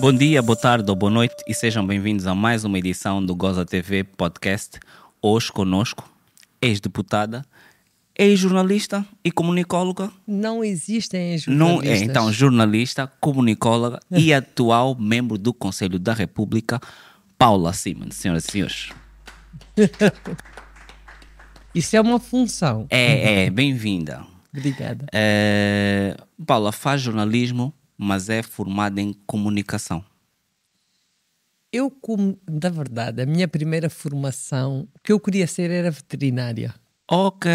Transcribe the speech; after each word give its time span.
Bom 0.00 0.12
dia, 0.12 0.40
boa 0.40 0.56
tarde 0.56 0.90
ou 0.90 0.96
boa 0.96 1.10
noite 1.10 1.36
e 1.46 1.52
sejam 1.54 1.86
bem-vindos 1.86 2.26
a 2.26 2.34
mais 2.34 2.64
uma 2.64 2.78
edição 2.78 3.24
do 3.24 3.34
Goza 3.34 3.66
TV 3.66 4.02
Podcast. 4.04 4.78
Hoje 5.20 5.52
conosco, 5.52 6.10
ex-deputada, 6.60 7.44
ex-jornalista 8.18 9.04
e 9.22 9.30
comunicóloga. 9.30 10.10
Não 10.26 10.64
existem 10.64 11.36
Não 11.46 11.74
jornalistas. 11.74 12.00
é, 12.00 12.04
então, 12.04 12.32
jornalista, 12.32 13.06
comunicóloga 13.20 14.00
e 14.10 14.32
atual 14.32 14.96
membro 14.98 15.36
do 15.36 15.52
Conselho 15.52 15.98
da 15.98 16.14
República, 16.14 16.80
Paula 17.36 17.72
Simons. 17.72 18.16
Senhoras 18.16 18.46
e 18.46 18.50
senhores, 18.50 18.88
Isso 21.74 21.94
é 21.96 22.00
uma 22.00 22.18
função. 22.18 22.86
é, 22.90 23.44
é 23.44 23.50
bem-vinda. 23.50 24.24
Obrigada. 24.52 25.06
É, 25.12 26.16
Paula 26.44 26.72
faz 26.72 27.00
jornalismo, 27.00 27.72
mas 28.02 28.30
é 28.30 28.42
formada 28.42 28.98
em 28.98 29.12
comunicação. 29.26 30.02
Eu, 31.70 31.90
como, 31.90 32.38
na 32.50 32.68
verdade, 32.70 33.20
a 33.22 33.26
minha 33.26 33.46
primeira 33.46 33.90
formação, 33.90 34.88
o 34.94 34.98
que 35.04 35.12
eu 35.12 35.20
queria 35.20 35.46
ser 35.46 35.70
era 35.70 35.90
veterinária. 35.90 36.74
Ok. 37.06 37.50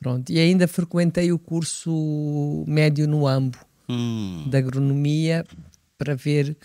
Pronto. 0.00 0.32
E 0.32 0.38
ainda 0.38 0.66
frequentei 0.66 1.30
o 1.30 1.38
curso 1.38 2.64
médio 2.66 3.06
no 3.06 3.26
AMBO, 3.26 3.58
Hum, 3.88 4.46
de 4.48 4.56
agronomia, 4.56 5.44
para 5.98 6.14
ver. 6.14 6.56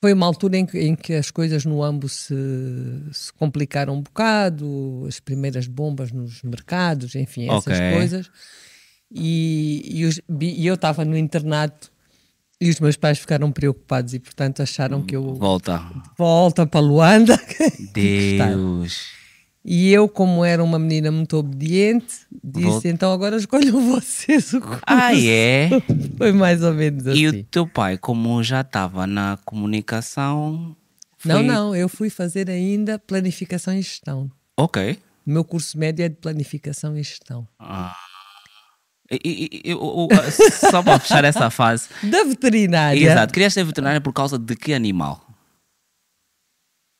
Foi 0.00 0.12
uma 0.12 0.26
altura 0.26 0.58
em 0.58 0.66
que, 0.66 0.78
em 0.78 0.94
que 0.94 1.14
as 1.14 1.30
coisas 1.30 1.64
no 1.64 1.82
AMBO 1.82 2.08
se, 2.08 2.34
se 3.12 3.32
complicaram 3.32 3.94
um 3.94 4.02
bocado, 4.02 5.04
as 5.08 5.18
primeiras 5.18 5.66
bombas 5.66 6.12
nos 6.12 6.42
mercados, 6.42 7.14
enfim, 7.14 7.46
essas 7.48 7.78
Ok. 7.78 7.90
coisas. 7.90 8.30
E, 9.10 9.82
e, 10.00 10.04
os- 10.04 10.20
e 10.40 10.66
eu 10.66 10.74
estava 10.74 11.04
no 11.04 11.16
internato 11.16 11.90
e 12.66 12.70
os 12.70 12.80
meus 12.80 12.96
pais 12.96 13.18
ficaram 13.18 13.52
preocupados 13.52 14.14
e, 14.14 14.18
portanto, 14.18 14.62
acharam 14.62 15.02
que 15.02 15.14
eu 15.14 15.34
volta. 15.34 15.82
volta 16.16 16.66
para 16.66 16.80
Luanda. 16.80 17.38
Deus. 17.92 19.02
E 19.66 19.90
eu, 19.92 20.08
como 20.08 20.44
era 20.44 20.62
uma 20.62 20.78
menina 20.78 21.10
muito 21.10 21.36
obediente, 21.38 22.14
disse: 22.42 22.66
Volta. 22.68 22.88
então 22.88 23.12
agora 23.12 23.36
escolham 23.36 23.80
vocês 23.92 24.52
o 24.52 24.60
curso. 24.60 24.80
Ah, 24.86 25.14
é? 25.18 25.70
Foi 26.18 26.32
mais 26.32 26.62
ou 26.62 26.72
menos 26.74 27.06
assim. 27.06 27.18
E 27.18 27.28
o 27.28 27.44
teu 27.44 27.66
pai, 27.66 27.96
como 27.96 28.42
já 28.42 28.60
estava 28.60 29.06
na 29.06 29.38
comunicação. 29.44 30.76
Não, 31.24 31.36
foi- 31.36 31.44
não, 31.46 31.74
eu 31.74 31.88
fui 31.88 32.10
fazer 32.10 32.50
ainda 32.50 32.98
planificação 32.98 33.72
e 33.74 33.80
gestão. 33.80 34.30
Ok. 34.58 34.98
O 35.26 35.30
meu 35.30 35.42
curso 35.42 35.78
médio 35.78 36.04
é 36.04 36.08
de 36.10 36.16
planificação 36.16 36.94
e 36.98 37.02
gestão. 37.02 37.48
Ah. 37.58 37.96
E- 39.24 39.50
e- 39.64 39.70
e- 39.70 39.74
o- 39.74 40.06
o- 40.06 40.08
só 40.70 40.82
para 40.82 40.98
fechar 40.98 41.24
essa 41.24 41.50
fase. 41.50 41.88
Da 42.04 42.24
veterinária. 42.24 42.98
Exato. 43.12 43.32
Querias 43.32 43.52
ser 43.52 43.64
veterinária 43.64 44.00
por 44.00 44.12
causa 44.12 44.38
de 44.38 44.54
que 44.56 44.72
animal? 44.72 45.20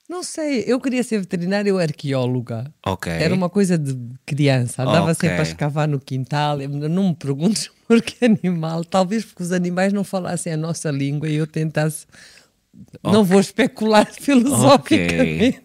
Não 0.09 0.23
sei, 0.23 0.65
eu 0.67 0.79
queria 0.79 1.03
ser 1.03 1.19
veterinária 1.21 1.73
ou 1.73 1.81
arqueóloga. 1.81 2.71
Ok. 2.84 3.11
Era 3.11 3.34
uma 3.34 3.48
coisa 3.48 3.79
de 3.79 3.97
criança, 4.27 4.83
andava 4.83 5.12
Ok. 5.12 5.15
sempre 5.15 5.39
a 5.39 5.43
escavar 5.43 5.89
no 5.89 5.98
quintal. 5.98 6.59
Não 6.59 7.09
me 7.09 7.15
perguntes 7.15 7.71
por 7.89 8.03
que 8.03 8.23
animal, 8.25 8.84
talvez 8.84 9.25
porque 9.25 9.43
os 9.43 9.51
animais 9.51 9.93
não 9.95 10.05
falassem 10.05 10.53
a 10.53 10.56
nossa 10.59 10.91
língua 10.91 11.27
e 11.28 11.37
eu 11.37 11.47
tentasse. 11.47 12.06
Não 13.03 13.25
vou 13.25 13.41
especular 13.41 14.06
filosoficamente. 14.12 15.62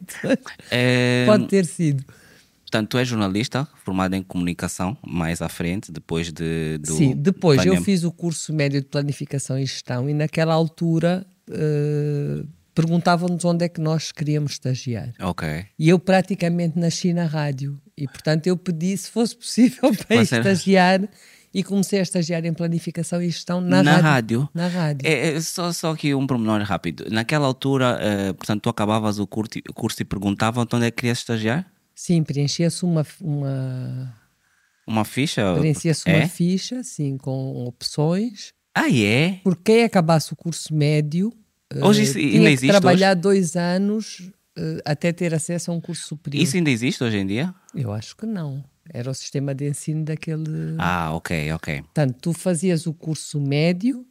É, 0.71 1.25
Pode 1.25 1.47
ter 1.47 1.65
sido. 1.65 2.03
Portanto, 2.69 2.89
tu 2.89 2.97
és 2.99 3.07
jornalista, 3.07 3.67
formada 3.83 4.15
em 4.15 4.21
comunicação, 4.21 4.95
mais 5.03 5.41
à 5.41 5.49
frente, 5.49 5.91
depois 5.91 6.31
de, 6.31 6.77
do. 6.77 6.93
Sim, 6.93 7.15
depois 7.15 7.65
eu 7.65 7.81
fiz 7.81 8.03
o 8.03 8.11
curso 8.11 8.53
médio 8.53 8.79
de 8.79 8.85
planificação 8.85 9.57
e 9.57 9.65
gestão 9.65 10.07
e 10.07 10.13
naquela 10.13 10.53
altura 10.53 11.25
eh, 11.49 12.43
perguntavam-nos 12.75 13.43
onde 13.43 13.65
é 13.65 13.69
que 13.69 13.81
nós 13.81 14.11
queríamos 14.11 14.51
estagiar. 14.51 15.13
Ok. 15.19 15.65
E 15.79 15.89
eu 15.89 15.97
praticamente 15.97 16.77
nasci 16.77 17.11
na 17.11 17.25
rádio 17.25 17.81
e, 17.97 18.07
portanto, 18.07 18.45
eu 18.45 18.55
pedi 18.55 18.95
se 18.95 19.09
fosse 19.09 19.35
possível 19.35 19.91
para 20.07 20.23
Você- 20.23 20.37
estagiar 20.37 21.01
e 21.51 21.63
comecei 21.63 21.97
a 21.97 22.03
estagiar 22.03 22.45
em 22.45 22.53
planificação 22.53 23.19
e 23.19 23.31
gestão 23.31 23.59
na, 23.59 23.81
Na 23.81 23.93
rádio. 23.93 24.03
rádio? 24.03 24.49
Na 24.53 24.67
rádio. 24.67 25.07
É, 25.09 25.29
é, 25.29 25.41
só, 25.41 25.71
só 25.73 25.93
aqui 25.93 26.13
um 26.13 26.27
pormenor 26.27 26.61
rápido. 26.61 27.05
Naquela 27.09 27.47
altura, 27.47 27.97
eh, 27.99 28.33
portanto, 28.33 28.61
tu 28.61 28.69
acabavas 28.69 29.17
o 29.17 29.25
curso, 29.25 29.53
o 29.67 29.73
curso 29.73 29.99
e 30.03 30.05
perguntavam 30.05 30.67
onde 30.71 30.85
é 30.85 30.91
que 30.91 30.97
querias 30.97 31.17
estagiar? 31.17 31.65
Sim, 32.01 32.23
preenchia-se 32.23 32.85
uma, 32.85 33.05
uma, 33.19 34.15
Uma 34.87 35.03
ficha? 35.03 35.53
preenchia-se 35.59 36.09
é? 36.09 36.15
uma 36.19 36.27
ficha, 36.29 36.81
sim, 36.81 37.17
com 37.17 37.65
opções. 37.65 38.53
Ah, 38.73 38.89
é? 38.89 39.41
Por 39.43 39.57
quem 39.57 39.83
acabasse 39.83 40.31
o 40.31 40.35
curso 40.37 40.73
médio, 40.73 41.33
eh, 41.69 41.83
Hoje 41.83 42.03
isso 42.03 42.13
tinha 42.13 42.37
ainda 42.37 42.51
existe 42.51 42.67
trabalhar 42.67 43.15
dois 43.15 43.57
anos 43.57 44.31
eh, 44.57 44.81
até 44.85 45.11
ter 45.11 45.33
acesso 45.35 45.71
a 45.71 45.73
um 45.73 45.81
curso 45.81 46.07
superior. 46.07 46.41
Isso 46.41 46.55
ainda 46.55 46.69
existe 46.69 47.03
hoje 47.03 47.17
em 47.17 47.27
dia? 47.27 47.53
Eu 47.75 47.91
acho 47.91 48.15
que 48.15 48.25
não. 48.25 48.63
Era 48.93 49.11
o 49.11 49.13
sistema 49.13 49.53
de 49.53 49.67
ensino 49.67 50.05
daquele. 50.05 50.77
Ah, 50.77 51.13
ok, 51.13 51.51
ok. 51.51 51.81
Portanto, 51.81 52.15
tu 52.21 52.31
fazias 52.31 52.87
o 52.87 52.93
curso 52.93 53.41
médio 53.41 54.07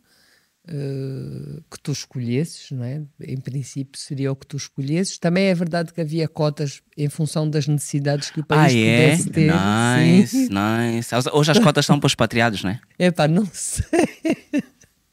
que 1.71 1.81
tu 1.83 1.93
escolhesses, 1.93 2.71
não 2.71 2.85
é? 2.85 3.01
Em 3.21 3.39
princípio 3.41 3.99
seria 3.99 4.31
o 4.31 4.37
que 4.37 4.47
tu 4.47 4.57
escolhesses. 4.57 5.19
Também 5.19 5.45
é 5.47 5.55
verdade 5.55 5.93
que 5.93 6.01
havia 6.01 6.29
cotas 6.29 6.83
em 6.97 7.09
função 7.09 7.49
das 7.49 7.67
necessidades 7.67 8.31
que 8.31 8.41
o 8.41 8.43
Ah, 8.43 8.47
país 8.47 8.75
é? 8.75 8.77
pudesse 9.11 9.31
ter. 9.31 9.53
Nice, 9.53 10.47
Sim. 10.47 10.49
nice. 10.51 11.15
Hoje 11.33 11.51
as 11.53 11.59
cotas 11.59 11.87
são 11.87 11.99
para 11.99 12.07
os 12.07 12.13
expatriados, 12.13 12.63
não 12.63 12.71
é? 12.71 12.81
Epá, 12.99 13.27
não 13.27 13.49
sei. 13.53 13.89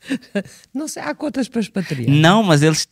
não 0.73 0.87
sei, 0.87 1.01
há 1.03 1.13
cotas 1.15 1.47
para 1.47 1.61
expatriar. 1.61 2.09
Não, 2.09 2.43
mas 2.43 2.61
eles, 2.61 2.87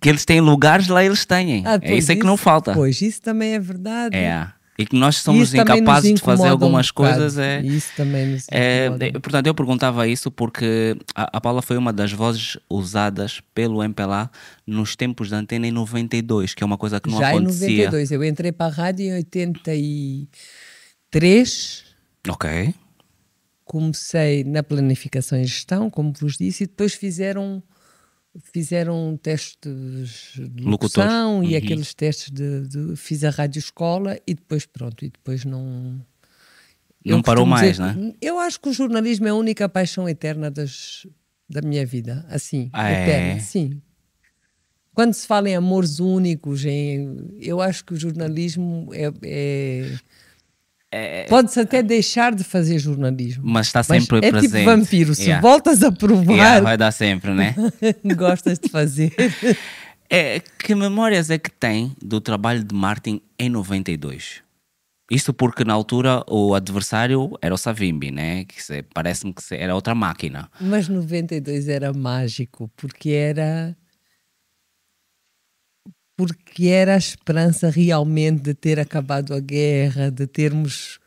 que 0.00 0.08
eles 0.08 0.24
têm 0.24 0.40
lugares 0.40 0.88
lá, 0.88 1.04
eles 1.04 1.24
têm. 1.24 1.62
Ah, 1.64 1.74
é 1.74 1.78
pois, 1.78 2.04
isso 2.04 2.12
é 2.12 2.16
que 2.16 2.24
não 2.26 2.36
falta. 2.36 2.72
Pois, 2.74 3.00
isso 3.00 3.22
também 3.22 3.54
é 3.54 3.60
verdade. 3.60 4.16
É. 4.16 4.48
E 4.80 4.86
que 4.86 4.94
nós 4.96 5.16
somos 5.16 5.52
incapazes 5.52 6.14
de 6.14 6.20
fazer 6.20 6.44
um 6.44 6.50
algumas 6.50 6.92
bocado. 6.92 7.16
coisas. 7.16 7.36
É, 7.36 7.60
Isso 7.62 7.88
também 7.96 8.26
nos 8.28 8.46
É, 8.48 8.86
é, 9.00 9.10
portanto, 9.18 9.48
eu 9.48 9.54
perguntava 9.54 10.06
isso 10.06 10.30
porque 10.30 10.96
a, 11.16 11.38
a 11.38 11.40
Paula 11.40 11.60
foi 11.60 11.76
uma 11.76 11.92
das 11.92 12.12
vozes 12.12 12.56
usadas 12.70 13.40
pelo 13.52 13.82
MPLA 13.82 14.30
nos 14.64 14.94
tempos 14.94 15.30
da 15.30 15.38
antena 15.38 15.66
em 15.66 15.72
92, 15.72 16.54
que 16.54 16.62
é 16.62 16.66
uma 16.66 16.78
coisa 16.78 17.00
que 17.00 17.10
não 17.10 17.18
Já 17.18 17.32
em 17.34 17.38
acontecia. 17.38 17.86
92, 17.86 18.12
eu 18.12 18.22
entrei 18.22 18.52
para 18.52 18.66
a 18.66 18.68
rádio 18.74 19.06
em 19.06 19.14
83, 19.16 21.84
Ok. 22.28 22.72
comecei 23.64 24.44
na 24.44 24.62
planificação 24.62 25.40
e 25.40 25.44
gestão, 25.44 25.90
como 25.90 26.12
vos 26.12 26.36
disse, 26.36 26.62
e 26.64 26.66
depois 26.68 26.94
fizeram 26.94 27.60
fizeram 28.52 29.18
testes 29.22 30.32
de 30.36 30.62
locução 30.64 31.42
e 31.42 31.52
Uhum. 31.52 31.56
aqueles 31.56 31.94
testes 31.94 32.30
de, 32.30 32.66
de- 32.68 32.96
fiz 32.96 33.24
a 33.24 33.30
rádio 33.30 33.58
escola 33.58 34.18
e 34.26 34.34
depois 34.34 34.66
pronto 34.66 35.04
e 35.04 35.10
depois 35.10 35.44
não 35.44 36.04
Não 37.04 37.22
parou 37.22 37.46
mais, 37.46 37.76
dizer- 37.78 37.94
né? 37.96 38.14
Eu 38.20 38.38
acho 38.38 38.60
que 38.60 38.68
o 38.68 38.72
jornalismo 38.72 39.26
é 39.26 39.30
a 39.30 39.34
única 39.34 39.68
paixão 39.68 40.08
eterna 40.08 40.50
das, 40.50 41.06
da 41.48 41.62
minha 41.62 41.84
vida, 41.86 42.24
assim, 42.28 42.68
Ah, 42.72 42.90
é? 42.90 43.02
eterna, 43.02 43.40
sim. 43.40 43.80
Quando 44.94 45.14
se 45.14 45.26
fala 45.26 45.48
em 45.48 45.54
amores 45.54 46.00
únicos, 46.00 46.64
em, 46.64 47.36
eu 47.40 47.60
acho 47.60 47.84
que 47.84 47.94
o 47.94 47.96
jornalismo 47.96 48.88
é, 48.92 49.12
é- 49.22 49.96
Pode-se 51.28 51.60
até 51.60 51.82
deixar 51.82 52.34
de 52.34 52.42
fazer 52.44 52.78
jornalismo. 52.78 53.42
Mas 53.46 53.66
está 53.66 53.80
Mas 53.80 53.86
sempre 54.04 54.18
é 54.18 54.30
presente. 54.30 54.52
tipo 54.52 54.64
vampiro, 54.64 55.14
se 55.14 55.22
Yeah. 55.24 55.42
voltas 55.42 55.82
a 55.82 55.92
provar, 55.92 56.32
Yeah, 56.34 56.60
vai 56.60 56.76
dar 56.76 56.92
sempre, 56.92 57.32
né? 57.34 57.54
gostas 58.16 58.58
de 58.58 58.68
fazer. 58.68 59.12
É, 60.10 60.40
que 60.40 60.74
memórias 60.74 61.28
é 61.28 61.36
que 61.36 61.50
tem 61.50 61.92
do 62.02 62.18
trabalho 62.18 62.64
de 62.64 62.74
Martin 62.74 63.20
em 63.38 63.50
92? 63.50 64.42
Isto 65.10 65.34
porque 65.34 65.64
na 65.64 65.74
altura 65.74 66.24
o 66.26 66.54
adversário 66.54 67.30
era 67.42 67.54
o 67.54 67.58
Savimbi, 67.58 68.10
né? 68.10 68.44
Que 68.46 68.56
parece-me 68.94 69.34
que 69.34 69.42
era 69.54 69.74
outra 69.74 69.94
máquina. 69.94 70.48
Mas 70.58 70.88
92 70.88 71.68
era 71.68 71.92
mágico, 71.92 72.70
porque 72.74 73.10
era. 73.10 73.76
Porque 76.18 76.66
era 76.66 76.94
a 76.94 76.98
esperança 76.98 77.70
realmente 77.70 78.42
de 78.42 78.52
ter 78.54 78.78
acabado 78.80 79.32
a 79.32 79.38
guerra, 79.40 80.10
de 80.10 80.26
termos. 80.26 80.98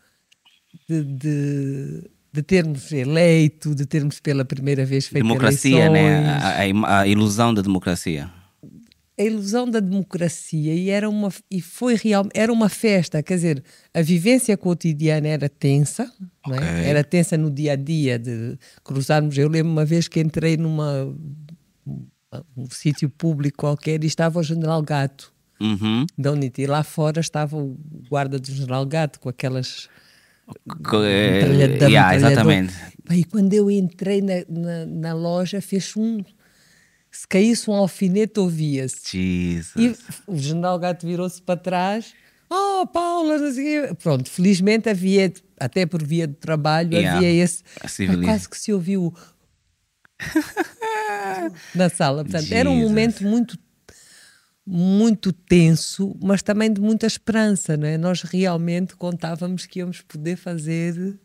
de, 0.90 1.04
de, 1.04 2.04
de 2.34 2.42
termos 2.42 2.90
eleito, 2.94 3.76
de 3.76 3.86
termos 3.86 4.20
pela 4.22 4.46
primeira 4.46 4.86
vez 4.86 5.08
feito 5.08 5.24
democracia, 5.24 5.90
né? 5.90 6.00
eleições. 6.22 6.44
A, 6.44 6.60
a 6.60 6.68
im- 6.68 6.86
a 6.86 7.08
ilusão 7.08 7.54
da 7.54 7.62
democracia. 7.62 8.32
a 9.20 9.24
ilusão 9.24 9.70
da 9.70 9.80
democracia 9.82 10.74
e 10.74 10.90
era 10.90 11.10
uma 11.10 11.30
e 11.52 11.60
foi 11.62 11.96
real 11.96 12.26
era 12.34 12.52
uma 12.52 12.70
festa 12.70 13.22
quer 13.22 13.36
dizer 13.36 13.64
a 13.94 14.02
vivência 14.02 14.56
cotidiana 14.58 15.28
era 15.28 15.50
tensa 15.50 16.04
é? 16.48 16.50
Ok. 16.50 16.64
era 16.92 17.04
tensa 17.04 17.38
no 17.38 17.52
dia 17.52 17.74
a 17.74 17.76
dia 17.76 18.18
de 18.18 18.58
cruzarmos 18.84 19.38
eu 19.38 19.50
lembro 19.50 19.72
uma 19.74 19.86
vez 19.86 20.08
que 20.08 20.20
entrei 20.22 20.56
numa 20.58 21.14
um 22.56 22.70
sítio 22.70 23.10
público 23.10 23.58
qualquer 23.60 24.04
e 24.04 24.08
estava 24.08 24.40
o 24.40 24.44
general 24.44 24.82
Gato 24.82 25.34
Uhum. 25.60 26.08
da 26.18 26.32
UNIT 26.32 26.60
e 26.64 26.66
lá 26.66 26.82
fora 26.84 27.20
estava 27.20 27.56
o 27.56 27.78
guarda 28.10 28.40
do 28.40 28.52
general 28.52 28.84
Gato 28.86 29.20
com 29.20 29.30
aquelas 29.30 29.88
eh, 31.06 31.78
yeah, 31.88 32.16
exatamente. 32.16 32.74
E 33.12 33.24
quando 33.24 33.54
eu 33.54 33.70
entrei 33.70 34.22
na, 34.22 34.44
na, 34.50 34.86
na 34.88 35.14
loja, 35.14 35.62
fez 35.62 35.96
um 35.96 36.20
se 37.12 37.28
caísse 37.28 37.70
um 37.70 37.74
alfinete, 37.74 38.40
ouvia-se. 38.40 39.18
E 39.78 39.96
o 40.26 40.38
general 40.38 40.80
Gato 40.80 41.06
virou-se 41.06 41.42
para 41.42 41.60
trás. 41.60 42.14
Oh, 42.50 42.88
Paula, 42.88 43.38
não 43.38 43.54
sei. 43.54 43.94
Pronto, 43.96 44.30
felizmente 44.30 44.90
havia, 44.90 45.32
até 45.60 45.86
por 45.86 46.02
via 46.04 46.26
de 46.26 46.34
trabalho, 46.36 46.94
Yeah. 46.94 47.18
havia 47.18 47.30
esse. 47.44 47.64
Quase 48.26 48.50
que 48.50 48.58
se 48.58 48.74
ouviu 48.74 49.14
na 51.76 51.90
sala. 51.90 52.24
Portanto, 52.24 52.52
era 52.52 52.70
um 52.70 52.76
momento 52.76 53.24
muito 53.24 53.58
muito 54.66 55.34
tenso, 55.34 56.16
mas 56.22 56.42
também 56.42 56.72
de 56.72 56.80
muita 56.80 57.08
esperança, 57.08 57.76
não 57.76 57.88
é? 57.88 57.98
Nós 57.98 58.22
realmente 58.22 58.96
contávamos 58.96 59.66
que 59.66 59.80
íamos 59.80 60.02
poder 60.02 60.36
fazer. 60.36 61.20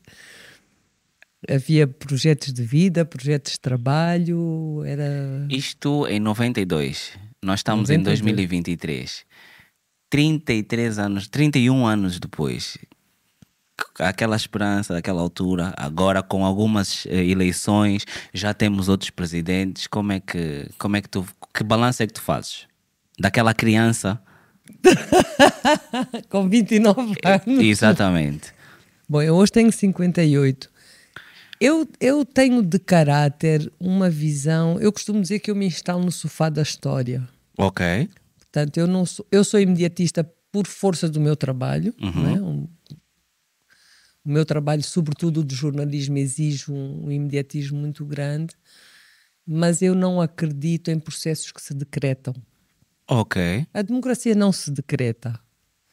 Havia 1.49 1.87
projetos 1.87 2.53
de 2.53 2.63
vida, 2.63 3.05
projetos 3.05 3.53
de 3.53 3.61
trabalho, 3.61 4.83
era. 4.85 5.47
Isto 5.51 6.07
em 6.09 6.19
92. 6.19 7.13
Nós 7.43 7.61
estamos 7.61 7.91
em 7.91 7.99
92. 7.99 8.21
2023. 8.21 9.25
33 10.09 10.99
anos, 10.99 11.29
31 11.29 11.87
anos 11.87 12.19
depois. 12.19 12.79
Aquela 13.99 14.37
esperança, 14.37 14.97
aquela 14.97 15.21
altura, 15.21 15.75
agora 15.77 16.23
com 16.23 16.45
algumas 16.45 17.07
eh, 17.07 17.25
eleições, 17.25 18.05
já 18.33 18.55
temos 18.55 18.89
outros 18.89 19.11
presidentes. 19.11 19.87
Como 19.87 20.13
é 20.13 20.21
que, 20.21 20.69
como 20.79 20.97
é 20.97 21.03
que 21.03 21.09
tu, 21.09 21.27
que 21.53 21.63
balanço 21.63 22.03
é 22.03 22.07
que 22.07 22.13
tu 22.15 22.23
fazes? 22.23 22.67
Daquela 23.19 23.55
criança? 23.55 24.21
Com 26.29 26.49
29 26.49 27.15
anos. 27.25 27.65
Exatamente. 27.65 28.53
Bom, 29.09 29.23
eu 29.23 29.35
hoje 29.35 29.53
tenho 29.53 29.73
58. 29.73 30.71
Eu, 31.61 31.89
eu 32.01 32.25
tenho 32.25 32.63
de 32.63 32.79
caráter 32.79 33.73
uma 33.81 34.11
visão. 34.11 34.79
Eu 34.81 34.93
costumo 34.93 35.21
dizer 35.21 35.39
que 35.39 35.51
eu 35.51 35.55
me 35.55 35.67
instalo 35.67 36.05
no 36.05 36.13
sofá 36.13 36.49
da 36.49 36.63
história. 36.63 37.27
Ok. 37.57 38.09
Portanto, 38.39 38.77
eu, 38.77 38.87
não 38.87 39.07
sou, 39.07 39.27
eu 39.31 39.45
sou 39.45 39.61
imediatista 39.61 40.29
por 40.53 40.67
força 40.67 41.09
do 41.09 41.21
meu 41.21 41.37
trabalho. 41.37 41.95
não 42.01 42.65
é? 42.65 42.67
O 44.27 44.31
meu 44.31 44.45
trabalho, 44.45 44.83
sobretudo 44.83 45.45
de 45.45 45.55
jornalismo, 45.55 46.19
exige 46.19 46.73
um, 46.73 47.07
um 47.07 47.13
imediatismo 47.13 47.79
muito 47.79 48.05
grande, 48.05 48.57
mas 49.47 49.81
eu 49.81 49.95
não 49.95 50.21
acredito 50.21 50.91
em 50.91 50.99
processos 50.99 51.53
que 51.53 51.63
se 51.63 51.73
decretam. 51.73 52.35
Ok. 53.09 53.65
A 53.73 53.83
democracia 53.83 54.35
não 54.35 54.51
se 54.51 54.69
decreta. 54.73 55.39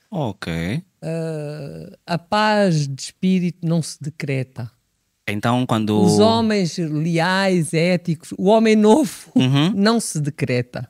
Ok. 0.09 0.83
Ah, 0.99 1.97
a 2.07 2.17
paz 2.17 2.87
de 2.87 2.99
espírito 2.99 3.67
não 3.67 3.83
se 3.83 4.01
decreta. 4.01 4.71
Então, 5.27 5.65
quando. 5.65 6.01
Os 6.01 6.17
homens 6.17 6.77
leais, 6.77 7.71
éticos, 7.73 8.33
o 8.37 8.45
homem 8.45 8.75
novo 8.75 9.31
não 9.75 9.99
se 9.99 10.19
decreta. 10.19 10.89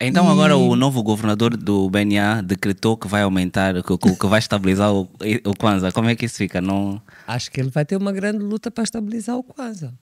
Então 0.00 0.26
E- 0.26 0.30
agora 0.30 0.56
o 0.56 0.74
novo 0.76 1.02
governador 1.02 1.56
do 1.56 1.88
BNA 1.88 2.42
decretou 2.42 2.96
que 2.96 3.06
vai 3.08 3.22
aumentar, 3.22 3.74
que, 3.82 3.96
que- 3.98 4.26
vai 4.26 4.38
estabilizar 4.40 4.92
o, 4.92 5.02
o 5.46 5.56
Kwanza. 5.56 5.92
Como 5.92 6.08
é 6.08 6.16
que 6.16 6.26
isso 6.26 6.36
fica? 6.36 6.60
Não, 6.60 7.00
Acho 7.26 7.50
que 7.50 7.60
ele 7.60 7.70
vai 7.70 7.84
ter 7.84 7.96
uma 7.96 8.12
grande 8.12 8.38
luta 8.38 8.70
para 8.70 8.82
estabilizar 8.84 9.36
o 9.36 9.42
Kwanza. 9.44 9.94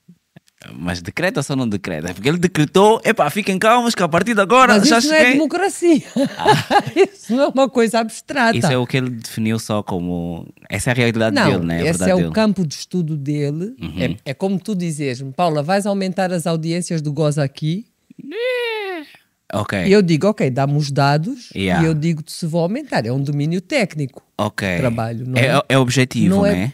mas 0.75 1.03
decreta 1.03 1.41
ou 1.41 1.45
só 1.45 1.55
não 1.55 1.69
decreta? 1.69 2.11
É 2.11 2.15
Porque 2.15 2.29
ele 2.29 2.39
decretou, 2.39 3.01
epá, 3.05 3.29
fiquem 3.29 3.59
calmos 3.59 3.95
que 3.95 4.03
a 4.03 4.09
partir 4.09 4.35
de 4.35 4.41
agora 4.41 4.79
Mas 4.79 4.89
já 4.89 4.99
isso 4.99 5.09
não 5.09 5.15
é 5.15 5.19
cheguei. 5.19 5.33
democracia. 5.35 6.03
isso 7.13 7.37
não 7.37 7.43
é 7.45 7.49
uma 7.49 7.69
coisa 7.69 7.99
abstrata. 8.01 8.57
Isso 8.57 8.67
é 8.73 8.79
o 8.79 8.87
que 8.87 8.97
ele 8.97 9.11
definiu 9.11 9.59
só 9.59 9.83
como. 9.83 10.47
Essa 10.71 10.91
é 10.91 10.93
a 10.93 10.97
realidade 10.97 11.37
não, 11.37 11.51
dele, 11.51 11.65
né? 11.67 11.83
A 11.83 11.87
esse 11.87 12.03
é 12.09 12.15
o 12.15 12.17
dele. 12.17 12.29
Uhum. 12.29 12.33
campo 12.33 12.67
de 12.67 12.75
estudo 12.75 13.15
dele. 13.17 13.75
É, 14.25 14.31
é 14.31 14.35
como 14.35 14.59
tu 14.59 14.75
dizes-me, 14.75 15.33
Paula, 15.33 15.63
vais 15.63 15.85
aumentar 15.85 16.33
as 16.33 16.47
audiências 16.47 17.03
do 17.03 17.13
Goza 17.13 17.45
aqui? 17.45 17.87
Ok. 19.53 19.85
E 19.87 19.93
eu 19.93 20.01
digo, 20.03 20.29
ok, 20.29 20.49
dá-me 20.51 20.77
os 20.77 20.91
dados 20.91 21.51
Yeah. 21.55 21.83
e 21.83 21.87
eu 21.87 21.95
digo-te 21.95 22.33
se 22.33 22.47
vou 22.47 22.63
aumentar. 22.63 23.05
É 23.07 23.13
um 23.13 23.21
domínio 23.23 23.61
técnico. 23.61 24.23
ok. 24.39 24.79
trabalho, 24.79 25.27
não 25.29 25.39
é? 25.39 25.47
é? 25.47 25.63
É 25.69 25.79
objetivo, 25.79 26.37
Não 26.37 26.47
é- 26.47 26.53
né? 26.55 26.73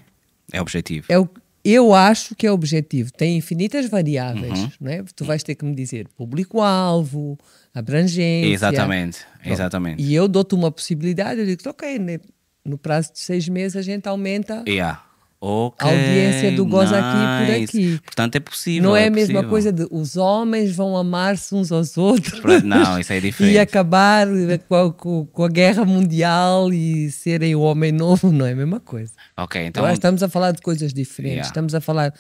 É 0.53 0.61
objetivo. 0.61 1.07
É 1.09 1.19
o, 1.19 1.29
eu 1.65 1.93
acho 1.93 2.35
que 2.37 2.47
é 2.47 2.53
objetivo. 2.53 3.13
Tem 3.13 3.37
infinitas 3.37 3.89
variáveis, 3.89 4.59
Uhum. 4.59 4.71
não 4.81 4.91
é? 4.93 5.03
Tu 5.15 5.25
vais 5.25 5.43
ter 5.43 5.55
que 5.57 5.65
me 5.65 5.75
dizer 5.75 6.07
público-alvo, 6.17 7.39
abrangência. 7.75 8.49
Exatamente, 8.53 9.19
Pronto. 9.43 9.53
exatamente. 9.53 10.03
E 10.03 10.15
eu 10.15 10.29
dou-te 10.29 10.55
uma 10.55 10.71
possibilidade, 10.71 11.41
eu 11.41 11.47
digo, 11.47 11.61
ok, 11.69 12.21
no 12.65 12.79
prazo 12.79 13.13
de 13.13 13.19
seis 13.21 13.49
meses 13.49 13.77
a 13.77 13.83
gente 13.83 14.07
aumenta. 14.09 14.63
Yeah. 14.69 15.03
Ok, 15.40 15.87
A 15.88 15.90
audiência 15.93 16.50
do 16.56 16.67
Goza 16.67 16.99
aqui 16.99 17.46
por 17.46 17.52
nice. 17.61 17.64
aqui. 17.93 18.00
Portanto, 18.05 18.35
é 18.37 18.40
possível. 18.40 18.82
Não 18.88 18.96
é 18.96 19.05
a 19.05 19.06
é 19.06 19.11
mesma 19.11 19.35
possível. 19.35 19.49
coisa 19.50 19.73
de 19.73 19.87
os 19.90 20.17
homens 20.17 20.75
vão 20.75 20.96
amar-se 20.96 21.55
uns 21.55 21.70
aos 21.70 21.96
outros. 21.96 22.40
Não, 22.64 22.99
isso 22.99 23.12
é 23.12 23.20
diferente. 23.20 23.55
E 23.55 23.58
acabar 23.58 24.26
com 24.69 24.75
a, 24.75 24.93
com- 24.93 25.44
a 25.44 25.49
guerra 25.49 25.85
mundial 25.85 26.73
e 26.73 27.08
serem 27.12 27.55
o 27.55 27.61
homem 27.61 27.93
novo, 27.93 28.32
não 28.32 28.44
é 28.46 28.52
a 28.52 28.56
mesma 28.56 28.81
coisa. 28.81 29.12
Ok, 29.37 29.61
Então, 29.64 29.85
então. 29.85 29.93
estamos 29.94 30.23
a 30.25 30.29
falar 30.29 30.50
de 30.50 30.61
coisas 30.61 30.93
diferentes. 30.93 31.35
Yeah. 31.37 31.49
Estamos 31.49 31.73
a 31.75 31.81
falar 31.81 32.12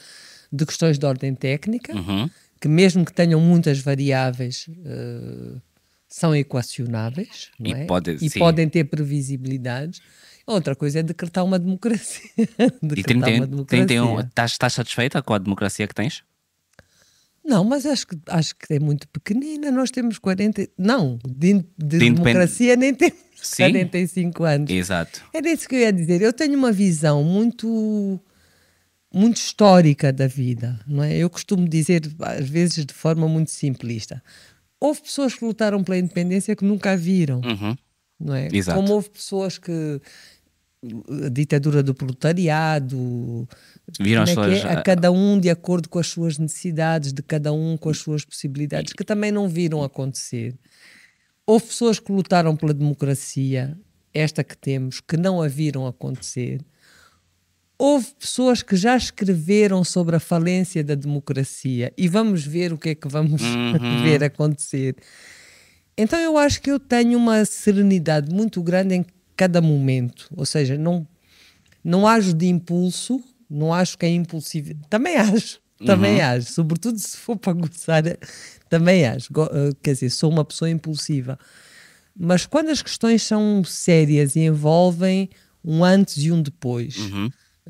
de 0.52 0.64
questões 0.64 0.96
de 0.96 1.04
ordem 1.04 1.34
técnica, 1.34 1.92
Uhum. 1.96 2.30
que 2.60 2.68
mesmo 2.68 3.04
que 3.04 3.12
tenham 3.12 3.40
muitas 3.40 3.80
variáveis, 3.80 4.66
eh, 4.86 5.58
são 6.08 6.34
equacionáveis 6.36 7.50
E 7.60 7.72
é? 7.72 7.84
pode- 7.84 8.16
e 8.20 8.30
sim. 8.30 8.38
podem 8.38 8.68
ter 8.68 8.84
previsibilidades. 8.84 10.00
Outra 10.48 10.74
coisa 10.74 11.00
é 11.00 11.02
decretar 11.02 11.44
uma 11.44 11.58
democracia. 11.58 12.30
E 12.82 12.96
decretar 12.96 13.04
31, 13.28 13.36
uma 13.36 13.46
democracia. 13.46 13.86
31 13.86 14.20
estás, 14.20 14.50
estás 14.52 14.72
satisfeita 14.72 15.22
com 15.22 15.34
a 15.34 15.38
democracia 15.38 15.86
que 15.86 15.94
tens? 15.94 16.22
Não, 17.44 17.64
mas 17.64 17.86
acho 17.86 18.06
que, 18.06 18.16
acho 18.26 18.54
que 18.56 18.74
é 18.74 18.78
muito 18.80 19.08
pequenina. 19.08 19.70
Nós 19.70 19.90
temos 19.90 20.18
40. 20.18 20.68
Não, 20.76 21.18
de, 21.26 21.54
de 21.78 21.98
De 21.98 22.10
democracia 22.10 22.76
nem 22.76 22.94
temos 22.94 23.18
Sim. 23.40 23.70
45 23.70 24.44
anos. 24.44 24.70
Exato. 24.70 25.22
Era 25.32 25.50
isso 25.50 25.68
que 25.68 25.74
eu 25.76 25.80
ia 25.80 25.92
dizer. 25.92 26.20
Eu 26.20 26.32
tenho 26.32 26.56
uma 26.58 26.72
visão 26.72 27.22
muito 27.24 28.20
muito 29.12 29.38
histórica 29.38 30.12
da 30.12 30.26
vida, 30.26 30.78
não 30.86 31.02
é? 31.02 31.16
Eu 31.16 31.30
costumo 31.30 31.66
dizer 31.66 32.02
às 32.20 32.46
vezes 32.48 32.84
de 32.84 32.92
forma 32.92 33.26
muito 33.26 33.50
simplista. 33.50 34.22
Houve 34.78 35.00
pessoas 35.02 35.34
que 35.34 35.44
lutaram 35.44 35.82
pela 35.82 35.96
independência 35.96 36.54
que 36.54 36.64
nunca 36.64 36.92
a 36.92 36.96
viram, 36.96 37.40
Uhum. 37.40 37.74
não 38.20 38.34
é? 38.34 38.48
Exato. 38.52 38.78
Como 38.78 38.92
houve 38.92 39.08
pessoas 39.08 39.56
que 39.56 40.00
a 41.24 41.28
ditadura 41.28 41.82
do 41.82 41.92
proletariado, 41.94 43.48
Viram 44.00 44.22
é 44.22 44.26
que 44.26 44.34
suas. 44.34 44.64
é? 44.64 44.72
a 44.72 44.82
cada 44.82 45.10
um 45.10 45.38
de 45.38 45.50
acordo 45.50 45.88
com 45.88 45.98
as 45.98 46.06
suas 46.06 46.38
necessidades, 46.38 47.12
de 47.12 47.22
cada 47.22 47.52
um 47.52 47.76
com 47.76 47.90
as 47.90 47.98
suas 47.98 48.24
possibilidades, 48.24 48.92
que 48.92 49.04
também 49.04 49.32
não 49.32 49.48
viram 49.48 49.82
acontecer. 49.82 50.54
Houve 51.46 51.66
pessoas 51.66 51.98
que 51.98 52.12
lutaram 52.12 52.54
pela 52.54 52.72
democracia, 52.72 53.76
esta 54.14 54.44
que 54.44 54.56
temos, 54.56 55.00
que 55.00 55.16
não 55.16 55.42
a 55.42 55.48
viram 55.48 55.86
acontecer. 55.86 56.60
Houve 57.76 58.12
pessoas 58.18 58.62
que 58.62 58.76
já 58.76 58.96
escreveram 58.96 59.82
sobre 59.84 60.16
a 60.16 60.20
falência 60.20 60.82
da 60.82 60.94
democracia 60.94 61.92
e 61.96 62.08
vamos 62.08 62.44
ver 62.44 62.72
o 62.72 62.78
que 62.78 62.90
é 62.90 62.94
que 62.94 63.08
vamos 63.08 63.40
ver 64.02 64.22
acontecer. 64.24 64.96
Então 65.96 66.18
eu 66.18 66.36
acho 66.36 66.60
que 66.60 66.70
eu 66.70 66.78
tenho 66.78 67.18
uma 67.18 67.44
serenidade 67.44 68.32
muito 68.32 68.62
grande 68.62 68.94
em 68.94 69.04
cada 69.38 69.62
momento, 69.62 70.28
ou 70.36 70.44
seja, 70.44 70.76
não 70.76 71.06
não 71.82 72.06
ajo 72.06 72.34
de 72.34 72.46
impulso, 72.46 73.22
não 73.48 73.72
acho 73.72 73.96
que 73.96 74.04
é 74.04 74.10
impulsivo. 74.10 74.74
Também 74.90 75.16
acho, 75.16 75.60
também 75.86 76.20
acho, 76.20 76.52
sobretudo 76.52 76.98
se 76.98 77.16
for 77.16 77.36
para 77.36 77.52
gozar, 77.54 78.02
também 78.68 79.06
acho. 79.06 79.32
Eh, 79.32 79.70
Quer 79.80 79.94
dizer, 79.94 80.10
sou 80.10 80.28
uma 80.30 80.44
pessoa 80.44 80.68
impulsiva. 80.68 81.38
Mas 82.18 82.44
quando 82.44 82.68
as 82.70 82.82
questões 82.82 83.22
são 83.22 83.62
sérias 83.64 84.34
e 84.34 84.40
envolvem 84.40 85.30
um 85.64 85.84
antes 85.84 86.18
e 86.18 86.32
um 86.32 86.42
depois, 86.42 86.96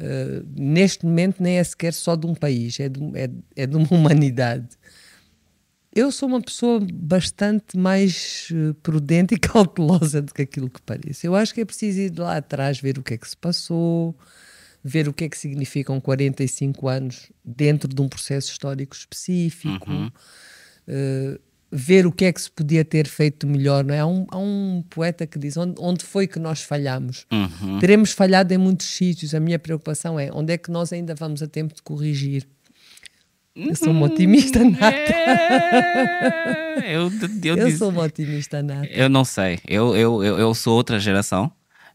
eh, 0.00 0.42
neste 0.56 1.04
momento 1.04 1.42
nem 1.42 1.58
é 1.58 1.64
sequer 1.64 1.92
só 1.92 2.16
de 2.16 2.26
um 2.26 2.34
país, 2.34 2.80
é 2.80 2.88
de, 2.88 2.98
é, 3.14 3.30
é 3.54 3.66
de 3.66 3.76
uma 3.76 3.86
humanidade. 3.92 4.66
Eu 5.98 6.12
sou 6.12 6.28
uma 6.28 6.40
pessoa 6.40 6.78
bastante 6.94 7.76
mais 7.76 8.50
eh, 8.52 8.72
prudente 8.84 9.34
e 9.34 9.38
cautelosa 9.38 10.22
do 10.22 10.32
que 10.32 10.42
aquilo 10.42 10.70
que 10.70 10.80
parece. 10.80 11.26
Eu 11.26 11.34
acho 11.34 11.52
que 11.52 11.60
é 11.60 11.64
preciso 11.64 11.98
ir 11.98 12.16
lá 12.16 12.36
atrás 12.36 12.80
ver 12.80 12.98
o 12.98 13.02
que 13.02 13.14
é 13.14 13.18
que 13.18 13.28
se 13.28 13.36
passou, 13.36 14.16
ver 14.84 15.08
o 15.08 15.12
que 15.12 15.24
é 15.24 15.28
que 15.28 15.36
significam 15.36 16.00
45 16.00 16.86
anos 16.86 17.32
dentro 17.44 17.92
de 17.92 18.00
um 18.00 18.08
processo 18.08 18.48
histórico 18.52 18.94
específico, 18.94 19.90
eh, 20.86 21.40
ver 21.68 22.06
o 22.06 22.12
que 22.12 22.26
é 22.26 22.32
que 22.32 22.42
se 22.42 22.50
podia 22.52 22.84
ter 22.84 23.08
feito 23.08 23.44
melhor. 23.44 23.84
Não 23.84 23.92
é? 23.92 23.98
há, 23.98 24.06
um, 24.06 24.24
há 24.30 24.38
um 24.38 24.84
poeta 24.88 25.26
que 25.26 25.36
diz: 25.36 25.56
onde, 25.56 25.74
onde 25.80 26.04
foi 26.04 26.28
que 26.28 26.38
nós 26.38 26.62
falhamos? 26.62 27.26
Uhum. 27.32 27.80
Teremos 27.80 28.12
falhado 28.12 28.54
em 28.54 28.58
muitos 28.58 28.86
sítios. 28.86 29.34
A 29.34 29.40
minha 29.40 29.58
preocupação 29.58 30.16
é 30.16 30.30
onde 30.32 30.52
é 30.52 30.58
que 30.58 30.70
nós 30.70 30.92
ainda 30.92 31.16
vamos 31.16 31.42
a 31.42 31.48
tempo 31.48 31.74
de 31.74 31.82
corrigir. 31.82 32.46
Eu 33.58 33.74
sou 33.76 33.90
uma 33.90 34.06
otimista 34.06 34.62
nata. 34.64 34.86
É, 36.84 36.96
eu, 36.96 37.10
eu, 37.42 37.56
Eu 37.56 37.66
disse- 37.66 37.78
sou 37.78 37.90
uma 37.90 38.02
otimista 38.02 38.62
nata. 38.62 38.86
eu 38.86 39.08
não 39.08 39.24
sei. 39.24 39.58
Eu, 39.66 39.96
eu, 39.96 40.22
eu, 40.22 40.38
eu 40.38 40.54
sou 40.54 40.76
outra 40.76 40.98
geração. 40.98 41.50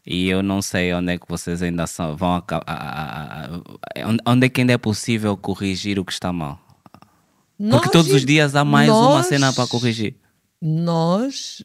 E 0.06 0.28
eu 0.28 0.42
não 0.42 0.60
sei 0.60 0.92
onde 0.92 1.12
é 1.14 1.18
que 1.18 1.24
vocês 1.26 1.62
ainda 1.62 1.86
são, 1.86 2.14
vão 2.14 2.34
acabar. 2.34 3.48
Onde 4.26 4.44
é 4.46 4.48
que 4.50 4.60
ainda 4.60 4.74
é 4.74 4.78
possível 4.78 5.34
corrigir 5.34 5.98
o 5.98 6.04
que 6.04 6.12
está 6.12 6.30
mal? 6.30 6.60
Porque 7.70 7.88
todos 7.88 8.12
os 8.12 8.22
dias 8.26 8.54
há 8.54 8.62
mais 8.66 8.86
nós, 8.88 9.14
uma 9.14 9.22
cena 9.22 9.50
para 9.52 9.66
corrigir. 9.66 10.14
Nós 10.60 11.62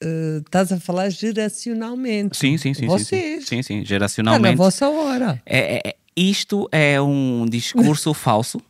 Uh, 0.00 0.38
estás 0.46 0.70
a 0.70 0.78
falar 0.78 1.08
geracionalmente. 1.10 2.36
Sim, 2.36 2.56
sim, 2.56 2.72
sim. 2.72 2.86
Vocês. 2.86 3.48
Sim, 3.48 3.62
sim, 3.64 3.80
sim 3.80 3.84
geracionalmente. 3.84 4.52
Está 4.54 4.62
na 4.62 4.64
vossa 4.64 4.88
hora. 4.88 5.42
É, 5.44 5.88
é, 5.88 5.96
isto 6.16 6.68
é 6.70 7.00
um 7.02 7.44
discurso 7.50 8.14
falso 8.14 8.60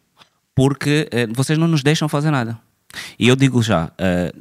porque 0.58 1.08
uh, 1.12 1.32
vocês 1.34 1.56
não 1.56 1.68
nos 1.68 1.84
deixam 1.84 2.08
fazer 2.08 2.32
nada. 2.32 2.58
E 3.16 3.28
eu 3.28 3.36
digo 3.36 3.62
já, 3.62 3.84
uh, 3.86 3.90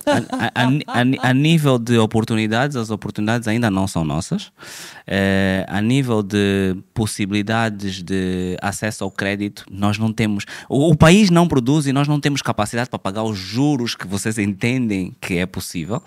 a, 0.05 0.63
a, 0.63 0.99
a, 0.99 1.29
a, 1.29 1.33
nível 1.33 1.77
de 1.77 1.97
oportunidades, 1.99 2.75
as 2.75 2.89
oportunidades 2.89 3.47
ainda 3.47 3.69
não 3.69 3.87
são 3.87 4.03
nossas. 4.03 4.47
Uh, 4.47 5.67
a 5.67 5.79
nível 5.79 6.23
de 6.23 6.75
possibilidades 6.91 8.01
de 8.01 8.57
acesso 8.59 9.03
ao 9.03 9.11
crédito, 9.11 9.63
nós 9.69 9.99
não 9.99 10.11
temos. 10.11 10.45
O, 10.67 10.89
o, 10.91 10.97
país 10.97 11.29
não 11.29 11.47
produz 11.47 11.85
e 11.85 11.93
nós 11.93 12.07
não 12.07 12.19
temos 12.19 12.41
capacidade 12.41 12.89
para 12.89 12.97
pagar 12.97 13.21
os 13.21 13.37
juros 13.37 13.93
que 13.93 14.07
vocês 14.07 14.39
entendem 14.39 15.13
que 15.21 15.37
é 15.37 15.45
possível. 15.45 15.97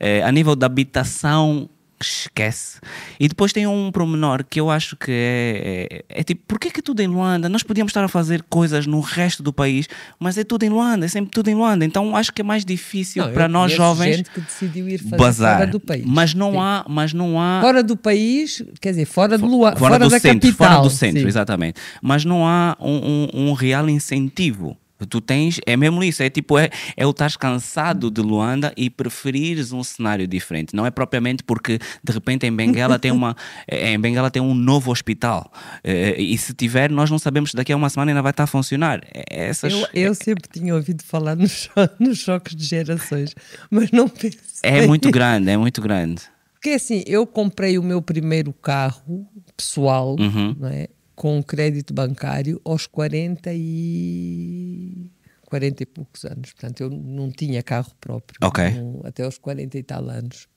Uh, 0.00 0.26
a 0.26 0.32
nível 0.32 0.56
de 0.56 0.66
habitação, 0.66 1.68
esquece. 2.00 2.80
E 3.18 3.28
depois 3.28 3.52
tem 3.52 3.66
um 3.66 3.90
promenor 3.90 4.44
que 4.44 4.60
eu 4.60 4.70
acho 4.70 4.96
que 4.96 5.10
é, 5.10 6.04
é, 6.08 6.20
é, 6.20 6.22
tipo, 6.22 6.42
porquê 6.46 6.70
que 6.70 6.82
tudo 6.82 7.00
em 7.00 7.06
Luanda? 7.06 7.48
Nós 7.48 7.62
podíamos 7.62 7.90
estar 7.90 8.04
a 8.04 8.08
fazer 8.08 8.42
coisas 8.48 8.86
no 8.86 9.00
resto 9.00 9.42
do 9.42 9.52
país, 9.52 9.88
mas 10.18 10.36
é 10.36 10.44
tudo 10.44 10.64
em 10.64 10.68
Luanda, 10.68 11.06
é 11.06 11.08
sempre 11.08 11.30
tudo 11.30 11.48
em 11.48 11.54
Luanda. 11.54 11.84
Então 11.84 12.16
acho 12.16 12.32
que 12.32 12.40
é 12.40 12.44
mais 12.44 12.64
difícil 12.64 13.24
não, 13.24 13.32
para 13.32 13.48
nós 13.48 13.72
jovens 13.72 14.16
gente 14.16 14.30
que 14.30 14.40
decidiu 14.40 14.88
ir 14.88 14.98
fazer 14.98 15.16
bazar. 15.16 15.58
fora 15.58 15.70
do 15.70 15.80
país. 15.80 16.04
Mas 16.06 16.34
não 16.34 16.60
há, 16.60 16.84
mas 16.88 17.12
não 17.12 17.40
há 17.40 17.60
fora 17.60 17.82
do 17.82 17.96
país, 17.96 18.62
quer 18.80 18.90
dizer, 18.90 19.06
fora 19.06 19.38
de 19.38 19.44
Luanda, 19.44 19.76
fora, 19.76 19.94
fora 19.94 20.04
do 20.04 20.10
da 20.10 20.18
centro, 20.18 20.48
capital, 20.48 20.68
fora 20.68 20.82
do 20.82 20.90
centro, 20.90 21.20
sim. 21.20 21.26
exatamente. 21.26 21.80
Mas 22.02 22.24
não 22.24 22.46
há 22.46 22.76
um, 22.80 23.28
um, 23.34 23.48
um 23.48 23.52
real 23.52 23.88
incentivo 23.88 24.76
Tu 25.08 25.20
tens, 25.20 25.60
é 25.66 25.76
mesmo 25.76 26.04
isso, 26.04 26.22
é 26.22 26.30
tipo, 26.30 26.56
é, 26.56 26.70
é 26.96 27.04
o 27.04 27.10
estás 27.10 27.36
cansado 27.36 28.10
de 28.10 28.20
Luanda 28.20 28.72
e 28.76 28.88
preferires 28.88 29.72
um 29.72 29.82
cenário 29.82 30.26
diferente. 30.26 30.74
Não 30.74 30.86
é 30.86 30.90
propriamente 30.90 31.42
porque 31.42 31.78
de 32.02 32.12
repente 32.12 32.46
em 32.46 32.52
Benguela 32.52 32.98
tem 32.98 33.10
uma, 33.10 33.36
em 33.68 33.98
Benguela 33.98 34.30
tem 34.30 34.40
um 34.40 34.54
novo 34.54 34.92
hospital. 34.92 35.52
Eh, 35.82 36.20
e 36.20 36.38
se 36.38 36.54
tiver, 36.54 36.90
nós 36.90 37.10
não 37.10 37.18
sabemos 37.18 37.50
se 37.50 37.56
daqui 37.56 37.72
a 37.72 37.76
uma 37.76 37.90
semana 37.90 38.12
ainda 38.12 38.22
vai 38.22 38.30
estar 38.30 38.44
a 38.44 38.46
funcionar. 38.46 39.00
É, 39.12 39.48
essas, 39.48 39.72
eu, 39.72 39.86
eu 39.92 40.14
sempre 40.14 40.48
tinha 40.48 40.74
ouvido 40.74 41.02
falar 41.02 41.34
nos, 41.34 41.68
nos 41.98 42.18
choques 42.18 42.54
de 42.54 42.64
gerações, 42.64 43.34
mas 43.70 43.90
não 43.90 44.08
pensei. 44.08 44.38
É 44.62 44.86
muito 44.86 45.10
grande, 45.12 45.50
é 45.50 45.56
muito 45.56 45.82
grande. 45.82 46.22
Porque 46.54 46.70
assim, 46.70 47.02
eu 47.06 47.26
comprei 47.26 47.78
o 47.78 47.82
meu 47.82 48.00
primeiro 48.00 48.52
carro 48.52 49.26
pessoal, 49.56 50.16
uhum. 50.18 50.56
não 50.58 50.68
é? 50.68 50.88
Com 51.14 51.42
crédito 51.42 51.94
bancário 51.94 52.60
aos 52.64 52.86
40 52.86 53.50
e 53.52 55.10
40 55.46 55.82
e 55.82 55.86
poucos 55.86 56.24
anos. 56.24 56.52
Portanto, 56.52 56.80
eu 56.80 56.90
não 56.90 57.30
tinha 57.30 57.62
carro 57.62 57.92
próprio. 58.00 58.38
Não, 58.72 59.02
até 59.04 59.22
aos 59.22 59.38
40 59.38 59.78
e 59.78 59.82
tal 59.82 60.08
anos. 60.10 60.48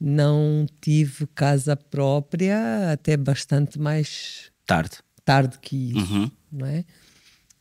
Não 0.00 0.66
tive 0.80 1.26
casa 1.28 1.76
própria 1.76 2.92
até 2.92 3.16
bastante 3.16 3.78
mais 3.78 4.50
tarde, 4.66 4.98
tarde 5.24 5.58
que 5.58 5.90
isso, 5.90 6.14
uhum. 6.14 6.30
não 6.50 6.66
é? 6.66 6.84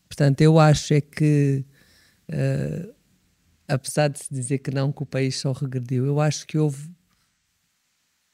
Portanto, 0.08 0.40
eu 0.40 0.58
acho 0.58 0.94
é 0.94 1.02
que 1.02 1.66
uh, 2.30 2.94
apesar 3.68 4.08
de 4.08 4.20
se 4.20 4.34
dizer 4.34 4.60
que 4.60 4.72
não 4.72 4.92
que 4.92 5.04
o 5.04 5.06
país 5.06 5.38
só 5.38 5.52
regrediu, 5.52 6.06
eu 6.06 6.20
acho 6.20 6.46
que 6.48 6.58
houve 6.58 6.90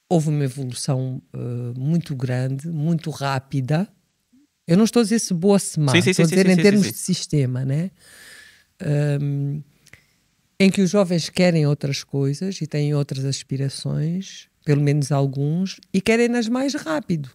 houve 0.09 0.29
uma 0.29 0.43
evolução 0.43 1.21
uh, 1.33 1.79
muito 1.79 2.15
grande, 2.15 2.67
muito 2.67 3.09
rápida. 3.09 3.87
Eu 4.67 4.77
não 4.77 4.85
estou 4.85 5.01
a 5.01 5.03
dizer 5.03 5.19
se 5.19 5.33
boa 5.33 5.59
se 5.59 5.79
má, 5.79 5.91
sim, 5.91 6.01
sim, 6.01 6.11
estou 6.11 6.25
sim, 6.25 6.33
a 6.33 6.37
dizer 6.37 6.49
em 6.49 6.61
termos 6.61 6.87
de 6.87 6.97
sistema, 6.97 7.63
né? 7.63 7.91
Um, 9.21 9.61
em 10.59 10.69
que 10.71 10.81
os 10.81 10.89
jovens 10.89 11.29
querem 11.29 11.67
outras 11.67 12.03
coisas 12.03 12.59
e 12.61 12.67
têm 12.67 12.93
outras 12.93 13.25
aspirações, 13.25 14.47
pelo 14.63 14.81
menos 14.81 15.11
alguns, 15.11 15.79
e 15.93 16.01
querem-nas 16.01 16.47
mais 16.47 16.73
rápido. 16.73 17.29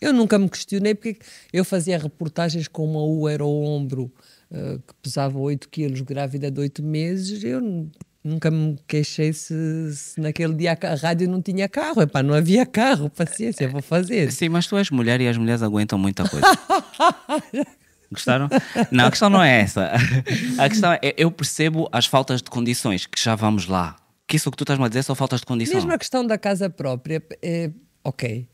Eu 0.00 0.12
nunca 0.12 0.38
me 0.38 0.48
questionei 0.48 0.94
porque 0.94 1.18
eu 1.52 1.64
fazia 1.64 1.96
reportagens 1.98 2.66
com 2.68 2.84
uma 2.84 3.02
U 3.02 3.28
era 3.28 3.44
o 3.44 3.64
ombro 3.64 4.12
uh, 4.50 4.78
que 4.78 4.94
pesava 5.00 5.38
8 5.38 5.68
quilos, 5.68 6.00
grávida 6.00 6.50
de 6.50 6.60
8 6.60 6.82
meses. 6.82 7.44
Eu 7.44 7.60
Nunca 8.24 8.50
me 8.50 8.78
queixei 8.88 9.34
se, 9.34 9.94
se, 9.94 10.18
naquele 10.18 10.54
dia 10.54 10.78
a 10.80 10.94
rádio 10.94 11.28
não 11.28 11.42
tinha 11.42 11.68
carro. 11.68 12.00
Epá, 12.00 12.22
não 12.22 12.32
havia 12.32 12.64
carro, 12.64 13.10
paciência, 13.10 13.68
vou 13.68 13.82
fazer. 13.82 14.32
Sim, 14.32 14.48
mas 14.48 14.66
tu 14.66 14.78
és 14.78 14.90
mulher 14.90 15.20
e 15.20 15.28
as 15.28 15.36
mulheres 15.36 15.62
aguentam 15.62 15.98
muita 15.98 16.26
coisa. 16.26 16.46
Gostaram? 18.10 18.48
Não, 18.90 19.06
a 19.06 19.10
questão 19.10 19.28
não 19.28 19.42
é 19.42 19.60
essa. 19.60 19.92
A 20.56 20.68
questão 20.70 20.92
é, 20.94 21.14
eu 21.18 21.30
percebo 21.30 21.86
as 21.92 22.06
faltas 22.06 22.40
de 22.40 22.48
condições, 22.48 23.04
que 23.04 23.22
já 23.22 23.34
vamos 23.34 23.66
lá. 23.66 23.96
Que 24.26 24.36
isso 24.36 24.50
que 24.50 24.56
tu 24.56 24.64
estás 24.64 24.80
a 24.80 24.88
dizer 24.88 25.02
são 25.02 25.14
faltas 25.14 25.40
de 25.40 25.46
condições. 25.46 25.74
Mesmo 25.74 25.92
a 25.92 25.98
questão 25.98 26.26
da 26.26 26.38
casa 26.38 26.70
própria, 26.70 27.22
é, 27.42 27.70
ok. 28.02 28.48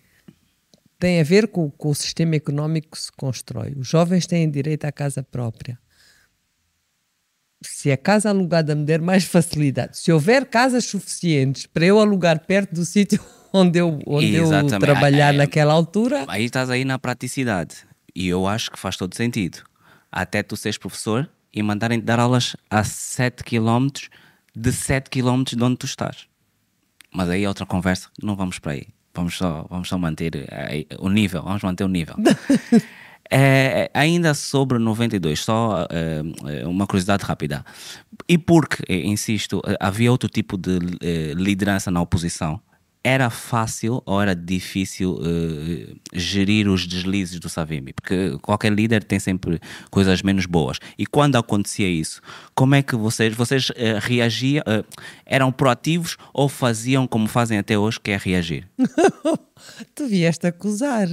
Tem 0.98 1.20
a 1.20 1.22
ver 1.22 1.46
com, 1.46 1.70
com 1.70 1.90
o 1.90 1.94
sistema 1.94 2.34
económico 2.34 2.88
que 2.90 2.98
se 2.98 3.12
constrói. 3.12 3.74
Os 3.76 3.86
jovens 3.86 4.26
têm 4.26 4.50
direito 4.50 4.84
à 4.84 4.90
casa 4.90 5.22
própria 5.22 5.78
se 7.62 7.92
a 7.92 7.96
casa 7.96 8.30
alugada 8.30 8.74
me 8.74 8.84
der 8.84 9.00
mais 9.00 9.24
facilidade, 9.24 9.98
se 9.98 10.12
houver 10.12 10.46
casas 10.46 10.84
suficientes 10.84 11.66
para 11.66 11.84
eu 11.84 11.98
alugar 11.98 12.40
perto 12.46 12.74
do 12.74 12.84
sítio 12.84 13.20
onde 13.52 13.78
eu, 13.78 13.98
onde 14.06 14.34
eu 14.34 14.48
trabalhar 14.78 15.34
é, 15.34 15.38
naquela 15.38 15.72
altura. 15.72 16.24
Aí 16.28 16.44
estás 16.44 16.70
aí 16.70 16.84
na 16.84 16.98
praticidade. 16.98 17.76
E 18.14 18.28
eu 18.28 18.46
acho 18.46 18.70
que 18.70 18.78
faz 18.78 18.96
todo 18.96 19.14
sentido. 19.14 19.58
Até 20.10 20.42
tu 20.42 20.56
seres 20.56 20.78
professor 20.78 21.28
e 21.52 21.62
mandarem-te 21.62 22.04
dar 22.04 22.18
aulas 22.18 22.56
a 22.68 22.82
7 22.82 23.44
km 23.44 23.88
de 24.54 24.72
7 24.72 25.08
km 25.10 25.44
de 25.44 25.62
onde 25.62 25.76
tu 25.76 25.86
estás. 25.86 26.26
Mas 27.12 27.28
aí 27.28 27.44
é 27.44 27.48
outra 27.48 27.66
conversa, 27.66 28.08
não 28.22 28.36
vamos 28.36 28.58
para 28.58 28.72
aí. 28.72 28.86
Vamos 29.14 29.36
só, 29.36 29.66
vamos 29.68 29.88
só 29.88 29.98
manter 29.98 30.46
aí, 30.52 30.86
o 30.98 31.08
nível, 31.08 31.42
vamos 31.42 31.62
manter 31.62 31.84
o 31.84 31.88
nível. 31.88 32.14
É, 33.32 33.88
ainda 33.94 34.34
sobre 34.34 34.78
92, 34.78 35.38
só 35.38 35.86
é, 35.88 36.66
uma 36.66 36.84
curiosidade 36.84 37.24
rápida. 37.24 37.64
E 38.28 38.36
porque, 38.36 38.82
insisto, 38.88 39.62
havia 39.78 40.10
outro 40.10 40.28
tipo 40.28 40.56
de 40.56 40.78
é, 41.00 41.32
liderança 41.34 41.92
na 41.92 42.00
oposição, 42.00 42.60
era 43.02 43.30
fácil 43.30 44.02
ou 44.04 44.20
era 44.20 44.34
difícil 44.34 45.18
gerir 46.12 46.68
os 46.68 46.86
deslizes 46.86 47.40
do 47.40 47.48
Savimbi? 47.48 47.94
Porque 47.94 48.36
qualquer 48.42 48.70
líder 48.70 49.02
tem 49.02 49.18
sempre 49.18 49.58
coisas 49.90 50.20
menos 50.20 50.44
boas. 50.44 50.78
E 50.98 51.06
quando 51.06 51.36
acontecia 51.36 51.88
isso, 51.88 52.20
como 52.54 52.74
é 52.74 52.82
que 52.82 52.94
vocês, 52.94 53.34
vocês 53.34 53.72
reagiam? 54.02 54.62
Eram 55.24 55.50
proativos 55.50 56.18
ou 56.34 56.46
faziam 56.46 57.06
como 57.06 57.26
fazem 57.26 57.56
até 57.56 57.78
hoje, 57.78 57.98
que 57.98 58.10
é 58.10 58.18
reagir? 58.18 58.68
tu 59.94 60.06
vieste 60.06 60.46
acusar. 60.46 61.08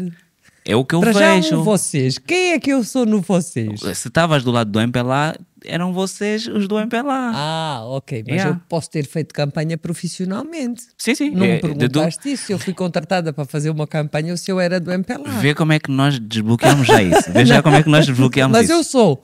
É 0.67 0.75
o 0.75 0.83
que 0.83 0.93
eu 0.93 0.99
Para 0.99 1.13
vejo. 1.13 1.49
Já 1.49 1.55
vocês. 1.55 2.17
Quem 2.17 2.51
é 2.51 2.59
que 2.59 2.69
eu 2.69 2.83
sou 2.83 3.05
no 3.05 3.21
vocês? 3.21 3.79
Se 3.79 4.09
estavas 4.09 4.43
do 4.43 4.51
lado 4.51 4.69
do 4.69 4.81
MPLA, 4.81 5.33
eram 5.63 5.93
vocês 5.93 6.45
os 6.45 6.67
do 6.67 6.77
MPLA. 6.77 7.31
Ah, 7.33 7.83
ok. 7.85 8.25
Mas 8.27 8.35
yeah. 8.35 8.53
eu 8.53 8.61
posso 8.67 8.89
ter 8.89 9.07
feito 9.07 9.33
campanha 9.33 9.77
profissionalmente. 9.77 10.83
Sim, 10.97 11.15
sim. 11.15 11.29
Não 11.31 11.45
é, 11.45 11.53
me 11.53 11.59
perguntaste 11.61 12.21
do... 12.21 12.29
isso. 12.29 12.51
Eu 12.51 12.59
fui 12.59 12.73
contratada 12.73 13.31
para 13.31 13.45
fazer 13.45 13.69
uma 13.69 13.87
campanha 13.87 14.33
ou 14.33 14.37
se 14.37 14.51
eu 14.51 14.59
era 14.59 14.77
do 14.77 14.91
MPLA. 14.91 15.39
Vê 15.39 15.55
como 15.55 15.71
é 15.71 15.79
que 15.79 15.89
nós 15.89 16.19
desbloqueamos 16.19 16.85
já 16.85 17.01
isso. 17.01 17.31
Vê 17.31 17.45
já 17.45 17.63
como 17.63 17.77
é 17.77 17.83
que 17.83 17.89
nós 17.89 18.05
desbloqueamos 18.05 18.57
Mas 18.57 18.69
isso. 18.69 18.75
Mas 18.75 18.85
eu 18.85 18.91
sou. 18.91 19.23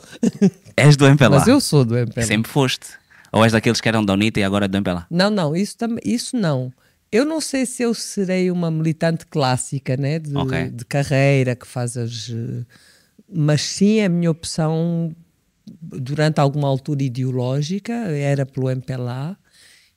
És 0.77 0.95
do 0.95 1.05
MPLA. 1.05 1.39
Mas 1.39 1.47
eu 1.47 1.59
sou 1.59 1.83
do 1.83 1.97
MPLA. 1.97 2.25
Sempre 2.25 2.49
foste. 2.49 2.87
Ou 3.33 3.43
és 3.43 3.51
daqueles 3.51 3.81
que 3.81 3.89
eram 3.89 4.05
da 4.05 4.13
UNITA 4.13 4.39
e 4.39 4.43
agora 4.45 4.63
é 4.63 4.67
do 4.69 4.77
MPLA? 4.77 5.07
Não, 5.11 5.29
não. 5.29 5.53
Isso, 5.53 5.77
tam... 5.77 5.97
isso 6.05 6.37
não. 6.37 6.71
Eu 7.13 7.25
não 7.25 7.39
sei 7.39 7.67
se 7.67 7.83
eu 7.83 7.93
serei 7.93 8.49
uma 8.49 8.71
militante 8.71 9.27
clássica, 9.27 9.95
né, 9.95 10.17
de, 10.17 10.35
okay. 10.35 10.69
de 10.69 10.83
carreira 10.83 11.55
que 11.55 11.67
faz 11.67 11.95
as. 11.95 12.31
Eh, 12.31 12.65
mas 13.31 13.61
sim, 13.61 14.01
a 14.01 14.09
minha 14.09 14.31
opção 14.31 15.15
durante 15.79 16.39
alguma 16.39 16.67
altura 16.67 17.03
ideológica 17.03 17.93
era 17.93 18.47
pelo 18.47 18.67
MPLA 18.67 19.37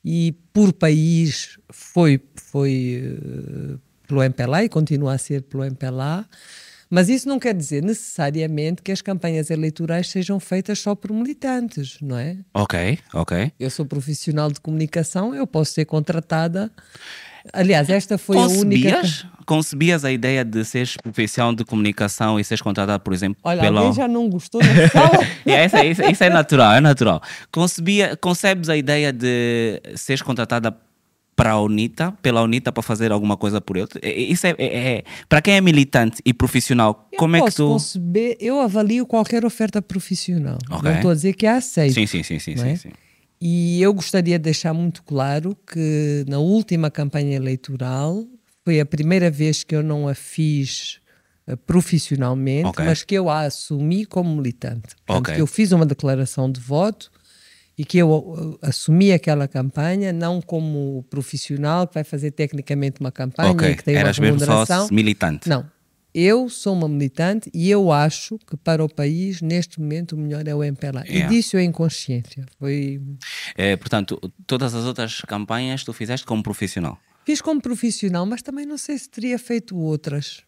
e 0.05 0.33
por 0.53 0.75
país 0.75 1.59
foi, 1.71 2.21
foi 2.37 3.19
uh, 3.19 3.81
pelo 4.07 4.23
MPLA 4.23 4.65
e 4.65 4.69
continua 4.69 5.15
a 5.15 5.19
ser 5.19 5.43
pelo 5.43 5.65
MPLA. 5.65 6.29
Mas 6.88 7.09
isso 7.09 7.28
não 7.28 7.38
quer 7.38 7.52
dizer 7.55 7.83
necessariamente 7.83 8.81
que 8.83 8.93
as 8.93 9.02
campanhas 9.02 9.50
eleitorais 9.50 10.09
sejam 10.09 10.38
feitas 10.38 10.78
só 10.78 10.95
por 10.95 11.12
militantes, 11.12 11.99
não 12.00 12.16
é? 12.16 12.37
Ok, 12.55 12.99
ok. 13.12 13.52
Eu 13.59 13.71
sou 13.71 13.85
profissional 13.85 14.50
de 14.50 14.61
comunicação, 14.61 15.35
eu 15.35 15.47
posso 15.47 15.73
ser 15.73 15.85
contratada. 15.85 16.71
Aliás, 17.52 17.88
esta 17.90 18.19
foi 18.19 18.37
Concebias? 18.37 18.95
a 18.95 18.99
única. 19.26 19.37
Concebias 19.47 20.05
a 20.05 20.11
ideia 20.11 20.45
de 20.45 20.64
seres 20.64 20.97
profissional 20.97 21.55
de 21.55 21.64
comunicação 21.64 22.38
e 22.40 22.45
seres 22.45 22.61
contratada, 22.61 22.99
por 22.99 23.12
exemplo, 23.12 23.38
Olha, 23.45 23.61
pela. 23.61 23.81
Alguém 23.81 23.95
já 23.95 24.09
não 24.09 24.28
gostou 24.28 24.61
da 24.61 24.66
sala? 24.90 25.25
é, 25.47 25.66
isso, 25.66 25.76
isso, 25.76 26.02
isso, 26.11 26.25
é 26.25 26.31
natural, 26.31 26.73
é 26.73 26.81
natural. 26.81 27.23
Concebia, 27.52 28.16
concebes 28.16 28.69
a 28.69 28.76
ideia 28.76 29.12
de 29.12 29.81
seres 29.95 30.23
contratada 30.23 30.76
para 31.37 31.50
a 31.50 31.61
UNITA, 31.61 32.12
pela 32.23 32.43
UNITA 32.43 32.73
para 32.73 32.83
fazer 32.83 33.12
alguma 33.12 33.37
coisa 33.37 33.61
por 33.61 33.76
ele? 33.76 33.88
É, 34.00 34.09
é, 34.09 34.19
isso 34.21 34.47
é, 34.47 34.55
é, 34.59 34.88
é 34.97 35.05
para 35.28 35.43
quem 35.43 35.55
é 35.55 35.61
militante 35.61 36.23
e 36.25 36.33
profissional, 36.33 37.07
Eu 37.12 37.19
como 37.19 37.37
é 37.37 37.40
que 37.40 37.45
posso 37.45 37.57
tu. 37.59 37.69
conceber, 37.69 38.37
eu 38.40 38.59
avalio 38.59 39.07
qualquer 39.07 39.45
oferta 39.45 39.83
profissional. 39.83 40.59
Ok. 40.71 40.83
Não 40.90 40.97
estou 40.97 41.11
a 41.11 41.14
dizer 41.14 41.35
que 41.35 41.47
a 41.47 41.57
aceito. 41.57 41.93
Sim, 41.95 42.07
sim, 42.07 42.23
sim, 42.23 42.38
sim, 42.38 42.55
não 42.55 42.62
sim, 42.64 42.71
é? 42.71 42.76
sim. 42.76 42.90
E 43.38 43.83
eu 43.83 43.93
gostaria 43.93 44.38
de 44.38 44.45
deixar 44.45 44.73
muito 44.73 45.02
claro 45.02 45.55
que 45.71 46.25
na 46.26 46.38
última 46.38 46.90
campanha 46.90 47.37
eleitoral 47.37 48.25
foi 48.64 48.81
a 48.81 48.87
primeira 48.87 49.31
vez 49.31 49.62
que 49.62 49.75
eu 49.76 49.83
não 49.83 50.09
a 50.09 50.14
fiz 50.14 51.00
eh, 51.47 51.55
profissionalmente, 51.55 52.66
Ok. 52.69 52.83
mas 52.85 53.02
que 53.05 53.14
eu 53.14 53.28
a 53.28 53.43
assumi 53.43 54.07
como 54.07 54.35
militante. 54.35 54.97
Portanto, 55.07 55.19
Ok. 55.26 55.35
que 55.35 55.40
eu 55.43 55.47
fiz 55.47 55.71
uma 55.73 55.85
declaração 55.85 56.50
de 56.50 56.61
voto 56.61 57.11
e 57.78 57.85
que 57.85 57.99
eu 57.99 58.59
assumi 58.62 59.12
aquela 59.12 59.47
campanha 59.47 60.12
não 60.12 60.40
como 60.40 61.04
profissional 61.11 61.87
que 61.87 61.95
vai 61.95 62.04
fazer 62.04 62.30
tecnicamente 62.30 63.00
uma 63.00 63.12
campanha 63.12 63.50
Ok, 63.50 63.71
e 63.71 63.76
que 63.76 63.85
tem 63.85 63.97
eras 63.97 64.18
uma 64.18 64.25
mesmo 64.25 64.40
só 64.40 64.47
remuneração. 64.47 64.88
militante. 64.90 65.49
Não. 65.49 65.71
Eu 66.14 66.49
sou 66.49 66.73
uma 66.73 66.88
militante 66.88 67.50
e 67.52 67.71
eu 67.71 67.92
acho 67.92 68.38
que 68.38 68.56
para 68.56 68.83
o 68.83 68.88
país, 68.88 69.42
neste 69.42 69.78
momento, 69.78 70.12
o 70.12 70.18
melhor 70.18 70.49
é 70.49 70.54
o 70.54 70.64
MPLA. 70.64 71.04
Yeah. 71.06 71.26
E 71.26 71.28
disso 71.28 71.59
eu 71.59 71.61
em 71.61 71.71
consciência. 71.71 72.47
Foi... 72.59 72.99
É, 73.54 73.76
portanto, 73.76 74.18
todas 74.47 74.75
as 74.75 74.87
outras 74.87 75.21
campanhas 75.21 75.85
tu 75.85 75.92
fizeste 75.92 76.25
como 76.25 76.42
profissional. 76.42 76.99
Fiz 77.26 77.42
como 77.42 77.61
profissional, 77.61 78.25
mas 78.25 78.40
também 78.40 78.64
não 78.64 78.78
sei 78.78 78.97
se 78.97 79.11
teria 79.11 79.38
feito 79.38 79.76
outras. 79.76 80.46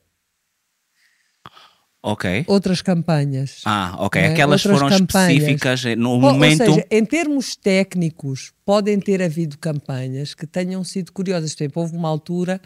Ok. 2.03 2.45
Outras 2.47 2.81
campanhas. 2.81 3.61
Ah, 3.65 3.97
ok. 3.99 4.23
Não 4.23 4.29
é? 4.29 4.33
Aquelas 4.33 4.65
Outras 4.65 4.81
foram 4.81 4.99
campanhas. 4.99 5.33
específicas 5.37 5.85
eh, 5.85 5.97
no 5.97 6.11
Ou- 6.11 6.21
momento. 6.21 6.61
Ou 6.63 6.75
seja, 6.75 6.87
em 6.91 7.05
termos 7.05 7.57
técnicos, 7.57 8.53
podem 8.65 9.01
ter 9.01 9.21
havido 9.21 9.59
campanhas 9.59 10.33
que 10.33 10.47
tenham 10.47 10.83
sido 10.85 11.13
curiosas. 11.13 11.55
Por 11.55 11.63
exemplo, 11.65 11.83
houve 11.83 11.97
uma 11.97 12.09
altura 12.09 12.61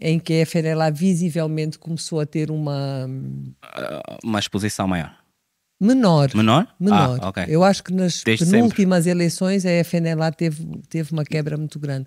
em 0.00 0.18
que 0.18 0.32
a 0.32 0.46
FNLA 0.46 0.90
visivelmente 0.90 1.78
começou 1.78 2.20
a 2.20 2.26
ter 2.26 2.50
uma 2.50 3.06
ah, 3.62 4.18
uma 4.24 4.38
exposição 4.38 4.88
maior. 4.88 5.14
menor. 5.78 6.30
Menor? 6.34 6.66
Menor. 6.80 7.18
Ah, 7.20 7.28
ok. 7.28 7.44
Eu 7.48 7.62
acho 7.62 7.84
que 7.84 7.92
nas 7.92 8.22
Desde 8.24 8.46
penúltimas 8.46 9.06
eleições 9.06 9.66
a 9.66 9.70
FNLA 9.84 10.32
teve, 10.32 10.64
teve 10.88 11.12
uma 11.12 11.24
quebra 11.24 11.58
muito 11.58 11.78
grande. 11.78 12.06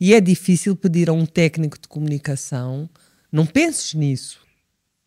E 0.00 0.14
é 0.14 0.20
difícil 0.22 0.74
pedir 0.74 1.10
a 1.10 1.12
um 1.12 1.26
técnico 1.26 1.78
de 1.78 1.86
comunicação, 1.86 2.88
não 3.30 3.44
penses 3.44 3.92
nisso. 3.92 4.42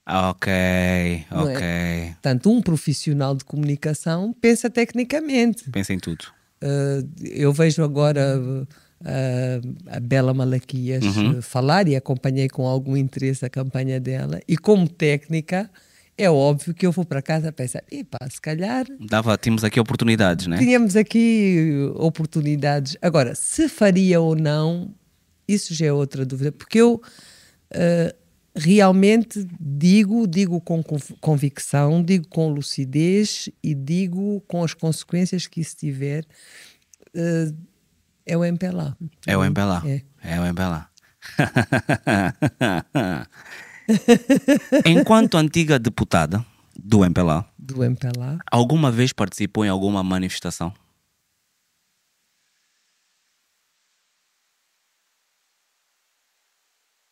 Ok, 0.07 0.51
é? 0.51 1.25
ok. 1.31 2.11
Portanto, 2.13 2.49
um 2.49 2.61
profissional 2.61 3.35
de 3.35 3.43
comunicação 3.43 4.33
pensa 4.39 4.69
tecnicamente. 4.69 5.69
Pensa 5.69 5.93
em 5.93 5.99
tudo. 5.99 6.25
Uh, 6.63 7.05
eu 7.25 7.51
vejo 7.51 7.83
agora 7.83 8.39
uh, 8.39 9.75
a 9.91 9.99
Bela 9.99 10.33
Malaquias 10.33 11.03
Uhum. 11.03 11.39
uh, 11.39 11.41
falar 11.41 11.87
e 11.89 11.95
acompanhei 11.95 12.47
com 12.47 12.65
algum 12.65 12.95
interesse 12.95 13.45
a 13.45 13.49
campanha 13.49 13.99
dela. 13.99 14.39
E 14.47 14.57
como 14.57 14.87
técnica, 14.87 15.69
é 16.17 16.29
óbvio 16.31 16.73
que 16.73 16.85
eu 16.85 16.91
vou 16.91 17.05
para 17.05 17.21
casa 17.21 17.51
pensar: 17.51 17.83
epá, 17.91 18.17
se 18.29 18.39
calhar 18.41 18.85
Dava, 18.99 19.37
tínhamos 19.37 19.63
aqui 19.63 19.79
oportunidades, 19.79 20.47
né? 20.47 20.57
tínhamos 20.57 20.95
aqui 20.95 21.91
oportunidades. 21.95 22.97
Agora, 23.01 23.35
se 23.35 23.67
faria 23.67 24.19
ou 24.21 24.35
não, 24.35 24.89
isso 25.47 25.73
já 25.73 25.87
é 25.87 25.93
outra 25.93 26.25
dúvida, 26.25 26.51
porque 26.51 26.79
eu 26.79 26.95
uh, 27.73 28.26
realmente 28.57 29.47
digo, 29.59 30.27
digo 30.27 30.59
com 30.59 30.81
conv- 30.83 31.13
convicção, 31.21 32.03
digo 32.03 32.27
com 32.27 32.49
lucidez 32.49 33.47
e 33.63 33.73
digo 33.75 34.41
com 34.47 34.63
as 34.63 34.73
consequências 34.73 35.45
que 35.47 35.61
isso 35.61 35.77
tiver. 35.77 36.25
uh, 37.15 37.55
é 38.25 38.35
o 38.37 38.43
MPLA. 38.43 38.97
É 39.25 39.37
o 39.37 39.43
MPLA. 39.43 39.81
É. 39.85 40.01
É 40.21 40.39
o 40.41 40.45
MPLA. 40.45 40.89
Enquanto 44.85 45.37
antiga 45.37 45.79
deputada 45.79 46.45
do 46.77 47.05
MPLA, 47.05 47.45
Do 47.57 47.83
MPLA. 47.83 48.37
alguma 48.51 48.91
vez 48.91 49.13
participou 49.13 49.63
em 49.65 49.69
alguma 49.69 50.03
manifestação? 50.03 50.73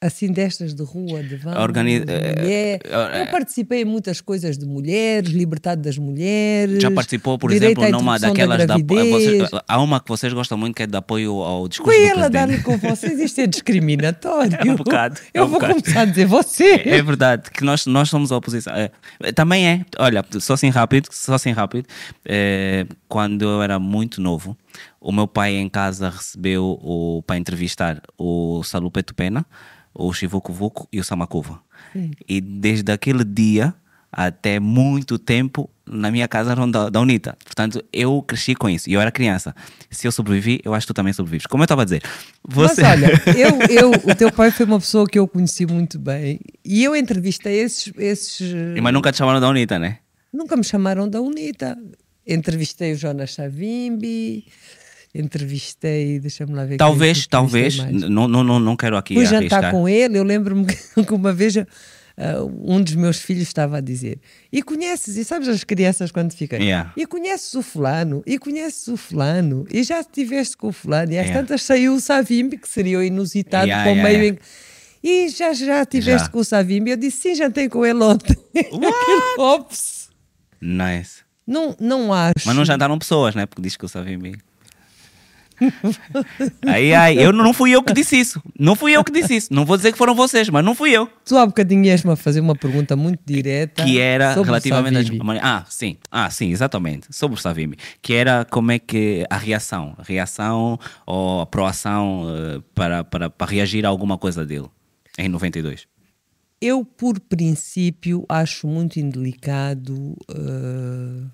Assim, 0.06 0.32
destas 0.32 0.74
de 0.74 0.84
rua, 0.84 1.24
de 1.24 1.36
van, 1.36 1.58
Organi- 1.60 2.00
de 2.06 2.12
eh, 2.12 2.36
mulher. 2.41 2.80
eh, 2.84 3.22
Eu 3.22 3.28
participei 3.32 3.82
em 3.82 3.86
muitas 3.86 4.22
coisas 4.22 4.58
de 4.58 4.65
mulheres, 4.65 5.32
liberdade 5.32 5.82
das 5.82 5.98
mulheres. 5.98 6.82
Já 6.82 6.91
participou, 6.91 7.38
por 7.39 7.52
exemplo, 7.52 7.89
numa 7.89 8.20
daquelas 8.20 8.60
da 8.60 8.65
da, 8.65 8.78
gravidez. 8.78 9.10
vocês- 9.10 9.50
há 9.68 9.82
uma 9.82 10.00
que 10.00 10.08
vocês 10.10 10.32
gostam 10.34 10.58
muito 10.58 10.76
que 10.76 10.84
é 10.84 10.88
de 10.88 10.96
apoio 10.98 11.41
ao 11.41 11.68
discurso 11.68 11.91
Foi 11.98 12.06
ela 12.08 12.30
dar-lhe 12.30 12.60
com 12.62 12.78
vocês, 12.78 13.20
isto 13.20 13.41
é 13.41 13.48
discriminatório. 13.48 14.58
É 14.65 14.72
um 14.72 14.76
bocado, 14.76 15.20
é 15.34 15.39
Eu 15.39 15.46
um 15.46 15.48
vou 15.48 15.60
bocado. 15.60 15.82
começar 15.82 16.02
a 16.02 16.06
dizer 16.06 16.26
você. 16.26 16.82
É 16.86 17.02
verdade, 17.02 17.50
que 17.52 17.63
nós, 17.63 17.86
nós 17.86 18.10
somos 18.10 18.32
a 18.32 18.38
oposição. 18.38 18.74
É, 18.76 18.91
também 19.34 19.68
é, 19.68 19.86
olha, 19.98 20.24
só 20.39 20.54
assim 20.54 20.70
rápido, 20.70 21.08
só 21.12 21.34
assim 21.36 21.52
rápido. 21.52 21.86
é, 22.26 22.86
quando 23.08 23.44
eu 23.44 23.62
era 23.62 23.80
muito 23.80 24.22
novo, 24.22 24.58
o 25.06 25.12
meu 25.12 25.28
pai 25.28 25.54
em 25.54 25.70
casa 25.70 26.10
recebeu 26.10 26.80
o, 26.82 27.22
para 27.28 27.38
entrevistar 27.38 28.02
o 28.18 28.63
Salupeto 28.63 29.13
Pena, 29.13 29.46
o 29.94 30.12
Chivuco 30.12 30.52
Vuco 30.52 30.88
e 30.91 31.00
o 31.00 31.04
Samacuva. 31.04 31.62
E 32.28 32.41
desde 32.41 32.91
aquele 32.91 33.24
dia 33.24 33.72
até 34.12 34.60
muito 34.60 35.20
tempo 35.20 35.70
na 35.86 36.10
minha 36.10 36.28
casa 36.28 36.54
eram 36.54 36.70
da, 36.70 36.89
da 36.89 37.00
UNITA. 37.00 37.38
Portanto, 37.46 37.86
eu 37.94 38.20
cresci 38.24 38.56
com 38.56 38.68
isso. 38.68 38.89
E 38.89 38.94
eu 38.94 39.00
era 39.00 39.12
criança. 39.12 39.56
Se 39.91 40.08
eu 40.08 40.12
sobrevivi, 40.12 40.60
eu 40.65 40.74
acho 40.74 40.88
que 40.88 40.94
tu 40.94 40.96
também 40.96 41.13
sobrevives. 41.13 41.46
Como 41.46 41.62
eu 41.62 41.65
estava 41.65 41.84
a 41.84 41.86
dizer, 41.86 42.02
você... 42.44 42.82
Mas 42.82 42.91
olha, 42.91 43.12
eu, 43.38 43.60
eu, 43.70 43.91
o 43.91 44.15
teu 44.15 44.32
pai 44.32 44.50
foi 44.50 44.65
uma 44.65 44.80
pessoa 44.80 45.06
que 45.06 45.20
eu 45.20 45.28
conheci 45.28 45.68
muito 45.68 46.00
bem 46.00 46.39
e 46.63 46.84
eu 46.84 46.96
entrevistei 46.96 47.60
esses. 47.60 47.94
esses 47.96 48.82
Mas 48.82 48.91
nunca 48.91 49.12
te 49.12 49.20
chamaram 49.20 49.39
da 49.39 49.50
UNITA, 49.50 49.78
né? 49.78 50.00
Nunca 50.34 50.58
me 50.58 50.63
chamaram 50.63 51.08
da 51.08 51.22
UNITA. 51.22 51.78
Entrevistei 52.26 52.94
o 52.94 52.98
Jonas 52.98 53.36
Savimbi, 53.36 54.46
entrevistei, 55.15 56.19
deixa-me 56.19 56.54
lá 56.54 56.65
ver. 56.65 56.78
Talvez, 56.78 57.19
é 57.19 57.21
que 57.21 57.30
talvez, 57.30 57.78
mais. 57.78 58.01
não, 58.10 58.28
não, 58.28 58.60
não, 58.60 58.75
quero 58.75 58.97
aqui 58.97 59.13
Fui 59.15 59.25
arriscar. 59.25 59.62
jantar 59.62 59.71
com 59.71 59.88
ele, 59.88 60.17
eu 60.17 60.23
lembro-me 60.23 60.65
que 61.08 61.13
uma 61.13 61.32
vez 61.34 61.56
ah, 61.58 61.65
um 62.62 62.82
dos 62.82 62.95
meus 62.95 63.17
filhos 63.19 63.43
estava 63.43 63.78
a 63.78 63.82
dizer 63.82 64.19
e 64.51 64.62
conheces, 64.63 65.17
e 65.17 65.23
sabes 65.25 65.47
as 65.47 65.63
crianças 65.63 66.12
quando 66.12 66.32
ficam 66.34 66.60
Yeah. 66.60 66.93
e 66.95 67.06
conheces 67.06 67.54
o 67.56 67.62
fulano, 67.62 68.23
e 68.25 68.38
conheces 68.38 68.88
o 68.88 68.95
fulano, 68.97 69.65
e 69.71 69.84
já 69.84 69.99
estiveste 70.01 70.56
com 70.58 70.67
o 70.69 70.71
fulano, 70.71 71.12
e 71.12 71.17
às 71.17 71.25
Yeah. 71.25 71.41
tantas 71.41 71.62
saiu 71.63 71.95
o 71.95 71.99
Savimbi, 71.99 72.58
que 72.58 72.67
seria 72.69 72.99
o 72.99 73.04
inusitado 73.04 73.67
Yeah, 73.67 73.89
o 73.91 73.95
yeah, 73.95 74.10
meio 74.19 74.34
em- 74.34 74.39
E 75.08 75.30
já, 75.30 75.54
já 75.54 75.86
tiveste 75.86 76.25
Já. 76.25 76.32
com 76.32 76.39
o 76.39 76.43
Savimbi? 76.43 76.89
Eu 76.91 76.97
disse, 76.97 77.17
sim, 77.21 77.36
jantei 77.36 77.69
com 77.69 77.86
ele 77.86 78.01
ontem. 78.04 78.36
Ops. 79.38 80.10
Nice. 80.60 81.23
Não, 81.45 81.75
não 81.80 82.12
acho. 82.12 82.34
Mas 82.45 82.56
não 82.56 82.65
jantaram 82.65 82.97
pessoas, 82.97 83.36
né? 83.36 83.45
Porque 83.45 83.62
diz 83.62 83.78
que 83.78 83.86
eu 83.86 83.89
sabia 83.89 84.17
aí, 86.65 86.94
aí, 86.94 87.18
eu 87.18 87.32
não 87.32 87.54
fui 87.54 87.72
eu 87.72 87.82
que 87.82 87.94
disse 87.94 88.20
isso. 88.20 88.41
Não 88.60 88.76
fui 88.76 88.94
eu 88.94 89.04
que 89.04 89.12
disse 89.12 89.36
isso. 89.36 89.54
Não 89.54 89.65
vou 89.65 89.78
dizer 89.78 89.91
que 89.91 89.98
foram 89.98 90.15
vocês, 90.15 90.50
mas 90.50 90.63
não 90.63 90.76
fui 90.76 90.91
eu. 90.91 91.10
Tu 91.24 91.38
há 91.38 91.46
bocadinho 91.46 91.86
ias-me 91.86 92.12
a 92.12 92.15
fazer 92.15 92.39
uma 92.39 92.56
pergunta 92.56 92.96
muito 92.96 93.22
direta. 93.26 93.84
Que 93.84 94.00
era 94.00 94.34
relativamente 94.34 94.98
às 94.98 95.39
Ah, 95.41 95.65
sim. 95.70 95.98
Ah, 96.12 96.30
sim, 96.30 96.52
exatamente. 96.52 97.08
Sobre 97.10 97.38
o 97.38 97.41
Savimbi. 97.41 97.78
Que 98.02 98.13
era 98.13 98.46
como 98.46 98.72
é 98.72 98.80
que 98.80 99.26
a 99.30 99.38
reação, 99.38 99.96
a 99.98 100.04
reação 100.04 100.80
ou 101.06 101.41
a 101.41 101.46
proação 101.46 102.28
eh, 102.30 102.62
para, 102.74 103.04
para, 103.04 103.30
para 103.30 103.52
reagir 103.52 103.86
a 103.86 103.89
alguma 103.89 104.18
coisa 104.18 104.46
dele 104.46 104.68
em 105.18 105.30
92. 105.30 105.88
Eu, 106.62 106.86
por 106.86 107.20
princípio, 107.20 108.26
acho 108.30 108.68
muito 108.68 109.00
indelicado 109.00 110.15
uh, 110.32 111.30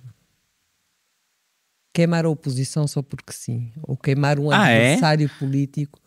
queimar 1.94 2.26
a 2.26 2.30
oposição 2.30 2.88
só 2.88 3.02
porque 3.02 3.34
sim, 3.34 3.72
ou 3.84 3.98
queimar 3.98 4.40
um 4.40 4.52
Ah, 4.52 4.70
é? 4.70 4.88
adversário 4.94 5.30
político. 5.40 6.00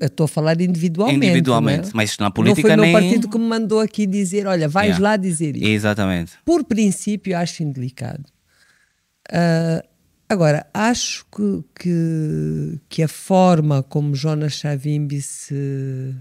Eu 0.00 0.06
estou 0.06 0.24
a 0.24 0.28
falar 0.28 0.60
individualmente. 0.60 1.26
Individualmente, 1.26 1.82
não 1.82 1.88
é? 1.88 1.92
mas 1.94 2.16
na 2.18 2.26
Não 2.26 2.32
política 2.32 2.62
foi 2.62 2.70
o 2.70 2.76
meu 2.76 2.84
nem- 2.84 2.92
partido 2.92 3.28
que 3.28 3.36
me 3.38 3.44
mandou 3.46 3.80
aqui 3.80 4.06
dizer: 4.06 4.46
olha, 4.46 4.68
vais 4.68 4.90
Yeah. 4.90 5.02
lá 5.02 5.16
dizer 5.16 5.56
isso. 5.56 5.66
Exatamente. 5.66 6.32
Por 6.44 6.62
princípio, 6.64 7.36
acho 7.36 7.62
indelicado. 7.64 8.24
Ah, 9.32 9.82
agora, 10.28 10.66
acho 10.72 11.26
que, 11.34 11.64
que, 11.80 12.80
que 12.88 13.02
a 13.02 13.08
forma 13.08 13.82
como 13.82 14.14
Jonas 14.14 14.54
Savimbi 14.56 15.20
se, 15.20 16.14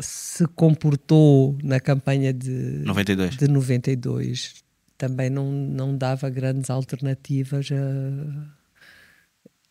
se 0.00 0.46
comportou 0.48 1.56
na 1.62 1.80
campanha 1.80 2.32
de 2.32 2.82
92. 2.84 3.36
de 3.36 3.48
92 3.48 4.54
também 4.98 5.30
não, 5.30 5.50
não 5.50 5.96
dava 5.96 6.28
grandes 6.28 6.68
alternativas 6.68 7.70
a, 7.72 8.56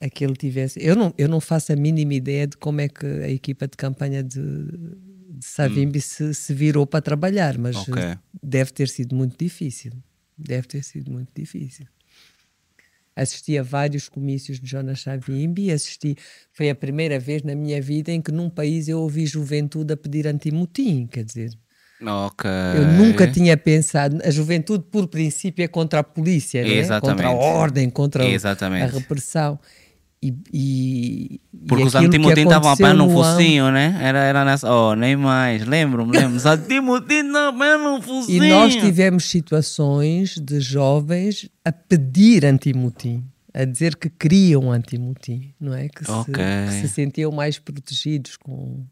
a 0.05 0.09
que 0.09 0.23
ele 0.23 0.35
tivesse. 0.35 0.79
Eu 0.83 0.95
não, 0.95 1.13
eu 1.17 1.27
não 1.27 1.41
faço 1.41 1.73
a 1.73 1.75
mínima 1.75 2.13
ideia 2.13 2.47
de 2.47 2.57
como 2.57 2.81
é 2.81 2.87
que 2.87 3.05
a 3.05 3.29
equipa 3.29 3.67
de 3.67 3.77
campanha 3.77 4.23
de, 4.23 4.39
de 4.39 5.45
Savimbi 5.45 6.01
se, 6.01 6.33
se 6.33 6.53
virou 6.53 6.87
para 6.87 7.01
trabalhar, 7.01 7.57
mas 7.57 7.75
Ok. 7.75 7.93
deve 8.41 8.71
ter 8.71 8.87
sido 8.89 9.15
muito 9.15 9.37
difícil. 9.37 9.91
Deve 10.37 10.67
ter 10.67 10.83
sido 10.83 11.11
muito 11.11 11.29
difícil. 11.35 11.85
assisti 13.15 13.57
a 13.57 13.63
vários 13.63 14.07
comícios 14.07 14.59
de 14.59 14.67
Jonas 14.67 15.01
Savimbi, 15.01 15.71
assisti, 15.71 16.15
foi 16.53 16.69
a 16.69 16.75
primeira 16.75 17.19
vez 17.19 17.41
na 17.41 17.55
minha 17.55 17.81
vida 17.81 18.11
em 18.11 18.21
que 18.21 18.31
num 18.31 18.49
país 18.49 18.87
eu 18.87 18.99
ouvi 19.01 19.25
juventude 19.25 19.93
a 19.93 19.97
pedir 19.97 20.27
anti-motim, 20.27 21.07
quer 21.07 21.25
dizer, 21.25 21.57
Ok. 22.01 22.49
eu 22.75 22.87
nunca 22.93 23.27
tinha 23.27 23.57
pensado, 23.57 24.19
a 24.23 24.29
juventude 24.29 24.83
por 24.91 25.07
princípio 25.07 25.63
é 25.63 25.67
contra 25.67 26.01
a 26.01 26.03
polícia? 26.03 26.59
Exatamente. 26.65 27.23
contra 27.23 27.27
a 27.27 27.31
ordem, 27.31 27.89
contra 27.89 28.23
o- 28.23 28.27
a 28.27 28.29
Exatamente. 28.29 28.93
repressão. 28.93 29.59
E, 30.21 30.33
e, 30.51 31.41
Porque 31.67 31.83
e 31.83 31.85
os 31.87 31.93
antimutim 31.95 32.41
estavam 32.41 32.71
a 32.71 32.75
pé 32.77 32.91
no 32.91 33.07
focinho, 33.09 33.71
né? 33.71 33.99
Era, 34.01 34.17
era 34.19 34.43
nessa. 34.43 34.67
Oh, 34.71 34.95
nem 34.95 35.15
mais. 35.15 35.63
Lembro-me, 35.65 36.11
lembro. 36.17 36.37
Os 36.37 36.45
antimutim 36.47 37.27
estavam 37.27 37.49
a 37.49 37.53
pé 37.59 37.77
no 37.77 37.97
E 37.99 38.01
focinho. 38.01 38.49
nós 38.49 38.75
tivemos 38.75 39.25
situações 39.29 40.35
de 40.39 40.59
jovens 40.59 41.47
a 41.63 41.71
pedir 41.71 42.45
antimutim, 42.45 43.23
a 43.53 43.63
dizer 43.63 43.95
que 43.95 44.09
queriam 44.09 44.71
antimutim, 44.71 45.53
não 45.59 45.73
é? 45.75 45.87
Que, 45.87 46.03
se, 46.03 46.11
Ok. 46.11 46.33
que 46.33 46.71
se 46.73 46.89
sentiam 46.89 47.31
mais 47.31 47.59
protegidos 47.59 48.37
com, 48.37 48.83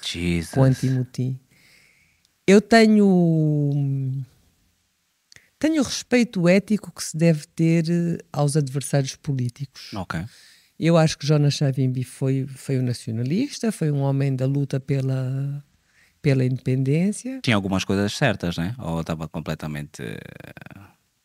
Jesus. 0.00 0.50
com. 0.50 1.36
Eu 2.48 2.62
tenho 2.62 4.24
tenho 5.58 5.82
o 5.82 5.84
respeito 5.84 6.48
ético 6.48 6.90
que 6.90 7.04
se 7.04 7.14
deve 7.14 7.46
ter 7.48 7.84
eh, 7.90 8.18
aos 8.32 8.56
adversários 8.56 9.14
políticos. 9.16 9.92
Ok. 9.92 10.24
Eu 10.80 10.96
acho 10.96 11.18
que 11.18 11.26
Jonas 11.26 11.56
Savimbi 11.56 12.04
foi, 12.04 12.46
foi 12.46 12.78
um 12.78 12.82
nacionalista, 12.82 13.70
foi 13.70 13.90
um 13.90 14.00
homem 14.00 14.34
da 14.34 14.46
luta 14.46 14.80
pela, 14.80 15.62
pela 16.22 16.42
independência. 16.42 17.38
Tinha 17.42 17.54
algumas 17.56 17.84
coisas 17.84 18.16
certas, 18.16 18.56
né? 18.56 18.74
Ou 18.78 19.02
estava 19.02 19.28
completamente. 19.28 20.02
eh, 20.02 20.18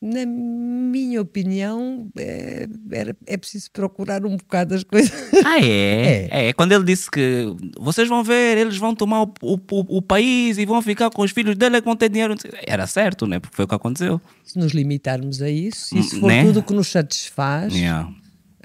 Na 0.05 0.25
minha 0.25 1.21
opinião, 1.21 2.09
é, 2.17 2.67
era- 2.91 3.15
é 3.25 3.37
preciso 3.37 3.71
procurar 3.71 4.25
um 4.25 4.35
bocado 4.35 4.75
as 4.75 4.83
coisas. 4.83 5.11
Ah, 5.45 5.59
é? 5.63 6.47
é? 6.49 6.53
Quando 6.53 6.73
ele 6.73 6.83
disse 6.83 7.09
que 7.09 7.45
vocês 7.79 8.09
vão 8.09 8.21
ver, 8.23 8.57
eles 8.57 8.75
vão 8.77 8.93
tomar 8.93 9.23
o, 9.23 9.33
o, 9.41 9.59
o- 9.97 10.01
país 10.01 10.57
e 10.57 10.65
vão 10.65 10.81
ficar 10.81 11.09
com 11.09 11.21
os 11.21 11.31
filhos 11.31 11.55
dele 11.55 11.77
é 11.77 11.81
que 11.81 11.85
vão 11.85 11.95
ter 11.95 12.09
dinheiro. 12.09 12.35
Era 12.67 12.85
certo, 12.85 13.25
né? 13.25 13.39
Porque 13.39 13.55
foi 13.55 13.63
o 13.65 13.67
que 13.67 13.75
aconteceu. 13.75 14.19
Se 14.43 14.57
nos 14.59 14.73
limitarmos 14.73 15.41
a 15.41 15.49
isso, 15.49 15.87
se 15.87 15.99
isso 15.99 16.19
for 16.19 16.27
Né? 16.27 16.43
tudo 16.43 16.59
o 16.59 16.63
que 16.63 16.73
nos 16.73 16.89
satisfaz, 16.91 17.73
Yeah. 17.73 18.09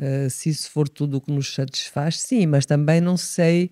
Uh, 0.01 0.31
se 0.31 0.49
isso 0.49 0.71
for 0.71 0.89
tudo 0.89 1.17
o 1.17 1.21
que 1.21 1.33
nos 1.33 1.53
satisfaz, 1.53 2.21
sim, 2.21 2.47
mas 2.47 2.65
também 2.65 3.01
não 3.01 3.17
sei 3.17 3.71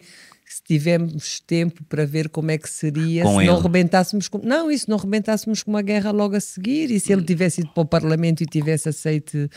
se 0.52 0.62
tivermos 0.62 1.40
tempo 1.40 1.82
para 1.84 2.06
ver 2.06 2.28
como 2.28 2.50
é 2.50 2.58
que 2.58 2.68
seria 2.70 3.22
Com 3.24 3.40
se 3.40 3.46
não 3.46 3.54
ele. 3.54 3.62
rebentássemos 3.62 4.28
com. 4.28 4.38
Não, 4.38 4.76
se 4.76 4.88
não 4.88 4.96
rebentássemos 4.96 5.62
com 5.62 5.70
uma 5.70 5.82
guerra 5.82 6.10
logo 6.10 6.36
a 6.36 6.40
seguir, 6.40 6.90
e 6.90 7.00
se 7.00 7.12
ele 7.12 7.22
tivesse 7.22 7.60
ido 7.62 7.70
para 7.70 7.82
o 7.82 7.86
Parlamento 7.86 8.42
e 8.42 8.46
tivesse 8.46 8.88
aceito 8.88 9.48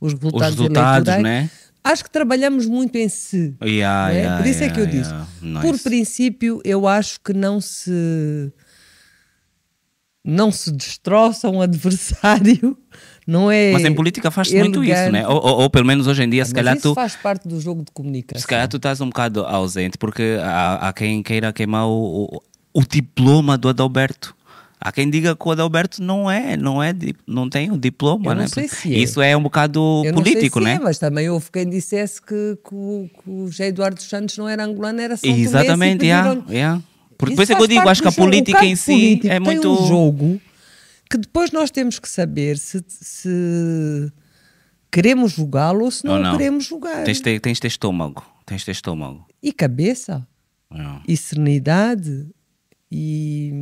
os 0.00 0.12
Os 0.12 0.18
resultados, 0.20 0.56
resultados, 0.56 1.08
eleitorais. 1.08 1.22
né? 1.22 1.50
Acho 1.82 2.02
que 2.04 2.10
trabalhamos 2.10 2.66
muito 2.66 2.96
em 2.96 3.08
si. 3.08 3.54
Yeah, 3.62 4.08
não 4.08 4.14
é? 4.14 4.18
yeah, 4.20 4.42
Por 4.42 4.46
isso 4.50 4.64
é 4.64 4.68
que 4.70 4.80
eu 4.80 4.84
yeah, 4.86 4.98
disse. 5.00 5.44
yeah. 5.44 5.60
Por 5.62 5.72
Nice. 5.72 5.84
princípio, 5.84 6.60
eu 6.64 6.86
acho 6.88 7.20
que 7.20 7.32
não 7.32 7.60
se 7.60 8.52
não 10.24 10.50
se 10.50 10.72
destroça 10.72 11.48
um 11.48 11.60
adversário, 11.62 12.76
não 13.26 13.50
é? 13.50 13.72
Mas 13.72 13.84
em 13.84 13.92
política 13.94 14.30
faz-se 14.30 14.56
muito 14.58 14.84
isso, 14.84 15.10
né? 15.10 15.26
Ou, 15.26 15.34
ou- 15.36 15.60
ou 15.62 15.70
pelo 15.70 15.84
menos 15.86 16.06
hoje 16.06 16.22
em 16.22 16.28
dia, 16.30 16.44
se 16.44 16.52
Mas 16.52 16.56
calhar 16.56 16.76
isso 16.76 16.90
tu. 16.90 16.94
faz 16.94 17.16
parte 17.16 17.48
do 17.48 17.60
jogo 17.60 17.82
de 17.82 17.90
comunicação. 17.90 18.40
Se 18.40 18.46
calhar 18.46 18.68
tu 18.68 18.76
estás 18.76 19.00
um 19.00 19.06
bocado 19.06 19.44
ausente, 19.44 19.98
porque 19.98 20.38
há, 20.42 20.88
há 20.88 20.92
quem 20.92 21.22
queira 21.22 21.52
queimar 21.52 21.86
o, 21.88 22.24
o, 22.72 22.80
o 22.80 22.82
diploma 22.86 23.58
do 23.58 23.68
Adalberto. 23.68 24.34
Há 24.78 24.92
quem 24.92 25.08
diga 25.10 25.34
que 25.34 25.48
o 25.48 25.50
Adalberto 25.50 26.02
não 26.02 26.30
é, 26.30 26.54
não 26.56 26.82
é, 26.82 26.94
não 27.26 27.48
tem 27.48 27.72
o 27.72 27.78
diploma, 27.78 28.34
né? 28.34 28.46
se 28.46 28.60
é. 28.60 28.98
Isso 28.98 29.20
é 29.22 29.34
um 29.36 29.42
bocado 29.42 30.02
Eu 30.04 30.12
não 30.12 30.22
político, 30.22 30.58
se 30.60 30.64
né? 30.64 30.74
é, 30.74 30.78
mas 30.78 30.98
também 30.98 31.28
houve 31.30 31.50
quem 31.50 31.68
dissesse 31.68 32.20
que, 32.20 32.58
que 32.62 32.74
o, 32.74 33.08
que 33.24 33.30
o 33.30 33.46
José 33.48 33.68
Eduardo 33.68 34.00
Santos 34.02 34.36
não 34.36 34.46
era 34.48 34.64
angolano, 34.64 35.00
era 35.00 35.16
São 35.16 35.28
Exatamente, 35.30 36.04
e 36.04 36.08
yeah, 36.08 36.40
yeah. 36.48 36.82
Porque 37.18 37.32
Isso 37.32 37.40
depois 37.46 37.50
é 37.50 37.54
que 37.54 37.62
eu 37.62 37.66
faz 37.66 37.78
digo, 37.78 37.88
acho 37.88 38.02
que 38.02 38.08
a 38.08 38.12
política 38.12 38.64
em 38.66 38.76
si 38.76 38.92
político 38.92 39.32
é 39.32 39.40
muito. 39.40 39.72
um 39.72 39.86
jogo 39.88 40.40
que 41.10 41.16
depois 41.18 41.50
nós 41.52 41.70
temos 41.70 41.98
que 41.98 42.08
saber 42.08 42.58
se, 42.58 42.84
se 42.88 44.12
queremos 44.90 45.32
jogá-lo 45.32 45.84
ou 45.84 45.90
se 45.90 46.04
não, 46.04 46.18
não. 46.18 46.32
queremos 46.36 46.64
jogar. 46.64 47.04
Tens 47.04 47.18
de 47.18 47.22
ter, 47.22 47.40
tens 47.40 47.60
de 47.60 47.66
estômago. 47.66 48.24
Tens 48.44 48.64
de 48.64 48.70
estômago. 48.70 49.26
E 49.42 49.52
cabeça, 49.52 50.26
Yeah. 50.72 51.00
e 51.06 51.16
serenidade, 51.16 52.26
e, 52.90 53.52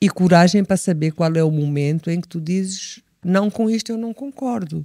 e 0.00 0.08
coragem 0.10 0.62
para 0.62 0.76
saber 0.76 1.12
qual 1.12 1.34
é 1.34 1.42
o 1.42 1.50
momento 1.50 2.10
em 2.10 2.20
que 2.20 2.28
tu 2.28 2.38
dizes 2.40 3.00
não 3.24 3.50
com 3.50 3.68
isto 3.68 3.90
eu 3.90 3.98
não 3.98 4.12
concordo. 4.12 4.82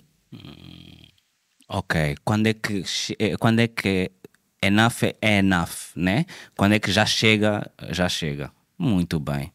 Ok, 1.68 2.16
quando 2.24 2.48
é 2.48 2.54
que 2.54 2.84
eh, 3.18 3.36
quando 3.38 3.60
é 3.60 3.68
que 3.68 4.12
enough 4.62 5.04
é 5.22 5.40
enough, 5.40 5.94
né? 5.96 6.26
Quando 6.56 6.74
é 6.74 6.80
que 6.80 6.92
já 6.92 7.06
chega, 7.06 7.70
já 7.92 8.08
chega. 8.08 8.52
Muito 8.78 9.20
bem. 9.20 9.52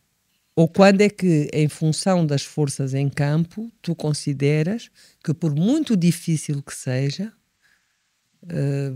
Ou 0.60 0.68
quando 0.68 1.00
é 1.00 1.08
que, 1.08 1.48
em 1.54 1.68
função 1.70 2.26
das 2.26 2.42
forças 2.42 2.92
em 2.92 3.08
campo, 3.08 3.72
tu 3.80 3.94
consideras 3.94 4.90
que, 5.24 5.32
por 5.32 5.54
muito 5.54 5.96
difícil 5.96 6.62
que 6.62 6.74
seja, 6.74 7.32
eh, 8.46 8.92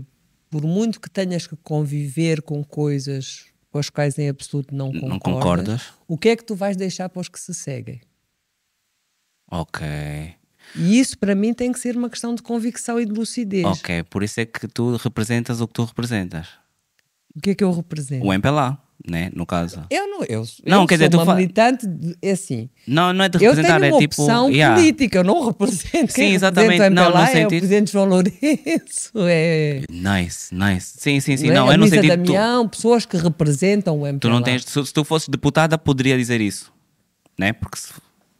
por 0.47 0.61
muito 0.61 1.01
que 1.01 1.09
tenhas 1.09 1.47
que 1.47 1.55
conviver 1.55 2.43
com 2.43 2.63
coisas 2.63 3.45
com 3.71 3.79
as 3.79 3.89
quais 3.89 4.17
em 4.19 4.29
absoluto 4.29 4.75
não 4.75 4.91
concordas, 4.91 5.09
Não 5.09 5.19
concordas? 5.19 5.81
o 6.07 6.17
que 6.19 6.29
é 6.29 6.35
que 6.35 6.45
tu 6.45 6.53
vais 6.55 6.77
deixar 6.77 7.09
para 7.09 7.19
os 7.19 7.27
que 7.27 7.39
se 7.39 7.51
seguem? 7.51 7.99
Ok. 9.51 9.83
E 10.75 10.99
isso, 10.99 11.17
para 11.17 11.33
mim, 11.33 11.51
tem 11.51 11.71
que 11.71 11.79
ser 11.79 11.97
uma 11.97 12.11
questão 12.11 12.35
de 12.35 12.43
convicção 12.43 12.99
e 12.99 13.05
de 13.05 13.11
lucidez. 13.11 13.65
Ok, 13.65 14.03
por 14.03 14.21
isso 14.21 14.39
é 14.39 14.45
que 14.45 14.67
tu 14.67 14.95
representas 14.97 15.61
o 15.61 15.67
que 15.67 15.73
tu 15.73 15.83
representas. 15.83 16.47
O 17.35 17.41
que 17.41 17.49
é 17.49 17.55
que 17.55 17.63
eu 17.63 17.71
represento? 17.71 18.23
O 18.23 18.31
MPLA, 18.31 18.79
né? 19.07 19.29
No 19.35 19.45
caso. 19.45 19.83
Eu 19.89 20.07
não, 20.07 20.23
eu, 20.23 20.43
Não, 20.65 20.81
eu 20.81 20.87
quer 20.87 20.97
sou 20.97 21.07
dizer, 21.07 21.09
tu 21.09 21.21
uma 21.21 21.35
militante, 21.35 21.85
de, 21.87 22.15
é 22.21 22.31
assim, 22.31 22.69
Não, 22.87 23.13
não 23.13 23.25
é 23.25 23.29
de 23.29 23.37
eu 23.37 23.51
representar, 23.51 23.79
tenho 23.79 23.89
é 23.89 23.93
uma 23.93 23.99
tipo. 23.99 24.21
opção 24.23 24.49
yeah. 24.49 24.75
política, 24.75 25.17
eu 25.19 25.23
não 25.23 25.45
represento. 25.47 26.11
Sim, 26.13 26.33
exatamente. 26.33 26.71
representa 26.81 27.01
o 27.01 27.03
Não, 27.03 27.03
no 27.03 27.09
MPLA 27.17 27.21
é 27.21 27.23
o 27.23 27.31
sentido- 27.33 27.49
presidente 27.59 27.91
João 27.91 28.05
Lourenço, 28.05 29.11
é... 29.27 29.81
Nice, 29.89 30.53
nice. 30.55 30.93
Sim, 30.97 31.19
sim, 31.19 31.37
sim. 31.37 31.47
não 31.47 31.51
é? 31.51 31.55
Não, 31.55 31.69
a 31.69 31.73
é 31.73 31.77
no 31.77 31.81
Luísa 31.83 31.95
sentido. 31.95 32.11
Tu, 32.23 32.33
Damião, 32.33 32.67
pessoas 32.67 33.05
que 33.05 33.17
representam 33.17 33.99
o 34.01 34.07
MPLA. 34.07 34.19
tu 34.19 34.29
não 34.29 34.41
tens. 34.41 34.63
Se, 34.65 34.85
se 34.85 34.93
tu 34.93 35.03
fosses 35.03 35.27
deputada, 35.29 35.77
poderia 35.77 36.17
dizer 36.17 36.41
isso. 36.41 36.71
Né? 37.37 37.51
Porque 37.53 37.77
se- 37.77 37.93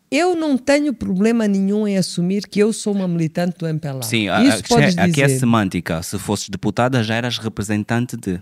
Eu 0.10 0.36
não 0.36 0.58
tenho 0.58 0.94
problema 0.94 1.48
nenhum 1.48 1.88
em 1.88 1.98
assumir 1.98 2.48
que 2.48 2.60
eu 2.60 2.72
sou 2.72 2.94
uma 2.94 3.08
militante 3.08 3.58
do 3.58 3.68
MPLA. 3.68 4.02
Sim, 4.04 4.30
a- 4.30 4.42
Isso 4.44 4.60
a- 4.66 4.68
podes 4.68 4.98
aqui 4.98 5.22
é 5.22 5.26
dizer. 5.28 5.40
semântica. 5.40 6.02
Se 6.02 6.18
fosses 6.18 6.48
deputada, 6.50 7.04
já 7.04 7.16
eras 7.16 7.38
representante 7.38 8.16
de 8.16 8.40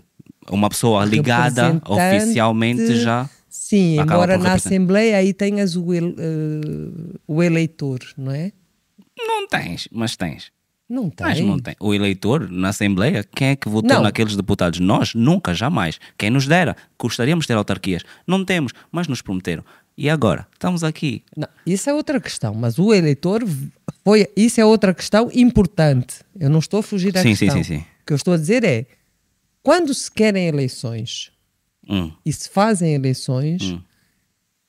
uma 0.50 0.68
pessoa 0.68 1.04
ligada 1.04 1.80
oficialmente 1.86 2.96
já. 2.96 3.28
Sim, 3.48 4.00
embora 4.00 4.36
na. 4.36 4.54
Assembleia 4.54 5.16
aí 5.16 5.32
tenhas 5.32 5.76
o, 5.76 5.92
el- 5.94 6.14
eh, 6.18 7.18
o 7.26 7.42
eleitor, 7.42 8.00
não 8.16 8.32
é? 8.32 8.52
Não 9.16 9.46
tens, 9.48 9.88
mas 9.92 10.16
tens. 10.16 10.52
Não 10.88 11.08
tem. 11.08 11.26
Mas 11.26 11.40
não 11.40 11.58
tem. 11.58 11.74
O 11.80 11.94
eleitor 11.94 12.50
na 12.50 12.68
Assembleia, 12.68 13.24
quem 13.34 13.48
é 13.48 13.56
que 13.56 13.68
votou 13.68 13.96
Não. 13.96 14.02
naqueles 14.02 14.36
deputados? 14.36 14.80
Nós? 14.80 15.14
Nunca, 15.14 15.54
jamais. 15.54 15.98
Quem 16.18 16.30
nos 16.30 16.46
dera? 16.46 16.76
Gostaríamos 16.98 17.44
de 17.44 17.48
ter 17.48 17.54
autarquias. 17.54 18.02
Não 18.26 18.44
temos, 18.44 18.72
mas 18.92 19.08
nos 19.08 19.22
prometeram. 19.22 19.64
E 19.96 20.10
agora? 20.10 20.46
Estamos 20.52 20.84
aqui. 20.84 21.22
Não, 21.36 21.48
isso 21.64 21.88
é 21.88 21.94
outra 21.94 22.20
questão, 22.20 22.52
mas 22.54 22.78
o 22.78 22.92
eleitor 22.92 23.42
foi. 24.04 24.28
Isso 24.36 24.60
é 24.60 24.64
outra 24.64 24.92
questão 24.92 25.30
importante. 25.32 26.16
Eu 26.38 26.50
não 26.50 26.58
estou 26.58 26.80
a 26.80 26.82
fugir 26.82 27.12
da 27.12 27.22
Sim, 27.22 27.34
sim, 27.34 27.46
questão. 27.46 27.62
sim, 27.64 27.76
sim. 27.76 27.80
O 28.02 28.06
que 28.06 28.12
eu 28.12 28.16
estou 28.16 28.34
a 28.34 28.36
dizer 28.36 28.62
é 28.64 28.84
quando 29.64 29.92
se 29.92 30.08
querem 30.10 30.46
eleições 30.46 31.32
Hum, 31.88 32.10
e 32.24 32.32
se 32.32 32.48
fazem 32.48 32.94
eleições, 32.94 33.76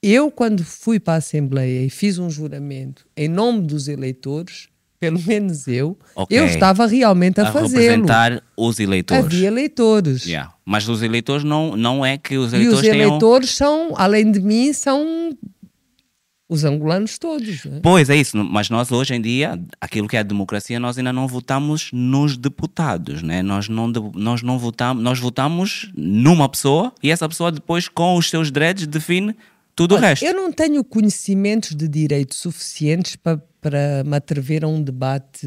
eu, 0.04 0.30
quando 0.30 0.64
fui 0.66 1.00
para 1.00 1.14
a 1.14 1.18
Assembleia 1.18 1.86
e 1.86 1.90
fiz 1.90 2.18
um 2.20 2.30
juramento 2.30 3.06
em 3.16 3.28
nome 3.30 3.62
dos 3.66 3.88
eleitores, 3.88 4.68
pelo 5.00 5.20
menos 5.24 5.66
eu, 5.68 5.98
Ok. 6.16 6.38
eu 6.38 6.46
estava 6.46 6.86
realmente 6.86 7.40
a, 7.40 7.48
a 7.48 7.52
fazê-lo. 7.54 7.82
representar 7.82 8.44
os 8.58 8.80
eleitores. 8.80 9.24
Havia 9.26 9.48
eleitores. 9.48 10.26
Yeah. 10.26 10.54
Mas 10.66 10.90
os 10.90 11.02
eleitores 11.02 11.44
não, 11.46 11.78
não 11.78 12.06
é 12.06 12.18
que 12.18 12.38
os 12.38 12.52
E 12.52 12.56
eleitores 12.58 12.80
os 12.82 12.90
tenham. 12.90 13.08
eleitores 13.10 13.50
são, 13.52 13.94
além 13.96 14.30
de 14.32 14.42
mim, 14.42 14.74
são 14.74 15.32
os 16.48 16.64
angolanos 16.64 17.18
todos. 17.18 17.66
não 17.66 17.78
é? 17.78 17.80
Pois 17.82 18.10
é 18.10 18.16
isso, 18.16 18.38
mas 18.38 18.70
nós 18.70 18.92
hoje 18.92 19.16
em 19.16 19.22
dia, 19.22 19.60
aquilo 19.82 20.08
que 20.08 20.16
é 20.16 20.20
a 20.20 20.24
democracia, 20.24 20.80
nós 20.80 20.98
ainda 20.98 21.12
não 21.12 21.28
votamos 21.28 21.90
nos 21.92 22.38
deputados, 22.38 23.24
né? 23.24 23.42
Nós 23.42 23.68
não, 23.68 23.88
nós 24.14 24.42
não 24.44 24.60
votamos, 24.60 25.04
nós 25.04 25.20
votamos 25.20 25.92
numa 25.96 26.48
pessoa 26.48 26.94
e 27.02 27.12
essa 27.12 27.28
pessoa 27.28 27.52
depois 27.52 27.88
com 27.88 28.16
os 28.16 28.30
seus 28.30 28.52
dreads 28.52 28.86
define 28.86 29.36
tudo 29.76 29.94
o 29.94 29.98
Olha, 29.98 30.08
resto. 30.10 30.24
Eu 30.24 30.34
não 30.34 30.52
tenho 30.54 30.84
conhecimentos 30.84 31.76
de 31.76 31.88
direito 31.88 32.34
suficientes 32.34 33.16
para, 33.18 33.42
para 33.60 34.04
me 34.06 34.16
atrever 34.16 34.64
a 34.64 34.68
um 34.68 34.82
debate 34.82 35.46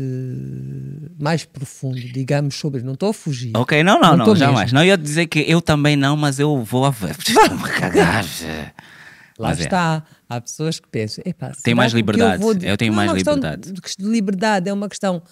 mais 1.19 1.45
profundo, 1.45 1.99
digamos, 1.99 2.55
sobre. 2.57 2.83
Não 2.83 2.93
estou 2.93 3.11
a 3.11 3.15
fugir. 3.15 3.53
Ok, 3.57 3.83
não, 3.83 4.01
não, 4.01 4.17
Não 4.17 4.27
não, 4.27 4.37
jamais. 4.37 4.65
mesmo. 4.67 4.79
Não 4.79 4.85
ia 4.85 4.99
dizer 4.99 5.27
que 5.29 5.41
eu 5.49 5.63
também 5.63 5.97
não, 5.97 6.17
mas 6.17 6.39
eu 6.39 6.63
vou 6.63 6.85
a 6.85 6.91
ver. 6.91 7.17
A 7.39 7.69
cagar. 7.69 8.25
lá 9.39 9.49
Mas 9.49 9.61
é. 9.61 9.69
Há 10.29 10.41
pessoas 10.41 10.79
que 10.79 10.89
pensam, 10.89 11.23
epá, 11.27 11.53
Tem 11.63 11.75
mais 11.75 11.93
o 11.95 11.97
liberdade. 11.97 12.43
vou- 12.43 12.53
Eu 12.61 12.77
tenho 12.77 12.93
Não 12.93 13.03
é 13.03 13.07
mais 13.07 13.13
questão 13.15 13.35
liberdade. 13.35 13.73
De, 13.73 13.81
de 13.99 14.05
liberdade, 14.11 14.69
é 14.69 14.73
uma 14.73 14.89
questão. 14.89 15.23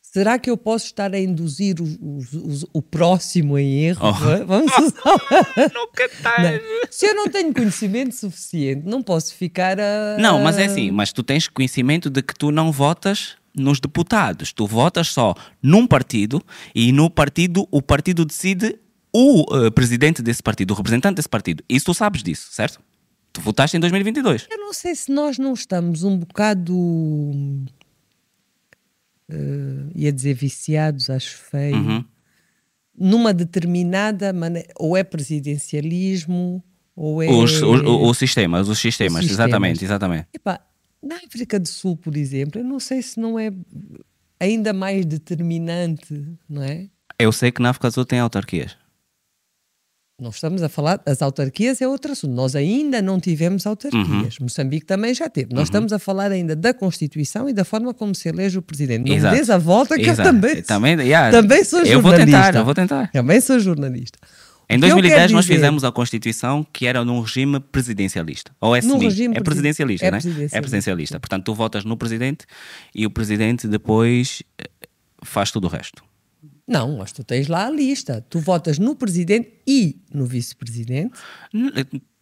Será 0.00 0.38
que 0.38 0.48
eu 0.48 0.56
posso 0.56 0.86
estar 0.86 1.12
a 1.12 1.18
induzir 1.18 1.80
os- 1.80 1.98
os- 2.00 2.32
os- 2.34 2.66
o 2.72 2.80
próximo 2.82 3.58
em 3.58 3.84
erro? 3.86 4.00
Oh. 4.08 4.12
Vamos 4.46 4.72
usar. 4.78 5.70
Nunca 5.74 6.08
tá. 6.22 6.36
Não. 6.42 6.60
Se 6.90 7.06
eu 7.06 7.14
não 7.14 7.28
tenho 7.28 7.52
conhecimento 7.52 8.14
suficiente, 8.14 8.86
não 8.86 9.02
posso 9.02 9.34
ficar 9.34 9.78
a. 9.80 10.16
Não, 10.18 10.40
mas 10.42 10.56
é 10.58 10.66
assim, 10.66 10.90
mas 10.90 11.12
tu 11.12 11.22
tens 11.22 11.48
conhecimento 11.48 12.08
de 12.10 12.22
que 12.22 12.34
tu 12.34 12.50
não 12.52 12.70
votas 12.70 13.36
nos 13.56 13.78
deputados, 13.80 14.52
tu 14.52 14.66
votas 14.66 15.08
só 15.08 15.34
num 15.62 15.86
partido 15.86 16.42
e 16.74 16.90
no 16.92 17.08
partido 17.08 17.66
o 17.70 17.80
partido 17.80 18.24
decide 18.24 18.76
o 19.12 19.44
eh, 19.66 19.70
presidente 19.70 20.20
desse 20.22 20.42
partido, 20.42 20.72
o 20.72 20.76
representante 20.76 21.14
desse 21.16 21.28
partido. 21.28 21.62
Isso 21.68 21.86
tu 21.86 21.94
sabes 21.94 22.20
disso, 22.22 22.48
certo? 22.50 22.80
Tu 23.34 23.40
votaste 23.40 23.76
em 23.76 23.80
2022. 23.80 24.46
Eu 24.50 24.58
não 24.58 24.72
sei 24.72 24.94
se 24.94 25.10
nós 25.12 25.38
não 25.38 25.52
estamos 25.52 26.04
um 26.04 26.16
bocado. 26.16 26.72
eh, 29.28 29.90
ia 29.94 30.12
dizer 30.12 30.34
viciados, 30.34 31.10
acho 31.10 31.36
feio. 31.38 31.76
Uhum. 31.76 32.04
Numa 32.96 33.34
determinada 33.34 34.32
maneira. 34.32 34.68
Ou 34.78 34.96
é 34.96 35.02
presidencialismo, 35.02 36.62
ou 36.94 37.20
é. 37.22 37.28
Os, 37.28 37.60
os, 37.60 37.80
os 37.82 38.18
sistemas, 38.18 38.68
os 38.68 38.78
sistemas, 38.78 39.24
Os 39.24 39.30
exatamente, 39.32 39.80
sistemas. 39.80 39.90
exatamente. 39.90 40.28
Epá, 40.32 40.60
na 41.02 41.16
África 41.16 41.58
do 41.58 41.66
Sul, 41.68 41.96
por 41.96 42.16
exemplo, 42.16 42.60
eu 42.60 42.64
não 42.64 42.78
sei 42.78 43.02
se 43.02 43.18
não 43.18 43.36
é 43.36 43.50
ainda 44.38 44.72
mais 44.72 45.04
determinante, 45.04 46.24
não 46.48 46.62
é? 46.62 46.88
Eu 47.18 47.32
sei 47.32 47.50
que 47.50 47.60
na 47.60 47.70
África 47.70 47.88
do 47.88 47.94
Sul 47.94 48.04
tem 48.04 48.20
autarquias. 48.20 48.76
Não 50.20 50.30
estamos 50.30 50.62
a 50.62 50.68
falar, 50.68 51.00
as 51.06 51.20
autarquias 51.22 51.82
é 51.82 51.88
outro 51.88 52.12
assunto. 52.12 52.32
Nós 52.32 52.54
ainda 52.54 53.02
não 53.02 53.18
tivemos 53.18 53.64
Uhum. 53.66 53.70
autarquias. 53.72 54.38
Moçambique 54.38 54.86
também 54.86 55.12
já 55.12 55.28
teve. 55.28 55.52
Nós 55.52 55.64
estamos 55.64 55.92
a 55.92 55.98
falar 55.98 56.30
ainda 56.30 56.54
da 56.54 56.72
Constituição 56.72 57.48
e 57.48 57.52
da 57.52 57.64
forma 57.64 57.92
como 57.92 58.14
se 58.14 58.28
elege 58.28 58.56
o 58.56 58.62
presidente. 58.62 59.08
Não 59.08 59.16
Exato. 59.16 59.34
me 59.34 59.40
des 59.40 59.50
a 59.50 59.58
volta 59.58 59.96
que 59.96 60.02
Exato. 60.02 60.20
eu 60.20 60.32
também, 60.32 60.62
Também, 60.62 61.00
yeah. 61.00 61.32
também 61.32 61.64
sou 61.64 61.80
Eu 61.80 62.00
vou 62.00 62.12
jornalista. 62.12 62.42
tentar, 62.42 62.54
eu 62.58 62.64
vou 62.64 62.74
tentar. 62.74 63.10
Também 63.10 63.40
sou 63.40 63.58
jornalista. 63.58 64.16
Em 64.70 64.76
O 64.76 64.80
que 64.80 64.86
eu 64.86 64.90
2010 64.90 65.14
quero 65.20 65.32
nós 65.32 65.46
fizemos 65.46 65.82
a 65.84 65.90
Constituição 65.90 66.64
que 66.72 66.86
era 66.86 67.04
num 67.04 67.20
regime 67.20 67.58
presidencialista. 67.58 68.52
Ou 68.60 68.74
é 68.76 68.80
Num 68.82 68.98
regime 68.98 69.32
é 69.36 69.40
presi- 69.40 69.44
presidencialista, 69.44 70.06
é 70.06 70.10
né? 70.12 70.16
presidencialista. 70.18 70.56
É 70.56 70.60
presidencialista. 70.60 71.20
Portanto, 71.20 71.44
tu 71.44 71.54
votas 71.54 71.84
no 71.84 71.96
presidente 71.96 72.46
e 72.94 73.04
o 73.04 73.10
presidente 73.10 73.66
depois 73.66 74.44
eh, 74.58 74.64
faz 75.24 75.50
tudo 75.50 75.66
o 75.66 75.68
resto. 75.68 76.02
Não, 76.66 76.96
mas 76.96 77.12
tu 77.12 77.22
tens 77.22 77.46
lá 77.46 77.66
a 77.66 77.70
lista. 77.70 78.24
Tu 78.28 78.40
votas 78.40 78.78
no 78.78 78.96
presidente 78.96 79.52
e 79.66 80.00
no 80.12 80.24
vice-presidente. 80.24 81.12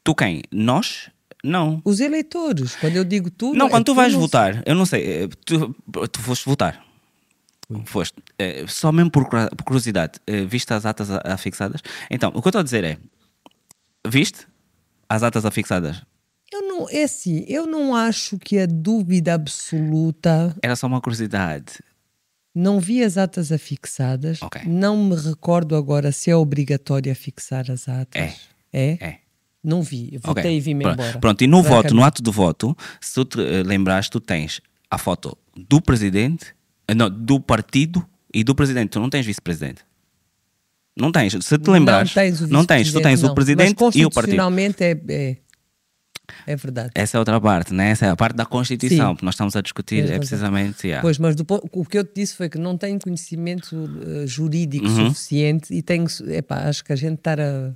Tu 0.03 0.15
quem? 0.15 0.43
Nós? 0.51 1.11
Não. 1.45 1.81
Os 1.85 2.01
eleitores. 2.01 2.77
Quando 2.77 2.97
eu 2.97 3.05
digo 3.05 3.31
tu. 3.31 3.53
Não, 3.55 3.67
é 3.67 3.71
quando 3.71 3.85
tu 3.85 3.95
vais 3.95 4.13
votar, 4.13 4.63
eu 4.67 4.75
não 4.75 4.87
sei, 4.87 5.25
eh, 5.25 5.29
tu, 5.45 5.75
tu 6.11 6.21
foste 6.21 6.45
votar. 6.45 6.85
Foste. 7.87 8.15
Eh, 8.39 8.65
Só 8.69 8.93
mesmo 8.93 9.11
por 9.11 9.27
curiosidade, 9.65 10.21
eh, 10.27 10.45
viste 10.45 10.73
as 10.73 10.85
atas 10.87 11.09
afixadas? 11.11 11.81
Então, 12.11 12.31
o 12.35 12.41
que 12.41 12.47
eu 12.47 12.51
estou 12.51 12.61
a 12.61 12.65
dizer 12.65 12.85
é: 12.85 12.99
viste 14.07 14.47
as 15.09 15.23
atas 15.23 15.45
afixadas? 15.45 16.03
Eu 16.53 16.63
não, 16.63 16.87
é 16.91 17.05
assim, 17.05 17.45
eu 17.49 17.67
não 17.67 17.97
acho 17.97 18.39
que 18.39 18.59
a 18.59 18.67
dúvida 18.67 19.35
absoluta. 19.35 20.55
Era 20.63 20.77
só 20.77 20.87
uma 20.87 21.01
curiosidade. 21.01 21.81
Não 22.55 22.79
vi 22.79 23.03
as 23.03 23.17
atas 23.17 23.51
afixadas. 23.51 24.43
Ok. 24.43 24.63
Não 24.67 25.03
me 25.03 25.17
recordo 25.17 25.75
agora 25.75 26.13
se 26.13 26.31
é 26.31 26.37
obrigatório 26.37 27.11
afixar 27.11 27.71
as 27.71 27.89
atas. 27.89 28.23
É. 28.23 28.35
É? 28.73 28.99
É. 29.01 29.19
Não 29.63 29.83
vi. 29.83 30.19
Votei 30.21 30.57
e 30.57 30.61
vim-me 30.61 30.85
embora. 30.85 31.19
Pronto, 31.19 31.43
e 31.43 31.47
no 31.47 31.63
voto, 31.63 31.95
no 31.95 32.03
ato 32.03 32.21
do 32.21 32.33
voto, 32.33 32.77
se 33.01 33.15
tu 33.15 33.25
te 33.25 33.41
eh, 33.41 33.63
lembrares, 33.63 34.09
tu 34.09 34.19
tens 34.19 34.61
a 34.91 34.99
foto 34.99 35.39
do 35.57 35.81
presidente, 35.81 36.55
eh, 36.89 36.95
não, 36.95 37.09
do 37.09 37.39
partido 37.39 38.05
e 38.35 38.43
do 38.43 38.55
presidente. 38.55 38.91
Tu 38.91 39.01
não 39.01 39.09
tens 39.09 39.25
vice-presidente. 39.25 39.83
Não 40.97 41.13
tens. 41.13 41.33
Se 41.45 41.59
te 41.59 41.71
lembrares, 41.71 42.13
não 42.15 42.23
tens 42.23 42.41
o 42.41 42.47
não 42.49 42.65
tens. 42.65 42.93
Tu 42.93 42.99
vice-presidente, 42.99 43.03
tens 43.03 43.23
não. 43.23 43.31
o 43.31 43.35
presidente 43.35 43.77
Mas 43.81 43.95
e 43.95 44.05
o 44.05 44.11
partido. 44.11 44.37
constitucionalmente 44.37 44.85
é, 44.85 45.01
é, 45.09 45.37
é 46.47 46.57
verdade. 46.57 46.91
Essa 46.95 47.17
é 47.17 47.21
outra 47.21 47.41
parte, 47.41 47.73
né? 47.75 47.91
Essa 47.91 48.07
é 48.07 48.11
a 48.11 48.17
parte 48.17 48.35
da 48.37 48.45
Constituição 48.47 49.11
Sim. 49.11 49.17
que 49.17 49.25
nós 49.25 49.35
estamos 49.35 49.55
a 49.57 49.61
discutir. 49.61 49.99
É 49.99 50.03
razão. 50.03 50.19
precisamente. 50.19 50.87
yeah. 50.87 51.03
Pois, 51.03 51.19
mas 51.19 51.35
do 51.37 51.45
o 51.73 51.85
que 51.85 51.99
eu 51.99 52.05
te 52.05 52.13
disse 52.17 52.35
foi 52.37 52.49
que 52.49 52.59
não 52.59 52.77
tenho 52.77 52.99
conhecimento 52.99 53.75
eh, 54.07 54.27
jurídico 54.27 54.87
Uhum. 54.87 55.09
suficiente 55.09 55.73
e 55.75 55.83
tenho. 55.83 56.07
Epá, 56.29 56.69
acho 56.69 56.85
que 56.85 56.93
a 56.93 56.97
gente 56.97 57.15
estar 57.19 57.41
a. 57.41 57.73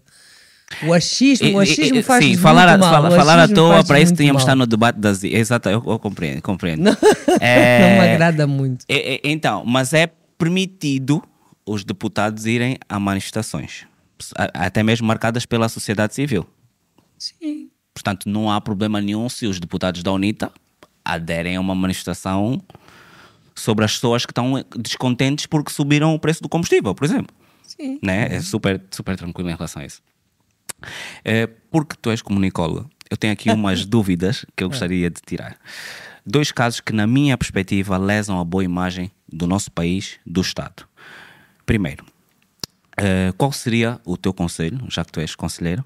O 0.85 0.93
achismo, 0.93 1.47
E- 1.47 1.55
o 1.55 1.61
achismo 1.61 1.97
e- 1.99 2.03
faz 2.03 2.25
Sim, 2.25 2.31
muito 2.31 2.41
falar, 2.43 2.69
a, 2.69 2.77
mal. 2.77 2.91
fala- 2.93 3.11
falar 3.17 3.39
à 3.45 3.47
toa, 3.49 3.85
para 3.85 4.01
isso 4.01 4.11
muito 4.11 4.19
tínhamos 4.19 4.43
mal. 4.43 4.47
estar 4.49 4.57
no 4.57 4.67
debate 4.67 4.97
das. 4.99 5.23
Exato, 5.23 5.69
eu, 5.69 5.81
eu 5.87 5.99
compreendo. 5.99 6.43
compreendo. 6.43 6.83
Não, 6.83 6.97
É- 7.41 7.79
não 7.99 8.05
me 8.05 8.13
agrada 8.13 8.47
muito. 8.49 8.85
É- 8.89 9.15
é- 9.15 9.21
então, 9.25 9.65
mas 9.65 9.93
é 9.93 10.09
permitido 10.37 11.23
os 11.65 11.85
deputados 11.85 12.47
irem 12.47 12.79
a 12.89 12.99
manifestações, 12.99 13.87
até 14.55 14.83
mesmo 14.83 15.07
marcadas 15.07 15.47
pela 15.47 15.69
sociedade 15.69 16.15
civil. 16.15 16.45
Sim. 17.19 17.69
Portanto, 17.97 18.29
não 18.29 18.51
há 18.51 18.61
problema 18.61 19.01
nenhum 19.01 19.27
se 19.27 19.47
os 19.47 19.59
deputados 19.59 20.03
da 20.03 20.13
UNITA 20.13 20.53
aderem 21.03 21.57
a 21.57 21.61
uma 21.63 21.75
manifestação 21.75 22.63
sobre 23.55 23.87
as 23.87 23.95
pessoas 23.95 24.27
que 24.27 24.33
estão 24.33 24.63
descontentes 24.77 25.47
porque 25.47 25.73
subiram 25.73 26.15
o 26.15 26.19
preço 26.19 26.43
do 26.43 26.49
combustível, 26.49 26.95
por 26.95 27.07
exemplo. 27.07 27.35
Sim. 27.63 27.99
Né? 28.03 28.35
É 28.35 28.41
super, 28.43 28.83
super 28.91 29.17
tranquilo 29.17 29.49
em 29.49 29.55
relação 29.55 29.81
a 29.81 29.87
isso. 29.87 30.03
É, 31.25 31.47
porque 31.71 31.97
tu 31.99 32.11
és 32.11 32.21
comunicóloga, 32.21 32.85
eu 33.11 33.17
tenho 33.17 33.33
aqui 33.33 33.51
umas 33.51 33.87
dúvidas 33.89 34.45
que 34.55 34.63
eu 34.63 34.69
gostaria 34.69 35.09
de 35.09 35.23
tirar. 35.27 35.57
Dois 36.27 36.53
casos 36.53 36.81
que, 36.81 36.93
na 36.93 37.07
minha 37.07 37.39
perspectiva, 37.39 37.97
lesam 37.97 38.39
a 38.39 38.45
boa 38.45 38.63
imagem 38.63 39.11
do 39.27 39.47
nosso 39.47 39.73
país, 39.73 40.19
do 40.27 40.43
Estado. 40.43 40.87
Primeiro, 41.65 42.05
eh, 42.99 43.33
qual 43.39 43.53
seria 43.53 43.99
o 44.05 44.19
teu 44.19 44.35
conselho, 44.35 44.85
já 44.91 45.03
que 45.03 45.13
tu 45.13 45.21
és 45.21 45.35
conselheiro, 45.35 45.83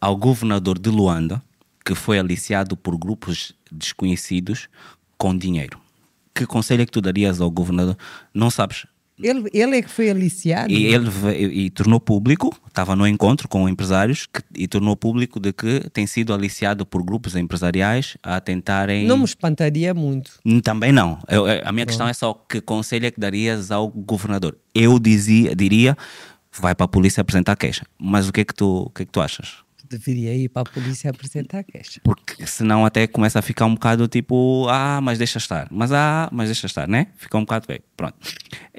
ao 0.00 0.16
governador 0.16 0.78
de 0.78 0.90
Luanda, 0.90 1.42
que 1.84 1.94
foi 1.94 2.18
aliciado 2.18 2.76
por 2.76 2.96
grupos 2.98 3.52
desconhecidos 3.70 4.68
com 5.16 5.36
dinheiro? 5.36 5.78
Que 6.34 6.46
conselho 6.46 6.82
é 6.82 6.86
que 6.86 6.92
tu 6.92 7.00
darias 7.00 7.40
ao 7.40 7.50
governador? 7.50 7.96
Não 8.32 8.50
sabes? 8.50 8.86
Ele, 9.20 9.50
ele 9.52 9.76
é 9.78 9.82
que 9.82 9.90
foi 9.90 10.08
aliciado. 10.08 10.70
E 10.72 10.84
ele 10.86 11.10
veio- 11.10 11.50
e 11.50 11.68
tornou 11.70 11.98
público, 11.98 12.56
estava 12.68 12.94
no 12.94 13.04
encontro 13.04 13.48
com 13.48 13.68
empresários, 13.68 14.26
que- 14.26 14.42
e 14.54 14.68
tornou 14.68 14.94
público 14.96 15.40
de 15.40 15.52
que 15.52 15.90
tem 15.90 16.06
sido 16.06 16.32
aliciado 16.32 16.86
por 16.86 17.02
grupos 17.02 17.34
empresariais 17.34 18.16
a 18.22 18.40
tentarem. 18.40 19.04
Não 19.08 19.18
me 19.18 19.24
espantaria 19.24 19.92
muito. 19.92 20.38
Hum, 20.46 20.60
Também 20.60 20.92
não. 20.92 21.18
Eu- 21.28 21.46
a 21.64 21.72
minha 21.72 21.84
questão 21.84 22.06
é 22.06 22.12
só 22.12 22.32
que 22.32 22.60
conselho 22.60 23.06
é 23.06 23.10
que 23.10 23.18
darias 23.18 23.72
ao 23.72 23.88
governador? 23.88 24.56
Eu 24.72 25.00
dizia, 25.00 25.56
diria, 25.56 25.96
vai 26.56 26.76
para 26.76 26.84
a 26.84 26.88
polícia 26.88 27.20
apresentar 27.20 27.56
queixa. 27.56 27.84
Mas 27.98 28.28
o 28.28 28.32
que 28.32 28.42
é 28.42 28.44
que 28.44 28.54
tu, 28.54 28.82
o 28.86 28.90
que 28.90 29.02
é 29.02 29.04
que 29.04 29.10
tu 29.10 29.20
achas? 29.20 29.56
Deveria 29.88 30.34
ir 30.34 30.48
para 30.48 30.62
a 30.62 30.64
polícia 30.64 31.10
apresentar 31.10 31.60
a 31.60 31.62
queixa. 31.62 32.00
Porque 32.04 32.46
senão 32.46 32.84
até 32.84 33.06
começa 33.06 33.38
a 33.38 33.42
ficar 33.42 33.66
um 33.66 33.74
bocado 33.74 34.06
tipo, 34.08 34.66
ah, 34.68 35.00
mas 35.02 35.18
deixa 35.18 35.38
estar. 35.38 35.68
Mas 35.70 35.92
ah, 35.92 36.28
mas 36.32 36.48
deixa 36.48 36.66
estar, 36.66 36.86
né? 36.86 37.08
Fica 37.16 37.36
um 37.38 37.42
bocado 37.42 37.66
feio. 37.66 37.82
Pronto. 37.96 38.14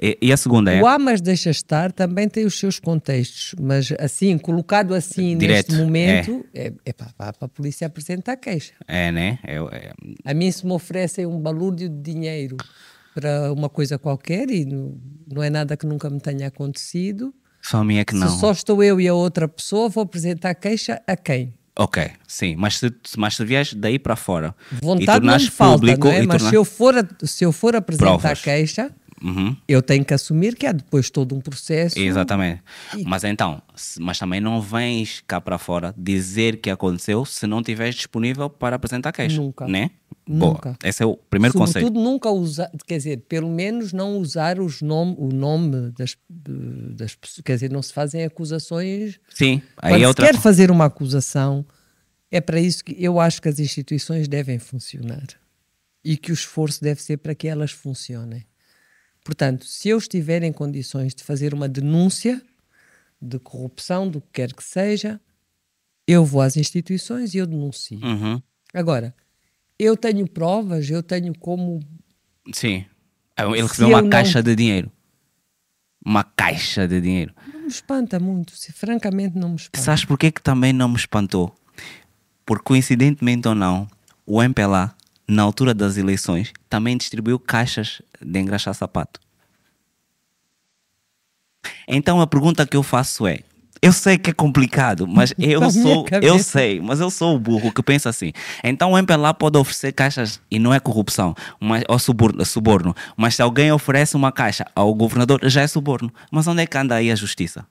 E, 0.00 0.18
e 0.22 0.32
a 0.32 0.36
segunda 0.36 0.72
é. 0.72 0.80
O 0.82 0.86
A, 0.86 0.98
mas 0.98 1.20
deixa 1.20 1.50
estar, 1.50 1.92
também 1.92 2.28
tem 2.28 2.44
os 2.44 2.58
seus 2.58 2.78
contextos. 2.78 3.54
Mas 3.60 3.92
assim, 3.98 4.38
colocado 4.38 4.94
assim 4.94 5.36
Direto, 5.36 5.70
neste 5.72 5.82
momento, 5.82 6.46
é, 6.54 6.72
é 6.84 6.92
pá, 6.92 7.08
vá 7.18 7.32
para 7.32 7.46
a 7.46 7.48
polícia 7.48 7.86
apresentar 7.86 8.32
a 8.32 8.36
queixa. 8.36 8.72
É, 8.86 9.10
né? 9.10 9.38
É, 9.44 9.56
é- 9.56 9.92
A 10.24 10.32
mim, 10.34 10.50
se 10.50 10.64
me 10.64 10.72
oferecem 10.72 11.26
um 11.26 11.40
balúrdio 11.40 11.88
de 11.88 12.12
dinheiro 12.12 12.56
para 13.14 13.52
uma 13.52 13.68
coisa 13.68 13.98
qualquer 13.98 14.48
e 14.50 14.64
não, 14.64 14.98
não 15.30 15.42
é 15.42 15.50
nada 15.50 15.76
que 15.76 15.86
nunca 15.86 16.08
me 16.08 16.20
tenha 16.20 16.46
acontecido, 16.46 17.34
só 17.62 17.78
a 17.78 17.84
minha 17.84 18.00
é 18.00 18.04
que 18.04 18.14
não. 18.14 18.28
se 18.28 18.40
só 18.40 18.52
estou 18.52 18.82
eu 18.82 19.00
e 19.00 19.08
a 19.08 19.14
outra 19.14 19.46
pessoa, 19.48 19.88
vou 19.88 20.02
apresentar 20.02 20.54
queixa 20.54 21.00
a 21.06 21.16
quem? 21.16 21.54
Ok, 21.78 22.10
sim, 22.26 22.56
mas 22.56 22.78
se, 22.78 22.92
mas 23.16 23.36
se 23.36 23.44
vieres 23.44 23.72
daí 23.74 23.98
para 23.98 24.14
fora 24.16 24.54
e 24.70 24.84
Vontade 24.84 25.06
não 25.06 25.14
tornares 25.14 25.44
me 25.44 25.50
falta, 25.50 25.78
público 25.78 26.06
não 26.08 26.12
é? 26.12 26.22
e 26.22 26.26
Mas 26.26 26.42
se 26.42 26.54
eu, 26.54 26.64
for 26.64 26.94
se 27.24 27.44
eu 27.44 27.52
for 27.52 27.74
apresentar 27.76 28.06
Provas. 28.18 28.42
queixa, 28.42 28.90
Uhum, 29.22 29.54
eu 29.68 29.82
tenho 29.82 30.02
que 30.02 30.14
assumir 30.14 30.56
que 30.56 30.66
há 30.66 30.72
depois 30.72 31.10
todo 31.10 31.34
um 31.34 31.40
processo. 31.40 31.98
exatamente. 31.98 32.62
Mas 33.04 33.22
então, 33.22 33.60
mas 33.98 34.18
também 34.18 34.40
não 34.40 34.62
vens 34.62 35.22
cá 35.26 35.38
para 35.40 35.58
fora 35.58 35.94
dizer 35.96 36.56
que 36.56 36.70
aconteceu 36.70 37.24
se 37.26 37.46
não 37.46 37.60
estiveres 37.60 37.94
disponível 37.96 38.48
para 38.48 38.76
apresentar 38.76 39.12
queixa. 39.12 39.36
Nunca. 39.40 39.66
Né? 39.66 39.90
Nunca. 40.32 40.70
Boa. 40.70 40.78
Esse 40.84 41.02
é 41.02 41.06
o 41.06 41.16
primeiro 41.16 41.52
conselho. 41.56 41.86
Sobretudo 41.86 42.04
nunca 42.04 42.30
usar, 42.30 42.70
quer 42.86 42.98
dizer, 42.98 43.16
pelo 43.28 43.48
menos 43.48 43.92
não 43.92 44.18
usar 44.18 44.60
os 44.60 44.80
nome, 44.80 45.14
o 45.18 45.28
nome 45.28 45.90
das, 45.90 46.16
das 46.28 47.14
pessoas, 47.16 47.42
quer 47.44 47.54
dizer, 47.54 47.70
não 47.70 47.82
se 47.82 47.92
fazem 47.92 48.24
acusações. 48.24 49.18
Sim, 49.34 49.60
aí 49.76 49.92
Quando 49.92 49.96
é 49.96 49.98
se 50.00 50.06
outra. 50.06 50.26
quer 50.26 50.36
fazer 50.38 50.70
uma 50.70 50.84
acusação, 50.84 51.66
é 52.30 52.40
para 52.40 52.60
isso 52.60 52.84
que 52.84 52.96
eu 52.98 53.18
acho 53.18 53.42
que 53.42 53.48
as 53.48 53.58
instituições 53.58 54.28
devem 54.28 54.58
funcionar 54.58 55.26
e 56.04 56.16
que 56.16 56.30
o 56.30 56.34
esforço 56.34 56.80
deve 56.82 57.02
ser 57.02 57.16
para 57.18 57.34
que 57.34 57.48
elas 57.48 57.72
funcionem. 57.72 58.46
Portanto, 59.24 59.66
se 59.66 59.88
eu 59.88 59.98
estiver 59.98 60.42
em 60.42 60.52
condições 60.52 61.14
de 61.14 61.22
fazer 61.24 61.52
uma 61.52 61.68
denúncia 61.68 62.40
de 63.20 63.38
corrupção, 63.38 64.08
do 64.08 64.20
que 64.20 64.28
quer 64.32 64.52
que 64.52 64.64
seja, 64.64 65.20
Eu 66.08 66.24
vou 66.24 66.40
às 66.40 66.56
instituições 66.56 67.34
e 67.34 67.38
eu 67.38 67.46
denuncio. 67.46 68.00
Uhum. 68.02 68.42
Agora, 68.74 69.14
eu 69.84 69.96
tenho 69.96 70.28
provas, 70.28 70.90
eu 70.90 71.02
tenho 71.02 71.36
como. 71.38 71.80
Sim. 72.52 72.84
Ele 73.38 73.56
Se 73.56 73.62
recebeu 73.62 73.88
eu 73.90 73.94
uma 73.96 74.02
não- 74.02 74.10
caixa 74.10 74.42
de 74.42 74.54
dinheiro. 74.54 74.90
Uma 76.04 76.24
caixa 76.24 76.86
de 76.88 77.00
dinheiro. 77.00 77.34
Não 77.52 77.60
me 77.62 77.68
espanta 77.68 78.18
muito, 78.20 78.54
se, 78.56 78.72
francamente 78.72 79.36
não 79.38 79.50
me 79.50 79.56
espanta. 79.56 79.80
Sabes 79.80 80.04
porquê 80.04 80.30
que 80.30 80.42
também 80.42 80.72
não 80.72 80.88
me 80.88 80.96
espantou? 80.96 81.54
Porque 82.44 82.64
coincidentemente 82.64 83.46
ou 83.48 83.54
não, 83.54 83.88
o 84.26 84.42
MPLA, 84.42 84.94
na 85.28 85.42
altura 85.42 85.72
das 85.74 85.96
eleições, 85.96 86.52
também 86.68 86.96
distribuiu 86.96 87.38
caixas 87.38 88.02
de 88.20 88.38
engraxar 88.40 88.74
sapato. 88.74 89.20
Então 91.86 92.20
a 92.20 92.26
pergunta 92.26 92.66
que 92.66 92.76
eu 92.76 92.82
faço 92.82 93.26
é: 93.26 93.40
eu 93.82 93.92
sei 93.92 94.18
que 94.18 94.30
é 94.30 94.32
complicado, 94.32 95.06
mas 95.06 95.32
eu 95.38 95.70
sou, 95.70 96.06
eu 96.22 96.38
sei, 96.38 96.80
mas 96.80 97.00
eu 97.00 97.10
sou 97.10 97.36
o 97.36 97.38
burro 97.38 97.72
que 97.72 97.82
pensa 97.82 98.08
assim. 98.10 98.32
Então 98.62 98.92
o 98.92 98.98
MPLA 98.98 99.32
pode 99.34 99.56
oferecer 99.58 99.92
caixas 99.92 100.40
e 100.50 100.58
não 100.58 100.72
é 100.74 100.78
corrupção, 100.80 101.34
mas, 101.58 101.82
ou 101.88 101.98
suborno, 101.98 102.44
suborno. 102.44 102.94
Mas 103.16 103.34
se 103.36 103.42
alguém 103.42 103.72
oferece 103.72 104.16
uma 104.16 104.30
caixa 104.32 104.66
ao 104.74 104.94
governador, 104.94 105.40
já 105.44 105.62
é 105.62 105.66
suborno. 105.66 106.12
Mas 106.30 106.46
onde 106.46 106.62
é 106.62 106.66
que 106.66 106.76
anda 106.76 106.94
aí 106.96 107.10
a 107.10 107.14
justiça? 107.14 107.66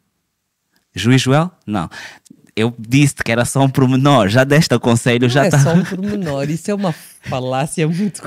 Juiz 0.96 1.22
Joel? 1.22 1.52
Não. 1.68 1.90
Eu 2.56 2.74
disse 2.78 3.16
que 3.24 3.32
era 3.32 3.46
só 3.46 3.62
um 3.64 3.70
pormenor, 3.70 4.28
já 4.28 4.44
deste 4.44 4.74
o 4.74 4.80
conselho, 4.80 5.22
Não 5.22 5.30
já 5.30 5.44
é 5.44 5.48
está. 5.48 5.60
só 5.60 5.74
um 5.74 5.84
pormenor, 5.86 6.50
isso 6.50 6.70
é 6.72 6.74
uma 6.74 6.92
falácia 6.92 7.88
muito, 7.88 8.22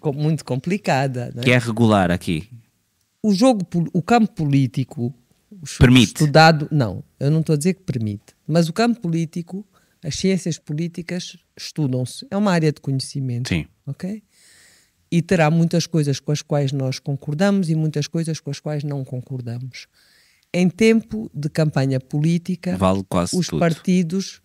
com- 0.00 0.12
muito 0.12 0.44
complicada. 0.44 1.32
não 1.34 1.42
é? 1.42 1.44
Que 1.44 1.50
é 1.50 1.58
regular 1.58 2.10
aqui. 2.10 2.48
O 3.22 3.34
jogo, 3.34 3.60
o 3.92 4.00
campo 4.00 4.32
político 4.32 5.12
Permite. 5.78 6.06
estudado, 6.08 6.68
não, 6.70 7.02
eu 7.24 7.30
não 7.30 7.40
estou 7.40 7.54
a 7.54 7.56
dizer 7.56 7.74
que 7.74 7.82
permite, 7.82 8.34
mas 8.46 8.68
o 8.68 8.72
campo 8.72 9.00
político, 9.00 9.66
as 10.02 10.16
ciências 10.16 10.58
políticas 10.58 11.36
estudam-se, 11.56 12.26
é 12.30 12.36
uma 12.36 12.52
área 12.52 12.70
de 12.72 12.80
conhecimento, 12.80 13.48
Sim. 13.48 13.66
ok? 13.86 14.22
E 15.10 15.22
terá 15.22 15.50
muitas 15.50 15.86
coisas 15.86 16.18
com 16.20 16.32
as 16.32 16.42
quais 16.42 16.72
nós 16.72 16.98
concordamos 16.98 17.70
e 17.70 17.74
muitas 17.74 18.06
coisas 18.06 18.40
com 18.40 18.50
as 18.50 18.60
quais 18.60 18.82
não 18.84 19.04
concordamos. 19.04 19.86
Em 20.52 20.68
tempo 20.68 21.30
de 21.34 21.48
campanha 21.48 21.98
política, 21.98 22.76
Vale 22.76 23.04
quase 23.08 23.36
os 23.36 23.46
tudo. 23.48 23.60
partidos. 23.60 24.40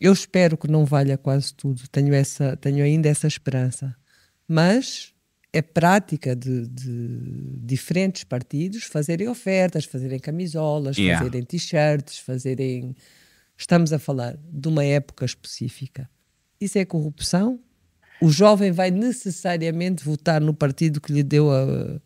Eu 0.00 0.12
espero 0.12 0.56
que 0.56 0.68
não 0.68 0.84
valha 0.84 1.18
quase 1.18 1.52
tudo, 1.52 1.82
tenho, 1.88 2.14
essa, 2.14 2.56
tenho 2.56 2.82
ainda 2.84 3.08
essa 3.08 3.26
esperança. 3.26 3.94
Mas 4.48 5.12
é 5.52 5.60
prática 5.62 6.34
de, 6.36 6.66
de 6.68 7.58
diferentes 7.62 8.24
partidos 8.24 8.84
fazerem 8.84 9.28
ofertas, 9.28 9.84
fazerem 9.84 10.18
camisolas, 10.18 10.96
Yeah. 10.96 11.18
fazerem 11.24 11.44
t-shirts, 11.44 12.18
fazerem. 12.18 12.94
Estamos 13.56 13.92
a 13.92 13.98
falar 13.98 14.36
de 14.50 14.68
uma 14.68 14.84
época 14.84 15.24
específica. 15.24 16.08
Isso 16.60 16.78
é 16.78 16.84
corrupção? 16.84 17.58
O 18.20 18.30
jovem 18.30 18.70
vai 18.70 18.90
necessariamente 18.90 20.04
votar 20.04 20.40
no 20.40 20.54
partido 20.54 21.00
que 21.00 21.12
lhe 21.12 21.22
deu 21.22 21.50
a, 21.50 22.00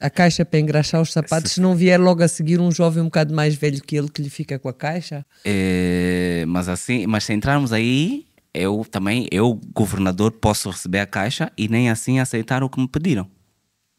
a 0.00 0.10
caixa 0.10 0.44
para 0.44 0.58
engraxar 0.58 1.00
os 1.00 1.12
sapatos, 1.12 1.52
se 1.52 1.60
não 1.60 1.74
vier 1.76 1.98
logo 2.00 2.22
a 2.22 2.28
seguir 2.28 2.60
um 2.60 2.70
jovem 2.70 3.00
um 3.02 3.06
bocado 3.06 3.32
mais 3.34 3.54
velho 3.54 3.80
que 3.82 3.96
ele 3.96 4.08
que 4.08 4.20
lhe 4.20 4.30
fica 4.30 4.58
com 4.58 4.68
a 4.68 4.74
caixa? 4.74 5.24
É, 5.44 6.44
mas 6.48 6.68
assim, 6.68 7.06
mas 7.06 7.24
se 7.24 7.32
entrarmos 7.32 7.72
aí, 7.72 8.26
eu 8.54 8.86
também, 8.90 9.26
eu, 9.30 9.60
governador, 9.74 10.32
posso 10.32 10.70
receber 10.70 11.00
a 11.00 11.06
caixa 11.06 11.50
e 11.58 11.68
nem 11.68 11.90
assim 11.90 12.20
aceitar 12.20 12.62
o 12.62 12.70
que 12.70 12.80
me 12.80 12.88
pediram. 12.88 13.28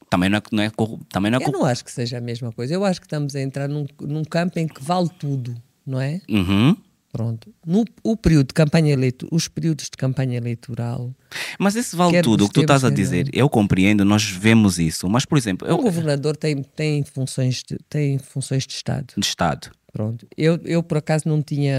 Também 0.09 0.29
não 0.29 0.37
é, 0.37 0.41
não 0.51 0.63
é, 0.63 0.71
também 1.09 1.31
não 1.31 1.39
é 1.39 1.43
Eu 1.43 1.51
não 1.51 1.65
acho 1.65 1.83
que 1.83 1.91
seja 1.91 2.17
a 2.17 2.21
mesma 2.21 2.51
coisa. 2.51 2.73
Eu 2.73 2.85
acho 2.85 3.01
que 3.01 3.07
estamos 3.07 3.35
a 3.35 3.41
entrar 3.41 3.67
num, 3.67 3.85
num 4.01 4.23
campo 4.23 4.57
em 4.59 4.67
que 4.67 4.81
vale 4.81 5.09
tudo, 5.19 5.55
não 5.85 5.99
é? 5.99 6.21
Uhum. 6.29 6.77
Pronto. 7.11 7.53
No, 7.65 7.85
o 8.03 8.17
período 8.17 8.47
de 8.47 8.53
campanha 8.53 8.91
eleitoral, 8.91 9.29
os 9.33 9.47
períodos 9.47 9.85
de 9.85 9.91
campanha 9.91 10.35
eleitoral, 10.37 11.13
Mas 11.57 11.75
esse 11.75 11.95
vale 11.95 12.21
tudo, 12.21 12.43
o 12.43 12.47
que 12.49 12.55
tu 12.55 12.61
estás 12.61 12.83
a 12.83 12.89
dizer. 12.89 13.29
Eu 13.31 13.49
compreendo, 13.49 14.03
nós 14.03 14.29
vemos 14.29 14.79
isso. 14.79 15.07
Mas, 15.07 15.25
por 15.25 15.37
exemplo, 15.37 15.65
eu, 15.65 15.75
o 15.75 15.81
governador 15.81 16.35
tem, 16.35 16.61
tem, 16.61 17.03
funções 17.05 17.63
de, 17.63 17.77
tem 17.89 18.17
funções 18.17 18.67
de 18.67 18.73
Estado. 18.73 19.13
de 19.17 19.25
Estado. 19.25 19.71
Pronto. 19.93 20.27
Eu, 20.37 20.59
eu, 20.65 20.83
por 20.83 20.97
acaso, 20.97 21.23
não 21.25 21.41
tinha 21.41 21.73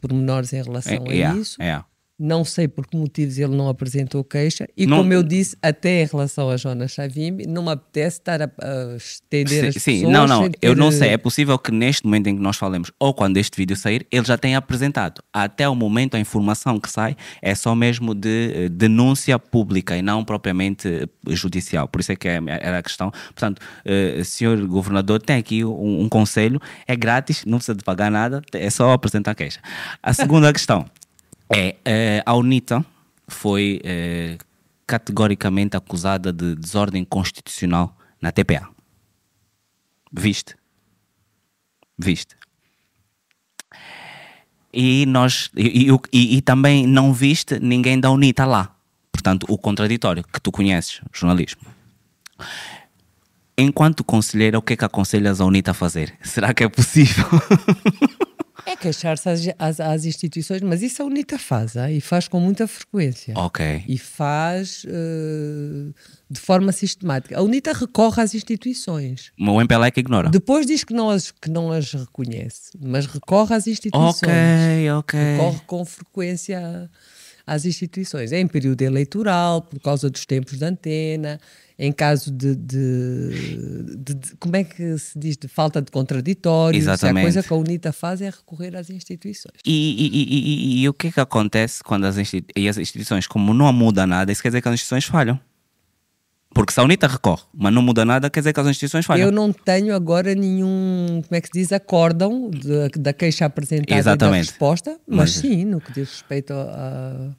pormenores 0.00 0.52
em 0.52 0.60
relação 0.60 0.92
É, 0.92 1.08
a 1.08 1.12
yeah, 1.12 1.38
isso. 1.40 1.56
yeah. 1.62 1.86
Não 2.16 2.44
sei 2.44 2.68
por 2.68 2.86
que 2.86 2.96
motivos 2.96 3.38
ele 3.38 3.56
não 3.56 3.68
apresentou 3.68 4.22
queixa. 4.22 4.68
E 4.76 4.86
Não- 4.86 4.98
como 4.98 5.12
eu 5.12 5.20
disse, 5.22 5.56
até 5.60 6.02
em 6.02 6.06
relação 6.06 6.48
a 6.48 6.56
Jonas 6.56 6.92
Savimbi, 6.92 7.44
não 7.44 7.64
me 7.64 7.70
apetece 7.72 8.18
estar 8.20 8.40
a, 8.40 8.44
a 8.44 8.96
estender 8.96 9.72
Sim, 9.72 9.78
as 9.78 9.82
sim, 9.82 10.02
não, 10.06 10.24
não, 10.24 10.48
eu 10.62 10.76
não 10.76 10.92
sei. 10.92 11.08
É 11.08 11.16
possível 11.18 11.58
que 11.58 11.72
neste 11.72 12.04
momento 12.04 12.28
em 12.28 12.36
que 12.36 12.40
nós 12.42 12.56
falemos, 12.56 12.92
ou 13.00 13.12
quando 13.12 13.36
este 13.36 13.56
vídeo 13.56 13.74
sair, 13.76 14.06
ele 14.12 14.24
já 14.24 14.38
tenha 14.38 14.58
apresentado. 14.58 15.22
Até 15.32 15.68
o 15.68 15.74
momento, 15.74 16.14
a 16.14 16.20
informação 16.20 16.78
que 16.78 16.88
sai 16.88 17.16
é 17.42 17.52
só 17.54 17.74
mesmo 17.74 18.14
de 18.14 18.52
eh, 18.54 18.68
denúncia 18.68 19.36
pública 19.36 19.96
e 19.96 20.02
não 20.02 20.24
propriamente 20.24 20.86
eh, 20.88 21.08
judicial. 21.34 21.88
Por 21.88 22.00
isso 22.00 22.12
é 22.12 22.16
que 22.16 22.28
é- 22.28 22.40
era 22.46 22.78
a 22.78 22.82
questão. 22.82 23.10
Portanto, 23.10 23.60
eh, 23.84 24.22
senhor 24.24 24.64
governador, 24.68 25.20
tem 25.20 25.36
aqui 25.36 25.64
um, 25.64 26.02
um 26.02 26.08
conselho: 26.08 26.60
é 26.86 26.94
grátis, 26.94 27.44
não 27.44 27.58
precisa 27.58 27.74
de 27.74 27.82
pagar 27.82 28.08
nada, 28.08 28.40
é 28.52 28.70
só 28.70 28.92
apresentar 28.92 29.34
queixa. 29.34 29.58
A 30.00 30.12
segunda 30.12 30.52
questão 30.54 30.86
é: 31.50 31.76
eh, 31.84 32.22
a 32.24 32.34
UNITA 32.34 32.84
foi 33.28 33.80
eh, 33.84 34.36
categoricamente 34.86 35.76
acusada 35.76 36.32
de 36.32 36.54
desordem 36.54 37.04
constitucional 37.04 37.96
na 38.20 38.30
TPA. 38.32 38.68
Viste? 40.12 40.54
Viste? 41.98 42.36
E 44.72 45.06
nós 45.06 45.50
e- 45.56 45.88
e- 46.12 46.36
e 46.36 46.42
também 46.42 46.86
não 46.86 47.12
viste 47.12 47.58
ninguém 47.60 47.98
da 47.98 48.10
UNITA 48.10 48.44
lá. 48.44 48.74
Portanto, 49.12 49.46
o 49.48 49.56
contraditório 49.56 50.24
que 50.24 50.40
tu 50.40 50.50
conheces, 50.50 51.00
jornalismo. 51.12 51.62
Enquanto 53.56 54.02
conselheira, 54.02 54.58
o 54.58 54.62
que 54.62 54.72
é 54.72 54.76
que 54.76 54.84
aconselhas 54.84 55.40
a 55.40 55.44
UNITA 55.44 55.70
a 55.70 55.74
fazer? 55.74 56.14
Será 56.22 56.52
que 56.52 56.64
é 56.64 56.68
possível? 56.68 57.24
É 58.74 58.76
queixar-se 58.76 59.28
às, 59.28 59.40
às, 59.58 59.80
às 59.80 60.04
instituições, 60.04 60.60
mas 60.62 60.82
isso 60.82 61.02
a 61.02 61.06
UNITA 61.06 61.38
faz, 61.38 61.76
ah, 61.76 61.90
e 61.90 62.00
faz 62.00 62.26
com 62.26 62.40
muita 62.40 62.66
frequência. 62.66 63.34
ok. 63.36 63.84
E 63.86 63.96
faz 63.96 64.84
eh, 64.86 65.92
de 66.28 66.40
forma 66.40 66.72
sistemática. 66.72 67.38
A 67.38 67.42
UNITA 67.42 67.72
recorre 67.72 68.20
às 68.20 68.34
instituições. 68.34 69.30
O 69.38 69.44
é 69.60 69.90
que 69.90 70.00
ignora. 70.00 70.28
Depois 70.28 70.66
diz 70.66 70.82
que 70.82 70.92
não 70.92 71.08
as, 71.08 71.30
que 71.30 71.48
não 71.48 71.70
as 71.70 71.92
reconhece, 71.92 72.72
mas 72.80 73.06
recorre 73.06 73.54
às 73.54 73.66
instituições. 73.66 74.22
Ok, 74.22 74.90
ok. 74.98 75.20
Recorre 75.20 75.60
com 75.66 75.84
frequência 75.84 76.90
às 77.46 77.64
instituições. 77.64 78.32
É 78.32 78.40
em 78.40 78.46
período 78.46 78.82
eleitoral, 78.82 79.62
por 79.62 79.78
causa 79.80 80.10
dos 80.10 80.26
tempos 80.26 80.58
de 80.58 80.64
antena, 80.64 81.40
em 81.78 81.90
caso 81.92 82.30
de, 82.30 82.54
de- 82.54 83.96
de- 83.96 84.14
de- 84.14 84.36
como 84.38 84.54
é 84.54 84.62
que 84.62 84.96
se 84.98 85.18
diz, 85.18 85.36
de 85.36 85.48
falta 85.48 85.82
de 85.82 85.90
contraditório. 85.90 86.80
Se 86.80 86.88
a 86.88 86.92
Exatamente. 86.94 87.24
coisa 87.24 87.42
que 87.42 87.52
a 87.52 87.56
UNITA 87.56 87.92
faz 87.92 88.20
é 88.22 88.30
recorrer 88.30 88.76
às 88.76 88.90
instituições. 88.90 89.54
E, 89.66 89.72
e- 89.72 90.78
e- 90.78 90.82
e- 90.82 90.88
o 90.88 90.94
que 90.94 91.08
é 91.08 91.12
que 91.12 91.20
acontece 91.20 91.82
quando 91.82 92.04
as, 92.04 92.16
institu- 92.16 92.52
e 92.56 92.68
as 92.68 92.78
instituições, 92.78 93.26
como 93.26 93.52
não 93.52 93.72
muda 93.72 94.06
nada, 94.06 94.30
isso 94.30 94.40
quer 94.42 94.50
dizer 94.50 94.62
que 94.62 94.68
as 94.68 94.74
instituições 94.74 95.04
falham? 95.04 95.38
Porque 96.54 96.72
se 96.72 96.78
a 96.78 96.84
UNITA 96.84 97.08
recorre, 97.08 97.42
mas 97.52 97.74
não 97.74 97.82
muda 97.82 98.04
nada, 98.04 98.30
quer 98.30 98.38
dizer 98.38 98.52
que 98.52 98.60
as 98.60 98.66
instituições 98.68 99.04
falham. 99.04 99.26
Eu 99.26 99.32
não 99.32 99.52
tenho 99.52 99.92
agora 99.92 100.32
nenhum, 100.36 101.20
como 101.26 101.36
é 101.36 101.40
que 101.40 101.48
se 101.48 101.52
diz, 101.54 101.72
acórdão 101.72 102.48
da 102.96 103.12
queixa 103.12 103.44
apresentada 103.46 103.90
e 103.90 103.94
da 103.94 103.98
Exatamente. 103.98 104.50
resposta, 104.50 104.90
mas, 105.04 105.16
Mas- 105.18 105.30
sim, 105.32 105.64
no 105.64 105.80
que 105.80 105.92
diz 105.92 106.08
respeito 106.10 106.52
a 106.52 107.34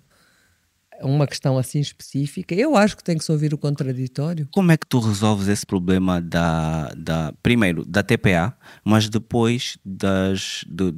uma 1.02 1.28
questão 1.28 1.58
assim 1.58 1.80
específica, 1.80 2.54
eu 2.56 2.76
acho 2.76 2.96
que 2.98 3.04
tem 3.04 3.18
que 3.18 3.24
se 3.24 3.32
ouvir 3.32 3.54
o 3.54 3.58
contraditório. 3.58 4.48
Como 4.52 4.72
é 4.72 4.78
que 4.78 4.88
tu 4.88 5.00
resolves 5.00 5.48
esse 5.48 5.66
problema 5.66 6.22
da, 6.22 6.92
da 6.98 7.34
primeiro 7.44 7.84
da 7.86 8.02
TPA, 8.04 8.54
mas 8.84 9.10
depois 9.10 9.78
das, 9.86 10.64
do- 10.68 10.96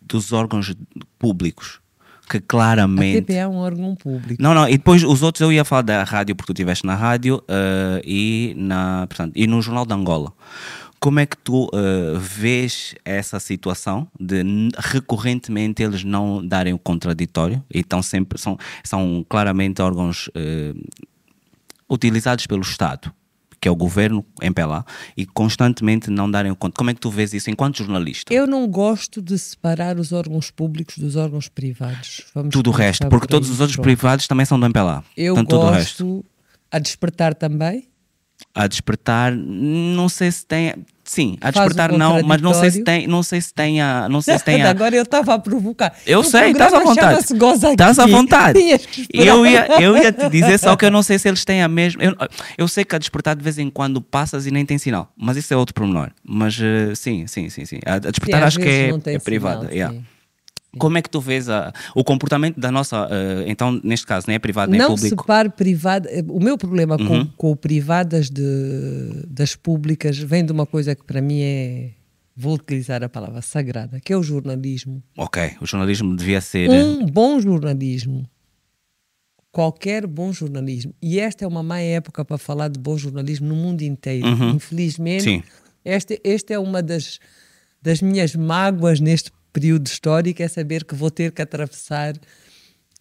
dos 0.00 0.32
órgãos 0.32 0.74
públicos 1.18 1.80
que 2.28 2.36
A 2.36 2.40
claramente 2.40 3.22
TPA 3.22 3.34
é 3.40 3.48
um 3.48 3.56
órgão 3.56 3.96
público. 3.96 4.40
Não, 4.40 4.54
não, 4.54 4.68
e 4.68 4.78
depois 4.78 5.02
os 5.02 5.20
outros 5.20 5.40
eu 5.40 5.50
ia 5.52 5.64
falar 5.64 5.82
da 5.82 6.04
rádio, 6.04 6.36
porque 6.36 6.52
tu 6.52 6.56
estiveste 6.56 6.86
na 6.86 6.94
rádio 6.94 7.42
eh, 7.48 8.00
e, 8.04 8.54
na, 8.56 9.04
portanto, 9.08 9.32
e 9.34 9.48
no 9.48 9.60
Jornal 9.60 9.84
de 9.84 9.92
Angola. 9.92 10.32
Como 11.00 11.18
é 11.18 11.24
que 11.24 11.36
tu 11.36 11.70
eh, 11.72 12.18
vês 12.18 12.94
essa 13.06 13.40
situação 13.40 14.06
de 14.20 14.42
recorrentemente 14.76 15.82
eles 15.82 16.04
não 16.04 16.46
darem 16.46 16.74
o 16.74 16.78
contraditório 16.78 17.64
e 17.72 17.80
estão 17.80 18.02
sempre, 18.02 18.38
são, 18.38 18.58
são 18.84 19.24
claramente 19.26 19.80
órgãos 19.80 20.28
eh, 20.34 20.74
utilizados 21.88 22.46
pelo 22.46 22.60
Estado, 22.60 23.10
que 23.58 23.66
é 23.66 23.70
o 23.70 23.74
governo 23.74 24.24
MPLA, 24.42 24.84
e 25.16 25.26
constantemente 25.26 26.10
não 26.10 26.30
darem 26.30 26.52
o 26.52 26.56
conta. 26.56 26.76
Como 26.76 26.90
é 26.90 26.94
que 26.94 27.00
tu 27.00 27.10
vês 27.10 27.32
isso 27.34 27.50
enquanto 27.50 27.78
jornalista? 27.78 28.32
Eu 28.32 28.46
não 28.46 28.68
gosto 28.68 29.20
de 29.20 29.38
separar 29.38 29.98
os 29.98 30.12
órgãos 30.12 30.50
públicos 30.50 30.98
dos 30.98 31.16
órgãos 31.16 31.48
privados. 31.48 32.26
Vamos 32.34 32.52
Tudo 32.52 32.70
o 32.70 32.72
resto, 32.72 33.08
porque 33.08 33.26
por 33.26 33.30
todos 33.30 33.50
os 33.50 33.60
outros 33.60 33.76
Pronto. 33.76 33.84
privados 33.84 34.26
também 34.26 34.46
são 34.46 34.60
do 34.60 34.66
MPLA. 34.66 35.02
Eu 35.16 35.34
Portanto, 35.34 35.58
gosto 35.58 36.24
a 36.70 36.78
despertar 36.78 37.34
também. 37.34 37.89
A 38.54 38.66
despertar, 38.66 39.32
não 39.32 40.08
sei 40.08 40.30
se 40.32 40.44
tem. 40.44 40.74
Sim, 41.04 41.36
a 41.40 41.50
despertar 41.50 41.90
não, 41.92 42.22
mas 42.22 42.40
não 42.40 42.54
sei 42.54 42.70
se 42.70 42.84
tem, 42.84 43.06
não 43.08 43.20
sei 43.24 43.40
se 43.40 43.52
tem 43.52 43.80
a, 43.80 44.08
não 44.08 44.20
sei 44.22 44.38
se 44.38 44.44
tem 44.44 44.62
a, 44.62 44.70
Agora 44.70 44.94
eu 44.94 45.02
estava 45.02 45.34
a 45.34 45.38
provocar. 45.40 45.92
Eu 46.06 46.20
O 46.20 46.24
sei, 46.24 46.52
estás 46.52 46.72
à 46.72 46.78
vontade. 46.78 47.20
Estás 47.72 47.98
à 47.98 48.06
vontade. 48.06 48.58
Eu 49.12 49.44
ia, 49.44 49.80
eu 49.82 49.96
ia 49.96 50.12
te 50.12 50.28
dizer 50.28 50.58
só 50.58 50.76
que 50.76 50.84
eu 50.84 50.90
não 50.90 51.02
sei 51.02 51.18
se 51.18 51.26
eles 51.28 51.44
têm 51.44 51.62
a 51.62 51.68
mesma. 51.68 52.02
Eu, 52.02 52.14
eu 52.56 52.68
sei 52.68 52.84
que 52.84 52.94
a 52.94 52.98
despertar 52.98 53.34
de 53.34 53.42
vez 53.42 53.58
em 53.58 53.68
quando 53.68 54.00
passas 54.00 54.46
e 54.46 54.50
nem 54.52 54.64
tem 54.64 54.78
sinal, 54.78 55.10
mas 55.16 55.36
isso 55.36 55.52
é 55.52 55.56
outro 55.56 55.74
pormenor. 55.74 56.10
Mas 56.24 56.56
eh, 56.60 56.94
sim, 56.94 57.26
sim, 57.26 57.48
sim, 57.48 57.64
sim. 57.64 57.80
A, 57.84 57.94
a 57.94 58.00
Sim, 58.00 58.10
despertar 58.10 58.42
às 58.42 58.46
acho 58.48 58.58
que 58.60 58.68
é, 58.68 59.14
é 59.14 59.18
privada. 59.18 59.60
sinal, 59.62 59.74
yeah. 59.74 59.96
Como 60.78 60.96
é 60.96 61.02
que 61.02 61.10
tu 61.10 61.20
vês 61.20 61.48
a- 61.48 61.72
o 61.96 62.04
comportamento 62.04 62.58
da 62.60 62.70
nossa. 62.70 63.08
eh, 63.10 63.44
então, 63.48 63.80
neste 63.82 64.06
caso, 64.06 64.26
nem 64.28 64.36
é 64.36 64.38
privado 64.38 64.70
nem 64.70 64.80
é 64.80 64.82
não 64.84 64.90
público. 64.94 65.14
Uhum. 65.16 65.20
separe 65.22 65.48
privado. 65.50 66.08
O 66.28 66.38
meu 66.38 66.56
problema 66.56 66.96
com, 66.96 67.26
com 67.36 67.50
o 67.50 67.56
privadas 67.56 68.30
de, 68.30 69.24
das 69.26 69.56
públicas 69.56 70.16
vem 70.18 70.44
de 70.44 70.52
uma 70.52 70.66
coisa 70.66 70.94
que 70.94 71.04
para 71.04 71.20
mim 71.20 71.40
é. 71.42 71.90
Vou 72.36 72.54
utilizar 72.54 73.02
a 73.02 73.08
palavra 73.08 73.42
sagrada, 73.42 74.00
que 74.00 74.12
é 74.12 74.16
o 74.16 74.22
jornalismo. 74.22 75.02
Ok, 75.18 75.56
o 75.60 75.66
jornalismo 75.66 76.16
devia 76.16 76.40
ser. 76.40 76.70
Um 76.70 77.04
bom 77.04 77.38
jornalismo, 77.40 78.24
qualquer 79.52 80.06
bom 80.06 80.32
jornalismo, 80.32 80.94
e 81.02 81.18
esta 81.18 81.44
é 81.44 81.48
uma 81.48 81.62
má 81.62 81.80
época 81.80 82.24
para 82.24 82.38
falar 82.38 82.68
de 82.68 82.78
bom 82.78 82.96
jornalismo 82.96 83.46
no 83.48 83.56
mundo 83.56 83.82
inteiro. 83.82 84.26
Infelizmente, 84.54 85.24
Sim. 85.24 85.42
esta, 85.84 86.16
esta 86.22 86.54
é 86.54 86.58
uma 86.58 86.82
das, 86.82 87.18
das 87.82 88.00
minhas 88.00 88.34
mágoas 88.34 89.00
neste 89.00 89.30
período 89.52 89.86
histórico, 89.86 90.42
é 90.42 90.48
saber 90.48 90.84
que 90.84 90.94
vou 90.94 91.10
ter 91.10 91.32
que 91.32 91.42
atravessar 91.42 92.14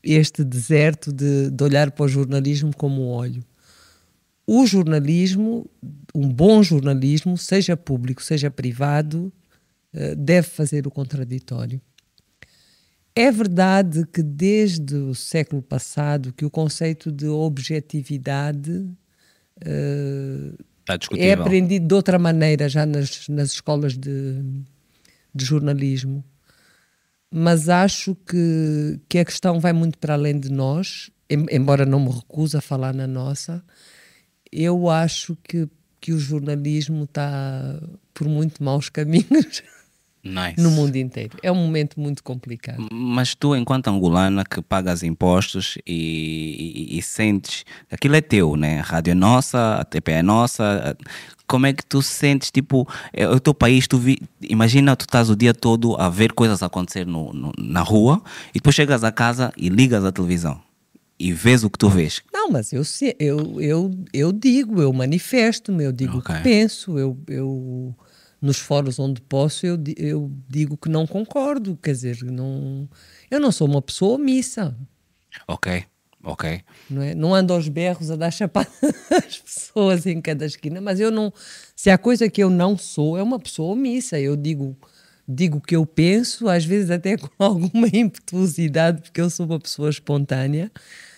este 0.03 0.43
deserto 0.43 1.11
de, 1.11 1.49
de 1.49 1.63
olhar 1.63 1.91
para 1.91 2.05
o 2.05 2.07
jornalismo 2.07 2.75
como 2.75 3.07
olho. 3.07 3.43
O 4.47 4.65
jornalismo, 4.65 5.69
um 6.15 6.27
bom 6.27 6.63
jornalismo, 6.63 7.37
seja 7.37 7.77
público, 7.77 8.23
seja 8.23 8.49
privado, 8.49 9.31
eh, 9.93 10.15
deve 10.15 10.47
fazer 10.47 10.87
o 10.87 10.91
contraditório. 10.91 11.79
É 13.15 13.31
verdade 13.31 14.05
que 14.11 14.23
desde 14.23 14.95
o 14.95 15.13
século 15.13 15.61
passado 15.61 16.33
que 16.33 16.45
o 16.45 16.49
conceito 16.49 17.11
de 17.11 17.27
objetividade 17.27 18.87
Está 20.81 20.97
é 21.17 21.33
aprendido 21.33 21.87
de 21.87 21.93
outra 21.93 22.17
maneira 22.17 22.67
já 22.67 22.85
nas, 22.85 23.27
nas 23.27 23.51
escolas 23.51 23.97
de, 23.97 24.41
de 25.35 25.45
jornalismo. 25.45 26.23
Mas 27.31 27.69
acho 27.69 28.15
que, 28.15 28.99
que 29.07 29.19
a 29.19 29.25
questão 29.25 29.59
vai 29.59 29.71
muito 29.73 29.97
para 29.99 30.15
além 30.15 30.39
de 30.39 30.51
nós, 30.51 31.11
em- 31.29 31.45
embora 31.51 31.85
não 31.85 31.99
me 31.99 32.09
recuse 32.11 32.57
a 32.57 32.61
falar 32.61 32.93
na 32.93 33.05
nossa. 33.05 33.63
Eu 34.51 34.89
acho 34.89 35.35
que, 35.43 35.69
que 36.01 36.11
o 36.11 36.19
jornalismo 36.19 37.03
está 37.03 37.79
por 38.13 38.27
muito 38.27 38.63
maus 38.63 38.89
caminhos 38.89 39.61
Nice. 40.23 40.59
no 40.61 40.69
mundo 40.71 40.95
inteiro. 40.97 41.37
É 41.41 41.49
um 41.51 41.55
momento 41.55 41.99
muito 41.99 42.23
complicado. 42.23 42.85
Mas 42.91 43.33
tu, 43.35 43.55
enquanto 43.55 43.87
angolana 43.87 44.43
que 44.43 44.61
pagas 44.61 45.01
impostos 45.01 45.77
e, 45.87 46.85
e- 46.91 46.97
e 46.97 47.01
sentes, 47.01 47.63
aquilo 47.89 48.15
é 48.15 48.21
teu, 48.21 48.55
né? 48.57 48.79
A 48.79 48.83
rádio 48.83 49.11
é 49.11 49.15
nossa, 49.15 49.75
a 49.75 49.83
TP 49.85 50.11
é 50.11 50.21
nossa. 50.21 50.95
Como 51.47 51.65
é 51.65 51.73
que 51.73 51.83
tu 51.85 52.01
sentes, 52.01 52.51
tipo, 52.51 52.87
é 53.13 53.27
o 53.27 53.39
teu 53.39 53.53
país, 53.53 53.87
tu 53.87 53.97
vi, 53.97 54.19
imagina 54.41 54.95
tu 54.95 55.01
estás 55.01 55.29
o 55.29 55.35
dia 55.35 55.53
todo 55.53 55.95
a 55.95 56.09
ver 56.09 56.33
coisas 56.33 56.61
acontecer 56.61 57.05
no, 57.07 57.31
no- 57.33 57.53
na 57.57 57.81
rua 57.81 58.21
e 58.49 58.53
depois 58.55 58.75
chegas 58.75 59.03
a 59.03 59.11
casa 59.11 59.51
e 59.57 59.69
ligas 59.69 60.03
a 60.05 60.11
televisão 60.11 60.61
e 61.17 61.33
vês 61.33 61.63
o 61.63 61.69
que 61.69 61.77
tu 61.77 61.89
vês. 61.89 62.21
Não, 62.31 62.49
mas 62.51 62.71
eu, 62.71 62.83
eu, 63.19 63.59
eu, 63.61 63.91
eu 64.13 64.31
digo, 64.31 64.81
eu 64.81 64.91
manifesto-me, 64.93 65.83
eu 65.85 65.91
digo 65.91 66.17
Ok. 66.19 66.33
o 66.33 66.37
que 66.37 66.43
penso, 66.43 66.97
eu, 66.99 67.17
eu 67.27 67.95
nos 68.41 68.57
fóruns 68.57 68.99
onde 68.99 69.21
posso 69.21 69.65
eu, 69.65 69.77
eu 69.97 70.31
digo 70.47 70.77
que 70.77 70.89
não 70.89 71.05
concordo, 71.05 71.77
quer 71.81 71.91
dizer, 71.91 72.23
não, 72.23 72.87
eu 73.29 73.39
não 73.39 73.51
sou 73.51 73.67
uma 73.67 73.81
pessoa 73.81 74.15
omissa, 74.15 74.75
Ok, 75.47 75.83
ok. 76.23 76.61
não 76.89 77.01
é? 77.01 77.13
Não 77.15 77.33
ando 77.35 77.53
aos 77.53 77.67
berros 77.67 78.09
a 78.11 78.15
dar 78.15 78.31
chapada 78.33 78.69
às 79.11 79.37
pessoas 79.39 80.05
em 80.05 80.21
cada 80.21 80.45
esquina, 80.45 80.79
mas 80.81 80.99
eu 80.99 81.11
não, 81.11 81.33
se 81.75 81.89
há 81.89 81.97
coisa 81.97 82.29
que 82.29 82.41
eu 82.43 82.49
não 82.49 82.77
sou, 82.77 83.17
é 83.17 83.23
uma 83.23 83.39
pessoa 83.39 83.73
omissa, 83.73 84.19
eu 84.19 84.35
digo 84.35 84.77
digo 85.31 85.59
o 85.59 85.61
que 85.61 85.75
eu 85.75 85.85
penso, 85.85 86.49
às 86.49 86.65
vezes 86.65 86.89
até 86.89 87.15
com 87.17 87.29
alguma 87.37 87.87
impetuosidade, 87.93 89.01
porque 89.03 89.21
eu 89.21 89.29
sou 89.29 89.45
uma 89.45 89.59
pessoa 89.59 89.89
espontânea, 89.89 90.71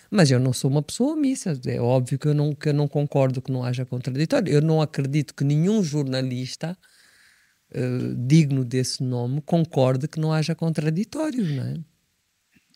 mas 0.09 0.29
eu 0.29 0.39
não 0.39 0.51
sou 0.51 0.69
uma 0.69 0.81
pessoa 0.83 1.13
omissa. 1.13 1.57
É 1.65 1.79
óbvio 1.79 2.19
que 2.19 2.27
eu 2.27 2.33
não, 2.33 2.53
que 2.53 2.67
eu 2.67 2.73
não 2.73 2.87
concordo 2.89 3.41
que 3.41 3.49
não 3.49 3.63
haja 3.63 3.85
contraditório. 3.85 4.51
Eu 4.53 4.61
não 4.61 4.81
acredito 4.81 5.33
que 5.33 5.45
nenhum 5.45 5.81
jornalista 5.81 6.77
eh, 7.73 8.13
digno 8.17 8.63
desse 8.65 9.03
nome 9.03 9.41
concorde 9.41 10.07
que 10.07 10.19
não 10.19 10.31
haja 10.33 10.53
contraditório, 10.55 11.43
não 11.55 11.63
é? 11.63 11.73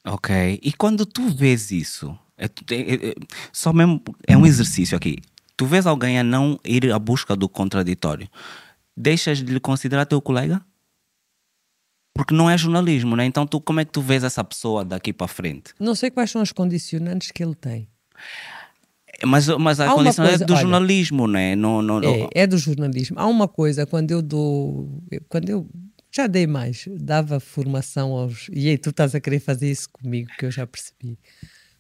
Ok. 0.06 0.60
E 0.62 0.72
quando 0.74 1.06
tu 1.06 1.30
vês 1.30 1.72
isso, 1.72 2.18
é, 2.38 2.46
é- 2.46 2.50
é- 2.76 3.10
é- 3.10 3.16
só 3.52 3.74
mesmo 3.74 4.02
é 4.28 4.38
um 4.38 4.46
exercício 4.46 4.96
aqui. 4.96 5.18
Tu 5.58 5.66
vês 5.66 5.86
alguém 5.88 6.20
a 6.20 6.24
não 6.24 6.60
ir 6.66 6.92
à 6.92 7.00
busca 7.00 7.36
do 7.36 7.48
contraditório, 7.50 8.30
deixas 8.96 9.40
de 9.40 9.52
lhe 9.54 9.60
considerar 9.60 10.06
teu 10.06 10.22
colega? 10.22 10.62
Porque 12.14 12.34
não 12.34 12.50
é 12.50 12.58
jornalismo, 12.58 13.16
né? 13.16 13.26
Então 13.26 13.46
tu 13.46 13.60
como 13.60 13.80
é 13.80 13.86
que 13.86 13.92
tu 13.92 14.02
vês 14.02 14.24
essa 14.24 14.44
pessoa 14.44 14.86
daqui 14.86 15.12
para 15.12 15.28
frente? 15.28 15.74
Não 15.80 15.96
sei 15.96 16.10
quais 16.10 16.32
são 16.32 16.42
os 16.42 16.52
condicionantes 16.52 17.32
que 17.32 17.44
ele 17.44 17.56
tem. 17.56 17.90
Mas, 19.26 19.48
mas 19.48 19.80
a 19.80 19.92
Há 19.92 19.94
condição 19.94 20.26
coisa- 20.26 20.44
é 20.44 20.48
do 20.48 20.54
olha, 20.54 20.62
jornalismo, 20.62 21.28
né? 21.28 21.56
Não, 21.56 21.82
não, 21.82 22.02
É, 22.04 22.30
é 22.34 22.48
do 22.48 22.58
jornalismo. 22.58 23.18
Há 23.20 23.26
uma 23.28 23.48
coisa, 23.48 23.86
quando 23.86 24.12
eu 24.12 24.22
dou. 24.22 25.02
Quando 25.30 25.50
eu. 25.50 25.70
Já 26.12 26.28
dei 26.28 26.48
mais, 26.48 26.86
dava 26.98 27.40
formação 27.42 28.12
aos. 28.14 28.48
E 28.54 28.70
aí, 28.70 28.78
tu 28.78 28.90
estás 28.92 29.14
a 29.14 29.20
querer 29.20 29.40
fazer 29.40 29.70
isso 29.70 29.90
comigo, 29.92 30.30
que 30.40 30.46
eu 30.46 30.52
já 30.52 30.66
percebi. 30.66 31.20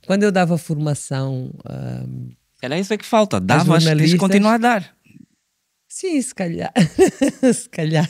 Quando 0.05 0.23
eu 0.23 0.31
dava 0.31 0.57
formação. 0.57 1.51
ahm, 1.65 2.31
Era 2.61 2.77
isso 2.77 2.93
é 2.93 2.97
que 2.97 3.05
falta. 3.05 3.39
Davas, 3.39 3.85
tens 3.85 4.09
de 4.09 4.17
continuar 4.17 4.55
a 4.55 4.57
dar. 4.57 4.95
sim, 5.87 6.21
se 6.21 6.35
calhar. 6.35 6.73
se 7.53 7.69
calhar. 7.69 8.09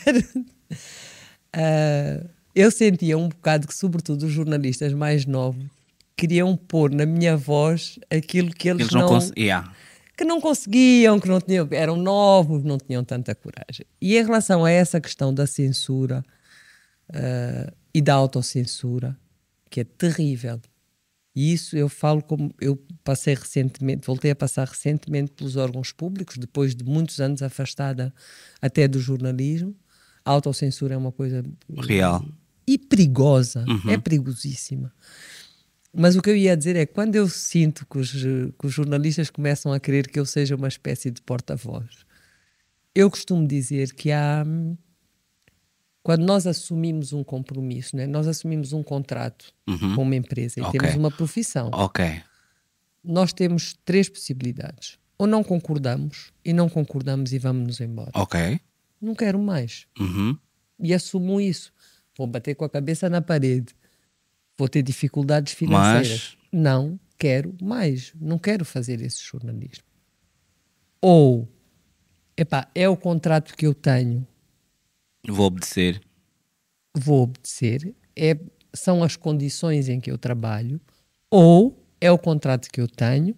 ah, 1.53 2.25
eu 2.53 2.71
sentia 2.71 3.17
um 3.17 3.29
bocado 3.29 3.67
que, 3.67 3.75
sobretudo, 3.75 4.23
os 4.25 4.31
jornalistas 4.31 4.93
mais 4.93 5.25
novos 5.25 5.65
queriam 6.15 6.55
pôr 6.55 6.91
na 6.91 7.05
minha 7.05 7.35
voz 7.35 7.99
aquilo 8.09 8.51
que 8.51 8.69
eles, 8.69 8.83
Eles 8.83 8.93
não, 8.93 9.01
não 9.01 9.07
conseguiam. 9.09 9.63
que 10.17 10.23
não 10.23 10.41
conseguiam, 10.41 11.19
que 11.19 11.27
não 11.27 11.41
tinham, 11.41 11.67
eram 11.71 11.97
novos, 11.97 12.63
não 12.63 12.77
tinham 12.77 13.03
tanta 13.03 13.35
coragem. 13.35 13.85
E 14.01 14.17
em 14.17 14.23
relação 14.23 14.63
a 14.63 14.71
essa 14.71 15.01
questão 15.01 15.33
da 15.33 15.45
censura 15.45 16.23
ah, 17.13 17.73
e 17.93 18.01
da 18.01 18.13
autocensura, 18.13 19.17
que 19.69 19.81
é 19.81 19.83
terrível, 19.83 20.59
e 21.35 21.51
isso 21.51 21.75
eu 21.75 21.89
falo 21.89 22.23
como 22.23 22.53
eu 22.61 22.81
passei 23.03 23.35
recentemente, 23.35 24.07
voltei 24.07 24.31
a 24.31 24.35
passar 24.35 24.65
recentemente 24.67 25.31
pelos 25.33 25.57
órgãos 25.57 25.91
públicos, 25.91 26.37
depois 26.37 26.73
de 26.73 26.85
muitos 26.85 27.19
anos 27.19 27.41
afastada 27.41 28.13
até 28.61 28.87
do 28.87 28.99
jornalismo. 28.99 29.75
A 30.23 30.31
autocensura 30.31 30.93
é 30.93 30.97
uma 30.97 31.11
coisa 31.11 31.43
Real. 31.85 32.25
e 32.65 32.77
perigosa, 32.77 33.65
é 33.87 33.97
perigosíssima. 33.97 34.93
Mas 35.97 36.15
o 36.15 36.21
que 36.21 36.29
eu 36.29 36.35
ia 36.35 36.57
dizer 36.57 36.75
é 36.75 36.85
quando 36.85 37.15
eu 37.15 37.27
sinto 37.29 37.85
que 37.85 37.97
os, 37.97 38.11
que 38.11 38.65
os 38.67 38.73
jornalistas 38.73 39.29
começam 39.29 39.71
a 39.71 39.79
querer 39.79 40.07
que 40.09 40.19
eu 40.19 40.25
seja 40.25 40.55
uma 40.55 40.67
espécie 40.67 41.09
de 41.09 41.21
porta-voz, 41.21 42.05
eu 42.93 43.09
costumo 43.09 43.47
dizer 43.47 43.93
que 43.93 44.11
há. 44.11 44.45
Quando 46.03 46.23
nós 46.23 46.45
assumimos 46.45 47.13
um 47.13 47.23
compromisso, 47.23 47.95
né? 47.95 48.05
nós 48.05 48.27
assumimos 48.27 48.73
um 48.73 48.83
contrato 48.83 49.51
com 49.95 50.03
uma 50.03 50.15
empresa 50.15 50.59
e 50.59 50.63
Ok. 50.63 50.79
temos 50.79 50.95
uma 50.95 51.09
profissão, 51.09 51.71
Ok. 51.73 52.21
nós 53.03 53.33
temos 53.33 53.73
três 53.83 54.07
possibilidades. 54.07 54.99
Ou 55.17 55.25
não 55.25 55.43
concordamos, 55.43 56.31
e 56.43 56.51
não 56.53 56.67
concordamos 56.69 57.31
e 57.33 57.39
vamos-nos 57.39 57.79
embora. 57.81 58.11
Ok. 58.13 58.59
Não 59.01 59.15
quero 59.15 59.39
mais 59.39 59.87
Uhum. 59.99 60.37
e 60.79 60.93
assumo 60.93 61.41
isso. 61.41 61.71
Vou 62.17 62.27
bater 62.27 62.53
com 62.53 62.65
a 62.65 62.69
cabeça 62.69 63.09
na 63.09 63.21
parede. 63.21 63.73
Vou 64.57 64.67
ter 64.69 64.81
dificuldades 64.81 65.53
financeiras. 65.53 66.37
Não 66.51 66.99
quero 67.17 67.55
mais. 67.61 68.13
Não 68.19 68.37
quero 68.39 68.63
fazer 68.65 69.01
esse 69.01 69.21
jornalismo. 69.23 69.83
Ou, 71.01 71.47
epá, 72.37 72.67
é 72.73 72.87
o 72.89 72.97
contrato 72.97 73.55
que 73.55 73.65
eu 73.67 73.73
tenho, 73.73 74.25
Vou 75.27 75.47
obedecer. 75.47 76.01
vou 76.95 77.23
obedecer. 77.23 77.93
É, 78.15 78.37
são 78.73 79.03
as 79.03 79.15
condições 79.15 79.89
em 79.89 79.99
que 79.99 80.09
eu 80.09 80.17
trabalho. 80.17 80.79
Ou 81.29 81.83
é 81.99 82.11
o 82.11 82.17
contrato 82.17 82.69
que 82.71 82.79
eu 82.79 82.87
tenho, 82.87 83.35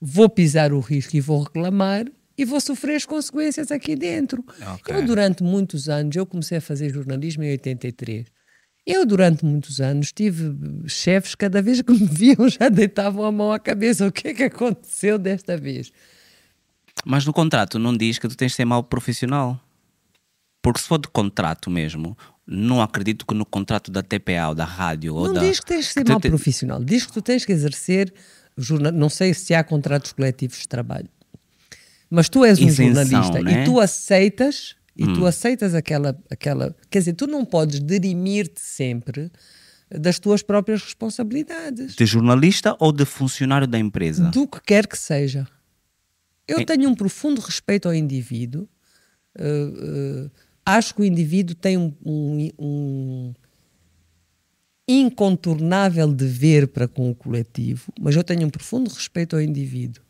vou 0.00 0.28
pisar 0.28 0.72
o 0.72 0.80
risco 0.80 1.16
e 1.16 1.20
vou 1.20 1.42
reclamar 1.42 2.04
e 2.36 2.44
vou 2.44 2.60
sofrer 2.60 2.96
as 2.96 3.04
consequências 3.04 3.70
aqui 3.70 3.96
dentro. 3.96 4.44
Ok. 4.74 4.94
Eu, 4.94 5.04
durante 5.04 5.42
muitos 5.42 5.88
anos, 5.88 6.14
eu 6.16 6.24
comecei 6.26 6.58
a 6.58 6.60
fazer 6.60 6.90
jornalismo 6.92 7.42
em 7.42 7.50
83. 7.50 8.26
Eu, 8.86 9.04
durante 9.06 9.44
muitos 9.44 9.80
anos, 9.80 10.10
tive 10.12 10.52
chefes, 10.88 11.34
cada 11.34 11.60
vez 11.62 11.80
que 11.82 11.92
me 11.92 12.06
viam, 12.06 12.48
já 12.48 12.68
deitavam 12.68 13.24
a 13.24 13.30
mão 13.32 13.52
à 13.52 13.58
cabeça. 13.58 14.06
O 14.06 14.12
que 14.12 14.28
é 14.28 14.34
que 14.34 14.42
aconteceu 14.44 15.18
desta 15.18 15.56
vez? 15.56 15.92
Mas 17.04 17.24
no 17.24 17.32
contrato 17.32 17.78
não 17.78 17.96
diz 17.96 18.18
que 18.18 18.26
tu 18.28 18.36
tens 18.36 18.52
de 18.52 18.56
ser 18.56 18.64
mal 18.64 18.82
profissional. 18.82 19.58
Porque 20.62 20.80
se 20.80 20.86
for 20.88 20.98
de 20.98 21.08
contrato 21.08 21.70
mesmo, 21.70 22.16
não 22.46 22.82
acredito 22.82 23.24
que 23.26 23.32
no 23.34 23.46
contrato 23.46 23.90
da 23.90 24.02
TPA 24.02 24.48
ou 24.48 24.54
da 24.54 24.64
rádio 24.64 25.14
ou 25.14 25.26
Não 25.28 25.34
da. 25.34 25.40
diz 25.40 25.60
que 25.60 25.66
tens 25.66 25.86
de 25.86 25.92
ser 25.92 26.08
mal 26.08 26.20
te- 26.20 26.28
profissional, 26.28 26.82
diz 26.84 27.06
que 27.06 27.12
tu 27.12 27.22
tens 27.22 27.44
que 27.46 27.52
exercer. 27.52 28.12
jorna- 28.58 28.92
Não 28.92 29.08
sei 29.08 29.32
se 29.32 29.54
há 29.54 29.64
contratos 29.64 30.12
coletivos 30.12 30.58
de 30.58 30.68
trabalho, 30.68 31.08
mas 32.10 32.28
tu 32.28 32.44
és 32.44 32.58
um 32.58 32.66
Isenção, 32.66 32.94
jornalista 33.22 33.42
né? 33.42 33.62
e 33.62 33.64
tu 33.64 33.80
aceitas. 33.80 34.76
E 35.00 35.04
Hum. 35.06 35.14
tu 35.14 35.24
aceitas 35.26 35.74
aquela, 35.74 36.14
aquela. 36.30 36.76
Quer 36.90 36.98
dizer, 36.98 37.14
tu 37.14 37.26
não 37.26 37.42
podes 37.42 37.80
dirimir-te 37.80 38.60
sempre 38.60 39.32
das 39.90 40.18
tuas 40.18 40.42
próprias 40.42 40.82
responsabilidades. 40.82 41.94
De 41.96 42.04
jornalista 42.04 42.76
ou 42.78 42.92
de 42.92 43.06
funcionário 43.06 43.66
da 43.66 43.78
empresa? 43.78 44.28
do 44.30 44.46
que 44.46 44.60
quer 44.60 44.86
que 44.86 44.98
seja. 44.98 45.48
Eu 46.46 46.60
Em- 46.60 46.66
tenho 46.66 46.88
um 46.90 46.94
profundo 46.94 47.40
respeito 47.40 47.88
ao 47.88 47.94
indivíduo. 47.94 48.68
uh, 49.38 50.26
uh, 50.26 50.30
acho 50.66 50.94
que 50.94 51.00
o 51.02 51.04
indivíduo 51.04 51.54
tem 51.54 51.78
um, 51.78 51.94
um- 52.04 52.50
um 52.58 53.34
incontornável 54.88 56.12
dever 56.12 56.66
para 56.68 56.88
com 56.88 57.10
o 57.10 57.14
coletivo, 57.14 57.92
mas 58.00 58.16
eu 58.16 58.24
tenho 58.24 58.46
um 58.46 58.50
profundo 58.50 58.90
respeito 58.90 59.36
ao 59.36 59.42
indivíduo. 59.42 60.02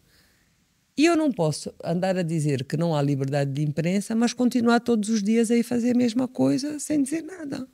E 1.01 1.07
eu 1.07 1.17
não 1.17 1.33
posso 1.33 1.73
andar 1.83 2.19
a 2.19 2.23
dizer 2.23 2.63
que 2.65 2.77
não 2.77 2.95
há 2.95 3.01
liberdade 3.01 3.51
de 3.51 3.63
imprensa, 3.63 4.15
mas 4.15 4.35
continuar 4.35 4.81
todos 4.81 5.09
os 5.09 5.23
dias 5.23 5.51
a 5.51 5.57
ir 5.57 5.63
fazer 5.63 5.93
a 5.93 5.99
mesma 5.99 6.29
coisa 6.29 6.79
sem 6.79 7.03
dizer 7.03 7.23
nada. 7.23 7.67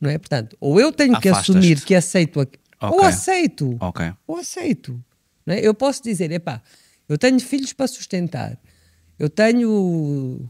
Não 0.00 0.08
é? 0.08 0.16
Portanto, 0.16 0.56
ou 0.58 0.80
eu 0.80 0.90
tenho 0.90 1.20
que 1.20 1.28
assumir 1.28 1.82
que 1.84 1.94
aceito, 1.94 2.40
aqu- 2.40 2.56
ou 2.80 3.02
aceito, 3.02 3.76
Ok. 3.78 4.10
ou 4.26 4.36
aceito. 4.38 4.98
Não 5.44 5.54
é? 5.54 5.60
Eu 5.60 5.74
posso 5.74 6.02
dizer, 6.02 6.30
epá, 6.32 6.62
eu 7.06 7.18
tenho 7.18 7.38
filhos 7.38 7.74
para 7.74 7.86
sustentar, 7.86 8.58
eu 9.18 9.28
tenho 9.28 10.48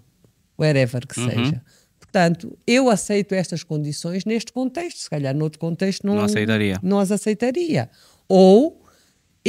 wherever 0.57 1.05
que 1.05 1.19
Uhum. 1.19 1.31
seja. 1.31 1.63
Portanto, 1.99 2.57
eu 2.65 2.89
aceito 2.89 3.35
estas 3.35 3.65
condições 3.65 4.25
neste 4.25 4.53
contexto, 4.53 4.99
se 4.99 5.11
calhar 5.11 5.35
noutro 5.35 5.59
contexto 5.59 6.07
não, 6.07 6.15
Não 6.15 6.23
aceitaria. 6.23 6.79
não 6.81 7.01
as 7.01 7.11
aceitaria. 7.11 7.91
Ou 8.29 8.78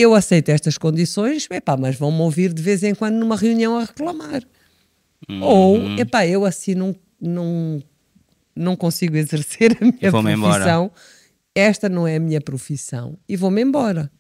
eu 0.02 0.14
aceito 0.16 0.50
estas 0.50 0.78
condições, 0.78 1.48
epá, 1.52 1.76
mas 1.78 1.96
vão-me 1.96 2.20
ouvir 2.22 2.54
de 2.54 2.62
vez 2.62 2.84
em 2.84 2.94
quando 2.96 3.16
numa 3.16 3.36
reunião 3.36 3.78
a 3.78 3.84
reclamar. 3.86 4.44
Uhum. 5.30 5.44
Ou, 5.44 6.00
epá, 6.00 6.26
eu 6.26 6.46
assim 6.46 6.74
não, 6.76 6.96
não, 7.22 7.82
não 8.56 8.76
consigo 8.76 9.16
exercer 9.18 9.78
a 9.82 9.86
minha 9.86 10.12
vou-me 10.12 10.34
embora. 10.34 10.54
profissão, 10.54 10.92
esta 11.54 11.90
não 11.90 12.08
é 12.08 12.16
a 12.16 12.20
minha 12.20 12.40
profissão, 12.42 13.18
e 13.28 13.36
vou-me 13.36 13.62
embora. 13.62 14.12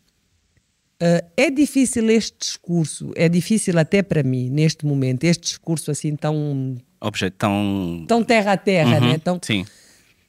Ah, 1.01 1.23
é 1.37 1.49
difícil 1.49 2.09
este 2.09 2.37
discurso, 2.39 3.11
é 3.15 3.29
difícil 3.29 3.77
até 3.79 4.01
para 4.03 4.21
mim, 4.23 4.49
neste 4.49 4.85
momento, 4.85 5.23
este 5.23 5.43
discurso 5.43 5.89
assim 5.91 6.15
tão, 6.15 6.75
Objeto 6.99 7.37
tão. 7.37 8.03
tão 8.07 8.23
terra 8.23 8.53
a 8.53 8.57
terra, 8.57 8.99
Uhum, 8.99 9.07
né? 9.13 9.17
tão, 9.17 9.39
Sim. 9.41 9.65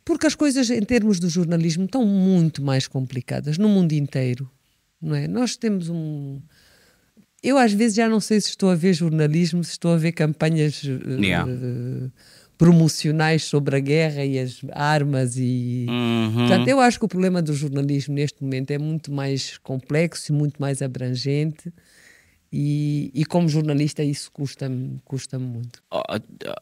porque 0.05 0.27
as 0.29 0.37
coisas 0.37 0.71
em 0.71 0.83
termos 0.83 1.19
do 1.19 1.29
jornalismo 1.29 1.87
estão 1.87 2.05
muito 2.07 2.63
mais 2.63 2.87
complicadas 2.87 3.59
no 3.59 3.69
mundo 3.69 3.93
inteiro, 3.93 4.49
não 5.01 5.15
é? 5.15 5.27
Nós 5.29 5.57
temos 5.57 5.89
um 5.89 6.41
eu 7.43 7.57
às 7.57 7.73
vezes 7.73 7.97
já 7.97 8.09
não 8.09 8.21
sei 8.21 8.39
se 8.41 8.51
estou 8.51 8.69
a 8.71 8.75
ver 8.75 8.93
jornalismo, 8.93 9.65
se 9.65 9.71
estou 9.73 9.93
a 9.95 9.97
ver 9.97 10.13
campanhas 10.13 10.83
eh, 10.85 11.21
Yeah. 11.23 11.51
eh, 11.51 12.11
promocionais 12.59 13.45
sobre 13.45 13.77
a 13.77 13.81
guerra 13.81 14.25
e 14.25 14.39
as 14.39 14.61
armas 14.73 15.37
e 15.39 15.87
Uhum. 15.89 16.35
portanto 16.47 16.69
eu 16.69 16.81
acho 16.81 16.99
que 16.99 17.05
o 17.07 17.09
problema 17.09 17.41
do 17.41 17.55
jornalismo 17.55 18.15
neste 18.15 18.43
momento 18.43 18.71
é 18.71 18.79
muito 18.79 19.11
mais 19.11 19.57
complexo 19.59 20.31
e 20.31 20.35
muito 20.35 20.61
mais 20.61 20.83
abrangente 20.83 21.73
e, 22.53 23.11
e 23.15 23.25
como 23.25 23.49
jornalista 23.49 24.03
isso 24.03 24.31
custa-me 24.33 24.99
custa 25.05 25.39
muito. 25.39 25.83
Oh, 25.91 26.03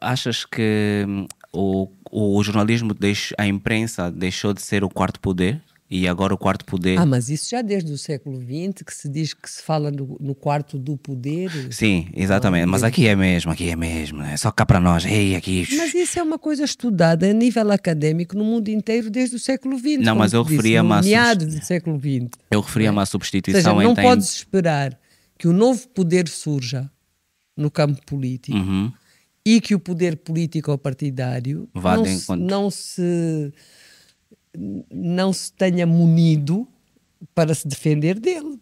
Achas 0.00 0.44
que 0.44 1.04
hum, 1.08 1.26
o, 1.52 1.88
o 2.10 2.42
jornalismo, 2.44 2.92
deixou, 2.94 3.34
a 3.38 3.46
imprensa, 3.46 4.10
deixou 4.12 4.52
de 4.52 4.60
ser 4.62 4.84
o 4.84 4.88
quarto 4.88 5.18
poder? 5.18 5.60
E 5.90 6.06
agora 6.06 6.34
o 6.34 6.38
quarto 6.38 6.66
poder. 6.66 6.98
Ah, 6.98 7.06
mas 7.06 7.30
isso 7.30 7.48
já 7.50 7.62
desde 7.62 7.90
o 7.90 7.96
século 7.96 8.38
XX 8.42 8.82
que 8.84 8.92
se 8.94 9.08
diz 9.08 9.32
que 9.32 9.48
se 9.50 9.62
fala 9.62 9.90
no, 9.90 10.18
no 10.20 10.34
quarto 10.34 10.78
do 10.78 10.98
poder. 10.98 11.50
Sim, 11.72 12.08
exatamente. 12.14 12.66
Mas 12.66 12.82
aqui 12.82 13.06
é 13.08 13.16
mesmo, 13.16 13.50
aqui 13.50 13.70
é 13.70 13.74
mesmo. 13.76 14.20
É 14.20 14.36
só 14.36 14.50
cá 14.50 14.66
para 14.66 14.78
nós. 14.78 15.06
Ei, 15.06 15.34
aqui. 15.34 15.66
Mas 15.78 15.94
isso 15.94 16.18
é 16.18 16.22
uma 16.22 16.38
coisa 16.38 16.62
estudada 16.64 17.30
a 17.30 17.32
nível 17.32 17.70
académico 17.72 18.36
no 18.36 18.44
mundo 18.44 18.68
inteiro 18.68 19.08
desde 19.10 19.36
o 19.36 19.38
século 19.38 19.78
XX. 19.78 20.00
Não, 20.00 20.14
mas 20.14 20.34
eu 20.34 20.42
referia-me 20.42 20.92
à 20.92 21.00
meados 21.00 21.54
do 21.54 21.64
século 21.64 21.98
XX. 21.98 22.28
Eu 22.50 22.60
referia-me 22.60 22.98
à 22.98 23.02
Ou 23.02 23.06
substituição 23.06 23.62
seja, 23.78 23.84
não 23.84 23.92
entre. 23.92 24.02
podes 24.04 24.28
esperar 24.34 24.98
que 25.38 25.48
o 25.48 25.52
novo 25.54 25.88
poder 25.88 26.28
surja 26.28 26.90
no 27.56 27.70
campo 27.70 27.98
político 28.04 28.58
Uhum. 28.58 28.92
e 29.44 29.58
que 29.60 29.74
o 29.74 29.78
poder 29.80 30.16
político 30.18 30.70
ou 30.70 30.76
partidário 30.76 31.66
Vá 31.74 31.96
não 31.96 32.04
se, 32.04 32.36
não 32.36 32.70
se 32.70 33.52
não 34.90 35.32
se 35.32 35.52
tenha 35.52 35.86
munido 35.86 36.66
para 37.34 37.54
se 37.54 37.66
defender 37.66 38.18
dele. 38.18 38.58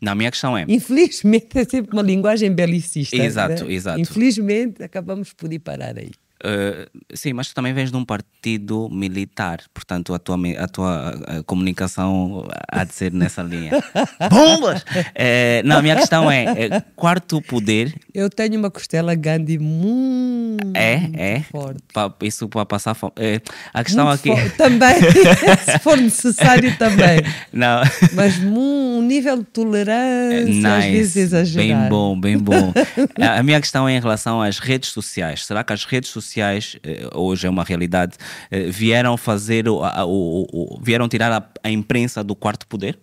Não, 0.00 0.12
a 0.12 0.14
minha 0.14 0.30
questão 0.30 0.56
é. 0.56 0.64
Infelizmente 0.68 1.48
é 1.58 1.64
sempre 1.64 1.92
uma 1.92 2.02
linguagem 2.02 2.52
belicista. 2.52 3.16
Exato, 3.16 3.64
né? 3.64 3.72
exato. 3.72 4.00
Infelizmente 4.00 4.82
acabamos 4.82 5.32
por 5.32 5.52
ir 5.52 5.58
parar 5.58 5.98
aí. 5.98 6.10
Uh, 6.44 6.88
sim, 7.14 7.32
mas 7.32 7.48
tu 7.48 7.54
também 7.54 7.72
vens 7.72 7.90
de 7.90 7.96
um 7.96 8.04
partido 8.04 8.88
militar, 8.90 9.60
portanto 9.74 10.14
a 10.14 10.18
tua, 10.18 10.38
a 10.58 10.68
tua 10.68 11.14
uh, 11.16 11.44
comunicação 11.44 12.46
há 12.70 12.84
de 12.84 12.94
ser 12.94 13.12
nessa 13.12 13.42
linha. 13.42 13.72
Bombas! 14.30 14.84
Eh, 15.14 15.62
não, 15.64 15.78
a 15.78 15.82
minha 15.82 15.96
questão 15.96 16.30
é: 16.30 16.44
eh, 16.44 16.82
quarto 16.94 17.42
poder 17.42 17.94
Eu 18.14 18.30
tenho 18.30 18.58
uma 18.58 18.70
costela 18.70 19.14
Gandhi 19.14 19.58
muito 19.58 20.48
é? 20.74 21.10
É? 21.14 21.40
forte. 21.42 21.82
Pa- 21.92 22.14
isso 22.22 22.48
para 22.48 22.64
passar 22.66 22.94
fome. 22.94 23.12
Eh, 23.16 23.40
a 23.72 23.82
questão 23.84 24.06
Muito 24.06 24.32
aqui. 24.32 24.50
Também, 24.56 24.94
se 25.64 25.78
for 25.80 25.96
necessário 25.96 26.76
também. 26.76 27.20
Não. 27.52 27.82
Mas 28.12 28.38
um 28.38 29.02
nível 29.02 29.38
de 29.38 29.44
tolerância 29.44 30.76
às 30.76 30.84
vezes 30.84 31.16
exagerado. 31.16 31.80
Bem 31.80 31.88
bom, 31.88 32.20
bem 32.20 32.38
bom. 32.38 32.72
a 33.20 33.38
a 33.38 33.42
minha 33.42 33.60
questão 33.60 33.88
é 33.88 33.94
em 33.94 34.00
relação 34.00 34.42
às 34.42 34.58
redes 34.58 34.90
sociais. 34.90 35.46
Será 35.46 35.62
que 35.62 35.72
as 35.72 35.84
redes 35.84 36.10
sociais, 36.10 36.27
eh, 36.36 37.08
hoje 37.14 37.46
é 37.46 37.50
uma 37.50 37.64
realidade, 37.64 38.16
eh, 38.50 38.70
vieram 38.70 39.16
fazer, 39.16 39.68
o, 39.68 39.82
a- 39.82 40.04
o- 40.04 40.46
o- 40.52 40.80
vieram 40.82 41.08
tirar 41.08 41.32
a, 41.32 41.48
a 41.62 41.70
imprensa 41.70 42.22
do 42.24 42.34
quarto 42.34 42.66
poder? 42.66 42.98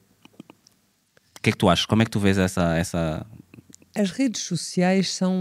O 1.37 1.41
que 1.41 1.49
é 1.49 1.51
que 1.51 1.57
tu 1.57 1.69
achas? 1.69 1.85
Como 1.85 2.01
é 2.01 2.05
que 2.05 2.11
tu 2.11 2.19
vês 2.19 2.37
essa. 2.37 2.75
essa... 2.75 3.25
As 3.95 4.11
redes 4.11 4.41
sociais 4.41 5.13
são, 5.13 5.33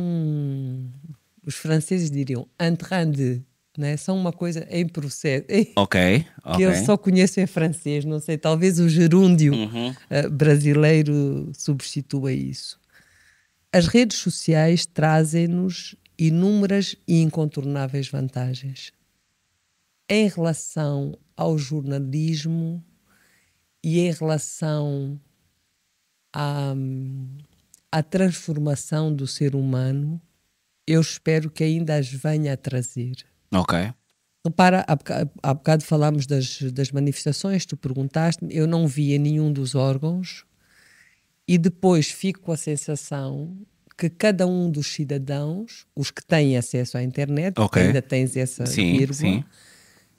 os 1.47 1.55
franceses 1.57 2.11
diriam, 2.11 2.47
en 2.61 2.77
train 2.77 3.11
de, 3.11 3.43
né? 3.77 3.97
são 3.97 4.17
uma 4.17 4.33
coisa 4.33 4.67
em 4.71 4.87
processo. 4.87 5.45
Ok, 5.77 6.25
que 6.57 6.63
eu 6.63 6.75
só 6.85 6.97
conheço 6.97 7.41
em 7.41 7.47
francês, 7.47 8.05
não 8.05 8.21
sei, 8.21 8.37
talvez 8.39 8.79
o 8.79 8.89
gerúndio 8.89 9.53
Uhum. 9.55 9.95
eh, 10.11 10.29
brasileiro 10.29 11.51
substitua 11.57 12.33
isso. 12.33 12.79
As 13.73 13.89
redes 13.89 14.19
sociais 14.19 14.87
trazem-nos 14.87 15.97
inúmeras 16.19 16.97
e 17.07 17.21
incontornáveis 17.21 18.09
vantagens 18.09 18.93
em 20.09 20.29
relação 20.29 21.19
ao 21.37 21.59
jornalismo 21.59 22.85
e 23.83 24.01
em 24.01 24.13
relação 24.13 25.21
à, 26.33 26.75
à 27.91 28.03
transformação 28.03 29.15
do 29.15 29.27
ser 29.27 29.55
humano. 29.55 30.21
Eu 30.87 31.01
espero 31.01 31.51
que 31.51 31.65
ainda 31.65 31.97
as 31.97 32.09
venha 32.09 32.53
a 32.53 32.57
trazer. 32.57 33.17
Ok. 33.53 33.93
Repara, 34.47 34.85
há 34.87 34.95
boca- 34.95 35.31
há 35.43 35.55
bocado 35.55 35.85
falámos 35.85 36.27
das, 36.27 36.61
das 36.73 36.91
manifestações, 36.93 37.65
tu 37.65 37.77
perguntaste-me, 37.79 38.55
eu 38.55 38.67
não 38.67 38.87
via 38.87 39.19
nenhum 39.19 39.51
dos 39.51 39.75
órgãos 39.75 40.45
e 41.49 41.57
depois 41.57 42.11
fico 42.11 42.41
com 42.41 42.53
a 42.53 42.57
sensação 42.57 43.57
que 44.11 44.17
cada 44.17 44.47
um 44.47 44.71
dos 44.71 44.87
cidadãos, 44.93 45.87
os 45.95 46.11
que 46.11 46.25
têm 46.25 46.57
acesso 46.57 46.97
à 46.99 47.03
internet, 47.03 47.59
Ok. 47.59 47.81
ainda 47.83 48.01
tens 48.03 48.37
essa 48.37 48.67
Sim, 48.67 48.93
vírgula, 48.99 49.15
sim. 49.19 49.45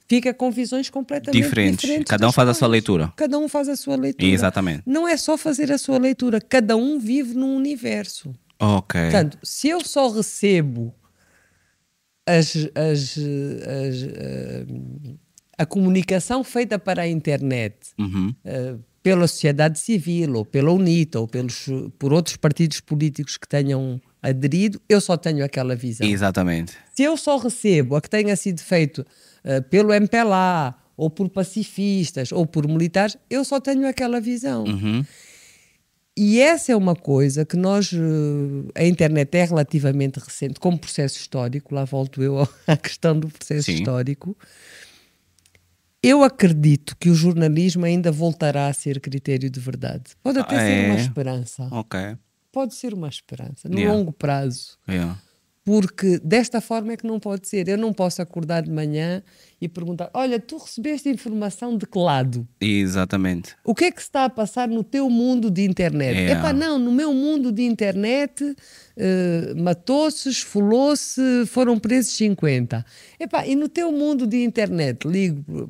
fica 0.08 0.32
com 0.34 0.50
visões 0.50 0.88
completamente 0.90 1.42
Diferentes. 1.42 1.80
diferentes. 1.80 2.08
Cada 2.10 2.28
um 2.28 2.32
faz 2.32 2.48
a 2.48 2.54
sua 2.54 2.68
leitura. 2.68 3.12
Cada 3.16 3.38
um 3.38 3.48
faz 3.48 3.68
a 3.68 3.76
sua 3.76 3.96
leitura. 3.96 4.30
Exatamente. 4.32 4.82
Não 4.86 5.06
é 5.08 5.16
só 5.16 5.36
fazer 5.36 5.70
a 5.72 5.78
sua 5.78 5.98
leitura, 5.98 6.40
cada 6.40 6.76
um 6.76 6.98
vive 6.98 7.34
num 7.34 7.56
universo. 7.56 8.34
Ok. 8.58 9.00
Portanto, 9.00 9.38
se 9.42 9.68
eu 9.68 9.80
só 9.84 10.08
recebo 10.08 10.94
as, 12.26 12.56
as, 12.74 13.16
as, 13.18 14.02
eh, 14.02 14.66
a 15.58 15.64
comunicação 15.66 16.42
feita 16.42 16.78
para 16.78 17.02
a 17.02 17.08
internet 17.08 17.76
Uhum. 17.98 18.34
eh, 18.44 18.74
pela 19.06 19.28
sociedade 19.28 19.78
civil, 19.78 20.34
ou 20.34 20.44
pela 20.44 20.72
UNITA, 20.72 21.20
ou 21.20 21.28
pelos, 21.28 21.66
por 21.96 22.12
outros 22.12 22.36
partidos 22.36 22.80
políticos 22.80 23.36
que 23.36 23.46
tenham 23.46 24.00
aderido, 24.20 24.82
eu 24.88 25.00
só 25.00 25.16
tenho 25.16 25.44
aquela 25.44 25.76
visão. 25.76 26.04
Exatamente. 26.04 26.72
Se 26.92 27.04
eu 27.04 27.16
só 27.16 27.36
recebo 27.36 27.94
a 27.94 28.00
que 28.00 28.10
tenha 28.10 28.34
sido 28.34 28.60
feito 28.60 29.06
eh, 29.44 29.60
pelo 29.60 29.92
MPLA, 29.92 30.74
ou 30.96 31.08
por 31.08 31.28
pacifistas, 31.28 32.32
ou 32.32 32.44
por 32.44 32.66
militares, 32.66 33.16
eu 33.30 33.44
só 33.44 33.60
tenho 33.60 33.86
aquela 33.86 34.20
visão. 34.20 34.64
Uhum. 34.64 35.04
E 36.16 36.40
essa 36.40 36.72
é 36.72 36.76
uma 36.76 36.96
coisa 36.96 37.44
que 37.44 37.56
nós, 37.56 37.92
eh, 37.92 38.72
a 38.74 38.84
internet 38.84 39.32
é 39.36 39.44
relativamente 39.44 40.18
recente, 40.18 40.58
como 40.58 40.76
processo 40.76 41.20
histórico, 41.20 41.72
lá 41.72 41.84
volto 41.84 42.20
eu 42.20 42.40
à 42.66 42.76
questão 42.76 43.16
do 43.16 43.28
processo 43.28 43.66
Sim. 43.66 43.74
histórico. 43.74 44.36
Eu 46.02 46.22
acredito 46.22 46.96
que 46.98 47.10
o 47.10 47.14
jornalismo 47.14 47.84
ainda 47.84 48.12
voltará 48.12 48.68
a 48.68 48.72
ser 48.72 49.00
critério 49.00 49.50
de 49.50 49.58
verdade. 49.58 50.12
Pode 50.22 50.38
até 50.38 50.56
ah, 50.56 50.60
ser 50.60 50.72
é? 50.72 50.86
uma 50.86 50.96
esperança. 50.96 51.68
Ok. 51.70 52.16
Pode 52.52 52.74
ser 52.74 52.94
uma 52.94 53.08
esperança, 53.08 53.68
no 53.68 53.78
yeah. 53.78 53.94
longo 53.94 54.12
prazo. 54.12 54.78
Yeah 54.88 55.18
porque 55.66 56.20
desta 56.22 56.60
forma 56.60 56.92
é 56.92 56.96
que 56.96 57.04
não 57.04 57.18
pode 57.18 57.48
ser. 57.48 57.66
Eu 57.66 57.76
não 57.76 57.92
posso 57.92 58.22
acordar 58.22 58.62
de 58.62 58.70
manhã 58.70 59.20
e 59.60 59.68
perguntar: 59.68 60.08
Olha, 60.14 60.38
tu 60.38 60.58
recebeste 60.58 61.08
informação 61.08 61.76
de 61.76 61.84
que 61.84 61.98
lado? 61.98 62.46
Exatamente. 62.60 63.56
O 63.64 63.74
que 63.74 63.86
é 63.86 63.90
que 63.90 64.00
se 64.00 64.06
está 64.06 64.26
a 64.26 64.30
passar 64.30 64.68
no 64.68 64.84
teu 64.84 65.10
mundo 65.10 65.50
de 65.50 65.64
internet? 65.64 66.16
É 66.16 66.30
Epá, 66.30 66.52
não, 66.52 66.78
no 66.78 66.92
meu 66.92 67.12
mundo 67.12 67.50
de 67.50 67.64
internet 67.64 68.44
uh, 68.44 69.60
matou-se, 69.60 70.28
esfolou-se, 70.28 71.20
foram 71.46 71.80
presos 71.80 72.12
50. 72.12 72.86
Epá, 73.18 73.44
e 73.44 73.56
no 73.56 73.68
teu 73.68 73.90
mundo 73.90 74.24
de 74.24 74.44
internet, 74.44 75.04
ligo 75.04 75.68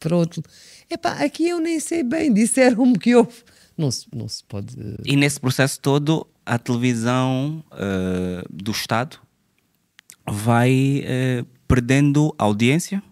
para 0.00 0.16
outro. 0.16 0.42
Epá, 0.90 1.22
aqui 1.22 1.50
eu 1.50 1.60
nem 1.60 1.78
sei 1.80 2.02
bem, 2.02 2.32
disseram-me 2.32 2.98
que 2.98 3.14
houve. 3.14 3.42
Não 3.76 3.90
se, 3.90 4.06
não 4.14 4.26
se 4.26 4.42
pode. 4.42 4.74
E 5.04 5.16
nesse 5.16 5.38
processo 5.38 5.78
todo, 5.80 6.26
a 6.46 6.58
televisão 6.58 7.62
uh, 7.72 8.48
do 8.50 8.70
Estado 8.70 9.18
vai 10.26 11.02
eh, 11.04 11.44
perdendo 11.66 12.34
audiência 12.38 13.02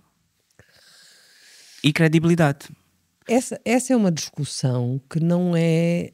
e 1.83 1.93
credibilidade. 1.93 2.69
Essa, 3.29 3.61
essa 3.65 3.93
é 3.93 3.97
uma 3.97 4.11
discussão 4.11 5.01
que 5.09 5.21
não 5.21 5.55
é. 5.57 6.13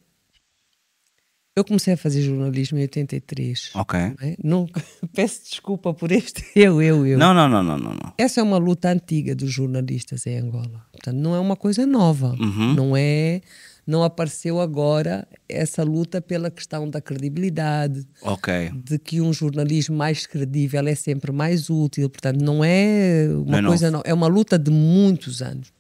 Eu 1.57 1.65
comecei 1.65 1.95
a 1.95 1.97
fazer 1.97 2.23
jornalismo 2.23 2.79
em 2.79 2.83
83. 2.83 3.73
Ok. 3.75 3.99
Não 3.99 4.29
é? 4.29 4.37
Nunca... 4.43 4.85
Peço 5.13 5.43
desculpa 5.51 5.93
por 5.93 6.13
este 6.13 6.45
eu, 6.55 6.81
eu, 6.81 7.05
eu. 7.05 7.19
Não, 7.19 7.35
não, 7.35 7.49
não, 7.49 7.63
não, 7.63 7.79
não. 7.79 8.15
Essa 8.17 8.41
é 8.41 8.43
uma 8.43 8.59
luta 8.59 8.91
antiga 8.91 9.35
dos 9.35 9.51
jornalistas 9.51 10.27
em 10.27 10.39
Angola. 10.39 10.87
Portanto, 10.93 11.17
não 11.17 11.35
é 11.35 11.41
uma 11.41 11.57
coisa 11.57 11.85
nova. 11.85 12.37
Uhum. 12.39 12.75
Não 12.75 12.97
é 12.97 13.41
não 13.89 14.05
apareceu 14.05 14.61
agora 14.61 15.27
essa 15.49 15.83
luta 15.83 16.21
pela 16.21 16.51
questão 16.51 16.91
da 16.91 17.01
credibilidade, 17.01 18.07
okay. 18.21 18.71
de 18.71 18.99
que 18.99 19.19
um 19.19 19.33
jornalismo 19.33 19.97
mais 19.97 20.27
credível 20.27 20.87
é 20.87 20.95
sempre 20.95 21.33
mais 21.33 21.71
útil. 21.71 22.11
Portanto, 22.11 22.39
não 22.39 22.63
é 22.63 23.27
uma 23.31 23.63
não 23.63 23.69
é 23.69 23.71
coisa, 23.71 23.91
não, 23.91 24.03
é 24.05 24.13
uma 24.13 24.27
luta 24.27 24.59
de 24.59 24.71
muitos 24.71 25.41
anos. 25.41 25.73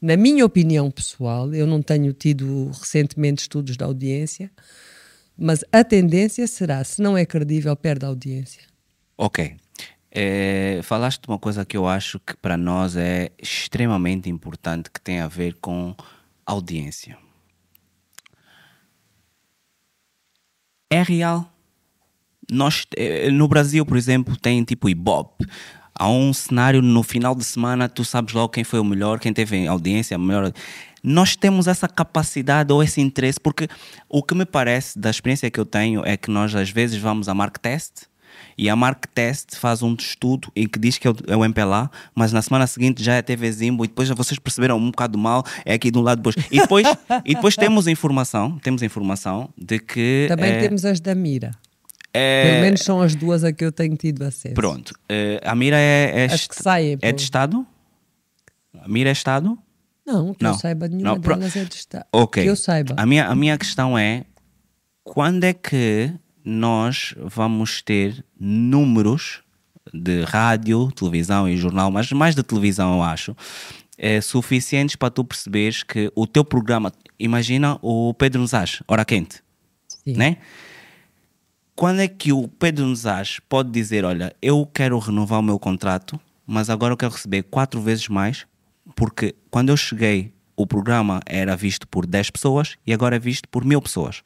Na 0.00 0.16
minha 0.16 0.46
opinião 0.46 0.88
pessoal, 0.88 1.52
eu 1.52 1.66
não 1.66 1.82
tenho 1.82 2.12
tido 2.12 2.70
recentemente 2.78 3.42
estudos 3.42 3.76
da 3.76 3.86
audiência, 3.86 4.52
mas 5.36 5.64
a 5.72 5.82
tendência 5.82 6.46
será, 6.46 6.84
se 6.84 7.02
não 7.02 7.18
é 7.18 7.26
credível, 7.26 7.74
perde 7.74 8.04
a 8.04 8.08
audiência. 8.08 8.62
Ok. 9.16 9.56
É, 10.12 10.78
falaste 10.84 11.22
de 11.22 11.28
uma 11.28 11.40
coisa 11.40 11.64
que 11.64 11.76
eu 11.76 11.88
acho 11.88 12.20
que 12.20 12.36
para 12.36 12.56
nós 12.56 12.96
é 12.96 13.32
extremamente 13.36 14.30
importante, 14.30 14.92
que 14.92 15.00
tem 15.00 15.18
a 15.18 15.26
ver 15.26 15.54
com 15.60 15.92
audiência. 16.46 17.18
É 20.90 21.02
real. 21.02 21.50
Nós, 22.50 22.86
eh, 22.96 23.30
no 23.30 23.46
Brasil, 23.46 23.84
por 23.84 23.96
exemplo, 23.96 24.36
tem 24.36 24.62
tipo 24.64 24.88
Ibope. 24.88 25.46
Há 25.94 26.08
um 26.08 26.32
cenário 26.32 26.80
no 26.80 27.02
final 27.02 27.34
de 27.34 27.44
semana, 27.44 27.88
tu 27.88 28.04
sabes 28.04 28.32
logo 28.32 28.50
quem 28.50 28.64
foi 28.64 28.78
o 28.78 28.84
melhor, 28.84 29.18
quem 29.18 29.32
teve 29.32 29.66
audiência 29.66 30.16
melhor. 30.16 30.52
Nós 31.02 31.36
temos 31.36 31.66
essa 31.66 31.88
capacidade 31.88 32.72
ou 32.72 32.82
esse 32.82 33.00
interesse, 33.00 33.40
porque 33.40 33.68
o 34.08 34.22
que 34.22 34.34
me 34.34 34.46
parece 34.46 34.98
da 34.98 35.10
experiência 35.10 35.50
que 35.50 35.58
eu 35.58 35.66
tenho 35.66 36.04
é 36.06 36.16
que 36.16 36.30
nós 36.30 36.54
às 36.54 36.70
vezes 36.70 37.00
vamos 37.00 37.28
a 37.28 37.34
Mark 37.34 37.58
Test 37.58 38.06
e 38.58 38.68
a 38.68 38.74
Mark 38.74 39.06
Test 39.14 39.54
faz 39.54 39.82
um 39.82 39.94
estudo 39.94 40.50
em 40.56 40.66
que 40.66 40.80
diz 40.80 40.98
que 40.98 41.06
é 41.06 41.10
o, 41.10 41.16
é 41.28 41.36
o 41.36 41.44
MPLA, 41.44 41.88
mas 42.12 42.32
na 42.32 42.42
semana 42.42 42.66
seguinte 42.66 43.02
já 43.02 43.14
é 43.14 43.22
TV 43.22 43.50
Zimbo 43.52 43.84
e 43.84 43.88
depois 43.88 44.08
vocês 44.08 44.38
perceberam 44.38 44.76
um 44.76 44.90
bocado 44.90 45.16
mal, 45.16 45.44
é 45.64 45.74
aqui 45.74 45.92
de 45.92 45.96
um 45.98 46.02
lado 46.02 46.18
depois. 46.18 46.34
E 46.50 46.60
depois, 46.60 46.86
e 47.24 47.34
depois 47.34 47.54
temos 47.54 47.86
informação, 47.86 48.58
temos 48.58 48.82
informação 48.82 49.48
de 49.56 49.78
que. 49.78 50.26
Também 50.28 50.50
é, 50.50 50.60
temos 50.60 50.84
as 50.84 50.98
da 50.98 51.14
Mira. 51.14 51.52
É, 52.12 52.50
Pelo 52.50 52.62
menos 52.62 52.80
são 52.80 53.00
as 53.00 53.14
duas 53.14 53.44
a 53.44 53.52
que 53.52 53.64
eu 53.64 53.70
tenho 53.70 53.96
tido 53.96 54.24
acesso. 54.24 54.54
Pronto. 54.54 54.90
Uh, 55.10 55.38
a 55.44 55.54
Mira 55.54 55.76
é. 55.76 56.24
é 56.24 56.28
que 56.28 56.54
saem. 56.56 56.98
É 57.00 57.12
de 57.12 57.22
Estado? 57.22 57.64
A 58.82 58.88
Mira 58.88 59.10
é 59.10 59.12
Estado? 59.12 59.56
Não, 60.04 60.34
que 60.34 60.42
não. 60.42 60.52
eu 60.52 60.58
saiba, 60.58 60.88
nenhuma 60.88 61.14
não, 61.14 61.20
delas 61.20 61.54
é 61.54 61.64
de 61.64 61.74
Estado. 61.74 62.06
Ok. 62.12 62.42
Que 62.42 62.48
eu 62.48 62.56
saiba. 62.56 62.94
A 62.96 63.06
minha, 63.06 63.26
a 63.26 63.34
minha 63.36 63.56
questão 63.56 63.96
é: 63.96 64.24
quando 65.04 65.44
é 65.44 65.52
que 65.52 66.12
nós 66.48 67.14
vamos 67.18 67.82
ter 67.82 68.24
números 68.40 69.42
de 69.92 70.22
rádio, 70.22 70.90
televisão 70.92 71.46
e 71.46 71.58
jornal, 71.58 71.90
mas 71.90 72.10
mais 72.10 72.34
de 72.34 72.42
televisão, 72.42 72.94
eu 72.94 73.02
acho, 73.02 73.36
é, 73.98 74.18
suficientes 74.22 74.96
para 74.96 75.10
tu 75.10 75.24
perceberes 75.24 75.82
que 75.82 76.10
o 76.14 76.26
teu 76.26 76.42
programa, 76.42 76.90
imagina 77.18 77.78
o 77.82 78.14
Pedro 78.14 78.40
Nuzás, 78.40 78.82
Hora 78.88 79.04
Quente, 79.04 79.42
Sim. 79.88 80.14
né? 80.14 80.38
Quando 81.76 82.00
é 82.00 82.08
que 82.08 82.32
o 82.32 82.48
Pedro 82.48 82.86
Nuzás 82.86 83.38
pode 83.46 83.70
dizer, 83.70 84.06
olha, 84.06 84.34
eu 84.40 84.66
quero 84.72 84.98
renovar 84.98 85.40
o 85.40 85.42
meu 85.42 85.58
contrato, 85.58 86.18
mas 86.46 86.70
agora 86.70 86.94
eu 86.94 86.96
quero 86.96 87.12
receber 87.12 87.42
quatro 87.42 87.80
vezes 87.80 88.08
mais, 88.08 88.46
porque 88.96 89.34
quando 89.50 89.68
eu 89.68 89.76
cheguei 89.76 90.32
o 90.58 90.66
programa 90.66 91.20
era 91.24 91.56
visto 91.56 91.86
por 91.86 92.04
10 92.04 92.30
pessoas 92.30 92.76
e 92.84 92.92
agora 92.92 93.14
é 93.14 93.18
visto 93.18 93.48
por 93.48 93.64
mil 93.64 93.80
pessoas. 93.80 94.22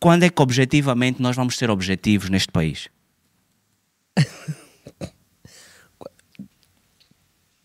Quando 0.00 0.22
é 0.22 0.30
que 0.30 0.40
objetivamente 0.40 1.20
nós 1.20 1.36
vamos 1.36 1.58
ser 1.58 1.68
objetivos 1.68 2.30
neste 2.30 2.50
país? 2.50 2.88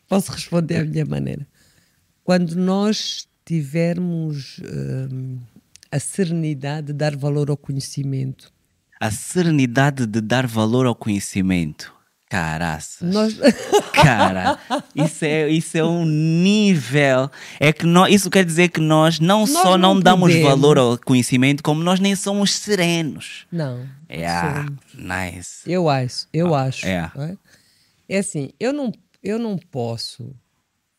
Posso 0.08 0.34
responder 0.34 0.76
à 0.78 0.84
minha 0.84 1.06
maneira. 1.06 1.48
Quando 2.26 2.56
nós 2.56 3.26
tivermos 3.46 4.60
hum, 5.12 5.40
a 5.90 6.00
serenidade 6.00 6.88
de 6.88 6.94
dar 6.94 7.16
valor 7.16 7.50
ao 7.50 7.56
conhecimento. 7.56 8.52
A 9.00 9.10
serenidade 9.12 10.06
de 10.06 10.20
dar 10.20 10.46
valor 10.46 10.86
ao 10.86 10.96
conhecimento. 10.96 11.95
Caraças. 12.36 13.14
Nós... 13.14 13.38
Cara, 13.96 14.60
isso 14.94 15.24
é, 15.24 15.48
isso 15.48 15.78
é 15.78 15.84
um 15.86 16.06
nível. 16.06 17.32
É 17.62 17.72
que 17.72 17.86
nós, 17.86 18.14
isso 18.14 18.30
quer 18.30 18.44
dizer 18.44 18.68
que 18.68 18.82
nós 18.82 19.22
não 19.22 19.40
nós 19.42 19.52
só 19.52 19.78
não, 19.78 19.94
não 19.94 20.02
damos 20.02 20.36
valor 20.42 20.78
ao 20.78 20.98
conhecimento, 20.98 21.64
como 21.64 21.82
nós 21.82 22.02
nem 22.02 22.14
somos 22.14 22.52
serenos. 22.52 23.48
Não. 23.50 23.88
É, 24.10 24.20
yeah, 24.20 24.66
nice. 24.94 25.62
Eu 25.66 25.88
acho, 25.90 26.28
eu 26.34 26.54
ah, 26.54 26.64
acho. 26.64 26.86
É. 26.86 27.10
É? 27.16 27.38
é 28.10 28.18
assim, 28.18 28.50
eu 28.60 28.74
não, 28.74 28.92
eu 29.24 29.40
não 29.40 29.58
posso 29.58 30.36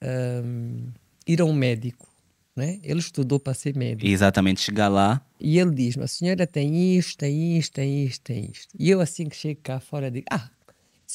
um, 0.02 0.88
ir 1.26 1.42
a 1.42 1.44
um 1.44 1.52
médico. 1.52 2.08
Né? 2.56 2.80
Ele 2.82 3.00
estudou 3.00 3.38
para 3.38 3.52
ser 3.52 3.76
médico. 3.76 4.10
Exatamente, 4.10 4.62
chegar 4.62 4.88
lá. 4.88 5.20
E 5.38 5.58
ele 5.58 5.72
diz-me: 5.72 6.04
a 6.04 6.08
senhora 6.08 6.46
tem 6.46 6.96
isto, 6.96 7.18
tem 7.18 7.58
isto, 7.58 7.72
tem 7.74 8.04
isto, 8.06 8.22
tem 8.22 8.50
isto. 8.50 8.74
E 8.78 8.88
eu, 8.88 9.02
assim 9.02 9.28
que 9.28 9.36
chego 9.36 9.60
cá 9.62 9.78
fora, 9.78 10.10
digo: 10.10 10.24
ah, 10.30 10.48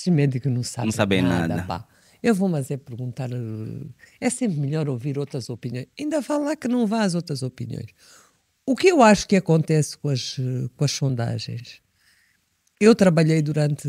esses 0.02 0.14
médicos 0.14 0.52
não 0.52 0.64
sabem, 0.64 0.88
não 0.88 0.92
sabem 0.92 1.22
nada. 1.22 1.56
nada. 1.56 1.88
Eu 2.22 2.36
vou, 2.36 2.50
mas 2.50 2.70
é 2.70 2.78
perguntar. 2.78 3.32
Eh, 3.32 3.88
é 4.20 4.30
sempre 4.30 4.60
melhor 4.60 4.88
ouvir 4.90 5.18
outras 5.18 5.50
opiniões. 5.50 5.88
Ainda 6.00 6.22
falar 6.22 6.56
que 6.56 6.68
não 6.68 6.86
vá 6.86 7.04
às 7.04 7.16
outras 7.16 7.42
opiniões. 7.42 7.90
O 8.66 8.76
que 8.76 8.88
eu 8.88 9.02
acho 9.02 9.28
que 9.28 9.36
acontece 9.36 9.98
com 9.98 10.10
as, 10.10 10.38
com 10.76 10.86
as 10.86 10.92
sondagens? 10.92 11.82
Eu 12.80 12.94
trabalhei 12.94 13.42
durante 13.42 13.88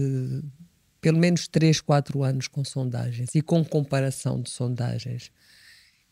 pelo 1.01 1.19
menos 1.19 1.49
3, 1.49 1.81
4 1.81 2.23
anos 2.23 2.47
com 2.47 2.65
sondagens 2.65 3.35
e 3.35 3.43
com 3.43 3.65
comparação 3.65 4.41
de 4.41 4.51
sondagens. 4.51 5.31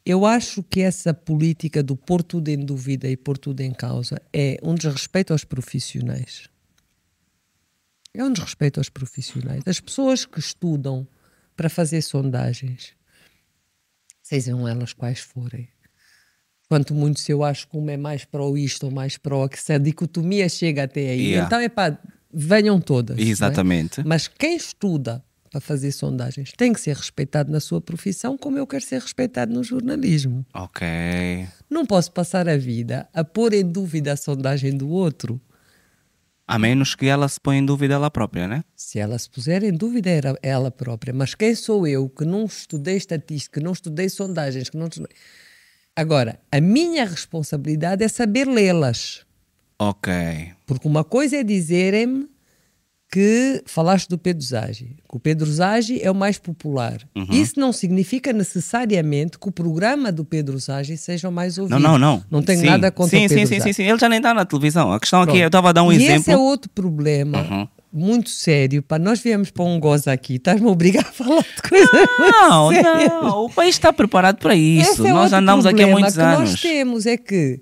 Eu 0.05 0.27
acho 0.27 0.63
que 0.63 0.81
essa 0.81 1.15
política 1.15 1.83
do 1.83 1.97
pôr 1.97 2.23
tudo 2.23 2.49
em 2.49 2.59
dúvida 2.59 3.09
e 3.09 3.17
pôr 3.17 3.39
tudo 3.39 3.61
em 3.61 3.73
causa 3.73 4.21
é 4.33 4.59
um 4.63 4.75
desrespeito 4.75 5.33
aos 5.33 5.45
profissionais. 5.45 6.50
É 8.15 8.25
um 8.25 8.33
desrespeito 8.33 8.81
aos 8.81 8.89
profissionais. 8.89 9.63
As 9.67 9.81
pessoas 9.81 10.27
que 10.27 10.41
estudam 10.41 11.07
para 11.57 11.69
fazer 11.69 12.03
sondagens, 12.03 12.95
sejam 14.23 14.67
elas 14.67 14.93
quais 14.93 15.21
forem, 15.21 15.69
quanto 16.69 16.95
muito 16.95 17.21
se 17.21 17.33
eu 17.33 17.45
acho 17.45 17.69
que 17.69 17.77
uma 17.77 17.93
é 17.93 17.97
mais 17.97 18.27
o 18.33 18.57
isto 18.57 18.87
ou 18.87 18.93
mais 18.93 19.19
o 19.23 19.49
que 19.49 19.61
se 19.61 19.73
a 19.73 19.79
dicotomia 19.79 20.49
chega 20.49 20.85
até 20.85 21.11
aí. 21.11 21.27
Yeah. 21.27 21.47
Então 21.47 21.61
é 21.61 21.69
pá, 21.69 21.99
venham 22.33 22.81
todas. 22.81 23.19
É? 23.19 23.23
Exatamente. 23.23 24.01
É? 24.01 24.05
Mas 24.05 24.27
quem 24.27 24.57
estuda 24.57 25.25
para 25.51 25.61
fazer 25.61 25.91
sondagens 25.93 26.53
tem 26.57 26.73
que 26.73 26.81
ser 26.81 26.97
respeitado 26.97 27.51
na 27.51 27.59
sua 27.59 27.81
profissão, 27.81 28.39
como 28.39 28.57
eu 28.57 28.67
quero 28.67 28.85
ser 28.85 29.01
respeitado 29.01 29.53
no 29.53 29.65
jornalismo. 29.65 30.47
Ok. 30.55 30.87
Não 31.69 31.85
posso 31.85 32.13
passar 32.13 32.49
a 32.49 32.57
vida 32.57 33.09
a 33.13 33.25
pôr 33.25 33.53
em 33.53 33.65
dúvida 33.65 34.13
a 34.13 34.17
sondagem 34.17 34.77
do 34.77 34.89
outro 34.89 35.41
a 36.51 36.59
menos 36.59 36.97
que 36.97 37.07
ela 37.07 37.29
se 37.29 37.41
ponha 37.41 37.61
em 37.61 37.65
dúvida 37.65 37.95
ela 37.95 38.11
própria, 38.11 38.49
né? 38.49 38.65
Se 38.75 38.99
ela 38.99 39.17
se 39.17 39.31
puser 39.31 39.63
em 39.63 39.73
dúvida 39.73 40.11
era 40.11 40.37
ela 40.43 40.69
própria. 40.69 41.15
Mas 41.15 41.33
quem 41.33 41.55
sou 41.55 41.87
eu 41.87 42.09
que 42.09 42.25
não 42.25 42.45
estudei 42.45 42.97
estatística, 42.97 43.61
que 43.61 43.65
não 43.65 43.71
estudei 43.71 44.09
sondagens, 44.09 44.69
que 44.69 44.77
não 44.77 44.89
estudei... 44.89 45.17
Agora, 45.95 46.41
a 46.51 46.61
minha 46.61 47.05
responsabilidade 47.05 48.03
é 48.03 48.09
saber 48.09 48.49
lê-las. 48.49 49.25
Ok. 49.79 50.13
Porque 50.67 50.89
uma 50.89 51.05
coisa 51.05 51.37
é 51.37 51.45
dizerem-me 51.45 52.29
que 53.11 53.63
falaste 53.67 54.09
do 54.09 54.17
Pedro 54.17 54.45
que 55.09 55.17
o 55.17 55.19
Pedro 55.19 55.51
Zagi 55.51 56.01
é 56.01 56.09
o 56.11 56.15
mais 56.15 56.39
popular. 56.39 56.99
Uhum. 57.17 57.27
Isso 57.31 57.59
não 57.59 57.73
significa 57.73 58.33
necessariamente 58.33 59.37
que 59.39 59.49
o 59.49 59.51
programa 59.51 60.13
do 60.13 60.25
Pedro 60.25 60.57
Zagi 60.59 60.97
seja 60.97 61.29
o 61.29 61.33
mais 61.33 61.59
ouvido. 61.59 61.79
Não, 61.81 61.99
não, 61.99 61.99
não. 61.99 62.25
Não 62.31 62.43
tenho 62.43 62.61
Sim. 62.61 62.67
nada 62.67 62.91
contra 62.93 63.19
sim, 63.19 63.27
o 63.27 63.29
Pedro 63.29 63.47
sim, 63.49 63.55
sim, 63.55 63.61
sim, 63.61 63.73
sim. 63.73 63.83
Ele 63.83 63.99
já 63.99 64.09
nem 64.09 64.19
está 64.19 64.33
na 64.33 64.45
televisão. 64.45 64.93
A 64.93 65.01
questão 65.01 65.23
aqui, 65.23 65.33
Pronto. 65.33 65.43
eu 65.43 65.47
estava 65.49 65.69
a 65.71 65.73
dar 65.73 65.83
um 65.83 65.93
e 65.93 65.97
exemplo. 65.97 66.15
esse 66.21 66.31
é 66.31 66.37
outro 66.37 66.71
problema 66.71 67.39
Uhum. 67.39 67.69
muito 67.93 68.31
sério. 68.31 68.81
Pá, 68.81 68.97
nós 68.97 69.19
viemos 69.19 69.51
para 69.51 69.65
um 69.65 69.81
gozo 69.81 70.09
aqui, 70.09 70.37
estás-me 70.37 70.69
a 70.69 70.71
obrigar 70.71 71.05
a 71.05 71.13
falar 71.13 71.43
de 71.43 71.69
coisas 71.69 71.91
Não, 72.21 72.71
não. 72.71 73.45
O 73.47 73.51
país 73.51 73.75
está 73.75 73.93
preparado 73.93 74.37
para 74.39 74.55
isso. 74.55 74.93
Esse 74.93 75.07
é 75.09 75.13
nós 75.13 75.33
andamos 75.33 75.67
aqui 75.67 75.83
há 75.83 75.89
muitos 75.89 76.15
que 76.15 76.21
anos. 76.21 76.51
nós 76.51 76.61
temos 76.61 77.07
é 77.07 77.17
que 77.17 77.61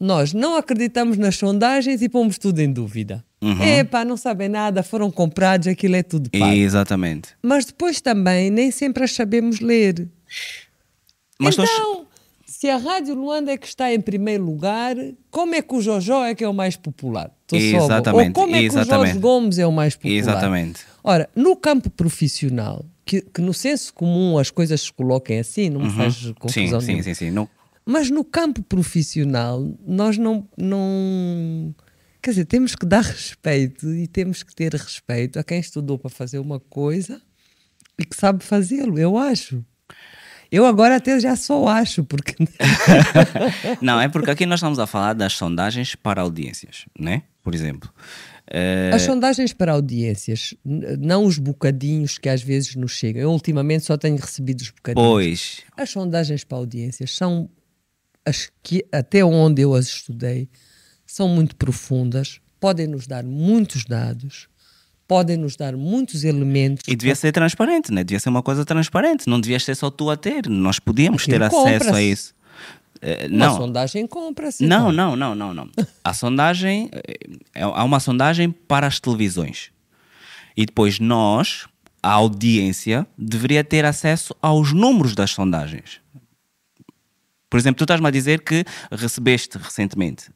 nós 0.00 0.32
não 0.32 0.56
acreditamos 0.56 1.18
nas 1.18 1.36
sondagens 1.36 2.00
e 2.00 2.08
pomos 2.08 2.38
tudo 2.38 2.58
em 2.60 2.72
dúvida. 2.72 3.22
Uhum. 3.42 3.62
Epá, 3.62 4.04
não 4.04 4.16
sabem 4.16 4.48
nada, 4.48 4.82
foram 4.82 5.10
comprados, 5.10 5.68
aquilo 5.68 5.94
é 5.96 6.02
tudo 6.02 6.30
pago. 6.30 6.52
Exatamente. 6.54 7.30
Mas 7.42 7.66
depois 7.66 8.00
também 8.00 8.50
nem 8.50 8.70
sempre 8.70 9.04
as 9.04 9.12
sabemos 9.12 9.60
ler. 9.60 10.08
Mas 11.38 11.56
nós- 11.56 11.70
então, 11.70 12.06
se 12.44 12.68
a 12.68 12.76
Rádio 12.76 13.14
Luanda 13.14 13.52
é 13.52 13.56
que 13.56 13.66
está 13.66 13.92
em 13.92 14.00
primeiro 14.00 14.44
lugar, 14.44 14.94
como 15.30 15.54
é 15.54 15.62
que 15.62 15.74
o 15.74 15.80
Jojó 15.80 16.24
é 16.24 16.34
que 16.34 16.44
é 16.44 16.48
o 16.48 16.52
mais 16.54 16.76
popular? 16.76 17.30
Tô 17.46 17.56
Exatamente, 17.56 18.28
Ou 18.28 18.32
como 18.44 18.54
é 18.54 18.68
que 18.68 18.68
o. 18.78 18.84
Jorge 18.84 19.18
Gomes 19.18 19.58
é 19.58 19.66
o 19.66 19.72
mais 19.72 19.94
popular? 19.96 20.14
Exatamente. 20.16 20.80
Ora, 21.02 21.28
no 21.34 21.56
campo 21.56 21.88
profissional, 21.90 22.84
que, 23.06 23.22
que 23.22 23.40
no 23.40 23.54
senso 23.54 23.92
comum 23.94 24.36
as 24.38 24.50
coisas 24.50 24.82
se 24.82 24.92
coloquem 24.92 25.38
assim, 25.38 25.70
não 25.70 25.80
me 25.80 25.90
faz 25.90 26.14
Sim, 26.16 26.34
confusão 26.38 26.80
sim, 26.80 26.86
nenhuma. 26.88 27.02
sim, 27.04 27.14
sim. 27.14 27.30
Não, 27.30 27.48
Mas 27.84 28.10
no 28.10 28.24
campo 28.24 28.62
profissional, 28.62 29.66
nós 29.86 30.16
não, 30.18 30.48
não. 30.56 31.74
Quer 32.22 32.30
dizer, 32.30 32.44
temos 32.44 32.74
que 32.74 32.84
dar 32.86 33.02
respeito 33.02 33.92
e 33.94 34.06
temos 34.06 34.42
que 34.42 34.54
ter 34.54 34.72
respeito 34.72 35.38
a 35.38 35.44
quem 35.44 35.58
estudou 35.58 35.98
para 35.98 36.10
fazer 36.10 36.38
uma 36.38 36.60
coisa 36.60 37.20
e 37.98 38.04
que 38.04 38.14
sabe 38.16 38.44
fazê-lo, 38.44 38.98
eu 38.98 39.16
acho. 39.16 39.64
Eu 40.52 40.66
agora 40.66 40.96
até 40.96 41.18
já 41.20 41.36
só 41.36 41.68
acho, 41.68 42.02
porque. 42.04 42.34
não, 43.80 44.00
é 44.00 44.08
porque 44.08 44.30
aqui 44.30 44.44
nós 44.46 44.58
estamos 44.58 44.78
a 44.80 44.86
falar 44.86 45.12
das 45.12 45.34
sondagens 45.34 45.94
para 45.94 46.22
audiências, 46.22 46.86
né? 46.98 47.22
Por 47.42 47.54
exemplo. 47.54 47.88
Eh, 48.50 48.90
As 48.92 49.02
sondagens 49.02 49.52
para 49.52 49.72
audiências, 49.72 50.52
não 50.64 51.24
os 51.24 51.38
bocadinhos 51.38 52.18
que 52.18 52.28
às 52.28 52.42
vezes 52.42 52.74
nos 52.74 52.92
chegam. 52.92 53.22
Eu 53.22 53.30
ultimamente 53.30 53.84
só 53.84 53.96
tenho 53.96 54.16
recebido 54.16 54.60
os 54.60 54.70
bocadinhos. 54.70 55.08
pois, 55.08 55.60
As 55.76 55.90
sondagens 55.90 56.42
para 56.42 56.58
audiências 56.58 57.14
são 57.14 57.48
as 58.24 58.50
que, 58.62 58.84
até 58.92 59.24
onde 59.24 59.62
eu 59.62 59.74
as 59.74 59.86
estudei, 59.86 60.48
são 61.06 61.28
muito 61.28 61.56
profundas, 61.56 62.40
podem 62.60 62.86
nos 62.86 63.06
dar 63.06 63.24
muitos 63.24 63.84
dados, 63.84 64.48
podem 65.08 65.36
nos 65.36 65.56
dar 65.56 65.76
muitos 65.76 66.22
elementos. 66.22 66.84
e 66.86 66.94
devia 66.94 67.16
ser 67.16 67.32
transparente, 67.32 67.92
né? 67.92 68.04
Devia 68.04 68.20
ser 68.20 68.28
uma 68.28 68.42
coisa 68.42 68.64
transparente. 68.64 69.26
Não 69.26 69.40
devia 69.40 69.58
ser 69.58 69.74
só 69.74 69.90
tu 69.90 70.08
a 70.08 70.16
ter. 70.16 70.48
Nós 70.48 70.78
podíamos 70.78 71.24
ter 71.24 71.42
acesso 71.42 71.94
a 71.94 72.02
isso. 72.02 72.34
Uma 73.02 73.46
não, 73.46 73.56
sondagem 73.56 74.06
compra-se. 74.06 74.64
Não, 74.64 74.92
então. 74.92 75.16
não, 75.16 75.34
não, 75.34 75.34
não, 75.34 75.54
não. 75.54 75.70
A 76.04 76.12
sondagem, 76.12 76.90
eh, 76.92 77.62
há 77.62 77.82
uma 77.82 77.98
sondagem 77.98 78.50
para 78.50 78.86
as 78.86 79.00
televisões. 79.00 79.70
E 80.56 80.66
depois 80.66 80.98
nós, 80.98 81.66
a 82.02 82.12
audiência, 82.12 83.06
deveria 83.16 83.64
ter 83.64 83.86
acesso 83.86 84.34
aos 84.42 84.72
números 84.72 85.14
das 85.14 85.30
sondagens. 85.30 85.99
Por 87.50 87.58
exemplo, 87.58 87.78
tu 87.78 87.84
estás-me 87.84 88.06
a 88.06 88.10
dizer 88.10 88.40
que 88.42 88.64
recebeste 88.92 89.58
recentemente. 89.58 90.30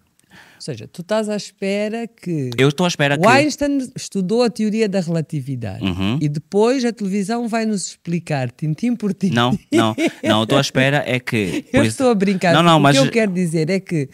Ou 0.57 0.61
seja, 0.65 0.89
tu 0.89 1.03
estás 1.03 1.29
à 1.29 1.37
espera 1.37 2.09
que. 2.09 2.51
Eu 2.59 2.69
estou 2.71 2.85
à 2.85 2.89
espera 2.89 3.15
o 3.15 3.21
que. 3.21 3.27
Einstein 3.29 3.79
estudou 3.95 4.43
a 4.43 4.51
teoria 4.51 4.89
da 4.89 4.99
relatividade 5.01 5.85
Uhum. 5.85 6.19
e 6.21 6.29
depois 6.29 6.85
a 6.85 6.93
televisão 6.93 7.47
vai 7.47 7.65
nos 7.67 7.87
explicar, 7.89 8.51
tintim 8.51 8.97
por 8.97 9.13
tintim. 9.15 9.35
Não, 9.35 9.51
não, 9.73 9.95
não. 10.23 10.39
Eu 10.39 10.43
estou 10.43 10.59
à 10.59 10.61
espera 10.61 11.05
é 11.07 11.21
que. 11.21 11.65
Eu 11.73 11.83
isso- 11.83 11.91
estou 11.93 12.11
a 12.11 12.15
brincar. 12.15 12.53
Não, 12.55 12.63
não, 12.63 12.79
o 12.79 12.81
mas. 12.81 12.99
que 12.99 13.07
eu 13.07 13.11
quero 13.11 13.33
dizer 13.33 13.71
é 13.71 13.79
que 13.79 14.09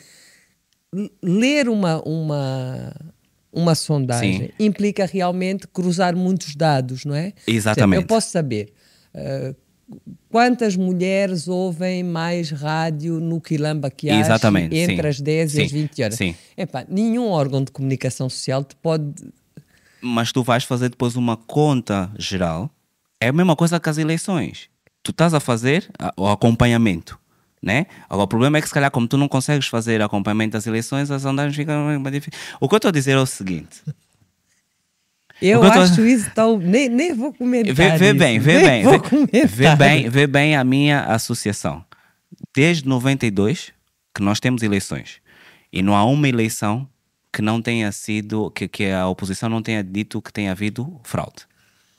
ler 1.22 1.68
uma, 1.68 2.02
uma, 2.06 2.92
uma 3.52 3.74
sondagem 3.74 4.46
Sim. 4.46 4.48
implica 4.58 5.06
realmente 5.06 5.66
cruzar 5.68 6.16
muitos 6.16 6.54
dados, 6.56 7.04
não 7.04 7.14
é? 7.14 7.32
Exatamente. 7.46 8.02
eu 8.02 8.06
posso 8.06 8.30
saber 8.30 8.72
ah, 9.14 9.54
quantas 10.28 10.76
mulheres 10.76 11.48
ouvem 11.48 12.02
mais 12.04 12.50
rádio 12.50 13.20
no 13.20 13.40
Quilamba 13.40 13.90
que 13.90 14.08
há 14.10 14.14
entre 14.74 15.02
sim. 15.02 15.08
as 15.08 15.20
10 15.20 15.54
e 15.54 15.62
as 15.62 15.70
Sim, 15.70 15.76
20 15.76 16.02
horas. 16.02 16.14
sim. 16.16 16.34
Epá, 16.56 16.84
nenhum 16.88 17.28
órgão 17.28 17.62
de 17.64 17.70
comunicação 17.70 18.28
social 18.28 18.62
te 18.64 18.76
pode 18.76 19.12
Mas 20.00 20.32
tu 20.32 20.42
vais 20.42 20.64
fazer 20.64 20.88
depois 20.90 21.16
uma 21.16 21.36
conta 21.36 22.10
geral. 22.18 22.70
É 23.20 23.28
a 23.28 23.32
mesma 23.32 23.54
coisa 23.56 23.78
que 23.78 23.88
as 23.88 23.98
eleições. 23.98 24.68
Tu 25.02 25.10
estás 25.10 25.34
a 25.34 25.40
fazer 25.40 25.90
o 26.16 26.26
acompanhamento, 26.28 27.18
né? 27.62 27.86
Agora, 28.08 28.24
o 28.24 28.28
problema 28.28 28.58
é 28.58 28.60
que 28.62 28.68
se 28.68 28.74
calhar 28.74 28.90
como 28.90 29.08
tu 29.08 29.16
não 29.16 29.28
consegues 29.28 29.66
fazer 29.66 30.00
acompanhamento 30.02 30.52
das 30.52 30.66
eleições, 30.66 31.10
as 31.10 31.22
sondagens 31.22 31.56
ficam 31.56 31.98
mais 31.98 32.14
difíceis. 32.14 32.42
O 32.60 32.68
que 32.68 32.74
eu 32.74 32.78
estou 32.78 32.88
a 32.90 32.92
dizer 32.92 33.12
é 33.12 33.18
o 33.18 33.26
seguinte. 33.26 33.82
Eu 35.40 35.62
acho 35.62 36.04
isso 36.06 36.30
tão. 36.34 36.58
Nem, 36.58 36.88
nem 36.88 37.14
vou 37.14 37.32
comentar. 37.32 37.74
Vê, 37.74 37.96
vê 37.96 38.12
bem, 38.12 38.38
vê 38.38 38.54
Nem 38.56 38.64
bem. 38.64 38.82
Vou 38.84 39.00
Vê, 39.32 39.46
vê 39.46 39.76
bem, 39.76 40.08
vê 40.08 40.26
bem 40.26 40.56
a 40.56 40.62
minha 40.64 41.04
associação. 41.04 41.84
Desde 42.54 42.86
92 42.88 43.72
que 44.14 44.22
nós 44.22 44.40
temos 44.40 44.62
eleições. 44.62 45.20
E 45.72 45.82
não 45.82 45.94
há 45.94 46.04
uma 46.04 46.28
eleição 46.28 46.88
que 47.32 47.40
não 47.40 47.62
tenha 47.62 47.90
sido, 47.92 48.50
que, 48.50 48.66
que 48.66 48.86
a 48.90 49.06
oposição 49.06 49.48
não 49.48 49.62
tenha 49.62 49.84
dito 49.84 50.20
que 50.20 50.32
tenha 50.32 50.50
havido 50.50 51.00
fraude. 51.04 51.46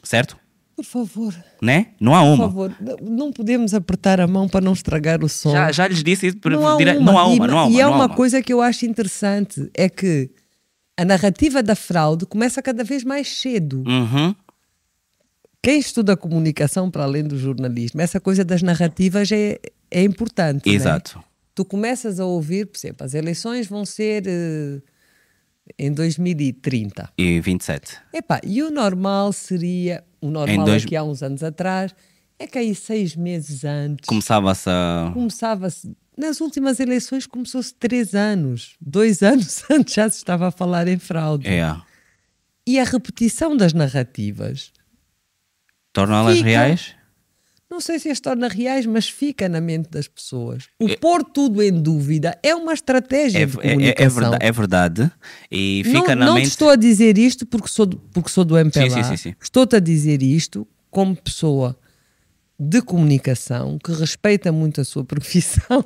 Certo? 0.04 0.38
Por 0.76 0.84
favor. 0.86 1.36
Né? 1.62 1.88
Não 2.00 2.14
há 2.16 2.22
Por 2.22 2.28
uma. 2.34 2.38
favor, 2.46 2.76
não- 3.02 3.32
podemos 3.32 3.74
apertar 3.74 4.20
a 4.20 4.28
mão 4.28 4.50
para 4.50 4.62
não 4.62 4.74
estragar 4.74 5.24
o 5.24 5.30
som. 5.30 5.52
Já, 5.52 5.72
já 5.72 5.88
lhes 5.88 6.04
disse 6.04 6.28
isso 6.28 6.38
por 6.38 6.52
não 6.52 6.68
há 6.68 6.76
dire- 6.76 6.98
uma. 6.98 7.12
não 7.12 7.18
há 7.20 7.26
uma, 7.28 7.36
e, 7.46 7.48
não 7.50 7.60
há 7.60 7.66
uma. 7.66 7.72
e 7.78 7.80
é 7.80 7.84
há 7.84 7.90
uma 7.90 8.10
coisa 8.10 8.42
que 8.42 8.52
eu 8.52 8.62
acho 8.62 8.86
interessante, 8.86 9.70
é 9.74 9.88
que 9.88 10.30
a 11.02 11.06
narrativa 11.06 11.64
da 11.64 11.76
fraude 11.76 12.26
começa 12.26 12.62
cada 12.62 12.84
vez 12.84 13.04
mais 13.04 13.28
cedo. 13.28 13.84
Uhum. 13.88 14.36
Quem 15.64 15.80
estuda 15.80 16.18
comunicação 16.18 16.90
para 16.90 17.04
além 17.04 17.24
do 17.24 17.38
jornalismo, 17.38 18.02
essa 18.02 18.20
coisa 18.20 18.44
das 18.44 18.62
narrativas 18.62 19.32
é, 19.32 19.60
é 19.90 20.04
importante. 20.04 20.70
é? 20.70 20.74
Exato. 20.74 21.24
Tu 21.54 21.64
começas 21.66 22.20
a 22.20 22.26
ouvir, 22.26 22.66
por 22.68 22.78
exemplo, 22.78 23.06
as 23.06 23.14
eleições 23.14 23.68
vão 23.68 23.86
ser 23.86 24.24
eh, 24.28 24.82
em 25.78 25.92
2030. 25.92 27.10
E 27.18 27.40
27. 27.40 27.98
Epá, 28.14 28.40
e 28.44 28.64
o 28.64 28.72
normal 28.72 29.32
seria, 29.34 30.04
o 30.22 30.30
normal 30.32 30.66
dois- 30.66 30.84
aqui 30.84 30.96
há 30.96 31.04
uns 31.04 31.22
anos 31.22 31.44
atrás, 31.44 31.94
é 32.40 32.48
que 32.48 32.58
aí 32.58 32.74
seis 32.74 33.16
meses 33.16 33.64
antes 33.64 34.08
Começava-se 34.08 34.68
a. 34.70 35.12
começava-se, 35.14 35.96
nas 36.18 36.42
últimas 36.42 36.80
eleições 36.80 37.26
começou-se 37.26 37.74
três 37.74 38.14
anos, 38.14 38.76
dois 38.80 39.22
anos 39.24 39.64
antes 39.70 39.94
já 39.94 40.10
se 40.10 40.18
estava 40.18 40.48
a 40.48 40.52
falar 40.52 40.88
em 40.88 41.00
fraude. 41.00 41.48
É. 41.48 41.76
E 42.68 42.80
a 42.80 42.84
repetição 42.84 43.56
das 43.58 43.74
narrativas, 43.74 44.72
Torná-las 45.94 46.38
Fica. 46.38 46.50
reais? 46.50 46.96
não 47.70 47.80
sei 47.80 47.98
se 48.00 48.10
as 48.10 48.20
torna 48.20 48.50
reais, 48.50 48.86
mas 48.86 49.08
fica 49.08 49.48
na 49.48 49.62
mente 49.62 49.90
das 49.90 50.06
pessoas. 50.06 50.66
O 50.78 50.90
É- 50.90 50.98
pôr 50.98 51.24
tudo 51.24 51.64
em 51.64 51.72
dúvida 51.72 52.38
é 52.44 52.54
uma 52.54 52.74
estratégia 52.74 53.40
É, 53.40 53.46
de 53.46 53.58
é- 53.60 53.60
é, 53.60 53.70
comunicação. 53.72 54.06
é 54.06 54.10
verdade, 54.10 54.46
é 54.46 54.52
verdade. 54.52 55.12
E 55.50 55.82
fica 55.86 56.14
não, 56.14 56.16
na 56.20 56.26
não 56.26 56.34
te 56.34 56.40
mente. 56.40 56.48
estou 56.50 56.70
a 56.70 56.76
dizer 56.76 57.18
isto 57.18 57.46
porque 57.46 57.70
sou 57.70 57.86
do, 57.86 57.96
porque 57.98 58.30
sou 58.30 58.44
do 58.44 58.58
MPLA. 58.58 58.90
Sim, 58.90 59.04
sim, 59.04 59.16
sim. 59.16 59.36
Estou-te 59.42 59.78
a 59.78 59.80
dizer 59.80 60.22
isto 60.22 60.68
como 60.90 61.16
pessoa 61.16 61.80
de 62.64 62.80
comunicação 62.80 63.80
que 63.84 63.92
respeita 63.92 64.52
muito 64.52 64.82
a 64.82 64.86
sua 64.86 65.04
profissão 65.04 65.84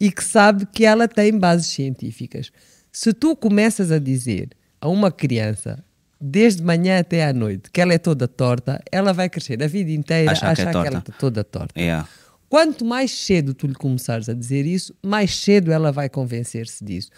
e 0.00 0.10
que 0.10 0.24
sabe 0.24 0.66
que 0.66 0.84
ela 0.84 1.06
tem 1.06 1.38
bases 1.38 1.68
científicas. 1.68 2.50
Se 2.90 3.12
tu 3.12 3.36
começas 3.36 3.92
a 3.92 4.00
dizer 4.00 4.48
a 4.80 4.88
uma 4.88 5.12
criança 5.12 5.84
desde 6.20 6.64
manhã 6.64 6.98
até 6.98 7.24
à 7.24 7.32
noite 7.32 7.70
que 7.70 7.80
ela 7.80 7.94
é 7.94 7.98
toda 7.98 8.26
torta, 8.26 8.82
ela 8.90 9.12
vai 9.12 9.28
crescer 9.28 9.62
a 9.62 9.68
vida 9.68 9.92
inteira 9.92 10.32
Achar 10.32 10.50
achar, 10.50 10.72
que 10.72 10.78
é 10.78 10.82
que, 10.82 10.88
ela 10.88 10.98
está 10.98 11.12
toda 11.12 11.44
torta. 11.44 11.80
É. 11.80 12.02
Quanto 12.48 12.84
mais 12.84 13.12
cedo 13.12 13.54
tu 13.54 13.68
lhe 13.68 13.74
começares 13.74 14.28
a 14.28 14.34
dizer 14.34 14.66
isso, 14.66 14.92
mais 15.00 15.36
cedo 15.36 15.70
ela 15.70 15.92
vai 15.92 16.08
convencer-se 16.08 16.84
disso. 16.84 17.10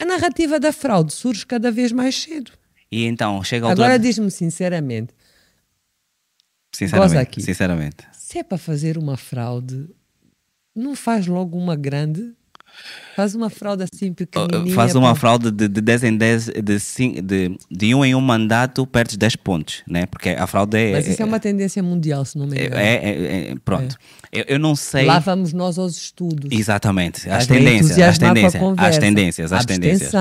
A 0.00 0.06
narrativa 0.06 0.58
da 0.58 0.72
fraude 0.72 1.12
surge 1.12 1.44
cada 1.44 1.70
vez 1.70 1.92
mais 1.92 2.14
cedo. 2.14 2.50
E 2.90 3.04
então, 3.04 3.42
chega 3.44 3.66
a 3.66 3.70
altura. 3.70 3.88
Agora 3.88 3.98
diz-me 3.98 4.30
sinceramente, 4.30 5.14
sinceramente, 6.74 7.42
sinceramente. 7.42 8.11
Se 8.32 8.38
é 8.38 8.42
para 8.42 8.56
fazer 8.56 8.96
uma 8.96 9.14
fraude, 9.14 9.90
não 10.74 10.96
faz 10.96 11.26
logo 11.26 11.58
uma 11.58 11.76
grande? 11.76 12.34
Faz 13.14 13.34
uma 13.34 13.50
fraude 13.50 13.84
assim 13.84 14.12
pequenininha. 14.12 14.74
Faz 14.74 14.94
uma 14.94 15.14
fraude 15.14 15.50
de, 15.50 15.68
de 15.68 15.80
10 15.80 16.04
em 16.04 16.16
10, 16.16 16.46
de, 16.46 17.22
de, 17.22 17.58
de 17.70 17.94
um 17.94 18.04
em 18.04 18.14
um 18.14 18.20
mandato, 18.20 18.86
perdes 18.86 19.16
10 19.16 19.36
pontos, 19.36 19.82
né? 19.86 20.06
Porque 20.06 20.30
a 20.30 20.46
fraude 20.46 20.78
é. 20.78 20.92
Mas 20.92 21.06
isso 21.06 21.20
é, 21.20 21.24
é 21.24 21.26
uma 21.26 21.38
tendência 21.38 21.82
mundial, 21.82 22.24
se 22.24 22.38
não 22.38 22.46
me 22.46 22.56
engano. 22.56 22.76
É, 22.76 22.94
é, 22.94 23.50
é 23.50 23.54
pronto. 23.62 23.96
É. 24.32 24.40
Eu, 24.40 24.44
eu, 24.48 24.58
não 24.58 24.74
sei. 24.74 25.04
Lá 25.04 25.18
vamos 25.18 25.52
nós 25.52 25.78
aos 25.78 25.94
estudos. 25.94 26.50
Exatamente. 26.50 27.28
As 27.28 27.46
tendências. 27.46 27.98
As 27.98 28.16
tendências. 28.16 28.62
As 28.78 28.98
tendências. 28.98 29.52
As 29.52 29.66
tendências. 29.66 30.14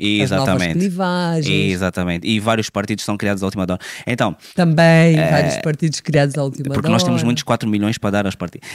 Exatamente. 0.00 0.70
As 0.70 0.78
clivagens. 0.78 1.72
Exatamente. 1.72 2.26
E 2.26 2.40
vários 2.40 2.70
partidos 2.70 3.04
são 3.04 3.16
criados 3.18 3.42
à 3.42 3.46
última 3.46 3.64
hora. 3.64 3.78
Então. 4.06 4.34
Também, 4.54 5.16
vários 5.16 5.58
partidos 5.58 6.00
criados 6.00 6.36
à 6.38 6.42
última 6.42 6.70
hora. 6.70 6.74
Porque 6.74 6.88
nós 6.88 7.02
temos 7.02 7.22
muitos 7.22 7.42
4 7.42 7.68
milhões 7.68 7.98
para 7.98 8.10
dar 8.10 8.26
aos 8.26 8.34
partidos. 8.34 8.66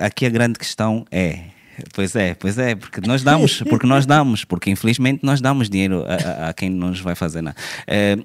aqui 0.00 0.26
a 0.26 0.30
grande 0.30 0.58
questão 0.58 1.06
é 1.10 1.57
Pois 1.94 2.14
é, 2.16 2.34
pois 2.34 2.58
é, 2.58 2.74
porque 2.74 3.00
nós 3.00 3.22
damos, 3.22 3.62
porque 3.62 3.86
nós 3.86 4.06
damos, 4.06 4.44
porque 4.44 4.70
infelizmente 4.70 5.24
nós 5.24 5.40
damos 5.40 5.68
dinheiro 5.68 6.04
a, 6.06 6.48
a, 6.48 6.52
quem 6.52 6.70
não 6.70 6.88
nos 6.88 7.00
vai 7.00 7.14
fazer 7.14 7.42
nada. 7.42 7.56
É, 7.86 8.16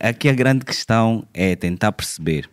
aqui 0.00 0.28
a 0.28 0.32
grande 0.32 0.64
questão 0.64 1.26
é 1.32 1.56
tentar 1.56 1.92
perceber, 1.92 2.48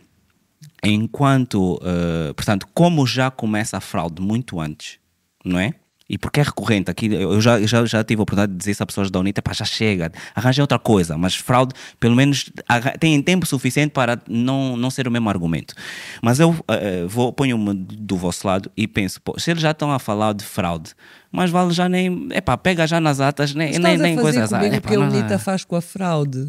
enquanto, 0.82 1.74
uh, 1.74 2.34
portanto, 2.34 2.68
como 2.74 3.06
já 3.06 3.30
começa 3.30 3.76
a 3.76 3.80
fraude 3.80 4.20
muito 4.20 4.60
antes, 4.60 4.98
não 5.44 5.58
é? 5.58 5.74
E 6.14 6.18
porque 6.18 6.38
é 6.38 6.44
recorrente, 6.44 6.88
aqui 6.88 7.12
eu 7.12 7.40
já, 7.40 7.60
já, 7.66 7.84
já 7.84 8.04
tive 8.04 8.20
a 8.20 8.22
oportunidade 8.22 8.52
de 8.52 8.58
dizer 8.58 8.70
isso 8.70 8.82
a 8.84 8.86
pessoas 8.86 9.10
da 9.10 9.18
UNITA, 9.18 9.42
pá, 9.42 9.52
já 9.52 9.64
chega, 9.64 10.12
arranjem 10.32 10.62
outra 10.62 10.78
coisa, 10.78 11.18
mas 11.18 11.34
fraude, 11.34 11.74
pelo 11.98 12.14
menos, 12.14 12.52
tem 13.00 13.20
tempo 13.20 13.44
suficiente 13.44 13.90
para 13.90 14.22
não, 14.28 14.76
não 14.76 14.90
ser 14.90 15.08
o 15.08 15.10
mesmo 15.10 15.28
argumento. 15.28 15.74
Mas 16.22 16.38
eu 16.38 16.50
uh, 16.50 17.08
vou, 17.08 17.32
ponho-me 17.32 17.74
do 17.74 18.16
vosso 18.16 18.46
lado 18.46 18.70
e 18.76 18.86
penso, 18.86 19.20
pô, 19.22 19.36
se 19.40 19.50
eles 19.50 19.60
já 19.60 19.72
estão 19.72 19.90
a 19.90 19.98
falar 19.98 20.34
de 20.34 20.44
fraude, 20.44 20.92
mas 21.32 21.50
vale 21.50 21.72
já 21.72 21.88
nem, 21.88 22.28
é 22.30 22.40
pá, 22.40 22.56
pega 22.56 22.86
já 22.86 23.00
nas 23.00 23.18
atas, 23.18 23.52
nem, 23.52 23.76
nem, 23.76 23.98
nem 23.98 24.14
coisas 24.16 24.52
assim. 24.52 24.68
O 24.68 24.80
que 24.80 24.94
a 24.94 25.00
UNITA 25.00 25.36
faz 25.36 25.64
com 25.64 25.74
a 25.74 25.82
fraude? 25.82 26.48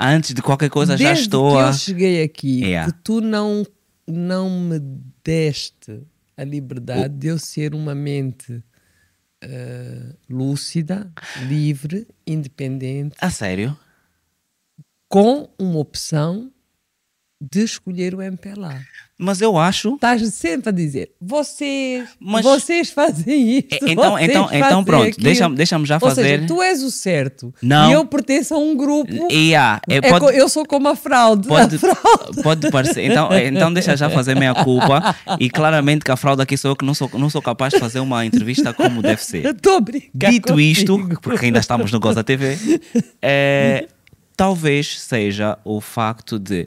Antes 0.00 0.34
de 0.34 0.40
qualquer 0.40 0.70
coisa 0.70 0.96
Desde 0.96 1.16
já 1.16 1.20
estou 1.20 1.56
que 1.56 1.62
a... 1.64 1.66
eu 1.66 1.72
cheguei 1.72 2.22
aqui, 2.22 2.60
yeah. 2.62 2.92
que 2.92 2.98
tu 3.02 3.20
não, 3.20 3.66
não 4.06 4.48
me 4.48 4.80
deste 5.24 6.00
a 6.38 6.44
liberdade 6.44 7.12
de 7.16 7.26
eu 7.26 7.38
ser 7.38 7.74
uma 7.74 7.96
mente 7.96 8.62
uh, 9.44 10.16
lúcida, 10.28 11.12
livre, 11.46 12.06
independente. 12.26 13.16
A 13.20 13.30
sério? 13.30 13.78
Com 15.08 15.48
uma 15.58 15.78
opção 15.78 16.52
de 17.40 17.62
escolher 17.62 18.14
o 18.14 18.22
MPLA. 18.22 18.84
Mas 19.18 19.40
eu 19.40 19.58
acho. 19.58 19.94
Estás 19.94 20.22
sempre 20.32 20.68
a 20.68 20.72
dizer, 20.72 21.10
vocês, 21.20 22.08
Mas... 22.20 22.44
vocês 22.44 22.90
fazem 22.90 23.58
isso. 23.58 23.66
Então, 23.82 24.18
então, 24.18 24.48
então 24.52 24.84
pronto, 24.84 25.18
deixa-me 25.18 25.56
deixa 25.56 25.76
já 25.84 25.98
fazer. 25.98 26.20
Ou 26.20 26.26
seja, 26.26 26.46
tu 26.46 26.62
és 26.62 26.82
o 26.84 26.90
certo. 26.90 27.52
Não. 27.60 27.90
E 27.90 27.94
eu 27.94 28.04
pertenço 28.04 28.54
a 28.54 28.58
um 28.58 28.76
grupo. 28.76 29.28
Yeah, 29.32 29.80
é, 29.88 30.00
pode, 30.00 30.36
eu 30.36 30.48
sou 30.48 30.64
como 30.64 30.88
a 30.88 30.94
fraude. 30.94 31.48
Pode, 31.48 31.76
a 31.76 31.78
fraude. 31.78 32.42
pode 32.42 32.70
parecer. 32.70 33.04
Então, 33.10 33.28
então 33.36 33.72
deixa 33.72 33.96
já 33.96 34.08
fazer 34.08 34.36
minha 34.36 34.54
culpa. 34.54 35.16
E 35.40 35.50
claramente 35.50 36.04
que 36.04 36.10
a 36.12 36.16
fraude 36.16 36.42
aqui 36.42 36.56
sou 36.56 36.70
eu 36.70 36.76
que 36.76 36.84
não 36.84 36.94
sou, 36.94 37.10
não 37.14 37.28
sou 37.28 37.42
capaz 37.42 37.72
de 37.72 37.80
fazer 37.80 37.98
uma 37.98 38.24
entrevista 38.24 38.72
como 38.72 39.02
deve 39.02 39.24
ser. 39.24 39.46
Estou 39.46 39.80
brincando. 39.80 40.10
Dito 40.14 40.52
contigo. 40.52 40.60
isto, 40.60 41.20
porque 41.20 41.46
ainda 41.46 41.58
estamos 41.58 41.90
no 41.90 41.98
Goza 41.98 42.22
TV, 42.22 42.56
é, 43.20 43.88
talvez 44.36 45.00
seja 45.00 45.58
o 45.64 45.80
facto 45.80 46.38
de 46.38 46.66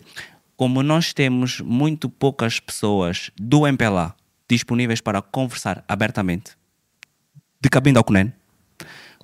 como 0.62 0.84
nós 0.84 1.12
temos 1.12 1.60
muito 1.60 2.08
poucas 2.08 2.60
pessoas 2.60 3.32
do 3.36 3.66
MPLA 3.66 4.14
disponíveis 4.48 5.02
para 5.02 5.20
conversar 5.20 5.84
abertamente, 5.88 6.52
de 7.60 7.68
cabine 7.68 7.98
ao 7.98 8.04
CUNEN, 8.04 8.32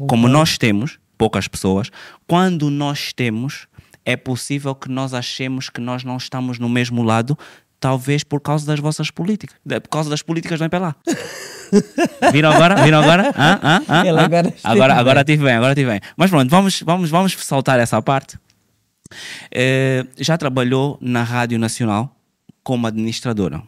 como 0.07 0.27
nós 0.27 0.57
temos 0.57 0.97
poucas 1.15 1.47
pessoas, 1.47 1.91
quando 2.25 2.71
nós 2.71 3.13
temos, 3.13 3.67
é 4.03 4.17
possível 4.17 4.73
que 4.73 4.89
nós 4.89 5.13
achemos 5.13 5.69
que 5.69 5.79
nós 5.79 6.03
não 6.03 6.17
estamos 6.17 6.57
no 6.57 6.67
mesmo 6.67 7.03
lado, 7.03 7.37
talvez 7.79 8.23
por 8.23 8.41
causa 8.41 8.65
das 8.65 8.79
vossas 8.79 9.11
políticas, 9.11 9.55
por 9.63 9.89
causa 9.89 10.09
das 10.09 10.23
políticas 10.23 10.57
do 10.57 10.65
MPLA. 10.65 10.95
Viram 12.33 12.51
agora? 12.51 12.81
Viram 12.81 12.99
agora? 12.99 13.31
Ah, 13.37 13.59
ah, 13.61 13.81
ah, 13.87 13.99
agora, 13.99 14.53
agora, 14.63 14.93
agora 14.95 15.23
tive 15.23 15.43
bem, 15.43 15.53
agora 15.53 15.75
tive 15.75 15.91
bem. 15.91 16.01
Mas 16.17 16.31
pronto, 16.31 16.49
vamos, 16.49 16.81
vamos, 16.81 17.11
vamos 17.11 17.33
saltar 17.33 17.79
essa 17.79 18.01
parte. 18.01 18.39
Eh, 19.51 20.05
já 20.17 20.37
trabalhou 20.37 20.97
na 21.01 21.23
Rádio 21.23 21.57
Nacional 21.57 22.15
como 22.63 22.87
administradora? 22.87 23.63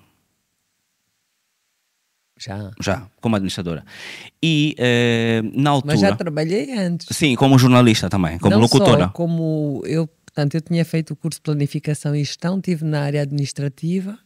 Já. 2.39 2.71
Já, 2.81 3.07
como 3.19 3.35
administradora. 3.35 3.83
E 4.41 4.75
uh, 4.79 5.61
na 5.61 5.71
altura. 5.71 5.93
Mas 5.93 6.01
já 6.01 6.15
trabalhei 6.15 6.71
antes. 6.77 7.07
Sim, 7.11 7.35
como 7.35 7.59
jornalista 7.59 8.09
também, 8.09 8.39
como 8.39 8.55
Não 8.55 8.61
locutora. 8.61 9.05
Só, 9.05 9.09
como 9.09 9.83
eu, 9.85 10.07
portanto, 10.07 10.55
eu 10.55 10.61
tinha 10.61 10.85
feito 10.85 11.11
o 11.11 11.15
curso 11.17 11.39
de 11.39 11.43
planificação 11.43 12.15
e 12.15 12.23
gestão, 12.23 12.57
estive 12.57 12.85
na 12.85 13.01
área 13.01 13.21
administrativa. 13.21 14.17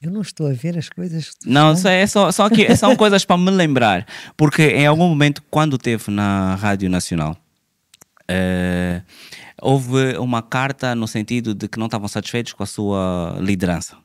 Eu 0.00 0.10
não 0.10 0.20
estou 0.20 0.48
a 0.48 0.52
ver 0.52 0.76
as 0.76 0.88
coisas. 0.88 1.30
Não, 1.46 1.74
isso 1.74 1.86
é 1.86 2.04
só, 2.08 2.32
só 2.32 2.50
que 2.50 2.74
são 2.74 2.94
coisas 2.96 3.24
para 3.24 3.38
me 3.38 3.52
lembrar. 3.52 4.04
Porque 4.36 4.62
em 4.62 4.84
algum 4.84 5.08
momento, 5.08 5.40
quando 5.48 5.76
esteve 5.76 6.10
na 6.10 6.56
Rádio 6.56 6.90
Nacional, 6.90 7.36
uh, 8.22 9.02
houve 9.60 10.16
uma 10.18 10.42
carta 10.42 10.94
no 10.94 11.06
sentido 11.06 11.54
de 11.54 11.68
que 11.68 11.78
não 11.78 11.86
estavam 11.86 12.08
satisfeitos 12.08 12.52
com 12.52 12.62
a 12.62 12.66
sua 12.66 13.36
liderança. 13.40 13.96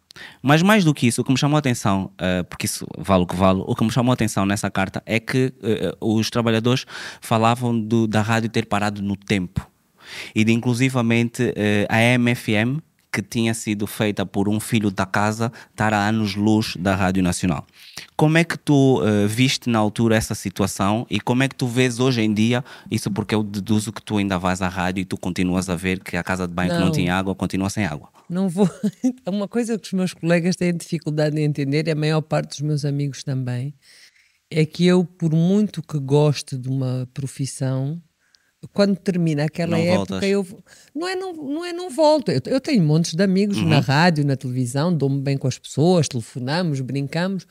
Mas 0.41 0.63
mais 0.63 0.83
do 0.83 0.93
que 0.93 1.05
isso, 1.07 1.21
o 1.21 1.23
que 1.23 1.31
me 1.31 1.37
chamou 1.37 1.57
a 1.57 1.59
atenção, 1.59 2.11
uh, 2.13 2.43
porque 2.45 2.65
isso 2.65 2.87
vale 2.97 3.23
o 3.23 3.27
que 3.27 3.35
vale, 3.35 3.61
o 3.65 3.75
que 3.75 3.83
me 3.83 3.91
chamou 3.91 4.11
a 4.11 4.13
atenção 4.13 4.45
nessa 4.45 4.69
carta 4.69 5.01
é 5.05 5.19
que 5.19 5.53
uh, 6.01 6.15
os 6.15 6.29
trabalhadores 6.29 6.85
falavam 7.21 7.79
do, 7.79 8.07
da 8.07 8.21
rádio 8.21 8.49
ter 8.49 8.65
parado 8.65 9.01
no 9.01 9.15
tempo. 9.15 9.69
E 10.33 10.43
de 10.43 10.53
inclusivamente 10.53 11.53
a 11.89 12.17
MFM 12.17 12.79
que 13.11 13.21
tinha 13.21 13.53
sido 13.53 13.87
feita 13.87 14.25
por 14.25 14.47
um 14.47 14.59
filho 14.59 14.91
da 14.91 15.05
casa 15.05 15.51
estar 15.71 15.93
a 15.93 16.07
anos-luz 16.07 16.75
da 16.77 16.95
Rádio 16.95 17.23
Nacional. 17.23 17.65
Como 18.17 18.35
é 18.35 18.43
que 18.43 18.57
tu 18.57 18.99
uh, 18.99 19.27
viste 19.27 19.69
na 19.69 19.77
altura 19.77 20.15
essa 20.15 20.33
situação 20.33 21.05
e 21.07 21.19
como 21.19 21.43
é 21.43 21.47
que 21.47 21.55
tu 21.55 21.67
vês 21.67 21.99
hoje 21.99 22.21
em 22.21 22.33
dia, 22.33 22.65
isso 22.89 23.11
porque 23.11 23.35
eu 23.35 23.43
deduzo 23.43 23.93
que 23.93 24.01
tu 24.01 24.17
ainda 24.17 24.39
vais 24.39 24.59
à 24.59 24.67
rádio 24.67 25.01
e 25.01 25.05
tu 25.05 25.15
continuas 25.17 25.69
a 25.69 25.75
ver 25.75 25.99
que 25.99 26.17
a 26.17 26.23
casa 26.23 26.47
de 26.47 26.53
banho 26.53 26.69
não, 26.69 26.79
que 26.79 26.85
não 26.85 26.91
tinha 26.91 27.15
água 27.15 27.35
continua 27.35 27.69
sem 27.69 27.85
água. 27.85 28.09
Não 28.27 28.49
vou. 28.49 28.67
Uma 29.27 29.47
coisa 29.47 29.77
que 29.77 29.85
os 29.85 29.93
meus 29.93 30.13
colegas 30.15 30.55
têm 30.55 30.75
dificuldade 30.75 31.39
em 31.39 31.43
entender, 31.43 31.87
e 31.87 31.91
a 31.91 31.95
maior 31.95 32.21
parte 32.21 32.49
dos 32.49 32.61
meus 32.61 32.85
amigos 32.85 33.23
também, 33.23 33.75
é 34.49 34.65
que 34.65 34.83
eu, 34.85 35.05
por 35.05 35.31
muito 35.31 35.83
que 35.83 35.99
goste 35.99 36.57
de 36.57 36.69
uma 36.69 37.07
profissão, 37.13 38.01
quando 38.73 38.97
termina 38.97 39.43
aquela 39.43 39.77
não 39.77 39.83
época, 39.83 40.13
voltas. 40.13 40.29
eu 40.29 40.47
não 40.95 41.07
é 41.07 41.15
não, 41.15 41.33
não 41.33 41.65
é 41.65 41.71
não 41.71 41.89
volto. 41.89 42.31
Eu, 42.31 42.41
eu 42.47 42.59
tenho 42.59 42.83
montes 42.83 43.13
de 43.13 43.23
amigos 43.23 43.57
uhum. 43.57 43.69
na 43.69 43.79
rádio, 43.79 44.25
na 44.25 44.35
televisão, 44.35 44.91
dou-me 44.91 45.21
bem 45.21 45.37
com 45.37 45.47
as 45.47 45.59
pessoas, 45.59 46.07
telefonamos, 46.07 46.81
brincamos, 46.81 47.45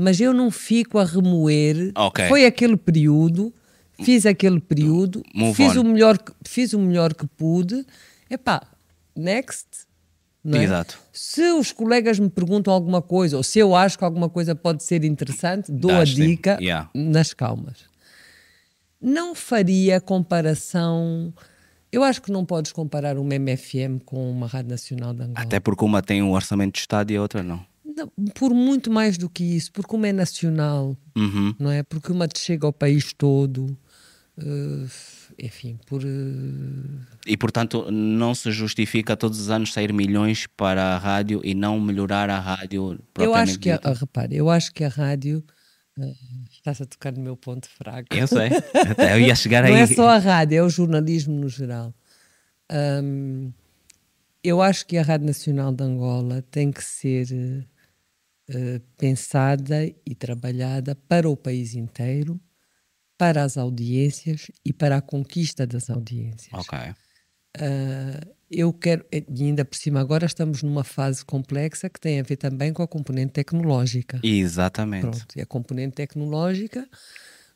mas 0.00 0.20
eu 0.20 0.32
não 0.32 0.50
fico 0.50 0.98
a 0.98 1.04
remoer. 1.04 1.92
Okay. 1.96 2.28
Foi 2.28 2.44
aquele 2.44 2.76
período, 2.76 3.52
fiz 4.02 4.26
aquele 4.26 4.60
período, 4.60 5.22
Move 5.34 5.54
fiz 5.54 5.76
on. 5.76 5.80
o 5.80 5.84
melhor, 5.84 6.18
fiz 6.46 6.72
o 6.72 6.78
melhor 6.78 7.14
que 7.14 7.26
pude. 7.26 7.84
Epá, 8.30 8.62
next. 9.16 9.66
É? 10.50 10.62
Exato. 10.62 10.98
Se 11.12 11.52
os 11.52 11.72
colegas 11.72 12.18
me 12.18 12.30
perguntam 12.30 12.72
alguma 12.72 13.02
coisa, 13.02 13.36
ou 13.36 13.42
se 13.42 13.58
eu 13.58 13.74
acho 13.74 13.98
que 13.98 14.04
alguma 14.04 14.28
coisa 14.28 14.54
pode 14.54 14.82
ser 14.84 15.04
interessante, 15.04 15.70
dou 15.70 15.90
a 15.90 16.04
dica 16.04 16.58
yeah. 16.60 16.88
nas 16.94 17.34
calmas 17.34 17.88
não 19.00 19.34
faria 19.34 20.00
comparação. 20.00 21.32
Eu 21.90 22.02
acho 22.02 22.20
que 22.20 22.30
não 22.30 22.44
podes 22.44 22.72
comparar 22.72 23.16
uma 23.16 23.34
MFM 23.34 24.00
com 24.04 24.30
uma 24.30 24.46
Rádio 24.46 24.70
Nacional 24.70 25.14
de 25.14 25.22
Angola. 25.22 25.40
Até 25.40 25.58
porque 25.60 25.84
uma 25.84 26.02
tem 26.02 26.22
um 26.22 26.32
orçamento 26.32 26.74
de 26.74 26.80
Estado 26.80 27.10
e 27.10 27.16
a 27.16 27.22
outra 27.22 27.42
não. 27.42 27.64
Por 28.34 28.52
muito 28.52 28.90
mais 28.90 29.16
do 29.16 29.28
que 29.28 29.44
isso, 29.44 29.72
porque 29.72 29.94
uma 29.94 30.08
é 30.08 30.12
nacional, 30.12 30.96
uhum. 31.16 31.54
não 31.58 31.70
é? 31.70 31.82
Porque 31.82 32.12
uma 32.12 32.28
te 32.28 32.38
chega 32.38 32.66
ao 32.66 32.72
país 32.72 33.12
todo. 33.12 33.76
Uh, 34.38 34.88
enfim, 35.38 35.78
por. 35.86 36.02
Uh... 36.04 37.00
E 37.26 37.36
portanto, 37.36 37.90
não 37.90 38.34
se 38.34 38.50
justifica 38.52 39.16
todos 39.16 39.40
os 39.40 39.50
anos 39.50 39.72
sair 39.72 39.92
milhões 39.92 40.46
para 40.56 40.94
a 40.94 40.98
rádio 40.98 41.40
e 41.44 41.54
não 41.54 41.80
melhorar 41.80 42.30
a 42.30 42.38
rádio 42.38 42.98
Eu 43.18 43.34
acho 43.34 43.58
que, 43.58 43.70
a, 43.70 43.80
repare, 43.92 44.36
eu 44.36 44.48
acho 44.48 44.72
que 44.72 44.84
a 44.84 44.88
rádio 44.88 45.44
Estás 46.52 46.80
a 46.80 46.86
tocar 46.86 47.12
no 47.12 47.20
meu 47.20 47.36
ponto 47.36 47.68
fraco. 47.68 48.06
Eu 48.14 48.26
sei, 48.26 48.50
até 48.90 49.14
eu 49.14 49.20
ia 49.20 49.34
chegar 49.34 49.64
aí. 49.64 49.72
Não 49.72 49.78
é 49.78 49.86
só 49.86 50.08
a 50.08 50.18
rádio, 50.18 50.56
é 50.56 50.62
o 50.62 50.68
jornalismo 50.68 51.34
no 51.34 51.48
geral. 51.48 51.92
Um, 52.70 53.52
eu 54.42 54.62
acho 54.62 54.86
que 54.86 54.96
a 54.96 55.02
Rádio 55.02 55.26
Nacional 55.26 55.72
de 55.72 55.82
Angola 55.82 56.44
tem 56.50 56.70
que 56.70 56.84
ser 56.84 57.66
uh, 58.50 58.80
pensada 58.96 59.86
e 59.86 60.14
trabalhada 60.14 60.94
para 60.94 61.28
o 61.28 61.36
país 61.36 61.74
inteiro, 61.74 62.40
para 63.16 63.42
as 63.42 63.56
audiências 63.56 64.50
e 64.64 64.72
para 64.72 64.96
a 64.96 65.00
conquista 65.00 65.66
das 65.66 65.90
audiências. 65.90 66.52
Ok. 66.52 66.78
Uh, 67.56 68.38
eu 68.50 68.72
quero, 68.72 69.04
e 69.12 69.44
ainda 69.44 69.64
por 69.64 69.76
cima, 69.76 70.00
agora 70.00 70.24
estamos 70.24 70.62
numa 70.62 70.84
fase 70.84 71.24
complexa 71.24 71.90
que 71.90 72.00
tem 72.00 72.18
a 72.18 72.22
ver 72.22 72.36
também 72.36 72.72
com 72.72 72.82
a 72.82 72.88
componente 72.88 73.32
tecnológica. 73.32 74.20
Exatamente. 74.22 75.02
Pronto, 75.02 75.26
e 75.36 75.40
a 75.40 75.46
componente 75.46 75.96
tecnológica 75.96 76.88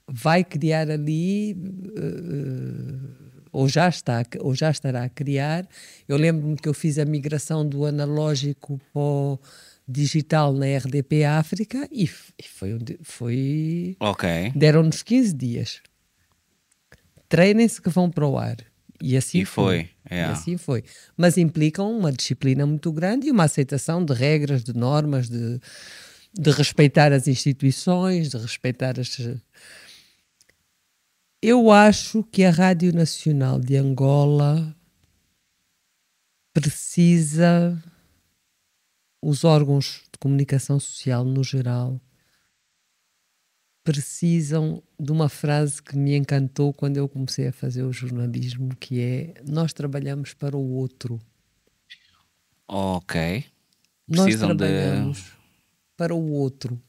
vai 0.07 0.45
criar 0.45 0.91
ali, 0.91 1.55
uh, 1.55 3.33
ou, 3.53 3.69
já 3.69 3.89
está, 3.89 4.23
ou 4.41 4.55
já 4.55 4.71
estará 4.71 5.05
a 5.05 5.09
criar. 5.09 5.67
Eu 6.07 6.19
lembro-me 6.19 6.57
que 6.57 6.69
eu 6.69 6.75
fiz 6.75 6.99
a 6.99 7.05
migração 7.05 7.67
do 7.67 7.87
analógico 7.87 8.79
para 8.93 9.01
o 9.01 9.39
digital 9.87 10.53
na 10.53 10.67
RDP 10.67 11.25
África 11.25 11.89
e, 11.91 12.05
e 12.05 12.49
foi, 12.49 12.79
foi 13.03 13.97
ok 14.01 14.53
deram-nos 14.55 15.03
15 15.03 15.35
dias. 15.35 15.81
Treinem-se 17.29 17.81
que 17.81 17.89
vão 17.89 18.11
para 18.11 18.27
o 18.27 18.39
ar. 18.39 18.57
E 19.01 19.17
assim 19.17 19.41
e 19.41 19.45
foi. 19.45 19.91
foi. 20.07 20.17
E 20.17 20.21
assim 20.21 20.57
foi. 20.57 20.85
Mas 21.17 21.37
implicam 21.37 21.91
uma 21.91 22.13
disciplina 22.13 22.65
muito 22.65 22.93
grande 22.93 23.27
e 23.27 23.31
uma 23.33 23.45
aceitação 23.45 24.05
de 24.05 24.15
regras, 24.15 24.63
de 24.63 24.73
normas, 24.73 25.29
de, 25.29 25.59
de 26.33 26.51
respeitar 26.51 27.13
as 27.13 27.27
instituições, 27.27 28.29
de 28.29 28.37
respeitar 28.37 29.01
as. 29.01 29.19
Eu 31.43 31.73
acho 31.73 32.23
que 32.23 32.45
a 32.45 32.51
Rádio 32.51 32.95
Nacional 32.95 33.59
de 33.59 33.77
Angola 33.77 34.77
precisa, 36.55 37.83
os 39.23 39.45
órgãos 39.45 40.03
de 40.13 40.19
comunicação 40.19 40.81
social 40.81 41.25
no 41.25 41.45
geral, 41.45 42.01
precisam 43.85 44.83
de 44.99 45.13
uma 45.13 45.29
frase 45.29 45.81
que 45.81 45.97
me 45.97 46.17
encantou 46.17 46.73
quando 46.73 46.97
eu 46.97 47.09
comecei 47.09 47.47
a 47.47 47.53
fazer 47.53 47.85
o 47.85 47.93
jornalismo, 47.93 48.75
que 48.77 49.01
é 49.01 49.35
nós 49.47 49.73
trabalhamos 49.73 50.35
para 50.35 50.57
o 50.57 50.73
outro. 50.73 51.21
Ok. 52.67 53.45
Precisam 54.09 54.49
nós 54.49 54.57
trabalhamos 54.59 55.19
de... 55.19 55.25
para 55.97 56.15
o 56.15 56.33
outro. 56.33 56.81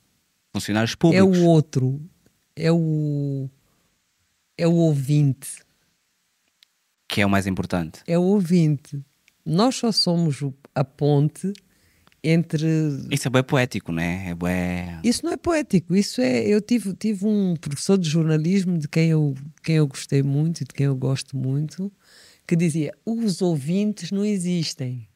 Funcionários 0.52 0.96
públicos. 0.96 1.38
É 1.38 1.42
o 1.42 1.46
outro. 1.46 2.02
É 2.56 2.72
o 2.72 3.50
é 4.58 4.68
o 4.68 4.74
ouvinte. 4.74 5.64
Que 7.08 7.22
é 7.22 7.26
o 7.26 7.30
mais 7.30 7.48
importante. 7.48 8.02
É 8.08 8.18
o 8.18 8.24
ouvinte. 8.24 9.04
Nós 9.46 9.76
só 9.76 9.92
somos 9.92 10.42
a 10.74 10.84
ponte 10.84 11.54
entre. 12.24 12.68
Isso 13.12 13.28
é 13.28 13.32
bem 13.32 13.44
poético, 13.44 13.92
né? 13.92 14.30
É 14.30 14.36
bem... 14.36 15.00
Isso 15.04 15.26
não 15.26 15.34
é 15.34 15.38
poético, 15.38 15.96
isso 15.96 16.22
é. 16.22 16.48
Eu 16.48 16.62
tive, 16.62 16.94
tive 16.94 17.26
um 17.26 17.56
professor 17.56 17.98
de 17.98 18.10
jornalismo 18.10 18.78
de 18.78 18.88
quem 18.88 19.10
eu, 19.10 19.36
quem 19.62 19.76
eu 19.76 19.88
gostei 19.88 20.24
muito 20.24 20.62
e 20.62 20.64
de 20.64 20.74
quem 20.74 20.86
eu 20.86 20.96
gosto 20.96 21.36
muito, 21.36 21.92
que 22.48 22.56
dizia: 22.56 22.94
os 23.06 23.42
ouvintes 23.42 24.12
não 24.12 24.24
existem. 24.24 25.08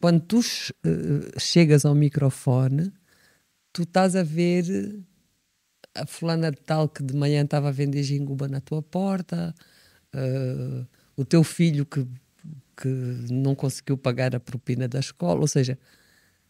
Quando 0.00 0.20
tu 0.20 0.38
uh, 0.38 1.40
chegas 1.40 1.84
ao 1.84 1.94
microfone, 1.94 2.92
tu 3.72 3.82
estás 3.82 4.16
a 4.16 4.22
ver 4.22 5.04
a 5.94 6.06
fulana 6.06 6.50
de 6.50 6.58
tal 6.58 6.88
que 6.88 7.02
de 7.02 7.14
manhã 7.14 7.42
estava 7.42 7.68
a 7.68 7.72
vender 7.72 8.02
jinguba 8.02 8.48
na 8.48 8.60
tua 8.60 8.80
porta, 8.80 9.54
uh, 10.14 10.86
o 11.16 11.24
teu 11.24 11.44
filho 11.44 11.84
que 11.84 12.06
que 12.80 12.88
não 13.30 13.54
conseguiu 13.54 13.98
pagar 13.98 14.34
a 14.34 14.40
propina 14.40 14.88
da 14.88 14.98
escola, 14.98 15.40
ou 15.40 15.48
seja, 15.48 15.78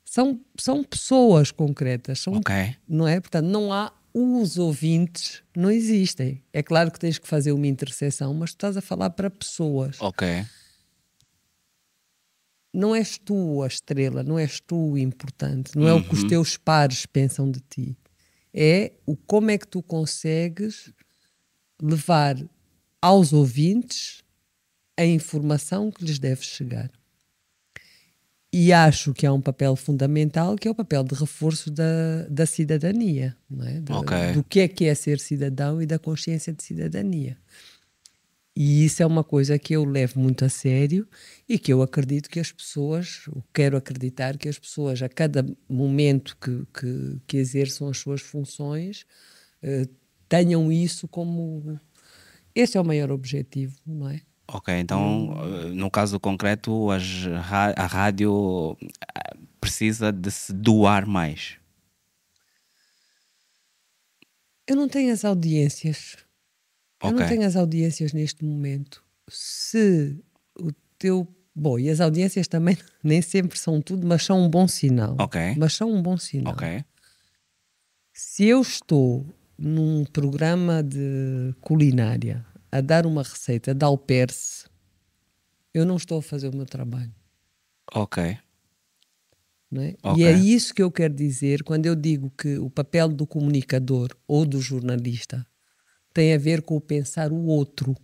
são, 0.04 0.40
são 0.56 0.84
pessoas 0.84 1.50
concretas, 1.50 2.20
são, 2.20 2.34
okay. 2.34 2.76
não 2.88 3.06
é? 3.06 3.20
Portanto, 3.20 3.46
não 3.46 3.72
há 3.72 3.92
os 4.14 4.58
ouvintes, 4.58 5.42
não 5.56 5.70
existem. 5.70 6.42
É 6.52 6.62
claro 6.62 6.90
que 6.90 6.98
tens 6.98 7.18
que 7.18 7.26
fazer 7.26 7.52
uma 7.52 7.66
interseção, 7.66 8.32
mas 8.34 8.50
tu 8.50 8.56
estás 8.56 8.76
a 8.76 8.80
falar 8.80 9.10
para 9.10 9.28
pessoas. 9.28 10.00
Ok. 10.00 10.44
Não 12.72 12.94
és 12.94 13.18
tu 13.18 13.62
a 13.62 13.66
estrela, 13.66 14.22
não 14.22 14.38
és 14.38 14.60
tu 14.60 14.92
o 14.92 14.98
importante, 14.98 15.76
não 15.76 15.88
é 15.88 15.92
o 15.92 16.02
que 16.02 16.14
os 16.14 16.22
uhum. 16.22 16.28
teus 16.28 16.56
pares 16.56 17.04
pensam 17.04 17.50
de 17.50 17.60
ti. 17.68 17.96
É 18.54 18.92
o 19.04 19.16
como 19.16 19.50
é 19.50 19.58
que 19.58 19.66
tu 19.66 19.82
consegues 19.82 20.92
levar 21.82 22.36
aos 23.02 23.32
ouvintes 23.32 24.22
a 25.00 25.06
informação 25.06 25.90
que 25.90 26.04
lhes 26.04 26.18
deve 26.18 26.42
chegar. 26.42 26.90
E 28.52 28.72
acho 28.72 29.14
que 29.14 29.24
há 29.24 29.32
um 29.32 29.40
papel 29.40 29.76
fundamental 29.76 30.56
que 30.56 30.66
é 30.66 30.70
o 30.70 30.74
papel 30.74 31.04
de 31.04 31.14
reforço 31.14 31.70
da, 31.70 32.26
da 32.28 32.44
cidadania, 32.46 33.36
não 33.48 33.64
é? 33.64 33.80
Do, 33.80 33.94
okay. 33.94 34.32
do 34.32 34.42
que 34.42 34.60
é 34.60 34.68
que 34.68 34.86
é 34.86 34.94
ser 34.94 35.20
cidadão 35.20 35.80
e 35.80 35.86
da 35.86 35.98
consciência 35.98 36.52
de 36.52 36.62
cidadania. 36.62 37.38
E 38.56 38.84
isso 38.84 39.02
é 39.02 39.06
uma 39.06 39.22
coisa 39.22 39.56
que 39.58 39.74
eu 39.74 39.84
levo 39.84 40.18
muito 40.18 40.44
a 40.44 40.48
sério 40.48 41.08
e 41.48 41.58
que 41.58 41.72
eu 41.72 41.80
acredito 41.80 42.28
que 42.28 42.40
as 42.40 42.50
pessoas, 42.50 43.28
quero 43.54 43.76
acreditar 43.76 44.36
que 44.36 44.48
as 44.48 44.58
pessoas, 44.58 45.00
a 45.00 45.08
cada 45.08 45.46
momento 45.68 46.36
que, 46.36 46.66
que, 46.74 47.20
que 47.28 47.36
exerçam 47.36 47.88
as 47.88 47.98
suas 47.98 48.20
funções, 48.20 49.06
eh, 49.62 49.86
tenham 50.28 50.70
isso 50.72 51.06
como. 51.06 51.78
Esse 52.52 52.76
é 52.76 52.80
o 52.80 52.84
maior 52.84 53.12
objetivo, 53.12 53.76
não 53.86 54.08
é? 54.08 54.20
Ok, 54.52 54.74
então 54.78 55.30
hum. 55.30 55.74
no 55.74 55.90
caso 55.90 56.18
concreto, 56.18 56.88
a 56.90 57.86
rádio 57.86 58.76
eh, 59.00 59.36
precisa 59.60 60.10
de 60.10 60.30
se 60.30 60.52
doar 60.52 61.06
mais. 61.06 61.56
Eu 64.66 64.76
não 64.76 64.88
tenho 64.88 65.12
as 65.12 65.24
audiências. 65.24 66.16
Okay. 67.02 67.10
Eu 67.10 67.20
não 67.20 67.28
tenho 67.28 67.46
as 67.46 67.56
audiências 67.56 68.12
neste 68.12 68.44
momento. 68.44 69.02
Se 69.28 70.16
o 70.58 70.70
teu. 70.98 71.26
Bom, 71.54 71.78
e 71.78 71.90
as 71.90 72.00
audiências 72.00 72.46
também 72.46 72.76
nem 73.02 73.22
sempre 73.22 73.58
são 73.58 73.80
tudo, 73.80 74.06
mas 74.06 74.24
são 74.24 74.40
um 74.40 74.48
bom 74.48 74.66
sinal. 74.66 75.16
Ok. 75.18 75.40
Mas 75.56 75.74
são 75.74 75.92
um 75.92 76.02
bom 76.02 76.16
sinal. 76.16 76.52
Ok. 76.52 76.84
Se 78.12 78.46
eu 78.46 78.60
estou 78.60 79.26
num 79.56 80.04
programa 80.04 80.82
de 80.82 81.54
culinária 81.60 82.46
a 82.70 82.80
dar 82.80 83.06
uma 83.06 83.22
receita 83.22 83.74
de 83.74 83.84
alperce, 83.84 84.66
eu 85.72 85.84
não 85.84 85.96
estou 85.96 86.18
a 86.18 86.22
fazer 86.22 86.48
o 86.48 86.56
meu 86.56 86.66
trabalho. 86.66 87.14
Ok. 87.92 88.22
É? 88.22 89.96
Okay. 90.02 90.16
E 90.16 90.24
é 90.24 90.32
isso 90.32 90.74
que 90.74 90.82
eu 90.82 90.90
quero 90.90 91.14
dizer 91.14 91.62
quando 91.62 91.86
eu 91.86 91.94
digo 91.94 92.30
que 92.36 92.58
o 92.58 92.68
papel 92.68 93.08
do 93.08 93.26
comunicador 93.26 94.16
ou 94.26 94.44
do 94.44 94.60
jornalista 94.60 95.46
tem 96.12 96.34
a 96.34 96.38
ver 96.38 96.62
com 96.62 96.76
o 96.76 96.80
pensar 96.80 97.30
o 97.30 97.44
outro, 97.44 97.94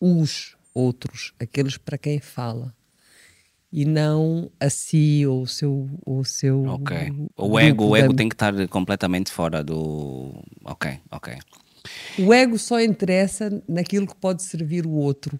os 0.00 0.56
outros, 0.72 1.32
aqueles 1.38 1.76
para 1.76 1.98
quem 1.98 2.20
fala. 2.20 2.74
E 3.72 3.84
não 3.84 4.52
a 4.60 4.70
si 4.70 5.26
ou 5.26 5.42
o 5.42 5.46
seu. 5.48 5.90
Ou 6.06 6.20
o 6.20 6.24
seu 6.24 6.64
ok. 6.64 6.96
O 7.36 7.58
ego, 7.58 7.86
o 7.86 7.96
ego 7.96 8.12
da... 8.12 8.16
tem 8.18 8.28
que 8.28 8.36
estar 8.36 8.68
completamente 8.68 9.32
fora 9.32 9.64
do. 9.64 10.32
Ok, 10.64 11.00
ok. 11.10 11.36
O 12.18 12.32
ego 12.32 12.58
só 12.58 12.80
interessa 12.80 13.62
naquilo 13.68 14.06
que 14.06 14.14
pode 14.14 14.42
servir 14.42 14.86
o 14.86 14.92
outro. 14.92 15.38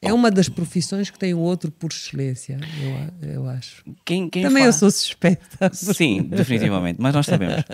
É 0.00 0.12
uma 0.12 0.30
das 0.30 0.48
profissões 0.48 1.10
que 1.10 1.18
tem 1.18 1.34
o 1.34 1.40
outro 1.40 1.72
por 1.72 1.90
excelência, 1.90 2.58
eu, 3.20 3.30
eu 3.30 3.48
acho. 3.48 3.82
Quem, 4.04 4.30
quem 4.30 4.44
Também 4.44 4.62
faz... 4.62 4.76
eu 4.76 4.78
sou 4.78 4.90
suspeita. 4.92 5.70
Sim, 5.74 6.22
definitivamente. 6.22 7.00
Mas 7.00 7.12
nós 7.12 7.26
sabemos. 7.26 7.64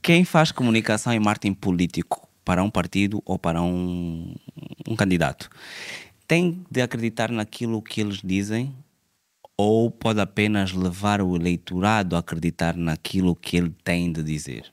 Quem 0.00 0.24
faz 0.24 0.50
comunicação 0.50 1.12
e 1.12 1.20
marketing 1.20 1.52
político 1.54 2.26
para 2.42 2.62
um 2.62 2.70
partido 2.70 3.22
ou 3.24 3.38
para 3.38 3.60
um, 3.60 4.34
um 4.88 4.96
candidato 4.96 5.50
tem 6.26 6.64
de 6.70 6.80
acreditar 6.80 7.30
naquilo 7.30 7.82
que 7.82 8.00
eles 8.00 8.20
dizem 8.24 8.74
ou 9.56 9.90
pode 9.90 10.20
apenas 10.20 10.72
levar 10.72 11.20
o 11.20 11.36
eleitorado 11.36 12.16
a 12.16 12.20
acreditar 12.20 12.76
naquilo 12.76 13.36
que 13.36 13.56
ele 13.56 13.72
tem 13.84 14.10
de 14.10 14.22
dizer? 14.22 14.72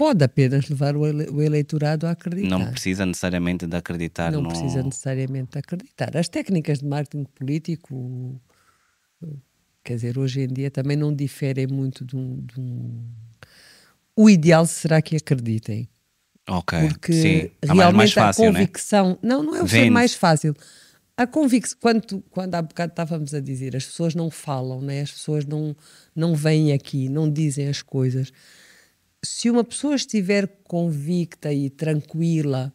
Pode 0.00 0.24
apenas 0.24 0.66
levar 0.66 0.96
o, 0.96 1.42
eleitorado 1.42 2.06
a 2.06 2.12
acreditar. 2.12 2.48
Não 2.48 2.70
precisa 2.70 3.04
necessariamente 3.04 3.66
de 3.66 3.76
acreditar. 3.76 4.32
Não 4.32 4.40
no... 4.40 4.48
precisa 4.48 4.82
necessariamente 4.82 5.50
de 5.52 5.58
acreditar. 5.58 6.16
As 6.16 6.26
técnicas 6.26 6.78
de 6.78 6.86
marketing 6.86 7.24
político, 7.24 8.40
quer 9.84 9.96
dizer, 9.96 10.18
hoje 10.18 10.40
em 10.40 10.46
dia 10.46 10.70
também 10.70 10.96
não 10.96 11.14
diferem 11.14 11.66
muito 11.66 12.02
de 12.02 12.16
um. 12.16 12.40
De 12.40 12.58
um... 12.58 13.04
O 14.16 14.30
ideal 14.30 14.64
será 14.64 15.02
que 15.02 15.16
acreditem. 15.16 15.86
Ok. 16.48 16.78
Porque 16.88 17.12
Sim. 17.12 17.50
Tá 17.60 17.74
realmente 17.74 17.96
mais 17.96 18.12
fácil, 18.14 18.44
a 18.44 18.46
né? 18.46 18.52
convicção. 18.52 19.08
Né? 19.10 19.18
Não, 19.22 19.42
não 19.42 19.56
é 19.56 19.62
o 19.62 19.68
ser 19.68 19.90
mais 19.90 20.14
fácil. 20.14 20.56
A 21.14 21.26
convicção, 21.26 21.76
quando, 21.78 22.24
quando 22.30 22.54
há 22.54 22.62
bocado 22.62 22.92
estávamos 22.92 23.34
a 23.34 23.40
dizer, 23.40 23.76
as 23.76 23.84
pessoas 23.84 24.14
não 24.14 24.30
falam, 24.30 24.80
né? 24.80 25.02
as 25.02 25.12
pessoas 25.12 25.44
não, 25.44 25.76
não 26.16 26.34
vêm 26.34 26.72
aqui, 26.72 27.10
não 27.10 27.30
dizem 27.30 27.68
as 27.68 27.82
coisas 27.82 28.32
se 29.22 29.50
uma 29.50 29.64
pessoa 29.64 29.94
estiver 29.94 30.46
convicta 30.64 31.52
e 31.52 31.68
tranquila 31.68 32.72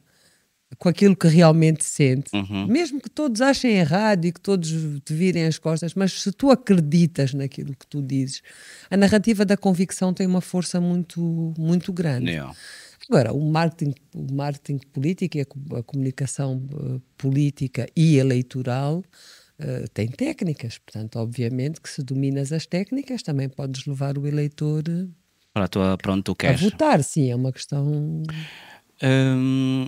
com 0.77 0.89
aquilo 0.89 1.15
que 1.15 1.27
realmente 1.27 1.85
sente, 1.85 2.35
uhum. 2.35 2.67
mesmo 2.67 2.99
que 2.99 3.09
todos 3.09 3.41
achem 3.41 3.77
errado 3.77 4.25
e 4.25 4.31
que 4.31 4.41
todos 4.41 4.69
te 5.03 5.13
virem 5.13 5.45
as 5.45 5.57
costas, 5.57 5.93
mas 5.93 6.21
se 6.21 6.31
tu 6.31 6.51
acreditas 6.51 7.33
naquilo 7.33 7.75
que 7.75 7.87
tu 7.87 8.01
dizes, 8.01 8.41
a 8.89 8.97
narrativa 8.97 9.45
da 9.45 9.55
convicção 9.55 10.13
tem 10.13 10.27
uma 10.27 10.41
força 10.41 10.81
muito, 10.81 11.53
muito 11.57 11.93
grande. 11.93 12.31
Yeah. 12.31 12.53
Agora, 13.09 13.33
o 13.33 13.51
marketing, 13.51 13.93
o 14.13 14.33
marketing 14.33 14.79
político 14.91 15.37
e 15.37 15.41
a, 15.41 15.83
comunicação 15.83 16.63
uh, 16.73 16.99
política 17.17 17.87
e 17.95 18.17
eleitoral 18.17 19.03
uh, 19.59 19.89
tem 19.93 20.07
técnicas. 20.07 20.79
Portanto, 20.79 21.17
obviamente 21.17 21.79
que 21.79 21.89
se 21.89 22.01
dominas 22.01 22.51
as 22.51 22.65
técnicas, 22.65 23.21
também 23.21 23.47
podes 23.47 23.85
levar 23.85 24.17
o 24.17 24.27
eleitor 24.27 24.83
para, 25.55 25.69
tua, 25.69 25.97
para 25.97 26.11
onde 26.11 26.23
tu 26.23 26.35
queres. 26.35 26.61
a 26.61 26.65
votar. 26.65 27.01
Sim, 27.01 27.31
é 27.31 27.35
uma 27.35 27.49
questão. 27.49 28.23
Hum, 29.01 29.87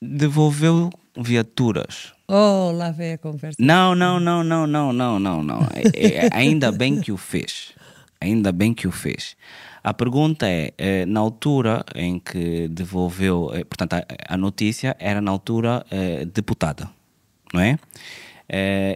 devolveu 0.00 0.90
viaturas. 1.18 2.12
Oh, 2.28 2.70
lá 2.72 2.92
vem 2.92 3.14
a 3.14 3.18
conversa. 3.18 3.56
Não, 3.58 3.96
não, 3.96 4.20
não, 4.20 4.44
não, 4.44 4.64
não, 4.64 4.92
não, 4.92 5.18
não, 5.18 5.42
não. 5.42 5.60
É, 5.92 6.26
é, 6.26 6.28
ainda 6.32 6.70
bem 6.70 7.00
que 7.00 7.10
o 7.10 7.16
fez. 7.16 7.72
Ainda 8.20 8.52
bem 8.52 8.72
que 8.72 8.86
o 8.86 8.92
fez. 8.92 9.36
A 9.82 9.92
pergunta 9.92 10.48
é, 10.48 10.72
é 10.78 11.04
na 11.04 11.18
altura 11.18 11.84
em 11.92 12.20
que 12.20 12.68
devolveu, 12.68 13.50
é, 13.52 13.64
portanto, 13.64 13.94
a, 13.94 14.04
a 14.28 14.36
notícia 14.36 14.96
era 15.00 15.20
na 15.20 15.32
altura 15.32 15.84
deputada, 16.32 16.88
não 17.52 17.60
é? 17.60 17.76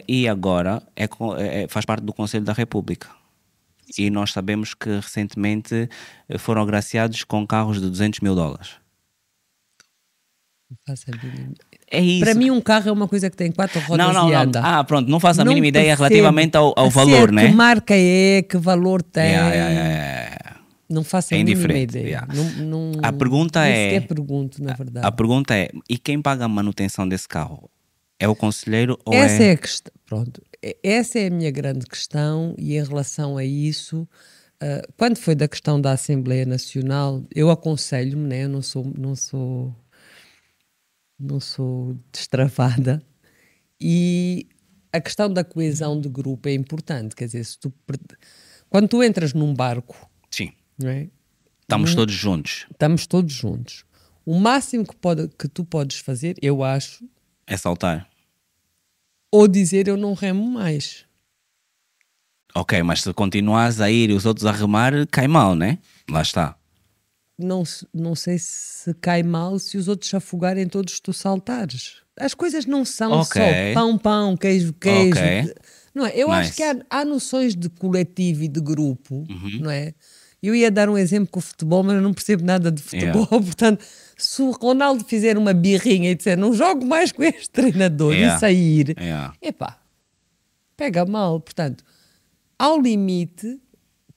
e 0.06 0.28
agora 0.28 0.80
é, 0.94 1.66
faz 1.68 1.84
parte 1.84 2.04
do 2.04 2.12
Conselho 2.12 2.44
da 2.44 2.52
República. 2.52 3.19
E 3.98 4.10
nós 4.10 4.32
sabemos 4.32 4.74
que 4.74 4.88
recentemente 4.88 5.88
foram 6.38 6.62
agraciados 6.62 7.24
com 7.24 7.46
carros 7.46 7.80
de 7.80 7.88
200 7.88 8.20
mil 8.20 8.34
dólares. 8.34 8.80
Não 10.70 10.76
faço 10.86 11.06
a 11.10 11.16
mínima. 11.26 11.54
É 11.90 12.00
isso. 12.00 12.24
Para 12.24 12.34
mim, 12.34 12.50
um 12.50 12.60
carro 12.60 12.88
é 12.88 12.92
uma 12.92 13.08
coisa 13.08 13.28
que 13.28 13.36
tem 13.36 13.50
quatro 13.50 13.80
rodas 13.80 14.06
não, 14.06 14.12
não, 14.12 14.30
e 14.30 14.34
anda. 14.34 14.60
Não. 14.60 14.68
Ah, 14.68 14.84
pronto, 14.84 15.10
não 15.10 15.18
faço 15.18 15.40
a 15.40 15.44
Não 15.44 15.50
mínima 15.50 15.66
ideia 15.66 15.96
relativamente 15.96 16.56
ao, 16.56 16.72
ao 16.76 16.88
valor, 16.88 17.28
ser 17.28 17.32
né? 17.32 17.48
Que 17.48 17.54
marca 17.54 17.94
é, 17.96 18.42
que 18.42 18.56
valor 18.56 19.02
tem. 19.02 19.32
Yeah, 19.32 19.52
yeah, 19.52 19.70
yeah. 19.72 20.60
Não 20.88 21.02
faço 21.02 21.34
a 21.34 21.36
É 21.36 21.42
mínima 21.42 21.78
ideia. 21.78 22.26
Não, 22.32 22.44
não, 22.64 23.00
A 23.02 23.12
pergunta 23.12 23.66
é- 23.66 24.00
pergunto, 24.00 24.62
na 24.62 24.74
verdade. 24.74 25.04
A 25.06 25.10
pergunta 25.10 25.56
é: 25.56 25.70
e 25.88 25.98
quem 25.98 26.22
paga 26.22 26.44
a 26.44 26.48
manutenção 26.48 27.08
desse 27.08 27.26
carro? 27.26 27.68
É 28.18 28.28
o 28.28 28.36
conselheiro 28.36 28.98
ou 29.04 29.14
Essa 29.14 29.42
é. 29.42 29.48
é 29.48 29.52
a 29.52 29.56
questão. 29.56 29.92
Pronto. 30.04 30.42
E- 30.62 30.76
Essa 30.82 31.18
é 31.18 31.26
a 31.26 31.30
minha 31.30 31.50
grande 31.50 31.86
questão 31.86 32.54
e 32.58 32.76
em 32.76 32.82
relação 32.84 33.36
a 33.36 33.44
isso, 33.44 34.08
ah, 34.60 34.82
quando 34.96 35.16
foi 35.16 35.34
da 35.34 35.48
questão 35.48 35.80
da 35.80 35.92
Assembleia 35.92 36.44
Nacional, 36.46 37.24
eu 37.34 37.50
aconselho-me, 37.50 38.26
né? 38.28 38.44
eu 38.44 38.48
não 38.48 38.62
sou, 38.62 38.84
não 38.96 39.14
sou, 39.16 39.74
não 41.18 41.40
sou 41.40 41.96
destravada 42.12 43.02
e 43.80 44.46
a 44.92 45.00
questão 45.00 45.32
da 45.32 45.44
coesão 45.44 46.00
de 46.00 46.08
grupo 46.08 46.48
é 46.48 46.54
importante. 46.54 47.14
Quer 47.14 47.26
dizer, 47.26 47.44
se 47.44 47.58
tu, 47.58 47.72
quando 48.68 48.88
tu 48.88 49.02
entras 49.02 49.32
num 49.32 49.54
barco, 49.54 50.08
Sim, 50.30 50.52
é? 50.84 51.08
estamos 51.62 51.94
todos 51.94 52.14
juntos. 52.14 52.66
estamos 52.70 53.06
todos 53.06 53.32
juntos. 53.32 53.84
O 54.26 54.38
máximo 54.38 54.84
que, 54.86 54.94
pode, 54.96 55.28
que 55.28 55.48
tu 55.48 55.64
podes 55.64 55.98
fazer, 56.00 56.36
eu 56.42 56.62
acho, 56.62 57.08
É 57.46 57.56
saltar. 57.56 58.09
Ou 59.32 59.46
dizer 59.48 59.88
eu 59.88 59.96
não 59.96 60.14
remo 60.14 60.44
mais. 60.50 61.04
Ok, 62.54 62.82
mas 62.82 63.02
se 63.02 63.12
continuares 63.12 63.80
a 63.80 63.90
ir 63.90 64.10
e 64.10 64.14
os 64.14 64.26
outros 64.26 64.44
a 64.44 64.52
remar, 64.52 64.92
cai 65.08 65.28
mal, 65.28 65.54
né? 65.54 65.78
Lá 66.10 66.20
está. 66.22 66.56
Não, 67.38 67.62
não 67.94 68.14
sei 68.14 68.38
se 68.38 68.92
cai 68.94 69.22
mal 69.22 69.58
se 69.58 69.78
os 69.78 69.88
outros 69.88 70.10
se 70.10 70.16
afogarem 70.16 70.66
todos 70.68 70.98
tu 71.00 71.12
saltares. 71.12 72.02
As 72.18 72.34
coisas 72.34 72.66
não 72.66 72.84
são 72.84 73.12
Ok. 73.12 73.40
só 73.40 73.74
pão, 73.74 73.96
pão, 73.96 74.36
queijo, 74.36 74.72
queijo. 74.74 75.18
Ok. 75.18 75.54
Não 75.94 76.04
é? 76.04 76.12
Eu 76.16 76.30
acho 76.30 76.48
Nice. 76.50 76.56
que 76.56 76.62
há, 76.62 76.76
há 76.90 77.04
noções 77.04 77.54
de 77.56 77.68
coletivo 77.70 78.42
e 78.42 78.48
de 78.48 78.60
grupo, 78.60 79.26
Uhum. 79.30 79.58
não 79.60 79.70
é? 79.70 79.94
Eu 80.42 80.54
ia 80.54 80.70
dar 80.70 80.88
um 80.88 80.96
exemplo 80.96 81.28
com 81.30 81.38
o 81.38 81.42
futebol, 81.42 81.82
mas 81.82 81.96
eu 81.96 82.00
não 82.02 82.14
percebo 82.14 82.44
nada 82.44 82.70
de 82.72 82.80
futebol. 82.82 83.26
Portanto, 83.28 83.84
se 84.16 84.40
o 84.40 84.50
Ronaldo 84.52 85.04
fizer 85.04 85.36
uma 85.36 85.52
birrinha 85.52 86.10
e 86.10 86.14
disser 86.14 86.38
não 86.38 86.52
jogo 86.54 86.84
mais 86.86 87.12
com 87.12 87.22
este 87.22 87.50
treinador 87.50 88.14
Yeah. 88.14 88.36
e 88.36 88.40
sair, 88.40 88.94
Yeah. 88.98 89.34
epá, 89.42 89.78
pega 90.76 91.04
mal. 91.04 91.40
Portanto, 91.40 91.84
ao 92.58 92.80
limite, 92.80 93.60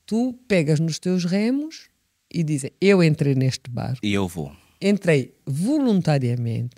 tu 0.05 0.33
pegas 0.47 0.79
nos 0.79 0.97
teus 0.99 1.25
remos 1.25 1.89
e 2.33 2.41
dizes: 2.43 2.71
Eu 2.79 3.03
entrei 3.03 3.35
neste 3.35 3.69
barco, 3.69 3.99
E 4.01 4.13
eu 4.13 4.27
vou. 4.27 4.51
entrei 4.81 5.35
voluntariamente, 5.45 6.75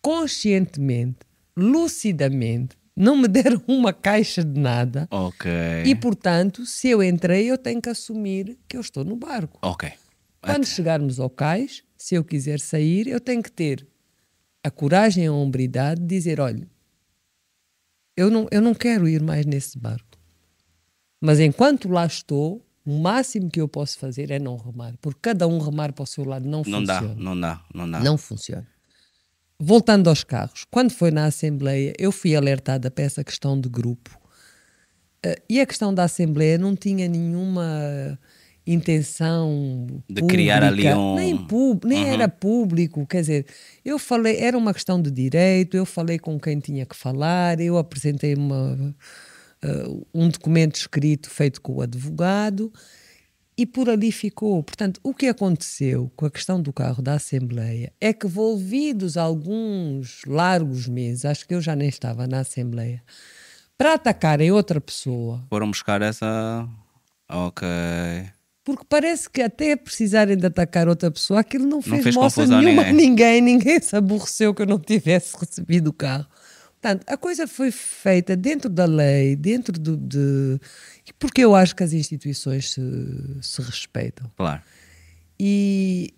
conscientemente, 0.00 1.18
lucidamente, 1.56 2.76
não 2.98 3.16
me 3.16 3.26
deram 3.28 3.62
uma 3.68 3.92
caixa 3.92 4.42
de 4.44 4.58
nada. 4.60 5.06
Ok. 5.10 5.50
E, 5.86 5.94
portanto, 5.94 6.66
se 6.66 6.88
eu 6.88 7.02
entrei, 7.02 7.50
eu 7.50 7.56
tenho 7.56 7.80
que 7.80 7.88
assumir 7.88 8.58
que 8.68 8.76
eu 8.76 8.80
estou 8.80 9.04
no 9.04 9.16
barco. 9.16 9.58
Ok. 9.62 9.90
Quando 10.40 10.66
chegarmos 10.66 11.18
ao 11.20 11.28
cais, 11.30 11.82
se 11.96 12.14
eu 12.14 12.24
quiser 12.24 12.60
sair, 12.60 13.06
eu 13.06 13.20
tenho 13.20 13.42
que 13.42 13.50
ter 13.50 13.86
a 14.64 14.70
coragem 14.70 15.24
e 15.24 15.26
a 15.26 15.32
hombridade 15.32 16.00
de 16.00 16.06
dizer: 16.06 16.40
olha, 16.40 16.66
eu 18.16 18.30
não, 18.30 18.46
eu 18.50 18.60
não 18.60 18.74
quero 18.74 19.08
ir 19.08 19.22
mais 19.22 19.46
nesse 19.46 19.78
barco. 19.78 20.18
Mas 21.20 21.40
enquanto 21.40 21.88
lá 21.88 22.06
estou, 22.06 22.64
o 22.84 22.98
máximo 23.00 23.50
que 23.50 23.60
eu 23.60 23.68
posso 23.68 23.98
fazer 23.98 24.30
é 24.30 24.38
não 24.38 24.56
remar. 24.56 24.94
Porque 25.00 25.18
cada 25.22 25.46
um 25.46 25.58
remar 25.58 25.92
para 25.92 26.04
o 26.04 26.06
seu 26.06 26.24
lado 26.24 26.48
não, 26.48 26.62
Não 26.66 26.82
dá, 26.82 27.00
funciona. 27.00 27.20
não 27.22 27.40
dá, 27.40 27.64
não 27.74 27.90
dá. 27.90 28.00
Não 28.00 28.16
funciona. 28.16 28.66
Voltando 29.68 30.08
aos 30.08 30.22
carros, 30.22 30.64
quando 30.70 30.92
foi 30.92 31.10
na 31.10 31.24
Assembleia, 31.24 31.92
eu 31.98 32.12
fui 32.12 32.36
alertada 32.36 32.92
para 32.92 33.02
essa 33.04 33.24
questão 33.24 33.60
de 33.60 33.68
grupo. 33.68 34.16
Eh, 35.24 35.42
e 35.50 35.60
a 35.60 35.66
questão 35.66 35.92
da 35.92 36.04
Assembleia 36.04 36.56
não 36.56 36.76
tinha 36.76 37.08
nenhuma 37.08 38.16
intenção 38.64 39.86
De 40.08 40.22
criar 40.22 40.62
ali 40.62 40.82
pública, 40.84 40.96
um- 40.98 41.14
nem, 41.16 41.36
pub, 41.36 41.84
nem 41.84 42.04
Uhum. 42.04 42.12
era 42.12 42.28
público, 42.28 43.04
quer 43.06 43.22
dizer, 43.22 43.46
eu 43.84 43.98
falei, 43.98 44.36
era 44.38 44.56
uma 44.56 44.72
questão 44.72 45.02
de 45.02 45.10
direito, 45.10 45.76
eu 45.76 45.84
falei 45.86 46.18
com 46.20 46.38
quem 46.38 46.60
tinha 46.60 46.86
que 46.86 46.94
falar, 46.94 47.58
eu 47.60 47.78
apresentei 47.78 48.34
uma, 48.34 48.94
eh, 49.62 49.84
um 50.14 50.28
documento 50.28 50.76
escrito 50.76 51.28
feito 51.30 51.60
com 51.62 51.74
o 51.76 51.82
advogado 51.82 52.72
e 53.58 53.66
por 53.66 53.90
ali 53.90 54.12
ficou. 54.12 54.62
Portanto, 54.62 55.00
o 55.02 55.12
que 55.12 55.26
aconteceu 55.26 56.10
com 56.14 56.24
a 56.24 56.30
questão 56.30 56.62
do 56.62 56.72
carro 56.72 57.02
da 57.02 57.14
Assembleia 57.14 57.92
é 58.00 58.12
que, 58.12 58.28
volvidos 58.28 59.16
alguns 59.16 60.22
largos 60.24 60.86
meses, 60.86 61.24
acho 61.24 61.46
que 61.46 61.54
eu 61.54 61.60
já 61.60 61.74
nem 61.74 61.88
estava 61.88 62.28
na 62.28 62.38
Assembleia, 62.40 63.02
para 63.76 63.94
atacarem 63.94 64.52
outra 64.52 64.80
pessoa, 64.80 65.44
Foram 65.50 65.70
buscar 65.70 66.00
essa. 66.02 66.68
Ok. 67.30 67.66
porque 68.64 68.84
parece 68.88 69.28
que 69.28 69.42
até 69.42 69.74
precisarem 69.76 70.36
de 70.36 70.46
atacar 70.46 70.88
outra 70.88 71.10
pessoa, 71.10 71.40
aquilo 71.40 71.66
não 71.66 71.82
fez, 71.82 72.02
fez 72.04 72.14
moça 72.14 72.46
nenhuma 72.46 72.82
a 72.82 72.92
ninguém. 72.92 72.94
ninguém, 72.94 73.40
ninguém 73.42 73.80
se 73.80 73.96
aborreceu 73.96 74.54
que 74.54 74.62
eu 74.62 74.66
não 74.66 74.78
tivesse 74.78 75.36
recebido 75.36 75.88
o 75.88 75.92
carro. 75.92 76.26
Portanto, 76.80 77.04
a 77.08 77.16
coisa 77.16 77.46
foi 77.48 77.72
feita 77.72 78.36
dentro 78.36 78.70
da 78.70 78.84
lei, 78.84 79.34
dentro 79.34 79.72
do, 79.72 79.96
de. 79.96 80.60
Porque 81.18 81.42
eu 81.42 81.54
acho 81.54 81.74
que 81.74 81.82
as 81.82 81.92
instituições 81.92 82.72
se, 82.72 82.80
se 83.42 83.60
respeitam. 83.62 84.30
Claro. 84.36 84.62
E, 85.40 86.14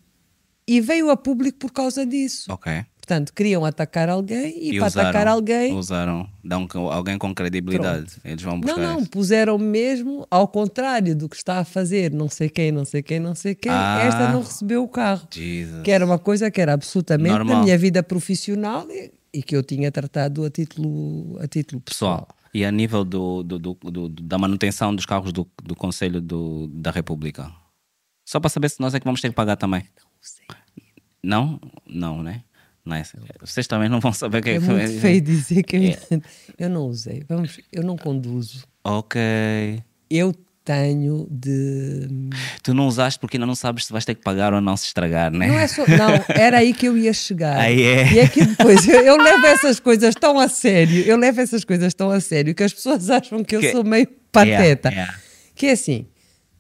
e 0.69 0.81
veio 0.81 1.11
a 1.11 1.17
público 1.17 1.59
por 1.59 1.73
causa 1.73 2.05
disso. 2.05 2.53
Ok. 2.53 2.85
Portanto, 3.01 3.33
queriam 3.33 3.65
atacar 3.65 4.09
alguém 4.09 4.57
e, 4.57 4.77
E 4.77 4.79
para 4.79 4.87
usaram, 4.87 5.09
atacar 5.09 5.27
alguém. 5.27 5.75
Usaram. 5.75 6.29
Dão 6.45 6.69
alguém 6.93 7.19
com 7.19 7.35
credibilidade. 7.35 8.13
Eles 8.25 8.43
vão 8.43 8.53
Não, 8.55 8.61
buscar. 8.61 8.81
não, 8.81 9.01
isso. 9.01 9.11
puseram 9.11 9.59
mesmo 9.59 10.27
ao 10.31 10.47
contrário 10.47 11.17
do 11.17 11.29
que 11.29 11.35
está 11.35 11.59
a 11.59 11.65
fazer 11.65 12.13
não 12.13 12.29
sei 12.29 12.49
quem, 12.49 12.71
não 12.71 12.85
sei 12.85 13.03
quem, 13.03 13.19
não 13.19 13.35
sei 13.35 13.55
quem. 13.57 13.73
Ah. 13.73 14.03
Esta 14.07 14.31
não 14.31 14.43
recebeu 14.43 14.85
o 14.85 14.89
carro. 14.89 15.27
Jesus. 15.33 15.83
Que 15.83 15.91
era 15.91 16.05
uma 16.07 16.19
coisa 16.21 16.51
que 16.53 16.61
era 16.61 16.73
absolutamente 16.75 17.31
Normal. 17.33 17.57
na 17.57 17.65
minha 17.65 17.77
vida 17.79 18.01
profissional 18.03 18.87
e, 18.91 19.11
e 19.33 19.43
que 19.43 19.55
eu 19.57 19.63
tinha 19.63 19.91
tratado 19.93 20.45
a 20.45 20.51
título, 20.51 21.39
a 21.41 21.47
título 21.47 21.81
pessoal. 21.81 22.27
Pessoal, 22.27 22.37
e 22.53 22.65
a 22.65 22.71
nível 22.73 23.05
do, 23.05 23.43
do- 23.43 23.59
do- 23.59 24.09
da 24.09 24.37
manutenção 24.39 24.95
dos 24.95 25.07
carros 25.07 25.33
do, 25.33 25.47
do 25.63 25.75
Conselho 25.77 26.21
do- 26.21 26.67
da 26.69 26.91
República? 26.91 27.53
Só 28.29 28.39
para 28.41 28.51
saber 28.51 28.69
se 28.71 28.81
nós 28.81 28.95
é 28.95 28.99
que 29.01 29.05
vamos 29.05 29.21
ter 29.21 29.29
que 29.29 29.35
pagar 29.35 29.57
também. 29.57 29.85
Não? 31.23 31.61
Não, 31.87 32.23
né? 32.23 32.43
Nice. 32.85 33.17
Vocês 33.41 33.67
também 33.67 33.89
não 33.89 34.01
vão 34.01 34.13
saber 34.13 34.39
o 34.39 34.43
que 34.43 34.51
É 34.51 34.59
que 34.59 34.65
muito 34.67 35.01
feio 35.01 35.21
dizer 35.21 35.63
que 35.63 35.77
eu, 35.77 36.23
eu 36.59 36.71
não 36.71 36.87
usei. 36.87 37.23
Vamos, 37.29 37.61
eu 37.71 37.83
não 37.83 37.97
conduzo. 37.97 38.65
Ok. 38.83 39.21
Eu 40.09 40.35
tenho 40.71 41.27
de. 41.31 42.09
Tu 42.63 42.73
não 42.73 42.87
usaste 42.87 43.19
porque 43.19 43.37
ainda 43.37 43.47
não 43.47 43.55
sabes 43.55 43.87
se 43.87 43.93
vais 43.93 44.05
ter 44.05 44.15
que 44.15 44.23
pagar 44.23 44.55
ou 44.55 44.61
não 44.61 44.77
se 44.77 44.87
estragar, 44.87 45.33
né? 45.33 45.49
Não 45.49 45.59
é 45.59 45.67
só. 45.67 45.83
Não, 45.87 46.25
era 46.35 46.59
aí 46.59 46.73
que 46.73 46.87
eu 46.87 46.97
ia 46.97 47.13
chegar. 47.13 47.57
Aí 47.59 47.83
é. 47.83 48.13
E 48.13 48.19
é 48.21 48.29
que 48.29 48.45
depois 48.45 48.87
eu, 48.89 49.01
eu 49.01 49.17
levo 49.17 49.45
essas 49.47 49.81
coisas 49.81 50.15
tão 50.15 50.39
a 50.39 50.49
sério, 50.49 51.03
eu 51.03 51.17
levo 51.17 51.41
essas 51.41 51.65
coisas 51.65 51.93
tão 51.95 52.11
a 52.11 52.21
sério 52.21 52.55
que 52.55 52.63
as 52.63 52.73
pessoas 52.73 53.11
acham 53.11 53.43
que 53.43 53.57
eu 53.57 53.61
Que- 53.61 53.73
sou 53.73 53.83
meio 53.85 54.07
pateta. 54.33 54.89
Yeah, 54.89 55.13
yeah. 55.13 55.15
Que 55.55 55.67
é 55.67 55.73
assim, 55.73 56.07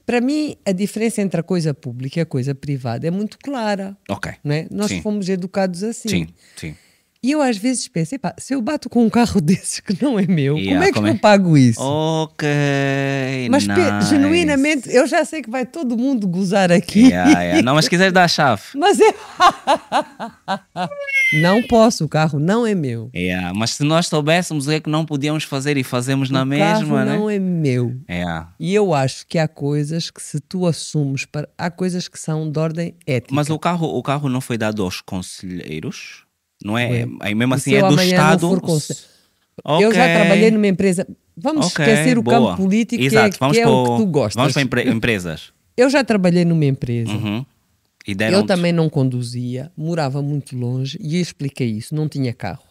para 0.04 0.20
mim 0.20 0.56
a 0.66 0.72
diferença 0.72 1.22
entre 1.22 1.40
a 1.40 1.42
coisa 1.42 1.72
pública 1.72 2.18
e 2.18 2.22
a 2.22 2.26
coisa 2.26 2.54
privada 2.54 3.06
é 3.06 3.10
muito 3.10 3.38
clara. 3.38 3.96
Ok. 4.08 4.32
Não 4.42 4.54
é? 4.54 4.66
Nós 4.70 4.88
Sim. 4.88 5.02
fomos 5.02 5.28
educados 5.28 5.82
assim. 5.84 6.08
Sim, 6.08 6.26
sim. 6.56 6.74
E 7.22 7.32
eu 7.32 7.42
às 7.42 7.58
vezes 7.58 7.86
penso, 7.86 8.16
se 8.38 8.54
eu 8.54 8.62
bato 8.62 8.88
com 8.88 9.04
um 9.04 9.10
carro 9.10 9.40
desses 9.42 9.78
que 9.80 10.02
não 10.02 10.18
é 10.18 10.26
meu, 10.26 10.56
Yeah, 10.56 10.72
como 10.72 10.82
é 10.82 10.86
que 10.86 10.92
como 10.94 11.06
é? 11.06 11.10
eu 11.10 11.18
pago 11.18 11.56
isso? 11.56 11.78
Ok. 11.82 12.48
Mas 13.50 13.66
nice. 13.66 14.08
genuinamente, 14.08 14.88
eu 14.90 15.06
já 15.06 15.22
sei 15.26 15.42
que 15.42 15.50
vai 15.50 15.66
todo 15.66 15.98
mundo 15.98 16.26
gozar 16.26 16.72
aqui. 16.72 17.08
Yeah, 17.08 17.42
yeah. 17.42 17.62
Não, 17.62 17.74
mas 17.74 17.84
se 17.84 17.90
quiseres 17.90 18.14
dar 18.14 18.24
a 18.24 18.28
chave. 18.28 18.62
Mas 18.74 18.98
eu. 18.98 19.14
não 21.42 21.62
posso, 21.64 22.06
o 22.06 22.08
carro 22.08 22.38
não 22.38 22.66
é 22.66 22.74
meu. 22.74 23.10
Yeah. 23.14 23.52
Mas 23.54 23.72
se 23.72 23.84
nós 23.84 24.06
soubéssemos 24.06 24.66
o 24.66 24.70
que 24.70 24.76
é 24.76 24.80
que 24.80 24.88
não 24.88 25.04
podíamos 25.04 25.44
fazer 25.44 25.76
e 25.76 25.84
fazemos 25.84 26.30
na 26.30 26.42
o 26.42 26.46
mesma, 26.46 26.96
carro 26.96 27.04
né? 27.04 27.16
não 27.16 27.28
é 27.28 27.38
meu. 27.38 27.94
Yeah. 28.08 28.54
E 28.58 28.74
eu 28.74 28.94
acho 28.94 29.26
que 29.26 29.38
há 29.38 29.46
coisas 29.46 30.10
que 30.10 30.22
se 30.22 30.40
tu 30.40 30.66
assumes, 30.66 31.26
para... 31.26 31.46
há 31.58 31.70
coisas 31.70 32.08
que 32.08 32.18
são 32.18 32.50
de 32.50 32.58
ordem 32.58 32.94
ética. 33.06 33.34
Mas 33.34 33.50
o 33.50 33.58
carro, 33.58 33.86
o 33.86 34.02
carro 34.02 34.28
não 34.30 34.40
foi 34.40 34.56
dado 34.56 34.82
aos 34.82 35.02
conselheiros? 35.02 36.29
Não 36.64 36.76
é? 36.76 37.06
Aí 37.20 37.34
mesmo 37.34 37.54
assim 37.54 37.74
é 37.74 37.80
do 37.86 38.00
Estado. 38.00 38.48
for 38.48 38.60
conse- 38.60 39.08
Ok. 39.64 39.86
Eu 39.86 39.94
já 39.94 40.04
trabalhei 40.14 40.50
numa 40.50 40.66
empresa. 40.66 41.06
Vamos 41.36 41.66
Ok, 41.66 41.84
esquecer 41.84 42.18
o 42.18 42.22
boa. 42.22 42.50
campo 42.56 42.62
político, 42.62 43.02
Exato. 43.02 43.38
que 43.38 43.44
é, 43.44 43.50
que 43.50 43.60
é 43.60 43.66
o 43.68 43.84
que 43.84 44.02
tu 44.02 44.06
gostas. 44.06 44.34
Vamos 44.34 44.52
para 44.52 44.62
empre- 44.62 44.88
empresas. 44.90 45.52
Eu 45.76 45.88
já 45.90 46.02
trabalhei 46.04 46.44
numa 46.44 46.64
empresa. 46.64 47.10
Uhum. 47.10 47.44
Eu 48.30 48.44
também 48.46 48.72
não 48.72 48.88
conduzia, 48.88 49.70
morava 49.76 50.22
muito 50.22 50.56
longe 50.56 50.98
e 51.00 51.16
eu 51.16 51.20
expliquei 51.22 51.68
isso, 51.68 51.94
não 51.94 52.08
tinha 52.08 52.32
carro. 52.32 52.64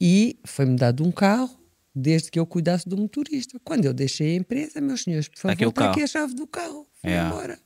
E 0.00 0.38
foi-me 0.44 0.76
dado 0.76 1.06
um 1.06 1.12
carro 1.12 1.50
desde 1.94 2.30
que 2.30 2.38
eu 2.38 2.46
cuidasse 2.46 2.88
do 2.88 2.96
motorista. 2.96 3.58
Quando 3.62 3.84
eu 3.84 3.92
deixei 3.92 4.32
a 4.32 4.36
empresa, 4.36 4.80
meus 4.80 5.02
senhores, 5.02 5.28
por 5.28 5.38
favor, 5.38 5.68
está 5.68 5.90
aqui 5.90 6.02
a 6.02 6.06
chave 6.06 6.34
do 6.34 6.46
carro. 6.46 6.86
Fui 7.00 7.10
Yeah. 7.10 7.28
embora. 7.30 7.58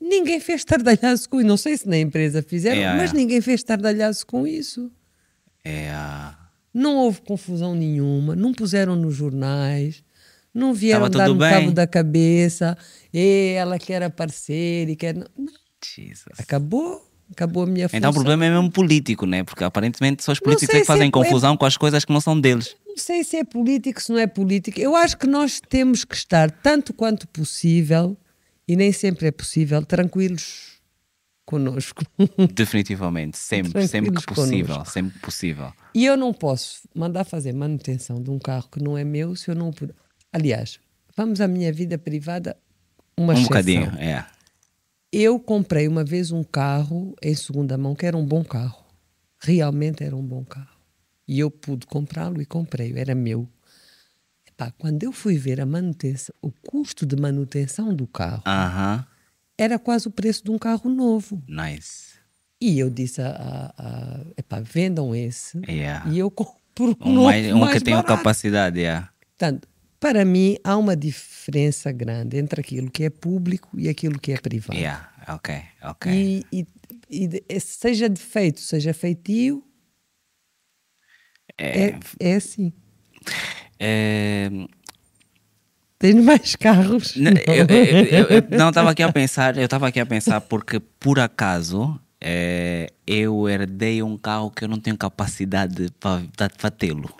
Ninguém 0.00 0.40
fez 0.40 0.64
tardalhaço 0.64 1.28
com 1.28 1.38
isso. 1.40 1.46
Não 1.48 1.56
sei 1.56 1.76
se 1.76 1.86
na 1.88 1.98
empresa 1.98 2.42
fizeram, 2.42 2.76
Yeah, 2.76 2.96
mas 2.96 3.10
yeah. 3.10 3.18
ninguém 3.20 3.40
fez 3.40 3.62
tardalhaço 3.62 4.26
com 4.26 4.46
isso. 4.46 4.90
É, 5.64 5.90
Não 6.72 6.96
houve 6.96 7.20
confusão 7.20 7.74
nenhuma, 7.74 8.34
não 8.34 8.52
puseram 8.52 8.96
nos 8.96 9.14
jornais, 9.14 10.02
não 10.54 10.72
vieram 10.72 11.08
dar 11.10 11.28
no 11.28 11.34
bem. 11.34 11.50
cabo 11.50 11.70
da 11.72 11.86
cabeça, 11.86 12.76
e 13.12 13.54
ela 13.56 13.78
quer 13.78 14.02
aparecer 14.02 14.88
e 14.88 14.96
quer. 14.96 15.14
Não, 15.14 15.26
Jesus. 15.84 16.24
acabou, 16.38 17.06
acabou 17.30 17.64
a 17.64 17.66
minha 17.66 17.88
função. 17.88 17.98
Então 17.98 18.10
o 18.10 18.14
problema 18.14 18.46
é 18.46 18.50
mesmo 18.50 18.70
político, 18.70 19.26
né? 19.26 19.44
Porque 19.44 19.62
aparentemente 19.62 20.24
só 20.24 20.32
os 20.32 20.40
políticos 20.40 20.74
é 20.74 20.78
que 20.78 20.84
se 20.84 20.86
fazem 20.86 21.08
é- 21.08 21.10
confusão 21.10 21.56
com 21.56 21.66
as 21.66 21.76
coisas 21.76 22.04
que 22.04 22.12
não 22.12 22.20
são 22.20 22.40
deles. 22.40 22.74
Não 22.86 22.96
sei 22.96 23.22
se 23.22 23.36
é 23.36 23.44
político, 23.44 24.00
se 24.02 24.10
não 24.10 24.18
é 24.18 24.26
político. 24.26 24.80
Eu 24.80 24.96
acho 24.96 25.16
que 25.18 25.26
nós 25.26 25.60
temos 25.60 26.04
que 26.04 26.14
estar, 26.14 26.50
tanto 26.50 26.92
quanto 26.94 27.28
possível, 27.28 28.16
e 28.70 28.76
nem 28.76 28.92
sempre 28.92 29.26
é 29.26 29.32
possível, 29.32 29.84
tranquilos 29.84 30.78
connosco. 31.44 32.04
Definitivamente. 32.54 33.36
Sempre, 33.36 33.88
sempre 33.88 34.12
que 34.12 34.22
Tranquilos 34.22 34.24
possível. 34.26 34.74
connosco. 34.74 34.92
Sempre 34.94 35.18
possível. 35.18 35.72
E 35.92 36.06
eu 36.06 36.16
não 36.16 36.32
posso 36.32 36.88
mandar 36.94 37.24
fazer 37.24 37.52
manutenção 37.52 38.22
de 38.22 38.30
um 38.30 38.38
carro 38.38 38.68
que 38.70 38.80
não 38.80 38.96
é 38.96 39.02
meu 39.02 39.34
se 39.34 39.50
eu 39.50 39.56
não 39.56 39.72
puder. 39.72 39.96
Aliás, 40.32 40.78
vamos 41.16 41.40
à 41.40 41.48
minha 41.48 41.72
vida 41.72 41.98
privada, 41.98 42.56
uma 43.18 43.32
um 43.32 43.36
exceção. 43.38 43.48
bocadinho, 43.48 43.86
é. 43.98 44.24
Eu 45.12 45.40
comprei 45.40 45.88
uma 45.88 46.04
vez 46.04 46.30
um 46.30 46.44
carro 46.44 47.16
em 47.20 47.34
segunda 47.34 47.76
mão 47.76 47.96
que 47.96 48.06
era 48.06 48.16
um 48.16 48.24
bom 48.24 48.44
carro. 48.44 48.84
Realmente 49.42 50.04
era 50.04 50.14
um 50.14 50.24
bom 50.24 50.44
carro. 50.44 50.78
E 51.26 51.40
eu 51.40 51.50
pude 51.50 51.88
comprá-lo 51.88 52.40
e 52.40 52.46
comprei-o, 52.46 52.96
era 52.96 53.16
meu. 53.16 53.48
Epá, 54.60 54.70
quando 54.76 55.02
eu 55.02 55.10
fui 55.10 55.38
ver 55.38 55.58
a 55.58 55.64
manutenção, 55.64 56.34
o 56.42 56.50
custo 56.52 57.06
de 57.06 57.16
manutenção 57.16 57.94
do 57.94 58.06
carro 58.06 58.42
Aham. 58.46 59.06
era 59.56 59.78
quase 59.78 60.06
o 60.06 60.10
preço 60.10 60.44
de 60.44 60.50
um 60.50 60.58
carro 60.58 60.90
novo. 60.90 61.42
Nice. 61.48 62.10
E 62.60 62.78
eu 62.78 62.90
disse 62.90 63.22
a, 63.22 63.30
a, 63.30 63.74
a 63.78 64.20
epá, 64.36 64.60
vendam 64.60 65.14
esse 65.14 65.58
Yeah. 65.66 66.10
e 66.10 66.18
eu 66.18 66.30
compro 66.30 66.94
Um, 67.00 67.12
novo 67.12 67.24
mais, 67.24 67.46
um 67.54 67.58
mais 67.60 67.78
que 67.78 67.84
tenha 67.84 68.02
capacidade, 68.02 68.78
yeah. 68.78 69.10
Portanto, 69.30 69.66
para 69.98 70.26
mim 70.26 70.58
há 70.62 70.76
uma 70.76 70.94
diferença 70.94 71.90
grande 71.90 72.36
entre 72.36 72.60
aquilo 72.60 72.90
que 72.90 73.04
é 73.04 73.08
público 73.08 73.70
e 73.80 73.88
aquilo 73.88 74.18
que 74.20 74.30
é 74.30 74.38
privado. 74.38 74.78
Yeah. 74.78 75.10
Ok, 75.28 75.54
ok. 75.82 76.12
E, 76.12 76.46
e, 76.52 76.66
e 77.08 77.28
de- 77.28 77.60
seja 77.60 78.10
defeito, 78.10 78.60
seja 78.60 78.92
feitio, 78.92 79.64
é, 81.56 81.98
é 82.18 82.34
assim. 82.34 82.74
É, 83.80 84.50
Tens 86.00 86.24
mais 86.24 86.56
carros? 86.56 87.14
Não, 88.56 88.70
estava 88.70 88.90
aqui 88.90 89.02
a 89.02 89.12
pensar, 89.12 89.58
eu 89.58 89.66
estava 89.66 89.86
aqui 89.86 90.00
a 90.00 90.06
pensar 90.06 90.40
porque 90.40 90.80
por 90.80 91.20
acaso 91.20 92.00
eh, 92.18 92.90
eu 93.06 93.46
herdei 93.46 94.02
um 94.02 94.16
carro 94.16 94.50
que 94.50 94.64
eu 94.64 94.68
não 94.68 94.78
tenho 94.80 94.96
capacidade 94.96 95.88
para 96.00 96.70
tê-lo. 96.70 97.10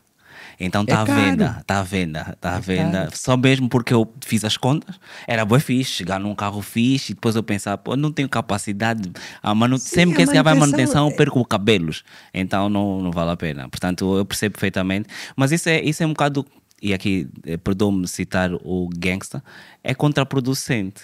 Então 0.62 0.82
está 0.82 0.97
É 0.97 0.99
à 0.99 1.05
venda, 1.05 1.57
está 1.61 1.78
à 1.78 1.82
venda, 1.82 2.20
está 2.35 2.53
à 2.53 2.57
É 2.59 2.61
venda. 2.61 2.99
caro. 3.05 3.16
Só 3.16 3.35
mesmo 3.37 3.66
porque 3.69 3.95
eu 3.95 4.12
fiz 4.23 4.45
as 4.45 4.59
contas, 4.59 5.01
era 5.27 5.43
boa 5.45 5.59
fixe, 5.59 5.91
chegar 5.91 6.20
num 6.20 6.35
carro 6.35 6.61
fixe 6.61 7.12
e 7.12 7.15
depois 7.15 7.35
eu 7.35 7.43
pensar, 7.43 7.78
pô, 7.78 7.97
não 7.97 8.12
tenho 8.12 8.28
capacidade, 8.28 9.11
a 9.43 9.55
manu... 9.55 9.78
Sim, 9.78 9.87
sempre 9.89 10.16
que 10.16 10.23
esse 10.23 10.32
vai 10.35 10.43
manutenção 10.43 10.61
manutenção 10.70 11.07
eu 11.09 11.12
é- 11.12 11.16
perco 11.16 11.43
cabelos, 11.47 12.05
então 12.35 12.69
não, 12.69 13.01
não 13.01 13.11
vale 13.11 13.31
a 13.31 13.37
pena. 13.37 13.69
Portanto, 13.70 14.19
eu 14.19 14.24
percebo 14.27 14.53
perfeitamente, 14.53 15.09
mas 15.35 15.51
isso 15.51 15.69
é, 15.69 15.81
isso 15.82 16.03
é 16.03 16.07
um 16.07 16.11
bocado, 16.11 16.45
e 16.82 16.93
aqui 16.93 17.27
eh, 17.47 17.57
perdoa-me 17.57 18.07
citar 18.07 18.53
o 18.53 18.89
gangsta, 18.95 19.43
é 19.82 19.95
contraproducente. 19.95 21.03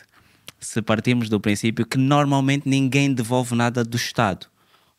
Se 0.61 0.81
partirmos 0.83 1.29
do 1.29 1.39
princípio 1.41 1.87
que 1.87 1.97
normalmente 1.99 2.69
ninguém 2.69 3.13
devolve 3.13 3.55
nada 3.55 3.85
do 3.85 3.97
Estado. 3.97 4.47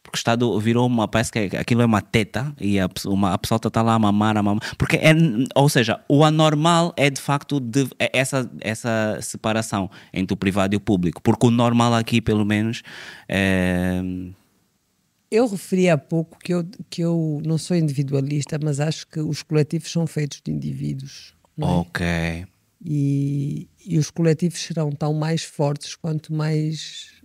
Porque 0.07 0.15
o 0.15 0.19
Estado 0.19 0.57
virou 0.61 0.87
uma, 0.87 1.05
parece 1.05 1.29
que 1.33 1.57
aquilo 1.57 1.81
é 1.81 1.85
uma 1.85 2.01
teta 2.01 2.55
e 2.61 2.79
a, 2.79 2.87
pessoa- 2.87 3.13
uma, 3.13 3.33
a 3.33 3.37
pessoa 3.37 3.59
está 3.61 3.81
lá 3.81 3.93
a 3.93 3.99
mamar, 3.99 4.37
a 4.37 4.41
mamar. 4.41 4.63
Porque 4.77 4.95
é, 4.95 5.11
ou 5.53 5.67
seja, 5.67 5.99
o 6.07 6.23
anormal 6.23 6.93
é 6.95 7.09
de 7.09 7.19
facto 7.19 7.59
de, 7.59 7.89
é 7.99 8.09
essa, 8.17 8.49
essa 8.61 9.19
separação 9.21 9.91
entre 10.13 10.33
o 10.33 10.37
privado 10.37 10.73
e 10.73 10.77
o 10.77 10.79
público. 10.79 11.21
Porque 11.21 11.45
o 11.45 11.51
normal 11.51 11.93
aqui, 11.93 12.21
pelo 12.21 12.45
menos, 12.45 12.83
é, 13.27 14.01
Eu 15.29 15.45
referi 15.45 15.89
há 15.89 15.97
pouco 15.97 16.37
que 16.39 16.53
eu, 16.53 16.65
que 16.89 17.01
eu 17.01 17.41
não 17.45 17.57
sou 17.57 17.75
individualista, 17.75 18.57
mas 18.63 18.79
acho 18.79 19.05
que 19.07 19.19
os 19.19 19.43
coletivos 19.43 19.91
são 19.91 20.07
feitos 20.07 20.41
de 20.41 20.51
indivíduos. 20.51 21.33
é? 21.59 21.65
ok. 21.65 22.45
E, 22.85 23.67
e 23.85 23.97
os 23.97 24.09
coletivos 24.09 24.59
serão 24.59 24.89
tão 24.91 25.13
mais 25.13 25.43
fortes 25.43 25.95
quanto 25.95 26.31
mais 26.33 27.16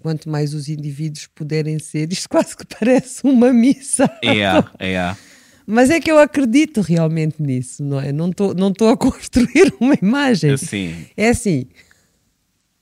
quanto 0.00 0.28
mais 0.28 0.54
os 0.54 0.68
indivíduos 0.68 1.26
puderem 1.34 1.78
ser. 1.78 2.12
Isto 2.12 2.28
quase 2.30 2.56
que 2.56 2.64
parece 2.66 3.20
uma 3.24 3.52
missa. 3.52 4.10
Yeah, 4.24 4.70
yeah. 4.80 5.18
Mas 5.66 5.90
é 5.90 6.00
que 6.00 6.10
eu 6.10 6.18
acredito 6.18 6.80
realmente 6.80 7.42
nisso, 7.42 7.82
não 7.82 8.00
é? 8.00 8.12
Não 8.12 8.30
estou 8.30 8.54
não 8.54 8.72
tô 8.72 8.88
a 8.88 8.96
construir 8.96 9.74
uma 9.80 9.96
imagem. 10.00 10.56
Sim. 10.56 11.06
É 11.16 11.30
assim, 11.30 11.66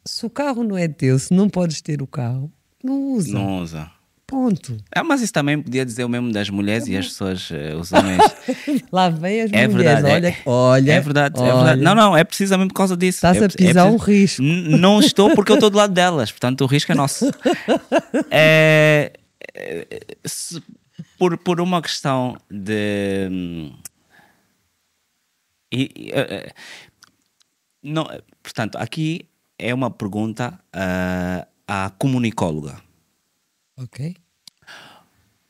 se 0.05 0.27
o 0.27 0.31
carro 0.31 0.63
não 0.63 0.77
é 0.77 0.87
teu, 0.87 1.19
se 1.19 1.33
não 1.33 1.49
podes 1.49 1.81
ter 1.81 2.03
o 2.03 2.07
carro, 2.07 2.53
não 2.83 3.13
usa. 3.13 3.33
Não 3.33 3.59
usa. 3.63 3.91
Ponto. 4.27 4.77
Ah, 4.95 5.05
mas 5.05 5.21
isso 5.21 5.33
também 5.33 5.61
podia 5.61 5.85
dizer 5.85 6.03
o 6.05 6.09
mesmo 6.09 6.33
das 6.33 6.49
mulheres 6.49 6.87
e 6.89 6.97
as 6.97 7.07
pessoas, 7.09 7.49
eh, 7.53 7.75
os 7.75 7.93
homens. 7.93 8.23
Lá 8.91 9.09
vem 9.11 9.43
as 9.43 9.53
É 9.53 9.69
mulheres. 9.69 10.03
verdade. 10.03 10.07
olha, 10.15 10.29
é, 10.29 10.43
olha. 10.47 10.93
é 10.93 11.01
verdade, 11.01 11.39
é 11.39 11.43
olha. 11.43 11.55
verdade. 11.55 11.83
Não, 11.83 11.95
não, 11.95 12.17
é 12.17 12.25
precisamente 12.25 12.69
por 12.69 12.75
causa 12.79 12.97
disso. 12.97 13.19
Estás 13.19 13.37
é, 13.41 13.45
a 13.45 13.49
pisar 13.49 13.87
um 13.87 13.97
risco. 13.97 14.43
Não 14.43 14.99
estou 15.01 15.35
porque 15.35 15.53
eu 15.53 15.57
estou 15.57 15.69
do 15.69 15.77
lado 15.77 15.93
delas, 15.93 16.33
portanto 16.33 16.63
o 16.63 16.67
risco 16.67 16.91
é 16.91 16.95
nosso. 16.95 17.27
É, 18.31 19.13
é, 19.55 19.87
se- 20.25 20.63
por, 21.19 21.37
por 21.39 21.61
uma 21.61 21.83
questão 21.83 22.37
de. 22.51 23.29
hum, 23.31 23.73
e- 25.73 26.11
eh, 26.13 26.27
eh, 26.31 26.53
não, 27.83 28.05
eh, 28.11 28.21
portanto, 28.43 28.77
aqui 28.77 29.27
é 29.59 29.73
uma 29.75 29.91
pergunta 29.91 30.59
ah, 30.73 31.47
à 31.67 31.91
comunicóloga. 31.99 32.77
Ok. 33.77 34.17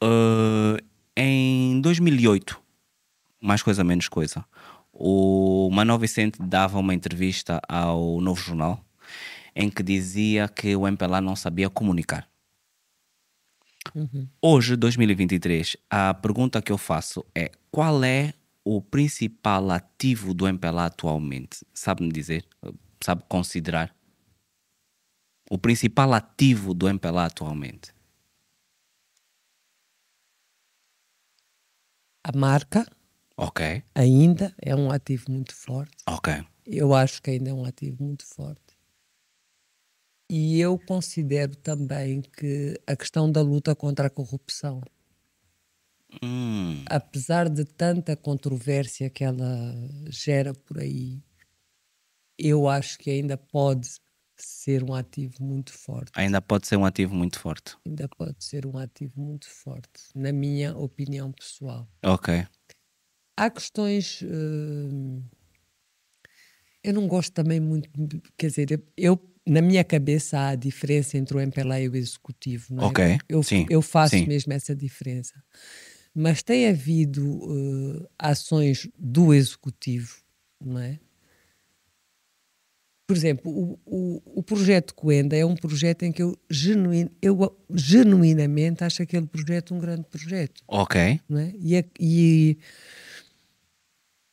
Uh, 0.02 0.76
em 1.16 1.80
2008, 1.80 2.60
mais 3.40 3.62
coisa 3.62 3.84
menos 3.84 4.08
coisa, 4.08 4.44
o 4.92 5.68
Manuel 5.72 5.98
Vicente 5.98 6.40
dava 6.40 6.78
uma 6.78 6.94
entrevista 6.94 7.60
ao 7.68 8.20
Novo 8.20 8.40
Jornal 8.40 8.84
em 9.54 9.70
que 9.70 9.82
dizia 9.82 10.48
que 10.48 10.74
o 10.74 10.86
MPLA 10.86 11.20
não 11.20 11.36
sabia 11.36 11.70
comunicar. 11.70 12.28
Hoje, 14.40 14.76
2023, 14.76 15.76
a 15.90 16.14
pergunta 16.14 16.60
que 16.60 16.72
eu 16.72 16.78
faço 16.78 17.24
é 17.34 17.50
qual 17.70 18.02
é 18.02 18.32
o 18.64 18.80
principal 18.80 19.70
ativo 19.70 20.32
do 20.32 20.48
MPLA 20.48 20.86
atualmente? 20.86 21.64
Sabe-me 21.72 22.10
dizer? 22.10 22.44
Sabe 23.00 23.22
considerar? 23.28 23.94
O 25.50 25.58
principal 25.58 26.12
ativo 26.14 26.72
do 26.72 26.88
MPLA 26.88 27.26
atualmente? 27.26 27.93
A 32.24 32.36
marca 32.36 32.86
Ok, 33.36 33.60
ainda 33.94 34.54
é 34.62 34.74
um 34.74 34.90
ativo 34.90 35.30
muito 35.30 35.54
forte. 35.54 36.02
ok. 36.06 36.44
Eu 36.64 36.94
acho 36.94 37.20
que 37.22 37.30
ainda 37.30 37.50
é 37.50 37.52
um 37.52 37.64
ativo 37.64 38.02
muito 38.02 38.24
forte. 38.26 38.74
E 40.30 40.58
eu 40.58 40.78
considero 40.78 41.54
também 41.54 42.22
que 42.22 42.80
a 42.86 42.96
questão 42.96 43.30
da 43.30 43.42
luta 43.42 43.74
contra 43.74 44.06
a 44.06 44.10
corrupção 44.10 44.80
Hum. 46.22 46.84
Apesar 46.88 47.48
de 47.48 47.64
tanta 47.64 48.16
controvérsia 48.16 49.10
que 49.10 49.24
ela 49.24 49.74
gera 50.08 50.52
por 50.54 50.78
aí, 50.78 51.22
eu 52.38 52.68
acho 52.68 52.98
que 52.98 53.10
ainda 53.10 53.36
pode 53.36 53.88
ser 54.46 54.82
um 54.82 54.94
ativo 54.94 55.42
muito 55.42 55.72
forte. 55.72 56.12
Ainda 56.14 56.40
pode 56.40 56.66
ser 56.66 56.76
um 56.76 56.84
ativo 56.84 57.14
muito 57.14 57.38
forte. 57.38 57.76
Ainda 57.86 58.08
pode 58.08 58.44
ser 58.44 58.66
um 58.66 58.76
ativo 58.78 59.20
muito 59.20 59.48
forte, 59.48 60.02
na 60.14 60.32
minha 60.32 60.76
opinião 60.76 61.32
pessoal. 61.32 61.88
Ok. 62.04 62.46
Há 63.36 63.50
questões. 63.50 64.22
hum, 64.22 65.22
eu 66.82 66.92
não 66.92 67.08
gosto 67.08 67.32
também 67.32 67.58
muito. 67.60 67.88
Quer 68.36 68.48
dizer, 68.48 68.84
eu, 68.96 69.18
na 69.46 69.62
minha 69.62 69.82
cabeça, 69.82 70.38
há 70.38 70.48
a 70.50 70.54
diferença 70.54 71.16
entre 71.16 71.36
o 71.36 71.40
MPLA 71.40 71.80
e 71.80 71.88
o 71.88 71.96
executivo. 71.96 72.74
Não 72.74 72.84
é? 72.84 72.86
Ok, 72.86 73.18
Eu, 73.28 73.42
sim, 73.42 73.66
eu 73.70 73.82
faço 73.82 74.16
sim. 74.16 74.26
mesmo 74.26 74.52
essa 74.52 74.74
diferença. 74.76 75.42
Mas 76.14 76.42
tem 76.42 76.68
havido 76.68 77.40
eh, 78.04 78.08
ações 78.18 78.88
do 78.96 79.34
executivo, 79.34 80.22
não 80.64 80.78
é? 80.78 81.00
Por 83.06 83.14
exemplo, 83.16 83.50
o, 83.52 83.78
o, 83.84 84.22
o 84.36 84.42
projeto 84.42 84.94
Coenda 84.94 85.36
é 85.36 85.44
um 85.44 85.54
projeto 85.54 86.04
em 86.04 86.10
que 86.12 86.22
eu, 86.22 86.34
genuin, 86.48 87.10
eu 87.20 87.54
genuinamente 87.70 88.82
acho 88.82 89.02
aquele 89.02 89.26
projeto 89.26 89.74
um 89.74 89.78
grande 89.78 90.04
projeto. 90.04 90.62
Ok. 90.66 91.20
Não 91.28 91.38
é? 91.38 91.52
e, 91.60 91.76
a- 91.76 91.84
e 92.00 92.56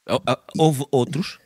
Hou- 0.10 0.22
hou- 0.26 0.38
Houve 0.58 0.86
outros? 0.92 1.38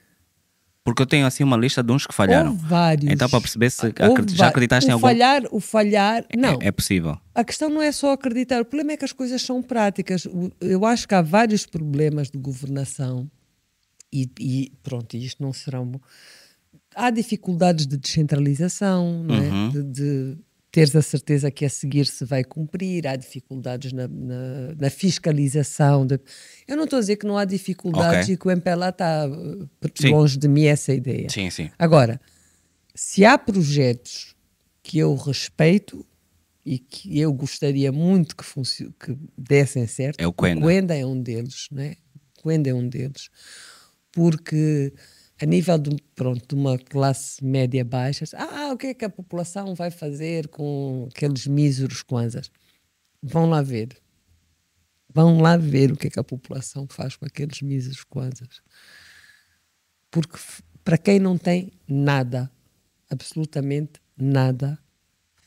Porque 0.84 1.02
eu 1.02 1.08
tenho 1.08 1.26
assim 1.26 1.44
uma 1.44 1.58
lista 1.58 1.82
de 1.82 1.92
uns 1.92 2.06
que 2.06 2.14
falharam. 2.14 2.52
Houve 2.52 2.68
vários. 2.68 3.12
Então, 3.12 3.28
para 3.28 3.42
perceber 3.42 3.72
se 3.72 3.92
já 4.36 4.48
acreditaste 4.48 4.88
o 4.88 4.92
em 4.92 4.94
algum. 4.94 5.08
falhar, 5.08 5.42
o 5.52 5.60
falhar, 5.60 6.24
não. 6.38 6.60
É, 6.62 6.68
é 6.68 6.72
possível. 6.72 7.18
A 7.34 7.44
questão 7.44 7.70
não 7.70 7.82
é 7.82 7.92
só 7.92 8.12
acreditar, 8.12 8.62
o 8.62 8.66
problema 8.66 8.92
é 8.92 8.98
que 8.98 9.04
as 9.06 9.12
coisas 9.12 9.42
são 9.42 9.64
práticas. 9.64 10.28
Eu 10.62 10.86
acho 10.86 11.08
que 11.08 11.16
há 11.16 11.24
vários 11.24 11.66
problemas 11.66 12.30
de 12.30 12.38
governação 12.38 13.30
e, 14.14 14.30
e 14.40 14.72
pronto, 14.84 15.18
isto 15.18 15.42
não 15.42 15.52
serão. 15.52 15.92
Há 16.96 17.10
dificuldades 17.10 17.86
de 17.86 17.98
descentralização, 17.98 19.24
não 19.24 19.36
é? 19.36 19.40
Uhum. 19.50 19.70
de, 19.70 19.84
de 19.84 20.38
teres 20.72 20.96
a 20.96 21.02
certeza 21.02 21.50
que 21.52 21.64
a 21.66 21.70
seguir 21.70 22.06
se 22.06 22.26
vai 22.26 22.44
cumprir, 22.44 23.08
há 23.08 23.16
dificuldades 23.16 23.94
na, 23.94 24.08
na- 24.08 24.76
na 24.80 24.90
fiscalização. 24.90 26.06
de- 26.06 26.20
Eu 26.68 26.76
não 26.76 26.84
estou 26.86 26.98
a 26.98 27.00
dizer 27.00 27.16
que 27.18 27.26
não 27.26 27.38
há 27.38 27.46
dificuldades 27.46 28.24
Ok. 28.26 28.34
e 28.34 28.38
que 28.38 28.48
o 28.48 28.52
MPLA 28.52 28.90
está 28.90 29.26
Sim. 29.96 30.10
longe 30.10 30.38
de 30.38 30.48
mim 30.48 30.66
essa 30.66 30.94
ideia. 30.94 31.30
Sim, 31.30 31.50
sim. 31.50 31.70
Agora, 31.80 32.20
se 32.94 33.24
há 33.24 33.38
projetos 33.38 34.36
que 34.84 34.98
eu 34.98 35.16
respeito 35.16 36.06
e 36.66 36.78
que 36.80 37.20
eu 37.20 37.32
gostaria 37.32 37.92
muito 37.92 38.36
que, 38.36 38.44
funcio- 38.44 38.94
que 39.00 39.18
dessem 39.38 39.88
certo, 39.88 40.20
É 40.20 40.28
o 40.28 40.34
Coenda. 40.34 40.94
é 40.96 41.06
um 41.06 41.22
deles, 41.22 41.68
né? 41.72 41.96
O 42.38 42.42
Coenda 42.44 42.70
é 42.70 42.74
um 42.74 42.88
deles, 42.88 43.30
porque 44.12 44.94
a 45.42 45.46
nível 45.46 45.78
de, 45.78 45.98
pronto, 46.16 46.48
de 46.48 46.56
uma 46.56 46.78
classe 46.78 47.44
média 47.44 47.84
baixa, 47.84 48.26
ah, 48.34 48.72
o 48.72 48.78
que 48.78 48.88
é 48.88 48.94
que 48.94 49.06
a 49.06 49.10
população 49.10 49.76
vai 49.76 49.92
fazer 49.92 50.48
com 50.48 51.10
aqueles 51.14 51.46
míseros 51.46 52.02
kwanzas? 52.02 52.50
Vão 53.22 53.50
lá 53.50 53.62
ver. 53.62 53.98
Vão 55.14 55.42
lá 55.42 55.58
ver 55.58 55.92
o 55.92 55.98
que 55.98 56.08
é 56.08 56.10
que 56.10 56.20
a 56.20 56.24
população 56.24 56.88
faz 56.90 57.16
com 57.16 57.26
aqueles 57.26 57.62
míseros 57.62 58.04
kwanzas. 58.04 58.62
Porque 60.10 60.38
para 60.84 60.98
quem 60.98 61.20
não 61.20 61.38
tem 61.38 61.72
nada, 61.88 62.50
absolutamente 63.10 64.00
nada, 64.18 64.80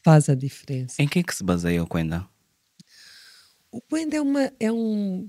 faz 0.03 0.29
a 0.29 0.35
diferença. 0.35 1.01
Em 1.01 1.09
que 1.09 1.21
é 1.21 1.23
que 1.23 1.35
se 1.35 1.45
baseia 1.45 1.83
o 1.83 1.87
Coenda? 1.87 2.27
O 3.71 3.81
Coenda 3.81 4.17
é, 4.17 4.21
uma, 4.21 4.53
é 4.59 4.73
um. 4.73 5.29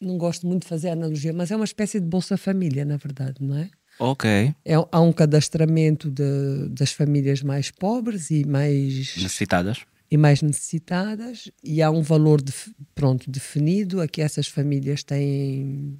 Não 0.00 0.18
gosto 0.18 0.46
muito 0.46 0.62
de 0.62 0.68
fazer 0.68 0.90
analogia, 0.90 1.32
mas 1.32 1.50
é 1.50 1.56
uma 1.56 1.64
espécie 1.64 1.98
de 1.98 2.06
Bolsa 2.06 2.36
Família, 2.36 2.84
na 2.84 2.96
verdade, 2.96 3.42
não 3.42 3.56
é? 3.56 3.70
Ok. 3.98 4.28
é 4.64 4.74
há 4.92 5.00
um 5.00 5.12
cadastramento 5.12 6.10
de- 6.10 6.68
das 6.70 6.92
famílias 6.92 7.42
mais 7.42 7.70
pobres 7.70 8.30
e 8.30 8.44
mais, 8.46 9.16
Necessitadas? 9.16 9.80
e 10.10 10.16
mais 10.16 10.40
necessitadas, 10.40 11.50
e 11.64 11.82
há 11.82 11.90
um 11.90 12.02
valor 12.02 12.40
def- 12.40 12.70
pronto, 12.94 13.30
definido 13.30 14.00
a 14.00 14.06
que 14.08 14.22
essas 14.22 14.46
famílias 14.46 15.02
têm, 15.02 15.98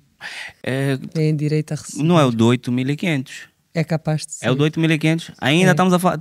É, 0.62 0.97
têm 0.97 1.35
direito 1.35 1.73
a 1.73 1.77
receber. 1.77 2.03
não 2.05 2.19
é 2.19 2.25
o 2.25 2.31
do 2.31 2.47
8500. 2.47 3.49
É 3.75 3.85
capaz 3.85 4.27
de 4.27 4.33
ser. 4.33 4.47
É 4.47 4.51
o 4.51 4.55
do 4.55 4.62
8500. 4.65 5.33
Ainda 5.41 5.69
É. 5.69 5.73
estamos 5.73 5.93
a 5.93 5.99
falar. 5.99 6.20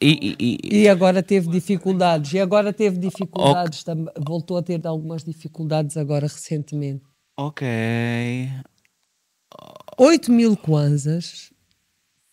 E, 0.00 0.36
e- 0.38 0.58
e- 0.62 0.82
E 0.82 0.88
agora 0.88 1.22
teve 1.22 1.48
dificuldades. 1.48 2.32
E 2.34 2.38
agora 2.38 2.72
teve 2.72 2.98
dificuldades 2.98 3.82
também. 3.82 4.12
Voltou 4.18 4.58
a 4.58 4.62
ter 4.62 4.84
algumas 4.86 5.24
dificuldades 5.24 5.96
agora 5.96 6.26
recentemente. 6.26 7.02
ok. 7.36 7.66
8 9.96 10.30
mil 10.32 10.56
kwanzas 10.56 11.52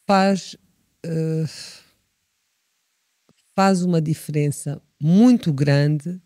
faz, 0.07 0.55
eh, 1.05 1.45
faz 3.55 3.81
uma 3.83 4.01
diferença 4.01 4.81
muito 4.99 5.51
grande 5.53 6.21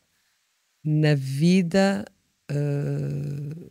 na 0.83 1.15
vida 1.15 2.05
eh, 2.49 3.69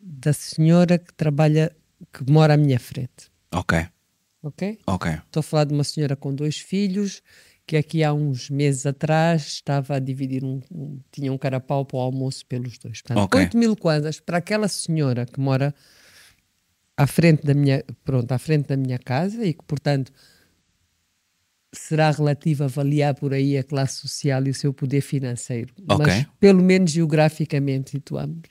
da 0.00 0.32
senhora 0.32 0.98
que 0.98 1.12
trabalha, 1.14 1.74
que 2.12 2.30
mora 2.30 2.54
à 2.54 2.56
minha 2.56 2.78
frente. 2.80 3.30
Ok. 3.52 3.86
Ok? 4.42 4.78
Ok. 4.86 5.10
Estou 5.12 5.40
a 5.40 5.42
falar 5.44 5.64
de 5.64 5.74
uma 5.74 5.84
senhora 5.84 6.16
com 6.16 6.34
dois 6.34 6.56
filhos 6.58 7.22
que 7.64 7.76
aqui 7.76 8.02
há 8.02 8.12
uns 8.12 8.50
meses 8.50 8.86
atrás 8.86 9.46
estava 9.46 9.94
a 9.96 9.98
dividir 10.00 10.42
um, 10.44 10.60
um- 10.70 11.00
tinha 11.12 11.32
um 11.32 11.38
carapau 11.38 11.84
para 11.84 11.96
o 11.96 12.00
almoço 12.00 12.44
pelos 12.46 12.76
dois. 12.78 13.00
Portanto, 13.02 13.18
Ok. 13.24 13.40
8 13.40 13.56
mil 13.56 13.76
kwanzas 13.76 14.18
para 14.18 14.38
aquela 14.38 14.66
senhora 14.66 15.24
que 15.26 15.38
mora 15.38 15.72
à 16.96 17.06
frente 17.06 17.44
da 17.46 17.54
minha, 17.54 17.84
pronto, 18.04 18.30
à 18.32 18.38
frente 18.38 18.68
da 18.68 18.76
minha 18.76 18.98
casa 18.98 19.44
e 19.44 19.52
que, 19.54 19.64
portanto, 19.64 20.12
será 21.74 22.10
relativo 22.10 22.62
a 22.64 22.66
avaliar 22.66 23.14
por 23.14 23.32
aí 23.32 23.56
a 23.56 23.64
classe 23.64 23.96
social 23.96 24.46
e 24.46 24.50
o 24.50 24.54
seu 24.54 24.72
poder 24.74 25.00
financeiro. 25.00 25.72
Ok. 25.88 26.06
Mas 26.06 26.26
pelo 26.38 26.62
menos 26.62 26.90
geograficamente 26.90 27.92
situamos. 27.92 28.42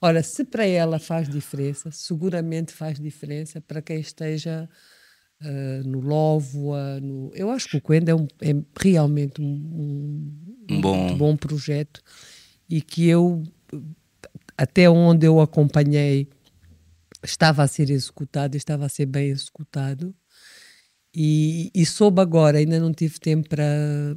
Ora, 0.00 0.22
se 0.22 0.44
para 0.44 0.66
ela 0.66 0.98
faz 0.98 1.28
diferença, 1.28 1.90
seguramente 1.90 2.72
faz 2.72 3.00
diferença 3.00 3.60
para 3.62 3.80
quem 3.80 3.98
esteja 3.98 4.68
ah, 5.40 5.82
no 5.86 6.00
Lóvoa. 6.00 7.00
No... 7.00 7.30
Eu 7.34 7.50
acho 7.50 7.68
que 7.68 7.78
o 7.78 7.80
Coenda 7.80 8.12
é, 8.12 8.14
um- 8.14 8.28
é 8.42 8.54
realmente 8.78 9.40
um, 9.40 10.30
um, 10.70 10.80
bom- 10.80 11.16
bom 11.16 11.36
projeto 11.36 12.02
e 12.68 12.82
que 12.82 13.08
eu, 13.08 13.42
até 14.56 14.88
onde 14.90 15.26
eu 15.26 15.40
acompanhei, 15.40 16.28
estava 17.26 17.62
a 17.62 17.66
ser 17.66 17.90
executado, 17.90 18.56
estava 18.56 18.86
a 18.86 18.88
ser 18.88 19.06
bem 19.06 19.28
executado. 19.28 20.14
E, 21.14 21.70
e 21.74 21.86
soube 21.86 22.20
agora, 22.20 22.58
ainda 22.58 22.78
não 22.78 22.92
tive 22.92 23.18
tempo 23.18 23.48
para, 23.48 24.14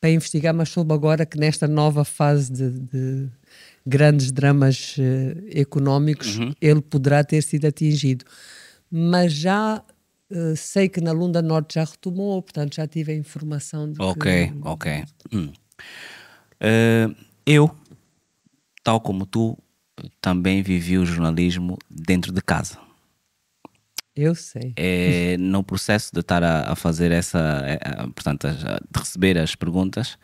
para 0.00 0.10
investigar, 0.10 0.54
mas 0.54 0.70
soube 0.70 0.92
agora 0.94 1.26
que 1.26 1.38
nesta 1.38 1.68
nova 1.68 2.04
fase 2.04 2.50
de, 2.50 2.70
de 2.70 3.30
grandes 3.86 4.32
dramas 4.32 4.96
eh, 4.98 5.60
económicos 5.60 6.38
ele 6.60 6.80
poderá 6.80 7.22
ter 7.22 7.42
sido 7.42 7.66
atingido. 7.66 8.24
Mas 8.90 9.32
já 9.32 9.84
eh, 10.30 10.54
sei 10.56 10.88
que 10.88 11.00
na 11.00 11.12
Lunda 11.12 11.42
Norte 11.42 11.74
já 11.74 11.84
retomou, 11.84 12.40
portanto 12.42 12.76
já 12.76 12.86
tive 12.86 13.12
a 13.12 13.16
informação 13.16 13.90
de 13.90 14.00
Ok, 14.00 14.48
que 14.48 14.58
ok. 14.62 15.04
Hum. 15.32 15.52
Eh, 16.60 17.08
eu, 17.44 17.70
tal 18.82 19.00
como 19.00 19.26
tu, 19.26 19.58
também 20.20 20.62
vivi 20.62 20.98
o 20.98 21.06
jornalismo 21.06 21.78
dentro 21.90 22.32
de 22.32 22.40
casa. 22.42 22.78
eu 24.16 24.34
sei. 24.34 24.72
É, 24.76 25.36
no 25.38 25.62
processo 25.62 26.10
de 26.12 26.20
estar 26.20 26.42
a, 26.42 26.72
a 26.72 26.76
fazer 26.76 27.10
essa, 27.12 27.62
eh, 27.64 27.78
eh, 27.82 28.06
portanto, 28.14 28.46
a- 28.46 28.52
de 28.78 28.98
receber 29.00 29.38
as 29.38 29.54
perguntas, 29.54 30.18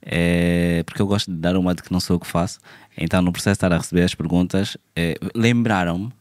é, 0.00 0.82
porque 0.84 1.00
eu 1.02 1.06
gosto 1.06 1.30
de 1.30 1.36
dar 1.38 1.56
uma 1.56 1.74
de 1.74 1.82
que 1.82 1.92
não 1.92 2.00
sou 2.00 2.16
eu 2.16 2.20
que 2.20 2.26
faço, 2.26 2.58
então 2.96 3.22
no 3.22 3.32
processo 3.32 3.54
de 3.54 3.58
estar 3.58 3.72
a 3.72 3.78
receber 3.78 4.02
as 4.02 4.14
perguntas, 4.14 4.76
eh, 4.96 5.14
lembraram-me 5.34 6.12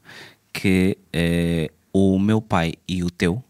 que 0.53 0.97
eh, 1.13 1.71
o 1.93 2.19
meu 2.19 2.41
pai 2.41 2.73
e 2.87 3.03
o 3.03 3.09
teu 3.09 3.43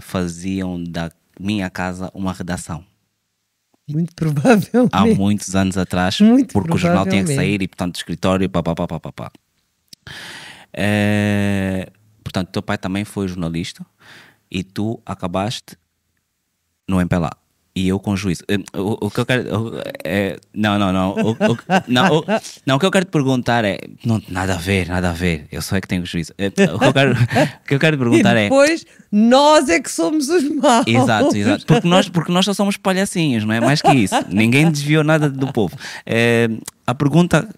faziam 0.00 0.82
da 0.82 1.10
minha 1.40 1.68
casa 1.70 2.10
uma 2.14 2.32
redação. 2.32 2.84
Muito 3.88 4.14
provavelmente. 4.14 4.90
há 4.92 5.06
muitos 5.06 5.54
anos 5.56 5.78
atrás, 5.78 6.20
Muito 6.20 6.52
porque 6.52 6.74
o 6.74 6.76
jornal 6.76 7.06
tinha 7.06 7.24
que 7.24 7.34
sair 7.34 7.62
e, 7.62 7.68
portanto, 7.68 7.96
escritório, 7.96 8.48
pá, 8.48 8.62
pá, 8.62 8.74
pá, 8.74 8.86
pá, 8.86 9.00
pá, 9.00 9.12
pá. 9.12 9.32
Eh, 10.72 11.90
portanto, 12.22 12.50
teu 12.50 12.62
pai 12.62 12.76
também 12.76 13.04
foi 13.04 13.26
jornalista 13.28 13.84
e 14.50 14.62
tu 14.62 15.00
acabaste 15.04 15.76
no 16.86 17.00
MPLA. 17.00 17.30
E 17.74 17.86
eu 17.88 17.98
com 18.00 18.16
juízo. 18.16 18.42
Eh, 18.48 18.56
O, 18.76 19.06
o 19.06 19.10
que 19.10 19.20
eu 19.20 19.26
quero. 19.26 19.42
o- 19.76 19.80
é, 20.04 20.36
não, 20.54 20.78
não, 20.78 20.92
não. 20.92 21.10
O, 21.12 21.30
o- 21.32 21.58
não, 21.86 22.18
o, 22.18 22.24
não, 22.66 22.76
o 22.76 22.78
que 22.80 22.86
eu 22.86 22.90
quero 22.90 23.04
te 23.04 23.10
perguntar 23.10 23.64
é. 23.64 23.78
Não, 24.04 24.20
nada 24.28 24.54
a 24.54 24.56
ver, 24.56 24.88
nada 24.88 25.10
a 25.10 25.12
ver. 25.12 25.46
Eu 25.52 25.62
só 25.62 25.76
é 25.76 25.80
que 25.80 25.86
tenho 25.88 26.04
juízo. 26.04 26.32
Eh, 26.38 26.48
O 26.74 26.78
que 26.78 26.84
eu 26.86 26.92
quero, 26.92 27.14
que 27.66 27.74
eu 27.74 27.78
quero 27.78 27.96
te 27.96 28.00
E 28.00 28.04
perguntar 28.04 28.36
é. 28.36 28.44
depois 28.44 28.84
nós 29.12 29.68
é 29.68 29.80
que 29.80 29.90
somos 29.90 30.28
os 30.28 30.42
maus. 30.48 30.86
Exato, 30.86 31.36
exato. 31.36 31.66
Porque 31.66 31.86
nós, 31.88 32.08
porque 32.08 32.32
nós 32.32 32.44
só 32.44 32.52
somos 32.54 32.76
palhacinhos, 32.76 33.44
não 33.44 33.54
é? 33.54 33.60
Mais 33.60 33.80
que 33.80 33.92
isso. 33.92 34.14
Ninguém 34.28 34.70
desviou 34.70 35.04
nada 35.04 35.28
do 35.30 35.52
povo. 35.52 35.76
Eh, 36.04 36.48
a 36.86 36.94
pergunta 36.94 37.48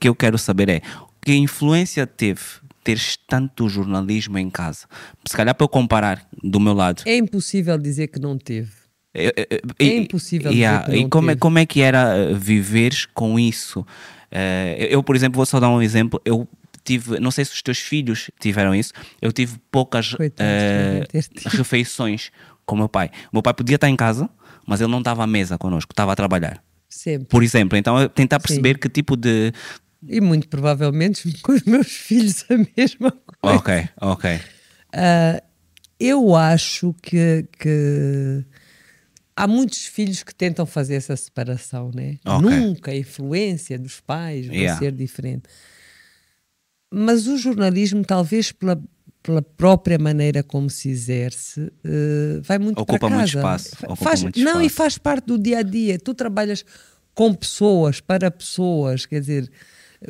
que 0.00 0.08
eu 0.08 0.14
quero 0.14 0.36
saber 0.38 0.68
é: 0.68 0.80
que 1.24 1.34
influência 1.36 2.06
teve 2.06 2.40
teres 2.82 3.18
tanto 3.28 3.68
jornalismo 3.68 4.38
em 4.38 4.48
casa? 4.50 4.86
Se 5.26 5.36
calhar 5.36 5.54
para 5.54 5.64
eu 5.64 5.68
comparar 5.68 6.26
do 6.42 6.58
meu 6.58 6.72
lado. 6.72 7.02
É 7.04 7.16
impossível 7.16 7.76
dizer 7.78 8.08
que 8.08 8.18
não 8.18 8.36
teve. 8.38 8.77
Eu- 9.24 9.32
eu- 9.50 9.58
É 9.78 9.84
e- 9.84 9.96
impossível 9.98 10.52
yeah, 10.52 10.94
E 10.94 11.08
como 11.08 11.30
é, 11.30 11.36
como 11.36 11.58
é 11.58 11.66
que 11.66 11.80
era 11.80 12.16
eh, 12.16 12.34
viveres 12.34 13.06
com 13.06 13.38
isso? 13.38 13.86
Eh, 14.30 14.88
eu, 14.90 15.02
por 15.02 15.16
exemplo, 15.16 15.36
vou 15.36 15.46
só 15.46 15.58
dar 15.58 15.68
um 15.70 15.80
exemplo. 15.82 16.20
Eu 16.24 16.46
tive, 16.84 17.18
não 17.20 17.30
sei 17.30 17.44
se 17.44 17.52
os 17.52 17.62
teus 17.62 17.78
filhos 17.78 18.30
tiveram 18.40 18.74
isso, 18.74 18.92
eu 19.20 19.32
tive 19.32 19.58
poucas 19.70 20.14
eh, 20.18 20.28
devem 20.36 21.02
ter 21.06 21.22
tido. 21.24 21.48
refeições 21.52 22.30
com 22.64 22.74
o 22.74 22.78
meu 22.78 22.88
pai. 22.88 23.10
O 23.32 23.36
meu 23.36 23.42
pai 23.42 23.52
podia 23.54 23.74
estar 23.76 23.88
em 23.88 23.96
casa, 23.96 24.28
mas 24.66 24.80
ele 24.80 24.90
não 24.90 24.98
estava 25.00 25.24
à 25.24 25.26
mesa 25.26 25.58
connosco, 25.58 25.92
estava 25.92 26.12
a 26.12 26.16
trabalhar. 26.16 26.62
Sempre. 26.88 27.26
Por 27.28 27.42
exemplo, 27.42 27.76
então 27.76 28.00
eu 28.00 28.08
tentar 28.08 28.40
perceber 28.40 28.78
que 28.78 28.88
tipo 28.88 29.16
de. 29.16 29.52
E 30.06 30.20
muito 30.20 30.48
provavelmente 30.48 31.30
com 31.42 31.52
os 31.52 31.62
meus 31.64 31.88
filhos 31.88 32.44
a 32.50 32.56
mesma 32.76 33.10
coisa. 33.10 33.58
Ok, 33.58 33.88
ok. 34.00 34.40
Ah, 34.94 35.42
eu 36.00 36.34
acho 36.34 36.94
que, 37.02 37.46
que 37.58 38.44
há 39.38 39.46
muitos 39.46 39.86
filhos 39.86 40.22
que 40.22 40.34
tentam 40.34 40.66
fazer 40.66 40.94
essa 40.96 41.14
separação, 41.16 41.90
né? 41.94 42.18
Ok. 42.26 42.40
Nunca 42.50 42.90
a 42.90 42.96
influência 42.96 43.78
dos 43.78 44.00
pais 44.00 44.46
vai 44.46 44.56
Yeah. 44.56 44.78
ser 44.78 44.92
diferente. 44.92 45.44
Mas 46.92 47.26
o 47.26 47.36
jornalismo, 47.36 48.04
talvez 48.04 48.50
pela, 48.50 48.80
pela 49.22 49.42
própria 49.42 49.98
maneira 49.98 50.42
como 50.42 50.68
se 50.70 50.88
exerce, 50.88 51.70
eh, 51.84 52.40
vai 52.42 52.58
muito 52.58 52.78
Ocupa 52.80 52.98
para 52.98 53.08
casa. 53.10 53.18
muito 53.20 53.36
espaço, 53.36 53.76
ocupa 53.84 53.96
faz, 53.96 54.22
muito 54.22 54.40
não, 54.40 54.60
e 54.60 54.66
espaço. 54.66 54.76
faz 54.76 54.98
parte 54.98 55.26
do 55.26 55.38
dia 55.38 55.58
a 55.58 55.62
dia. 55.62 55.98
Tu 55.98 56.14
trabalhas 56.14 56.64
com 57.14 57.34
pessoas, 57.34 58.00
para 58.00 58.30
pessoas, 58.30 59.04
quer 59.04 59.20
dizer, 59.20 59.50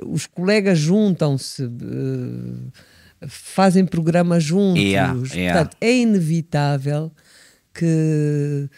os 0.06 0.26
colegas 0.26 0.78
juntam-se, 0.78 1.64
eh, 1.64 3.26
fazem 3.28 3.84
programas 3.84 4.44
juntos. 4.44 4.80
Yeah, 4.82 5.18
yeah. 5.34 5.58
Portanto, 5.60 5.76
é 5.80 5.92
inevitável 5.98 7.10
que. 7.74 8.68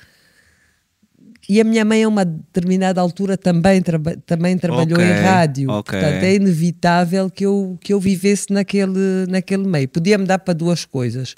E 1.53 1.61
a 1.61 1.65
minha 1.65 1.85
mãe, 1.85 2.05
a 2.05 2.09
uma 2.09 2.25
determinada 2.25 3.01
altura, 3.01 3.37
também, 3.37 3.83
traba 3.83 4.17
também 4.25 4.57
trabalhou 4.57 5.01
Ok, 5.01 5.05
em 5.05 5.13
rádio. 5.15 5.69
ok. 5.71 5.99
Portanto, 5.99 6.23
é 6.23 6.35
inevitável 6.37 7.29
que 7.29 7.45
eu, 7.45 7.77
que 7.81 7.93
eu 7.93 7.99
vivesse 7.99 8.53
naquele, 8.53 9.27
naquele 9.29 9.67
meio. 9.67 9.89
Podia-me 9.89 10.25
dar 10.27 10.39
para 10.39 10.55
duas 10.55 10.85
coisas. 10.85 11.35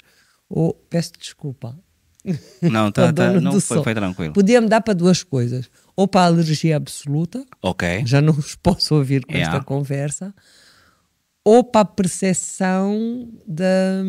Ou, 0.47 0.71
peço 0.87 1.13
desculpa, 1.19 1.75
Não, 2.61 2.91
tá, 2.93 3.11
tá, 3.11 3.41
não 3.41 3.59
foi, 3.59 3.83
foi 3.83 3.95
tranquilo. 3.95 4.33
Podia-me 4.33 4.67
dar 4.69 4.81
para 4.81 4.93
duas 4.93 5.23
coisas. 5.23 5.67
Ou 5.95 6.07
para 6.07 6.21
a 6.21 6.25
alergia 6.25 6.77
absoluta, 6.77 7.43
Ok. 7.59 8.03
já 8.05 8.21
não 8.21 8.33
os 8.33 8.53
posso 8.61 8.93
ouvir 8.93 9.25
com 9.25 9.33
Yeah. 9.33 9.55
esta 9.57 9.65
conversa, 9.65 10.31
ou 11.43 11.63
para 11.63 11.81
a 11.81 11.85
percepção 11.85 13.29
da, 13.47 14.03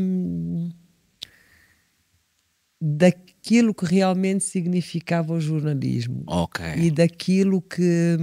daquilo 3.45 3.75
que 3.75 3.85
realmente 3.85 4.43
significava 4.43 5.35
o 5.35 5.41
jornalismo 5.41 6.25
Ok. 6.27 6.65
e 6.77 6.91
daquilo 6.91 7.61
que. 7.61 8.17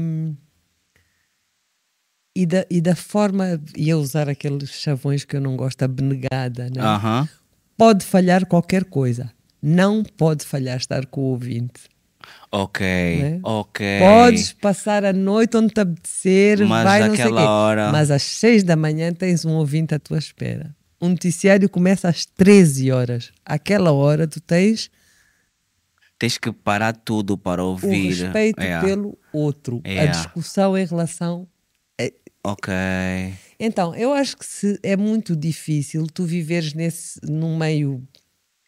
E 2.35 2.45
da, 2.45 2.65
e 2.71 2.81
da 2.81 2.95
forma, 2.95 3.61
ia 3.75 3.97
usar 3.97 4.27
aqueles 4.29 4.69
chavões 4.71 5.23
que 5.25 5.35
eu 5.35 5.41
não 5.41 5.55
gosto, 5.55 5.83
abnegada, 5.83 6.69
né? 6.75 6.81
Aham. 6.81 7.27
pode 7.77 8.05
falhar 8.05 8.45
qualquer 8.47 8.85
coisa, 8.85 9.31
não 9.61 10.01
pode 10.03 10.45
falhar 10.45 10.77
estar 10.77 11.05
com 11.05 11.21
o 11.21 11.25
ouvinte. 11.25 11.89
Ok. 12.51 12.85
Né? 12.85 13.39
Ok. 13.43 13.85
Podes 13.99 14.53
passar 14.53 15.03
a 15.03 15.11
noite 15.13 15.57
onde 15.57 15.73
te 15.73 15.81
apetecer, 15.81 16.65
Mas 16.65 16.83
vai 16.83 17.07
não 17.07 17.15
sei 17.15 17.25
quê. 17.25 17.31
hora- 17.31 17.91
Mas 17.91 18.09
às 18.11 18.21
seis 18.23 18.63
da 18.63 18.75
manhã 18.75 19.11
tens 19.13 19.43
um 19.45 19.51
ouvinte 19.53 19.93
à 19.93 19.99
tua 19.99 20.17
espera. 20.19 20.73
Um 21.01 21.09
noticiário 21.09 21.67
começa 21.67 22.07
às 22.07 22.25
13 22.25 22.91
horas. 22.91 23.31
Àquela 23.45 23.91
hora 23.91 24.27
tu 24.27 24.39
tens 24.39 24.89
Tens 26.21 26.37
que 26.37 26.51
parar 26.51 26.95
tudo 26.95 27.35
para 27.35 27.63
o 27.63 27.69
ouvir. 27.69 28.09
respeito 28.09 28.61
Yeah. 28.61 28.87
pelo 28.87 29.17
outro, 29.33 29.81
a 29.83 29.89
Yeah. 29.89 30.11
discussão 30.11 30.77
em 30.77 30.85
relação. 30.85 31.47
Ok. 32.43 32.71
Então, 33.59 33.95
eu 33.95 34.13
acho 34.13 34.37
que 34.37 34.45
se 34.45 34.79
é 34.83 34.95
muito 34.95 35.35
difícil 35.35 36.05
tu 36.13 36.23
viveres 36.23 36.75
nesse 36.75 37.19
num 37.23 37.57
meio 37.57 38.03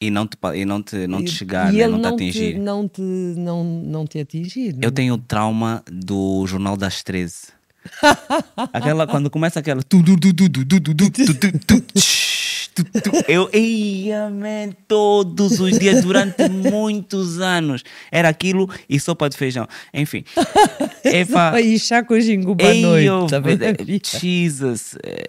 E 0.02 0.10
não 0.10 0.26
te, 0.28 0.36
e 0.56 0.66
não 0.66 0.82
te, 0.82 1.06
não 1.06 1.24
te 1.24 1.28
e- 1.30 1.32
chegar, 1.32 1.72
e 1.74 1.78
né? 1.78 1.84
ele 1.84 1.92
não 1.94 2.00
te 2.00 2.04
não 2.04 2.14
atingir. 2.16 2.54
te, 2.54 2.60
não 2.60 2.88
te 2.88 3.02
não, 3.02 3.64
não 3.64 4.06
te 4.08 4.20
atingir. 4.20 4.70
Eu 4.82 4.90
não- 4.90 4.92
tenho 4.92 5.16
trauma 5.20 5.84
do 5.92 6.46
Jornal 6.48 6.76
das 6.76 7.04
13. 7.04 7.48
aquela, 8.74 9.06
quando 9.08 9.30
começa 9.30 9.60
aquela. 9.60 9.82
tu, 9.84 10.04
tu, 10.04 10.18
tu, 10.20 10.34
tu, 10.34 10.50
tu, 10.50 10.66
tu, 10.66 10.80
tu, 10.82 10.96
tu, 10.96 11.10
tu, 11.12 11.34
tu, 11.36 11.60
tu, 11.60 11.82
tsh, 12.00 12.43
tu, 12.76 12.84
tu. 12.84 13.12
Eu 13.28 13.50
ia, 13.54 14.30
man, 14.30 14.72
todos 14.88 15.60
os 15.60 15.78
dias, 15.80 16.04
durante 16.04 16.48
muitos 16.50 17.40
anos. 17.40 17.84
Era 18.12 18.30
aquilo 18.30 18.70
e 18.90 19.00
sopa 19.00 19.30
de 19.30 19.38
feijão. 19.38 19.68
Enfim. 19.94 20.24
Ir 21.60 21.80
chá 21.80 22.04
com 22.04 22.20
jinguba 22.20 22.64
à 22.66 22.74
noite. 22.74 23.06
eu- 23.06 23.28
vida. 23.42 23.76
Jesus. 24.20 24.96
É, 25.04 25.26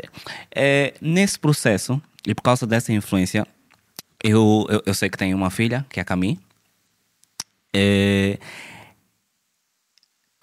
é, 0.55 0.95
nesse 1.01 1.39
processo, 1.39 2.01
e 2.27 2.35
por 2.35 2.43
causa 2.43 2.67
dessa 2.67 2.93
influência, 2.93 3.47
eu, 4.23 4.67
eu, 4.71 4.83
eu 4.87 4.95
sei 4.95 5.11
que 5.11 5.19
tenho 5.19 5.37
uma 5.37 5.51
filha, 5.51 5.85
que 5.91 6.01
é 6.01 6.03
a 6.03 6.05
Cami. 6.05 6.39
É, 7.75 8.39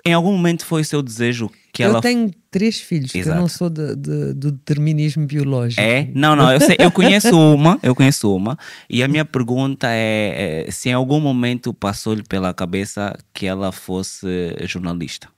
em 0.06 0.14
algum 0.14 0.32
momento 0.32 0.65
foi 0.65 0.82
o 0.82 0.86
seu 0.86 1.02
desejo 1.02 1.49
que 1.73 1.84
eu 1.84 1.89
ela. 1.91 2.02
tenho 2.02 2.30
três 2.49 2.80
filhos, 2.80 3.11
que 3.11 3.19
eu 3.19 3.35
não 3.35 3.48
sou 3.48 3.69
de- 3.69 3.95
de- 3.95 4.34
do 4.34 4.52
determinismo 4.52 5.26
biológico. 5.26 5.81
É? 5.81 6.10
Não, 6.14 6.35
não, 6.35 6.52
eu, 6.52 6.60
sei, 6.60 6.76
eu 6.80 6.91
conheço 6.91 7.38
uma, 7.39 7.80
eu 7.81 7.95
conheço 7.95 8.35
uma, 8.35 8.57
e 8.89 9.02
a 9.02 9.07
minha 9.07 9.23
pergunta 9.23 9.88
é, 9.89 10.65
é 10.68 10.72
se 10.72 10.89
em 10.89 10.93
algum 10.93 11.19
momento 11.19 11.73
passou-lhe 11.73 12.23
pela 12.23 12.53
cabeça 12.53 13.18
que 13.34 13.45
ela 13.45 13.72
fosse 13.72 14.27
jornalista. 14.68 15.30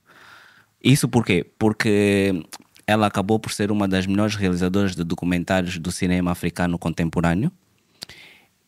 Isso 0.83 1.07
por 1.07 1.23
quê? 1.25 1.45
Porque 1.57 2.43
ela 2.85 3.07
acabou 3.07 3.39
por 3.39 3.51
ser 3.51 3.71
uma 3.71 3.87
das 3.87 4.05
melhores 4.05 4.35
realizadoras 4.35 4.95
de 4.95 5.03
documentários 5.03 5.77
do 5.77 5.91
cinema 5.91 6.31
africano 6.31 6.77
contemporâneo. 6.77 7.51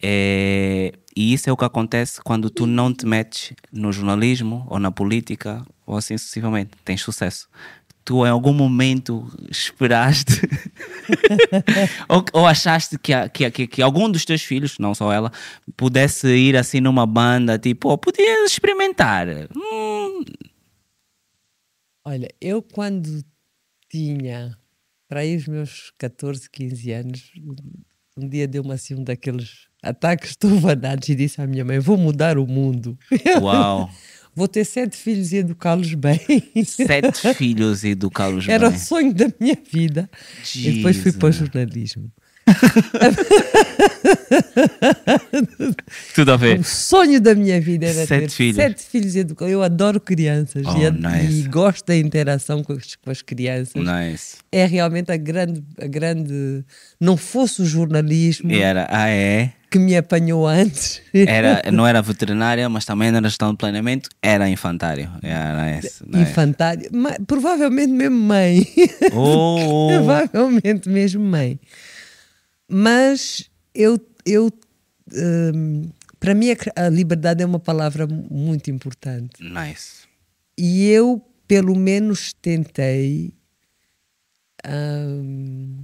É, 0.01 0.93
e 1.15 1.33
isso 1.33 1.49
é 1.49 1.53
o 1.53 1.57
que 1.57 1.65
acontece 1.65 2.21
quando 2.21 2.49
tu 2.49 2.65
não 2.67 2.93
te 2.93 3.05
metes 3.05 3.53
no 3.71 3.91
jornalismo 3.91 4.65
ou 4.69 4.77
na 4.79 4.91
política 4.91 5.65
ou 5.85 5.97
assim 5.97 6.17
sucessivamente. 6.17 6.71
Tens 6.83 7.01
sucesso. 7.01 7.47
Tu 8.03 8.25
em 8.25 8.29
algum 8.29 8.53
momento 8.53 9.27
esperaste 9.49 10.41
ou, 12.07 12.23
ou 12.33 12.45
achaste 12.45 12.99
que, 12.99 13.11
que, 13.29 13.49
que, 13.49 13.67
que 13.67 13.81
algum 13.81 14.09
dos 14.11 14.23
teus 14.23 14.43
filhos, 14.43 14.77
não 14.77 14.93
só 14.93 15.11
ela, 15.11 15.31
pudesse 15.75 16.27
ir 16.27 16.55
assim 16.55 16.79
numa 16.79 17.07
banda, 17.07 17.57
tipo, 17.57 17.89
oh, 17.89 17.97
podia 17.97 18.45
experimentar. 18.45 19.27
Hum, 19.55 20.23
Olha, 22.07 22.29
eu 22.39 22.61
quando 22.61 23.25
tinha 23.89 24.55
para 25.07 25.21
aí 25.21 25.35
os 25.35 25.47
meus 25.47 25.91
14, 25.97 26.47
15 26.51 26.91
anos, 26.91 27.31
um 28.15 28.29
dia 28.29 28.47
deu-me 28.47 28.71
assim 28.71 28.93
um 28.93 29.03
daqueles 29.03 29.67
ataques 29.81 30.35
trovanados 30.37 31.09
e 31.09 31.15
disse 31.15 31.41
à 31.41 31.47
minha 31.47 31.65
mãe: 31.65 31.79
Vou 31.79 31.97
mudar 31.97 32.37
o 32.37 32.45
mundo. 32.45 32.95
uau! 33.41 33.89
Vou 34.35 34.47
ter 34.49 34.65
sete 34.65 34.97
filhos 34.97 35.31
e 35.31 35.37
educá-los 35.37 35.93
bem. 35.93 36.19
Sete 36.65 37.33
filhos 37.35 37.83
e 37.85 37.89
educá-los 37.89 38.47
Era 38.49 38.69
bem. 38.69 38.77
o 38.77 38.81
sonho 38.81 39.13
da 39.13 39.27
minha 39.39 39.57
vida. 39.71 40.09
E 40.55 40.71
depois 40.73 40.97
fui 40.97 41.11
para 41.13 41.29
o 41.29 41.31
Jesus. 41.31 41.49
jornalismo. 41.53 42.11
Tudo 46.13 46.33
a 46.33 46.37
ver. 46.37 46.59
O 46.59 46.63
sonho 46.63 47.19
da 47.19 47.33
minha 47.35 47.59
vida 47.59 47.85
era 47.87 48.05
Sete 48.05 48.21
ter 48.21 48.29
filhos. 48.29 48.55
sete 48.55 48.83
filhos 48.83 49.15
educados. 49.15 49.51
Eu 49.51 49.63
adoro 49.63 49.99
crianças 49.99 50.63
Oh, 50.65 50.77
e, 50.77 50.89
nice. 50.91 51.39
e 51.39 51.41
gosto 51.47 51.85
da 51.87 51.95
interação 51.97 52.63
com 52.63 52.73
as, 52.73 52.95
com 52.95 53.09
as 53.11 53.21
crianças. 53.21 53.73
Nice. 53.75 54.35
É 54.51 54.65
realmente 54.65 55.11
a 55.11 55.17
grande, 55.17 55.63
a 55.81 55.87
grande. 55.87 56.63
Não 56.99 57.17
fosse 57.17 57.61
o 57.61 57.65
jornalismo 57.65 58.51
era, 58.51 58.87
ah, 58.89 59.09
é? 59.09 59.51
que 59.69 59.79
me 59.79 59.95
apanhou 59.97 60.47
antes. 60.47 61.01
Era, 61.13 61.63
não 61.71 61.85
era 61.85 62.01
veterinária, 62.01 62.69
mas 62.69 62.85
também 62.85 63.09
era 63.09 63.21
gestão 63.27 63.51
de 63.51 63.57
planeamento, 63.57 64.09
era 64.21 64.47
infantário. 64.49 65.09
Yeah, 65.23 65.75
nice, 65.75 66.01
nice. 66.07 66.29
Infantário. 66.31 66.89
Ma- 66.93 67.17
provavelmente 67.27 67.91
mesmo 67.91 68.17
mãe. 68.17 68.65
Oh, 69.11 69.57
oh. 69.59 69.87
provavelmente 69.97 70.87
mesmo 70.87 71.21
mãe. 71.23 71.59
Mas 72.67 73.49
eu, 73.73 73.99
eu 74.25 74.49
hum, 75.53 75.89
para 76.19 76.33
mim 76.33 76.47
a, 76.75 76.89
liberdade 76.89 77.43
é 77.43 77.45
uma 77.45 77.59
palavra 77.59 78.07
muito 78.07 78.71
importante. 78.71 79.43
Nice. 79.43 80.07
E 80.57 80.87
eu, 80.87 81.21
pelo 81.47 81.75
menos, 81.75 82.33
tentei 82.41 83.33
hum, 84.67 85.83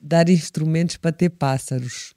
dar 0.00 0.28
instrumentos 0.28 0.96
para 0.96 1.12
ter 1.12 1.30
pássaros. 1.30 2.14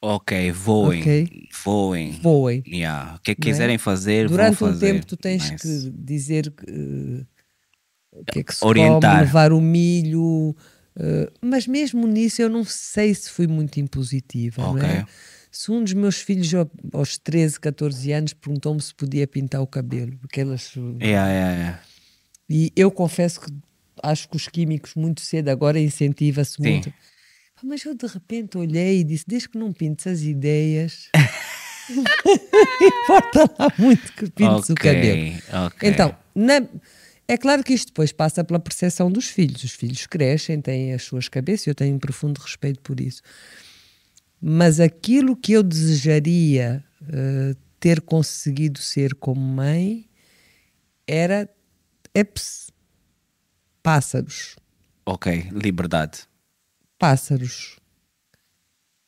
Ok, 0.00 0.52
voem. 0.52 1.00
Ok. 1.00 1.48
Voem. 1.64 2.12
Voem. 2.22 2.62
Yeah. 2.66 3.16
O 3.16 3.20
que 3.20 3.32
é? 3.32 3.34
quiserem 3.34 3.78
fazer, 3.78 4.28
Durante 4.28 4.56
vão 4.56 4.68
um 4.68 4.72
fazer. 4.72 4.92
tempo 4.92 5.06
tu 5.06 5.16
tens 5.16 5.50
Nice. 5.50 5.56
que 5.56 5.90
dizer 5.90 6.52
eh, 6.68 7.24
o 8.12 8.24
que 8.24 8.38
é 8.38 8.42
que 8.44 8.54
se 8.54 8.64
Orientar. 8.64 9.10
come, 9.12 9.24
levar 9.24 9.52
o 9.52 9.60
milho. 9.60 10.56
Eh, 10.98 11.30
mas 11.40 11.66
mesmo 11.66 12.06
nisso 12.06 12.42
eu 12.42 12.48
não 12.48 12.64
sei 12.64 13.14
se 13.14 13.30
fui 13.30 13.46
muito 13.46 13.78
impositiva. 13.78 14.62
não 14.74 14.78
é? 14.78 15.04
Se 15.50 15.70
um 15.70 15.82
dos 15.82 15.92
meus 15.94 16.16
filhos 16.20 16.52
ao- 16.54 16.70
aos 16.92 17.16
13, 17.16 17.58
14 17.58 18.12
anos 18.12 18.32
perguntou-me 18.34 18.80
se 18.82 18.94
podia 18.94 19.26
pintar 19.26 19.62
o 19.62 19.66
cabelo, 19.66 20.16
porque 20.18 20.40
elas 20.40 20.72
Yeah, 20.76 21.30
yeah, 21.30 21.52
yeah. 21.56 21.80
E 22.50 22.72
eu 22.76 22.90
confesso 22.90 23.40
que 23.40 23.52
acho 24.02 24.28
que 24.28 24.36
os 24.36 24.46
químicos 24.48 24.94
muito 24.94 25.20
cedo 25.20 25.48
agora 25.48 25.78
incentiva-se 25.80 26.60
muito. 26.60 26.92
Mas 27.62 27.84
eu 27.84 27.94
de 27.94 28.06
repente 28.06 28.56
olhei 28.58 29.00
e 29.00 29.04
disse: 29.04 29.24
desde 29.26 29.48
que 29.48 29.58
não 29.58 29.72
pintes 29.72 30.06
as 30.06 30.20
ideias, 30.22 31.08
importa 32.80 33.50
lá 33.58 33.72
muito 33.78 34.12
que 34.12 34.30
pintes 34.30 34.68
o 34.70 34.74
cabelo. 34.74 35.66
ok. 35.66 35.88
Então, 35.88 36.16
na- 36.34 36.66
é 37.28 37.36
claro 37.36 37.62
que 37.62 37.74
isto 37.74 37.88
depois 37.88 38.10
passa 38.10 38.42
pela 38.42 38.58
percepção 38.58 39.12
dos 39.12 39.26
filhos. 39.26 39.62
Os 39.62 39.72
filhos 39.72 40.06
crescem, 40.06 40.60
têm 40.62 40.94
as 40.94 41.02
suas 41.02 41.28
cabeças, 41.28 41.66
eu 41.66 41.74
tenho 41.74 41.94
um 41.94 41.98
profundo 41.98 42.38
respeito 42.38 42.80
por 42.80 42.98
isso. 42.98 43.20
Mas 44.40 44.80
aquilo 44.80 45.36
que 45.36 45.52
eu 45.52 45.62
desejaria 45.62 46.82
eh, 47.12 47.54
ter 47.78 48.00
conseguido 48.00 48.78
ser 48.78 49.14
como 49.14 49.40
mãe 49.40 50.08
era 51.06 51.48
eps, 52.14 52.70
pássaros. 53.82 54.56
Ok, 55.04 55.50
liberdade. 55.52 56.20
Pássaros. 56.98 57.78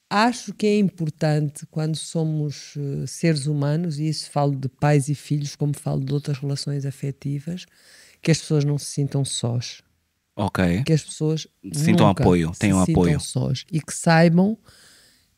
Acho 0.08 0.52
que 0.52 0.66
é 0.66 0.78
importante 0.78 1.64
quando 1.70 1.96
somos 1.96 2.74
eh, 2.76 3.06
seres 3.06 3.46
humanos, 3.46 3.98
e 3.98 4.08
isso 4.08 4.30
falo 4.30 4.54
de 4.56 4.68
pais 4.68 5.08
e 5.08 5.14
filhos, 5.14 5.56
como 5.56 5.72
falo 5.74 6.04
de 6.04 6.12
outras 6.12 6.38
relações 6.38 6.84
afetivas, 6.84 7.64
que 8.22 8.30
as 8.30 8.38
pessoas 8.38 8.64
não 8.64 8.78
se 8.78 8.86
sintam 8.86 9.24
sós. 9.24 9.82
Ok. 10.36 10.82
Que 10.84 10.92
as 10.92 11.02
pessoas 11.02 11.46
Sintam 11.72 12.08
apoio, 12.08 12.52
se 12.54 12.60
tenham 12.60 12.84
sintam 12.84 13.02
apoio. 13.02 13.20
sós. 13.20 13.64
E 13.70 13.80
que 13.80 13.92
saibam 13.92 14.56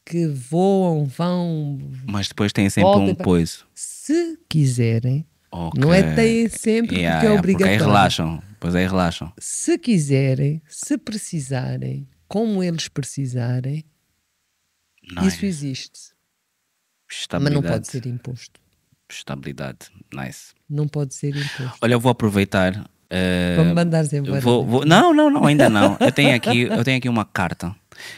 que 0.05 0.27
voam, 0.27 1.05
vão, 1.07 1.79
Mas 2.07 2.29
depois 2.29 2.53
tem 2.53 2.69
sempre 2.69 2.91
um 2.91 3.15
para- 3.15 3.25
pois. 3.25 3.65
se 3.75 4.39
quiserem. 4.49 5.25
Ok. 5.51 5.81
Não 5.81 5.93
é 5.93 6.15
têm 6.15 6.49
sempre, 6.49 6.97
Yeah, 6.97 7.19
porque 7.21 7.27
é 7.27 7.29
yeah, 7.29 7.39
obrigatório. 7.39 7.57
Porque 7.59 7.65
aí 7.65 7.77
relaxam. 7.79 8.43
Pois 8.59 8.75
aí 8.75 8.87
relaxam. 8.87 9.33
se 9.39 9.77
quiserem, 9.79 10.63
se 10.69 10.97
precisarem, 10.97 12.09
como 12.29 12.63
eles 12.63 12.89
precisarem, 12.89 13.85
Nice. 15.03 15.29
isso 15.29 15.47
existe. 15.47 16.01
Mas 17.41 17.53
não 17.53 17.61
pode 17.63 17.87
ser 17.89 18.07
imposto. 18.07 18.61
Estabilidade. 19.13 19.79
Nice. 20.13 20.53
Não 20.69 20.89
pode 20.89 21.15
ser 21.15 21.37
imposto. 21.37 21.73
Olha, 21.81 21.95
eu 21.95 22.01
vou 22.01 22.11
aproveitar. 22.11 22.85
eh, 23.11 23.55
Para 23.57 23.65
me 23.65 23.75
mandares 23.75 24.13
embora. 24.13 24.41
Vou- 24.41 24.65
vou- 24.65 24.85
não, 24.87 25.13
não, 25.13 25.31
não, 25.31 25.45
ainda 25.47 25.69
não. 25.69 25.97
Eu 26.01 26.11
tenho, 26.13 26.35
aqui, 26.35 26.63
eu 26.63 26.83
tenho 26.85 26.99
aqui 26.99 27.09
uma 27.09 27.25
carta. 27.25 27.75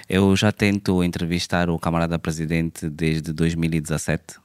Eu 0.09 0.35
já 0.37 0.53
tento 0.53 1.03
entrevistar 1.03 1.69
o 1.69 1.79
camarada 1.79 2.19
presidente 2.19 2.89
desde 2.89 3.33
2017. 3.33 4.37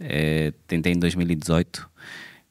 Eh, 0.00 0.52
tentei 0.66 0.92
em 0.94 0.98
2018. 0.98 1.88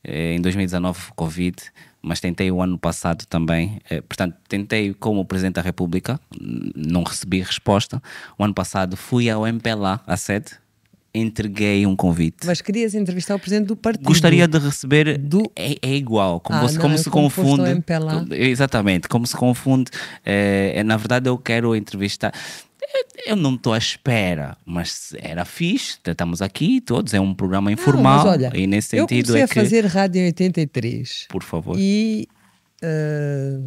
Eh, 0.04 0.36
em 0.36 0.42
2019, 0.42 1.12
Covid. 1.16 1.56
Mas 2.02 2.22
tentei 2.22 2.50
o 2.50 2.62
ano 2.62 2.78
passado 2.80 3.26
também. 3.26 3.82
Eh, 3.90 4.00
portanto, 4.02 4.36
tentei 4.48 4.94
como 4.94 5.26
presidente 5.26 5.56
da 5.56 5.62
República. 5.62 6.18
Não 6.40 7.04
recebi 7.04 7.42
resposta. 7.42 8.02
O 8.38 8.44
ano 8.46 8.54
passado 8.54 8.96
fui 8.96 9.30
ao 9.30 9.46
MPLA, 9.46 10.00
à 10.08 10.16
sede. 10.16 10.52
Entreguei 11.14 11.86
um 11.88 11.96
convite. 11.96 12.46
Mas 12.46 12.62
querias 12.62 12.94
entrevistar 12.94 13.36
o 13.36 13.40
presidente 13.40 13.68
do 13.68 13.76
partido. 13.76 14.06
Gostaria 14.06 14.48
de 14.48 14.58
receber. 14.60 15.18
Do- 15.18 15.52
É, 15.56 15.76
é 15.82 15.96
igual, 15.96 16.40
como, 16.40 16.60
Ah, 16.60 16.62
você- 16.62 16.76
não, 16.76 16.82
como 16.82 16.94
é 16.94 16.98
se 16.98 17.10
como 17.10 17.24
confunde. 17.32 17.84
Exatamente, 18.32 19.08
como 19.08 19.26
se 19.26 19.36
confunde. 19.36 19.90
É, 20.26 20.74
é, 20.76 20.84
na 20.84 20.98
verdade, 20.98 21.28
eu 21.30 21.38
quero 21.38 21.76
entrevistar. 21.76 22.34
Eu- 22.82 23.10
Eu 23.28 23.36
não 23.36 23.54
estou 23.56 23.74
à 23.74 23.78
espera, 23.78 24.56
mas 24.66 25.14
era 25.20 25.44
fixe. 25.46 25.98
Estamos 26.08 26.42
aqui 26.42 26.80
todos, 26.82 27.14
é 27.14 27.20
um 27.20 27.34
programa 27.34 27.70
Não, 27.70 27.74
informal. 27.74 28.20
mas 28.20 28.26
olha, 28.34 28.52
e 28.56 28.66
nesse 28.66 28.96
eu 28.96 29.02
sentido 29.08 29.28
comecei 29.28 29.42
é 29.42 29.44
a 29.44 29.48
que. 29.48 29.54
fazer 29.56 29.86
rádio 29.86 30.22
em 30.22 30.26
83 30.28 31.26
Por 31.30 31.44
favor. 31.44 31.76
e 31.78 32.28
eh, 32.82 33.60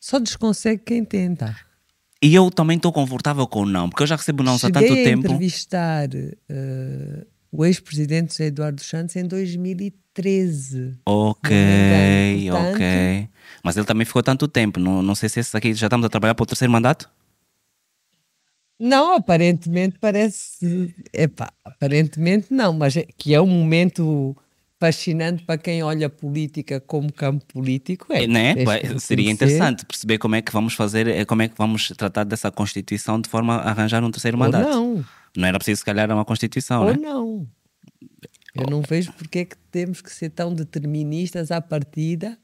só 0.00 0.18
desconsegue 0.18 0.82
quem 0.84 1.04
tenta. 1.04 1.56
E 2.22 2.34
eu 2.34 2.50
também 2.50 2.76
estou 2.76 2.92
confortável 2.92 3.46
com 3.46 3.62
o 3.62 3.66
não, 3.66 3.88
porque 3.88 4.04
eu 4.04 4.06
já 4.06 4.16
recebo 4.16 4.42
não 4.42 4.54
há 4.54 4.58
Cheguei 4.58 4.72
tanto 4.88 4.92
a 4.92 5.04
tempo. 5.04 5.26
entrevistar 5.26 6.08
eh, 6.14 7.26
o 7.50 7.64
ex-presidente 7.64 8.40
Eduardo 8.42 8.80
Santos 8.82 9.16
em 9.16 9.26
2013. 9.26 10.98
Ok, 11.04 11.50
engano. 12.38 12.58
Portanto- 12.58 12.74
ok. 12.76 13.28
Mas 13.64 13.76
ele 13.76 13.86
também 13.86 14.04
ficou 14.06 14.22
tanto 14.22 14.46
tempo. 14.46 14.78
Não, 14.78 15.02
não 15.02 15.14
sei 15.16 15.28
se 15.28 15.40
esse 15.40 15.56
aqui 15.56 15.74
já 15.74 15.86
estamos 15.88 16.06
a 16.06 16.08
trabalhar 16.08 16.34
para 16.34 16.44
o 16.44 16.46
terceiro 16.46 16.70
mandato. 16.72 17.10
Não, 18.78 19.14
aparentemente 19.14 19.98
parece. 20.00 20.94
Epá, 21.12 21.52
aparentemente 21.64 22.52
não, 22.52 22.72
mas 22.72 22.96
é, 22.96 23.06
que 23.16 23.34
é 23.34 23.40
um 23.40 23.46
momento 23.46 24.36
fascinante 24.82 25.44
para 25.44 25.56
quem 25.56 25.80
olha 25.84 26.08
a 26.08 26.10
política 26.10 26.80
como 26.80 27.12
campo 27.12 27.44
político. 27.46 28.12
É, 28.12 28.26
né? 28.26 28.52
Seria 28.98 29.30
interessante 29.30 29.86
perceber 29.86 30.18
como 30.18 30.34
é 30.34 30.42
que 30.42 30.50
vamos 30.52 30.74
fazer, 30.74 31.06
eh, 31.06 31.24
como 31.24 31.40
é 31.42 31.46
que 31.48 31.54
vamos 31.56 31.86
tratar 31.96 32.24
dessa 32.24 32.50
Constituição 32.50 33.20
de 33.20 33.28
forma 33.28 33.54
a 33.58 33.70
arranjar 33.70 34.02
um 34.02 34.10
terceiro 34.10 34.36
Ou 34.36 34.42
mandato. 34.42 34.68
não, 34.68 35.04
Não 35.36 35.46
era 35.46 35.56
preciso, 35.56 35.78
se 35.78 35.84
calhar, 35.84 36.10
uma 36.10 36.24
Constituição, 36.24 36.82
ou 36.82 36.88
né? 36.88 36.98
não. 37.00 37.46
Eu 38.56 38.66
não 38.68 38.82
vejo 38.82 39.12
porque 39.12 39.38
é 39.38 39.44
que 39.44 39.56
temos 39.70 40.00
que 40.02 40.12
ser 40.12 40.30
tão 40.30 40.52
deterministas 40.52 41.52
à 41.52 41.60
partida. 41.60 42.36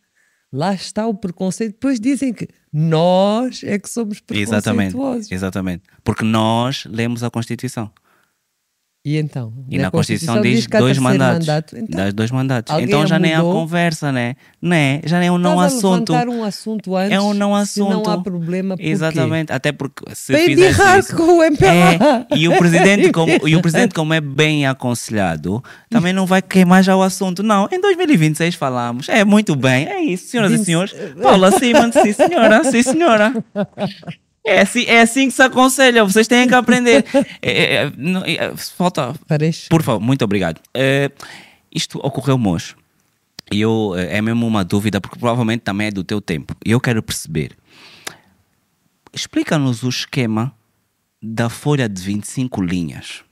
Lá 0.53 0.73
está 0.73 1.07
o 1.09 1.15
preconceito. 1.15 1.73
Depois 1.73 1.99
dizem 1.99 2.33
que 2.33 2.47
nós 2.73 3.63
é 3.65 3.81
que 3.81 3.91
somos 3.91 4.23
Exatamente, 4.31 4.93
preconceituosos. 4.93 5.33
exatamente. 5.33 5.83
Porque 6.05 6.25
nós 6.25 6.85
lemos 6.89 7.25
a 7.25 7.31
Constituição. 7.31 7.91
E 9.09 9.17
então? 9.17 9.55
E 9.71 9.79
na, 9.79 9.91
Constituição, 9.91 10.39
diz, 10.43 10.67
que 10.67 10.77
há 10.77 10.81
dois 10.81 10.99
mandatos. 10.99 11.47
mandato. 11.47 11.79
Então, 11.79 12.05
Dá 12.05 12.11
dois 12.11 12.31
mandatos. 12.31 12.77
Então 12.79 13.07
já 13.07 13.19
nem 13.19 13.33
há 13.33 13.39
mudou? 13.39 13.55
conversa, 13.55 14.13
né? 14.13 14.37
né? 14.61 15.01
Já 15.03 15.19
nem 15.19 15.29
é 15.29 15.33
um 15.33 15.39
não 15.39 15.53
estás 15.55 15.73
a 15.73 15.77
assunto. 15.79 16.13
levantar 16.13 16.29
um 16.29 16.45
assunto 16.45 16.95
antes. 16.95 17.13
É 17.13 17.19
um 17.19 17.33
não 17.33 17.65
Se 17.65 17.81
não 17.81 17.89
assunto. 17.89 18.11
há 18.11 18.19
problema, 18.23 18.77
por 18.77 18.83
quê? 18.83 18.89
Exatamente. 18.91 19.51
Até 19.51 19.73
porque 19.73 20.05
se 20.15 20.35
fizesse 20.37 20.53
embirrar 20.53 20.99
isso, 20.99 21.17
com 21.17 21.39
o 21.39 21.43
MPLA. 21.43 22.27
É, 22.31 22.37
e 22.37 22.49
o 22.49 22.59
presidente, 22.59 23.11
como, 23.11 23.49
e 23.49 23.57
o 23.57 23.63
presidente, 23.63 23.95
como 23.95 24.13
é 24.13 24.21
bem 24.21 24.67
aconselhado, 24.67 25.65
também 25.89 26.13
não 26.13 26.27
vai 26.27 26.43
queimar 26.43 26.83
já 26.85 26.95
o 26.95 27.01
assunto. 27.01 27.43
Não, 27.43 27.67
em 27.73 27.81
2026 27.81 28.57
falamos. 28.57 29.09
É 29.09 29.25
muito 29.25 29.57
bem, 29.57 29.87
é 29.89 30.03
isso, 30.03 30.29
senhoras 30.29 30.53
e 30.53 30.63
senhores. 30.63 30.95
Paula 31.23 31.51
Simons, 31.53 31.95
sim 31.95 32.13
senhora, 32.13 32.63
sim 32.65 32.83
senhora. 32.83 33.33
É 34.49 34.61
assim, 34.63 34.85
é 34.87 35.01
assim 35.03 35.27
que 35.29 35.35
se 35.35 35.43
aconselha, 35.43 36.05
vocês 36.05 36.27
têm 36.27 36.49
que 36.49 36.55
aprender. 36.55 37.05
É, 37.43 37.51
é, 37.51 37.75
é, 37.85 37.93
não, 37.97 38.23
é, 38.25 38.57
falta. 38.57 39.15
Parece. 39.27 39.69
Por 39.69 39.83
favor, 39.83 40.01
muito 40.01 40.25
obrigado. 40.25 40.61
Eh, 40.75 41.11
isto 41.75 41.99
ocorreu-me 41.99 42.49
hoje. 42.49 42.75
E 43.53 43.61
eu, 43.61 43.95
eh, 43.97 44.17
é 44.19 44.23
mesmo 44.23 44.47
uma 44.47 44.65
dúvida, 44.65 45.01
porque 45.01 45.19
provavelmente 45.19 45.61
também 45.63 45.89
é 45.89 45.91
do 45.91 46.03
teu 46.05 46.21
tempo. 46.21 46.55
E 46.65 46.71
eu 46.71 46.81
quero 46.81 47.03
perceber. 47.03 47.53
Explica-nos 49.13 49.83
o 49.83 49.89
esquema 49.89 50.55
da 51.23 51.49
folha 51.49 51.89
de 51.89 52.01
25 52.03 52.63
linhas. 52.63 53.23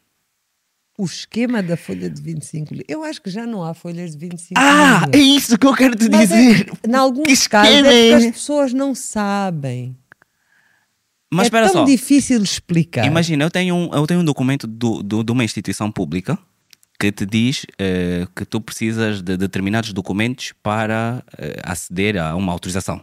O 0.98 1.04
esquema 1.04 1.62
da 1.62 1.76
folha 1.76 2.08
de 2.08 2.22
25 2.22 2.74
li- 2.74 2.84
Eu 2.88 3.04
acho 3.04 3.20
que 3.20 3.28
já 3.28 3.44
não 3.46 3.62
há 3.62 3.74
folhas 3.74 4.12
de 4.12 4.18
25 4.18 4.54
Ah, 4.58 5.06
é 5.12 5.16
linhas. 5.18 5.42
isso 5.42 5.58
que 5.58 5.66
eu 5.66 5.74
quero 5.74 5.94
te 5.94 6.08
Mas 6.10 6.30
é- 6.30 6.36
dizer. 6.52 6.72
em 6.88 6.94
alguns 6.94 7.26
Que 7.42 7.48
casos 7.50 7.74
é 7.74 7.82
porque 7.82 7.94
é 7.94 8.14
as 8.14 8.24
pessoas 8.26 8.72
não 8.72 8.94
sabem. 8.94 9.94
Mas 11.30 11.44
é 11.44 11.46
espera 11.46 11.66
tão 11.66 11.72
só. 11.80 11.84
difícil 11.84 12.38
de 12.38 12.44
explicar. 12.44 13.04
Imagina, 13.06 13.44
eu 13.44 13.50
tenho 13.50 13.74
um, 13.74 13.94
eu 13.94 14.06
tenho 14.06 14.20
um 14.20 14.24
documento 14.24 14.66
do, 14.66 15.02
do- 15.02 15.24
de 15.24 15.32
uma 15.32 15.44
instituição 15.44 15.90
pública 15.90 16.38
que 16.98 17.10
te 17.12 17.26
diz 17.26 17.66
eh, 17.78 18.26
que 18.34 18.44
tu 18.44 18.60
precisas 18.60 19.20
de 19.20 19.36
determinados 19.36 19.92
documentos 19.92 20.52
para 20.62 21.22
eh, 21.36 21.60
aceder 21.62 22.16
a 22.16 22.34
uma 22.36 22.52
autorização. 22.52 23.02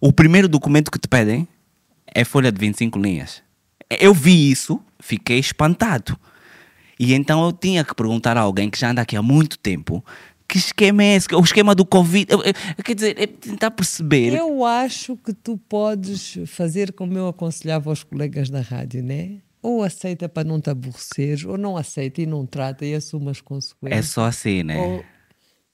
O 0.00 0.12
primeiro 0.12 0.46
documento 0.48 0.90
que 0.90 0.98
te 0.98 1.08
pedem 1.08 1.48
é 2.14 2.24
folha 2.24 2.52
de 2.52 2.58
25 2.60 2.98
linhas. 2.98 3.42
Eu 3.98 4.12
vi 4.12 4.50
isso, 4.50 4.80
fiquei 5.00 5.38
espantado. 5.38 6.18
E 7.00 7.14
então 7.14 7.44
eu 7.44 7.52
tinha 7.52 7.84
que 7.84 7.94
perguntar 7.94 8.36
a 8.36 8.40
alguém 8.40 8.68
que 8.68 8.78
já 8.78 8.90
anda 8.90 9.00
aqui 9.02 9.16
há 9.16 9.22
muito 9.22 9.56
tempo 9.58 10.04
que 10.48 10.56
esquema 10.58 11.02
é 11.02 11.14
esse? 11.16 11.28
O 11.34 11.40
esquema 11.40 11.74
do 11.74 11.84
Covid. 11.84 12.26
Quer 12.84 12.94
dizer, 12.94 13.20
é 13.20 13.26
tentar 13.26 13.70
perceber. 13.70 14.34
Eu 14.34 14.64
acho 14.64 15.16
que 15.16 15.32
tu 15.34 15.58
podes 15.68 16.38
fazer 16.46 16.92
como 16.92 17.16
eu 17.18 17.28
aconselhava 17.28 17.90
aos 17.90 18.02
colegas 18.02 18.48
da 18.50 18.60
rádio, 18.60 19.02
né? 19.02 19.38
ou 19.60 19.82
aceita 19.82 20.28
para 20.28 20.44
não 20.48 20.60
te 20.60 20.70
aborrecer, 20.70 21.46
ou 21.46 21.58
não 21.58 21.76
aceita 21.76 22.22
e 22.22 22.26
não 22.26 22.46
trata 22.46 22.86
e 22.86 22.94
assume 22.94 23.28
as 23.30 23.38
É 23.38 23.42
consequências. 23.42 24.06
só 24.06 24.24
assim, 24.24 24.62
né? 24.62 24.78
Ou- 24.78 25.04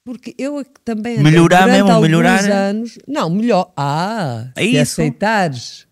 porque 0.02 0.34
eu 0.38 0.58
é 0.58 0.64
também 0.84 1.18
Melhorar 1.22 1.66
mesmo, 1.66 1.90
alguns 1.90 2.02
melhorar? 2.08 2.44
anos. 2.50 2.98
Não, 3.06 3.28
melhor. 3.30 3.72
Ah, 3.76 4.50
É 4.56 4.62
se 4.62 4.68
isso. 4.70 4.80
aceitares 5.00 5.86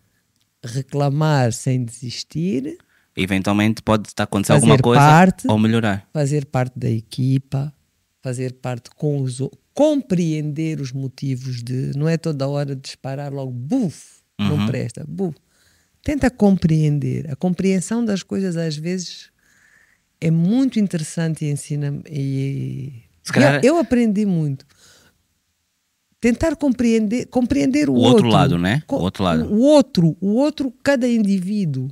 reclamar 0.65 1.53
sem 1.53 1.85
desistir, 1.85 2.79
Eventualmente 3.15 3.83
pode 3.83 4.09
estar 4.09 4.25
acontecendo 4.25 4.57
alguma 4.57 4.79
coisa 4.79 5.01
parte. 5.03 5.47
ou 5.47 5.59
melhorar. 5.59 6.09
fazer 6.15 6.47
parte 6.47 6.73
da 6.79 6.89
equipa, 6.91 7.73
fazer 8.23 8.53
parte 8.55 8.89
com 8.97 9.21
os 9.21 9.41
compreender 9.75 10.81
os 10.81 10.93
motivos 10.93 11.63
de 11.63 11.91
não 11.97 12.09
é 12.09 12.17
toda 12.17 12.47
hora 12.49 12.77
disparar 12.77 13.33
logo 13.33 13.51
buf, 13.53 14.21
Uhum. 14.41 14.49
não 14.59 14.67
presta, 14.67 15.05
buf. 15.09 15.37
Tenta 16.03 16.31
compreender. 16.31 17.31
A 17.31 17.37
compreensão 17.37 18.05
das 18.05 18.23
coisas 18.23 18.57
às 18.57 18.77
vezes 18.77 19.31
é 20.21 20.31
muito 20.31 20.79
interessante 20.81 21.45
e 21.45 21.51
ensina 21.51 22.01
e 22.11 22.93
calhar- 23.25 23.61
eu, 23.65 23.75
eu 23.75 23.79
aprendi 23.79 24.25
muito. 24.27 24.67
Tentar 26.21 26.55
compreender, 26.57 27.27
compreender 27.27 27.89
o, 27.91 27.95
O 27.95 27.99
outro 27.99 28.29
lado, 28.29 28.57
né? 28.59 28.83
O 28.89 28.95
outro 28.95 29.25
lado. 29.25 29.45
O 29.53 29.61
outro, 29.61 30.17
o 30.21 30.35
outro, 30.35 30.73
cada 30.83 31.09
indivíduo. 31.09 31.89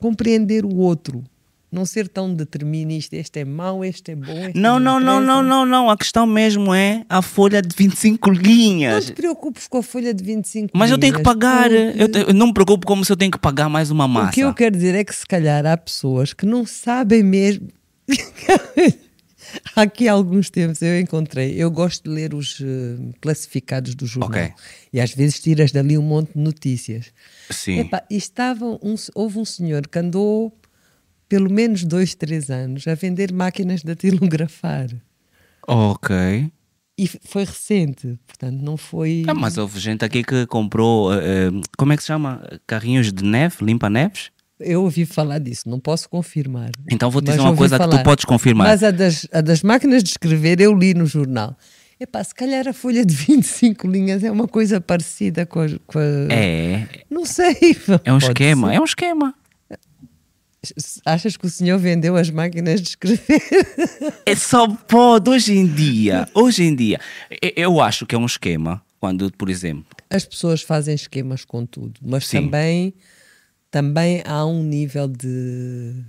Compreender 0.00 0.64
o 0.64 0.74
outro. 0.76 1.22
Não 1.72 1.86
ser 1.86 2.06
tão 2.06 2.34
determinista. 2.34 3.16
Este 3.16 3.40
é 3.40 3.44
mau, 3.46 3.82
este 3.82 4.10
é 4.12 4.14
bom. 4.14 4.30
Este 4.46 4.58
Não, 4.58 4.78
não, 4.78 5.00
não, 5.00 5.22
interessa. 5.22 5.26
não, 5.26 5.42
não, 5.42 5.64
não. 5.66 5.90
A 5.90 5.96
questão 5.96 6.26
mesmo 6.26 6.74
é 6.74 7.02
a 7.08 7.22
folha 7.22 7.62
de 7.62 7.74
25 7.74 8.30
Não 8.30 8.38
linhas. 8.38 9.06
te 9.06 9.12
preocupes 9.12 9.66
com 9.66 9.78
a 9.78 9.82
folha 9.82 10.12
de 10.12 10.22
25 10.22 10.70
Mas 10.76 10.90
eu 10.90 10.98
tenho 10.98 11.14
que 11.14 11.20
linhas, 11.22 11.34
pagar. 11.34 11.70
porque- 11.70 12.18
Eu, 12.18 12.26
eu 12.28 12.34
não 12.34 12.48
me 12.48 12.52
preocupo 12.52 12.86
como 12.86 13.02
se 13.04 13.10
eu 13.10 13.16
tenho 13.16 13.30
que 13.30 13.38
pagar 13.38 13.70
mais 13.70 13.90
uma 13.90 14.04
O 14.04 14.08
massa. 14.08 14.32
que 14.32 14.40
eu 14.42 14.52
quero 14.52 14.76
dizer 14.76 14.94
é 14.94 15.02
que 15.02 15.14
se 15.14 15.26
calhar 15.26 15.64
há 15.64 15.76
pessoas 15.78 16.34
que 16.34 16.44
não 16.44 16.66
sabem 16.66 17.22
mesmo. 17.22 17.68
Aqui 19.76 20.08
há 20.08 20.12
alguns 20.12 20.48
tempos 20.48 20.80
eu 20.80 20.98
encontrei, 20.98 21.54
eu 21.62 21.70
gosto 21.70 22.04
de 22.04 22.10
ler 22.10 22.32
os 22.32 22.58
eh, 22.60 23.12
classificados 23.20 23.94
do 23.94 24.06
jornal 24.06 24.30
Ok. 24.30 24.52
e 24.92 25.00
às 25.00 25.12
vezes 25.12 25.40
tiras 25.40 25.72
dali 25.72 25.98
um 25.98 26.02
monte 26.02 26.32
de 26.34 26.38
notícias. 26.38 27.06
Sim. 27.50 27.80
Epá, 27.80 28.02
e 28.10 28.16
estava 28.16 28.64
um, 28.64 28.94
houve 29.14 29.38
um 29.38 29.44
senhor 29.44 29.86
que 29.88 29.98
andou 29.98 30.56
pelo 31.32 31.50
menos 31.50 31.82
dois, 31.82 32.14
três 32.14 32.50
anos 32.50 32.86
a 32.86 32.94
vender 32.94 33.32
máquinas 33.32 33.80
de 33.80 33.86
datilografar. 33.86 34.88
Ok. 35.66 36.14
E 36.98 37.08
foi 37.24 37.44
recente, 37.44 38.18
portanto 38.26 38.60
não 38.60 38.76
foi. 38.76 39.24
Ah, 39.26 39.32
mas 39.32 39.56
houve 39.56 39.80
gente 39.80 40.04
aqui 40.04 40.22
que 40.22 40.44
comprou. 40.46 41.10
eh, 41.14 41.50
como 41.78 41.90
é 41.94 41.96
que 41.96 42.02
se 42.02 42.08
chama? 42.08 42.42
Carrinhos 42.66 43.10
de 43.10 43.24
neve, 43.24 43.64
limpa-neves? 43.64 44.30
Eu 44.60 44.82
ouvi 44.82 45.06
falar 45.06 45.38
disso, 45.38 45.70
não 45.70 45.80
posso 45.80 46.06
confirmar. 46.06 46.70
Então 46.90 47.10
vou 47.10 47.22
te 47.22 47.28
dizer 47.30 47.40
uma 47.40 47.56
coisa 47.56 47.78
que 47.78 47.84
tu 47.84 47.90
falar. 47.92 48.02
podes 48.02 48.26
confirmar. 48.26 48.68
Mas 48.68 48.82
a 48.82 48.90
das, 48.90 49.26
a 49.32 49.40
das 49.40 49.62
máquinas 49.62 50.02
de 50.04 50.10
escrever 50.10 50.60
eu 50.60 50.74
li 50.76 50.92
no 50.92 51.06
jornal. 51.06 51.56
Epá, 51.98 52.22
se 52.22 52.34
calhar 52.34 52.68
a 52.68 52.74
folha 52.74 53.06
de 53.06 53.14
25 53.16 53.86
linhas 53.88 54.22
é 54.22 54.30
uma 54.30 54.46
coisa 54.46 54.78
parecida 54.82 55.46
com 55.46 55.60
a. 55.60 55.66
Com 55.86 55.98
a- 55.98 56.28
É. 56.30 56.86
Não 57.08 57.24
sei. 57.24 57.56
É 58.04 58.12
um 58.12 58.18
pode 58.18 58.26
esquema. 58.26 58.68
ser. 58.68 58.74
É 58.76 58.80
um 58.80 58.84
esquema. 58.84 59.34
Achas 61.04 61.36
que 61.36 61.44
o 61.46 61.50
senhor 61.50 61.76
vendeu 61.78 62.16
as 62.16 62.30
máquinas 62.30 62.80
de 62.80 62.88
escrever? 62.90 63.42
É 64.24 64.36
só 64.36 64.68
pode, 64.68 65.28
hoje 65.28 65.52
em 65.56 65.66
dia. 65.66 66.28
Hoje 66.34 66.62
em 66.62 66.74
dia. 66.74 67.00
Eu 67.56 67.80
acho 67.80 68.06
que 68.06 68.14
é 68.14 68.18
um 68.18 68.26
esquema 68.26 68.80
quando, 69.00 69.30
por 69.36 69.48
exemplo. 69.50 69.84
As 70.08 70.24
pessoas 70.24 70.62
fazem 70.62 70.94
esquemas 70.94 71.44
com 71.44 71.66
tudo, 71.66 72.00
mas 72.04 72.26
Sim. 72.26 72.42
também, 72.42 72.94
também 73.70 74.22
há 74.24 74.46
um 74.46 74.62
nível 74.62 75.08
de, 75.08 76.04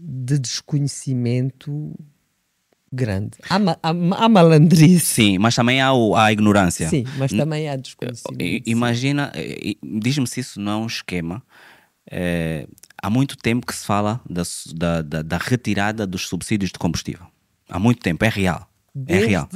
de 0.00 0.38
desconhecimento 0.38 1.94
grande. 2.92 3.38
Há, 3.48 3.58
ma- 3.58 3.78
há, 3.82 3.88
há 3.88 4.28
malandrice, 4.28 5.00
Sim, 5.06 5.38
mas 5.38 5.54
também 5.54 5.80
há 5.80 5.90
a 6.16 6.32
ignorância. 6.32 6.88
sim, 6.88 7.04
mas 7.18 7.32
também 7.32 7.68
há 7.68 7.76
desconhecimento. 7.76 8.62
Imagina, 8.68 9.32
diz-me 9.82 10.26
se 10.26 10.40
isso 10.40 10.60
não 10.60 10.72
é 10.72 10.76
um 10.84 10.86
esquema. 10.86 11.42
Eh, 12.10 12.66
há 13.02 13.08
muito 13.08 13.36
tempo 13.36 13.66
que 13.66 13.74
se 13.74 13.84
fala 13.84 14.20
da, 14.28 14.42
da, 14.74 15.02
da, 15.02 15.22
da 15.22 15.38
retirada 15.38 16.06
dos 16.06 16.28
subsídios 16.28 16.70
de 16.70 16.78
combustível. 16.78 17.26
Há 17.68 17.78
muito 17.78 18.00
tempo, 18.00 18.24
é 18.24 18.28
real. 18.28 18.68
É 18.94 19.00
Desde 19.00 19.28
real. 19.28 19.48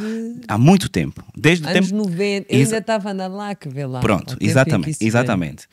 Há 0.48 0.58
muito 0.58 0.88
tempo. 0.88 1.22
Desde 1.36 1.64
o 1.64 1.68
Anos 1.68 1.90
tempo. 1.90 2.04
90, 2.04 2.52
eu 2.52 2.58
ainda 2.58 2.78
estava 2.78 3.14
na 3.14 3.26
LAC, 3.26 3.68
vê 3.68 3.86
lá. 3.86 4.00
Pronto, 4.00 4.36
exatamente, 4.40 4.98
exatamente. 5.00 5.68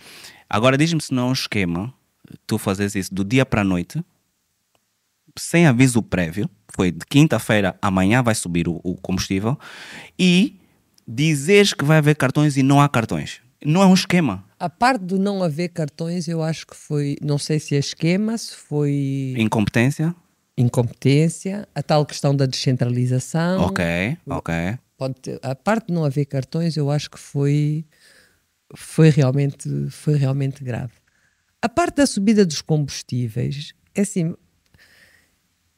Agora 0.48 0.78
diz-me 0.78 1.02
se 1.02 1.14
não 1.14 1.28
é 1.28 1.30
um 1.30 1.34
esquema 1.34 1.94
tu 2.48 2.58
fazes 2.58 2.96
isso 2.96 3.14
do 3.14 3.24
dia 3.24 3.46
para 3.46 3.62
a 3.62 3.64
noite, 3.64 4.04
sem 5.38 5.68
aviso 5.68 6.02
prévio, 6.02 6.50
foi 6.74 6.92
de 6.92 7.06
quinta-feira 7.06 7.78
amanhã 7.82 8.24
vai 8.24 8.36
subir 8.36 8.68
o, 8.68 8.80
o 8.84 8.96
combustível, 8.96 9.58
e 10.18 10.60
dizeres 11.08 11.74
que 11.74 11.84
vai 11.84 11.98
haver 11.98 12.16
cartões 12.16 12.58
e 12.58 12.64
não 12.64 12.82
há 12.82 12.90
cartões. 12.90 13.42
Não 13.64 13.82
é 13.82 13.86
um 13.86 13.94
esquema. 13.94 14.44
A 14.66 14.70
parte 14.70 15.04
do 15.06 15.20
não 15.20 15.44
haver 15.44 15.70
cartões, 15.70 16.28
eu 16.28 16.42
acho 16.42 16.66
que 16.66 16.76
foi, 16.76 17.18
não 17.22 17.38
sei 17.38 17.60
se 17.60 17.76
é 17.76 17.78
esquema, 17.78 18.36
se 18.36 18.56
foi 18.56 19.36
Incompetência? 19.38 20.16
incompetência, 20.58 21.68
a 21.76 21.84
tal 21.84 22.04
questão 22.04 22.36
da 22.36 22.48
descentralização. 22.48 23.66
Ok, 23.66 24.18
ok. 24.26 24.54
Pode 24.98 25.14
ter- 25.22 25.40
a 25.44 25.54
parte 25.54 25.90
de 25.90 25.94
não 25.94 26.04
haver 26.04 26.26
cartões, 26.26 26.76
eu 26.78 26.90
acho 26.90 27.12
que 27.12 27.20
foi, 27.20 27.86
foi, 28.76 29.10
realmente, 29.12 29.70
foi 29.92 30.16
realmente 30.18 30.64
grave. 30.64 30.94
A 31.62 31.70
parte 31.70 31.98
da 31.98 32.08
subida 32.08 32.44
dos 32.44 32.60
combustíveis, 32.64 33.72
é 33.94 34.02
assim, 34.02 34.34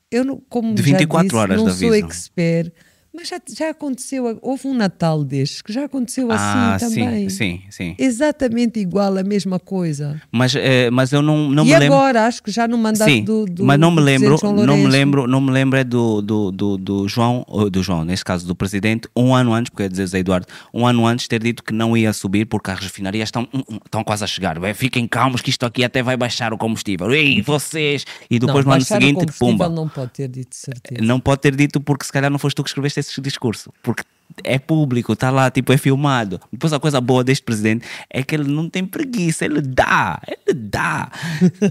eu 0.10 0.24
não, 0.24 0.40
como 0.48 0.74
De 0.76 0.82
já 0.82 0.98
24 0.98 1.24
disse, 1.28 1.36
horas 1.36 1.58
não 1.58 1.66
sou 1.76 1.90
aviso. 1.90 2.06
expert, 2.06 2.72
mas 3.18 3.30
já, 3.30 3.42
já 3.58 3.70
aconteceu, 3.72 4.38
houve 4.44 4.68
um 4.68 4.76
Natal 4.76 5.24
destes 5.24 5.64
que 5.64 5.74
já 5.74 5.86
aconteceu 5.86 6.28
ah, 6.32 6.76
assim 6.76 6.96
também. 6.96 7.28
sim, 7.32 7.62
sim, 7.68 7.72
sim. 7.72 7.96
Exatamente 7.98 8.80
igual, 8.80 9.18
a 9.18 9.24
mesma 9.24 9.60
coisa. 9.60 10.22
Mas, 10.32 10.54
eh, 10.54 10.92
mas 10.92 11.12
eu 11.12 11.24
não, 11.24 11.50
não 11.50 11.64
e 11.64 11.70
me 11.70 11.80
lembro. 11.80 11.96
agora, 11.96 12.28
acho 12.28 12.44
que 12.44 12.52
já 12.52 12.68
no 12.68 12.78
mandato 12.78 13.10
Sim, 13.10 13.24
do, 13.24 13.46
do 13.46 13.66
mas 13.66 13.80
não 13.80 13.90
me 13.90 14.02
lembro, 14.02 14.38
não 14.64 14.78
me 14.78 14.88
lembro, 14.88 15.26
não 15.26 15.42
me 15.42 15.52
lembro 15.52 15.80
é 15.80 15.84
do, 15.84 16.22
do, 16.22 16.52
do, 16.52 16.78
do 16.78 17.08
João, 17.08 17.44
do 17.72 17.82
João, 17.82 18.06
neste 18.06 18.24
caso 18.24 18.46
do 18.46 18.56
presidente, 18.56 19.10
um 19.16 19.34
ano 19.34 19.52
antes, 19.52 19.72
porque 19.72 19.82
eu 19.82 19.86
ia 19.86 19.90
dizer 19.90 20.06
Zé 20.06 20.20
Eduardo, 20.20 20.46
um 20.72 20.86
ano 20.86 21.08
antes 21.08 21.28
ter 21.28 21.42
dito 21.42 21.64
que 21.64 21.74
não 21.74 21.98
ia 21.98 22.14
subir 22.14 22.46
porque 22.46 22.70
as 22.70 22.80
refinarias 22.80 23.30
estão, 23.30 23.48
hum, 23.52 23.64
hum, 23.68 23.80
estão 23.84 24.04
quase 24.04 24.24
a 24.24 24.28
chegar. 24.28 24.60
Bem, 24.60 24.76
Fiquem 24.76 25.08
calmos 25.08 25.42
que 25.42 25.50
isto 25.50 25.66
aqui 25.66 25.84
até 25.84 26.04
vai 26.04 26.16
baixar 26.16 26.54
o 26.54 26.58
combustível. 26.58 27.12
Ei, 27.12 27.42
vocês! 27.42 28.06
E 28.30 28.38
depois 28.38 28.64
não, 28.64 28.74
no 28.74 28.76
ano 28.76 28.86
seguinte, 28.86 29.26
pumba. 29.40 29.68
não 29.68 29.90
pode 29.90 30.12
ter 30.12 30.28
dito 30.28 30.56
certeza. 30.56 31.02
Não 31.02 31.20
pode 31.20 31.42
ter 31.42 31.56
dito 31.56 31.82
porque 31.82 32.06
se 32.06 32.12
calhar 32.12 32.30
não 32.30 32.38
foste 32.38 32.56
tu 32.56 32.64
que 32.64 32.70
escreveste 32.70 33.00
esse 33.00 33.07
discurso. 33.22 33.72
Porque 33.84 34.04
é 34.44 34.60
público, 34.60 35.14
está 35.14 35.30
lá, 35.32 35.50
tipo, 35.50 35.72
é 35.74 35.78
filmado. 35.78 36.40
Depois 36.52 36.72
a 36.74 36.80
coisa 36.80 37.00
boa 37.02 37.24
deste 37.24 37.44
presidente 37.44 37.86
é 38.10 38.22
que 38.22 38.36
ele 38.36 38.48
não 38.52 38.70
tem 38.70 38.86
preguiça, 38.86 39.46
ele 39.46 39.62
dá, 39.62 40.22
ele 40.28 40.54
dá. 40.60 41.10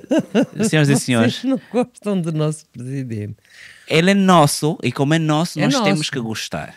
Senhoras 0.69 0.89
e 0.89 0.97
senhores, 0.99 1.35
Vocês 1.41 1.45
não 1.45 1.61
gostam 1.73 2.21
do 2.21 2.33
nosso 2.33 2.65
presidente. 2.73 3.37
ele 3.89 4.11
é 4.11 4.15
nosso 4.15 4.79
e 4.83 4.91
como 4.91 5.15
é 5.15 5.19
nosso, 5.19 5.59
É 5.59 5.63
nós 5.65 5.73
nosso. 5.75 5.85
temos 5.85 6.11
que 6.11 6.19
gostar. 6.21 6.75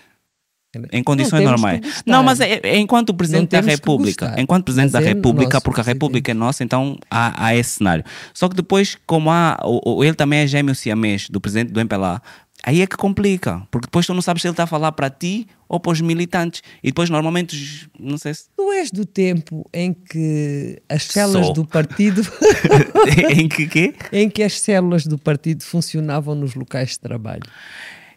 Em 0.92 0.98
Não 0.98 1.04
condições 1.04 1.40
que 1.40 1.46
normais. 1.48 2.04
Não, 2.06 2.22
mas 2.22 2.40
é, 2.40 2.60
é 2.62 2.78
enquanto 2.78 3.12
presidente 3.12 3.50
da 3.50 3.60
República, 3.62 4.36
enquanto 4.38 4.66
presidente 4.66 4.92
Mas 4.94 5.02
da 5.04 5.10
é 5.10 5.14
República, 5.16 5.60
porque 5.60 5.82
a. 5.82 5.84
República 5.84 6.30
é 6.30 6.34
nossa, 6.36 6.64
então 6.64 6.96
há, 7.10 7.48
há 7.48 7.56
esse 7.56 7.72
cenário. 7.78 8.04
Só 8.36 8.48
que 8.48 8.56
depois, 8.56 8.96
como 9.08 9.32
há, 9.32 9.58
o, 9.64 9.96
o- 9.98 10.04
ele 10.04 10.14
também 10.14 10.42
é 10.42 10.46
gêmeo 10.48 10.76
siamês 10.76 11.28
do 11.28 11.42
presidente 11.42 11.72
do 11.74 11.80
MPLA, 11.80 12.22
aí 12.64 12.82
é 12.82 12.88
que 12.88 12.98
complica, 12.98 13.66
porque 13.72 13.88
depois 13.88 14.06
tu 14.06 14.14
não 14.14 14.22
sabes 14.22 14.42
se 14.42 14.48
ele 14.48 14.54
está 14.54 14.64
a 14.64 14.68
falar 14.68 14.92
para 14.92 15.10
ti 15.10 15.48
ou 15.68 15.80
para 15.80 15.92
os 15.92 16.02
militantes. 16.02 16.62
E 16.84 16.88
depois, 16.88 17.10
normalmente, 17.10 17.90
não 18.00 18.18
sei 18.18 18.34
se. 18.34 18.50
Tu 18.56 18.72
és 18.72 18.92
do 18.92 19.06
tempo 19.06 19.68
em 19.74 19.94
que 19.94 20.82
as 20.90 21.04
células 21.04 21.46
Sou. 21.48 21.54
do 21.56 21.66
partido 21.66 22.22
em 23.30 23.48
que 23.48 23.68
quê? 23.68 23.96
em 24.12 24.30
que 24.30 24.44
as 24.44 24.60
células 24.60 25.06
do 25.06 25.18
partido 25.18 25.64
funcionavam 25.64 26.36
nos 26.36 26.56
locais 26.56 26.92
de 26.92 27.00
trabalho. 27.00 27.44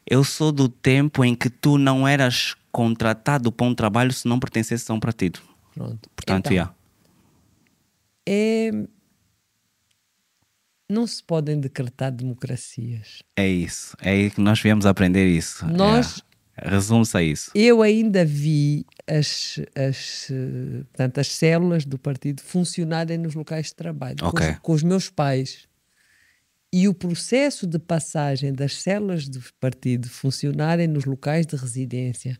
Eu 0.06 0.24
sou 0.24 0.50
do 0.50 0.68
tempo 0.68 1.24
em 1.24 1.34
que 1.34 1.48
tu 1.48 1.78
não 1.78 2.06
eras 2.08 2.54
contratado 2.72 3.52
para 3.52 3.66
um 3.66 3.74
trabalho 3.74 4.12
se 4.12 4.26
não 4.26 4.40
pertencesse 4.40 4.90
a 4.90 4.94
um 4.94 5.00
partido. 5.00 5.40
Pronto. 5.74 6.08
Portanto, 6.16 6.46
Então, 6.46 6.52
yeah. 6.52 6.74
é 8.26 8.70
não 10.92 11.06
se 11.06 11.22
podem 11.22 11.58
decretar 11.58 12.12
democracias. 12.12 13.22
É 13.36 13.48
isso. 13.48 13.96
É 14.00 14.10
aí 14.10 14.30
que 14.30 14.40
nós 14.40 14.60
viemos 14.60 14.86
aprender 14.86 15.26
isso. 15.26 15.66
Nós- 15.66 16.22
É. 16.54 16.68
Resume-se 16.68 17.16
a 17.16 17.22
isso. 17.22 17.50
Eu 17.54 17.80
ainda 17.80 18.26
vi 18.26 18.84
as, 19.06 19.58
as, 19.74 20.28
portanto, 20.90 21.18
as 21.18 21.28
células 21.28 21.86
do 21.86 21.98
partido 21.98 22.42
funcionarem 22.42 23.16
nos 23.16 23.34
locais 23.34 23.68
de 23.68 23.74
trabalho 23.74 24.16
com 24.20 24.26
Ok. 24.26 24.50
os- 24.50 24.58
com 24.58 24.72
os 24.72 24.82
meus 24.82 25.08
pais. 25.08 25.66
E 26.70 26.86
o 26.88 26.94
processo 26.94 27.66
de 27.66 27.78
passagem 27.78 28.52
das 28.52 28.74
células 28.82 29.28
do 29.28 29.42
partido 29.58 30.08
funcionarem 30.10 30.86
nos 30.86 31.06
locais 31.06 31.46
de 31.46 31.56
residência, 31.56 32.38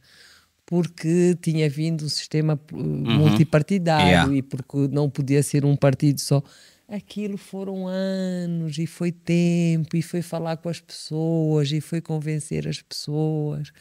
porque 0.67 1.35
tinha 1.41 1.69
vindo 1.69 2.05
um 2.05 2.09
sistema 2.09 2.61
uh, 2.73 2.77
multipartidário 2.77 4.05
Uhum. 4.05 4.11
Yeah. 4.11 4.35
e 4.37 4.43
porque 4.43 4.89
não 4.91 5.09
podia 5.11 5.43
ser 5.43 5.65
um 5.65 5.75
partido 5.77 6.21
só. 6.21 6.43
Aquilo 6.89 7.37
foram 7.37 7.87
anos 7.89 8.77
e 8.79 8.87
foi 8.87 9.11
tempo 9.13 9.97
e 9.97 10.03
foi 10.03 10.23
falar 10.23 10.57
com 10.59 10.69
as 10.69 10.81
pessoas 10.81 11.71
e 11.73 11.81
foi 11.81 12.01
convencer 12.01 12.69
as 12.69 12.81
pessoas. 12.83 13.73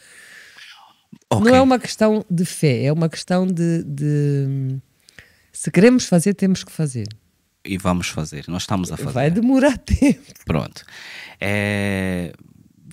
Ok. 1.30 1.50
Não 1.50 1.56
é 1.56 1.60
uma 1.60 1.78
questão 1.78 2.24
de 2.30 2.44
fé, 2.44 2.84
é 2.84 2.92
uma 2.92 3.08
questão 3.08 3.46
de, 3.46 3.82
de- 3.84 4.78
se 5.52 5.70
queremos 5.70 6.06
fazer, 6.06 6.34
temos 6.34 6.64
que 6.64 6.72
fazer. 6.72 7.06
E 7.64 7.78
vamos 7.78 8.08
fazer. 8.08 8.44
Nós 8.48 8.62
estamos 8.62 8.90
a 8.90 8.96
fazer. 8.96 9.12
Vai 9.12 9.30
demorar 9.30 9.76
tempo. 9.78 10.20
Pronto. 10.44 10.82
É, 11.40 12.32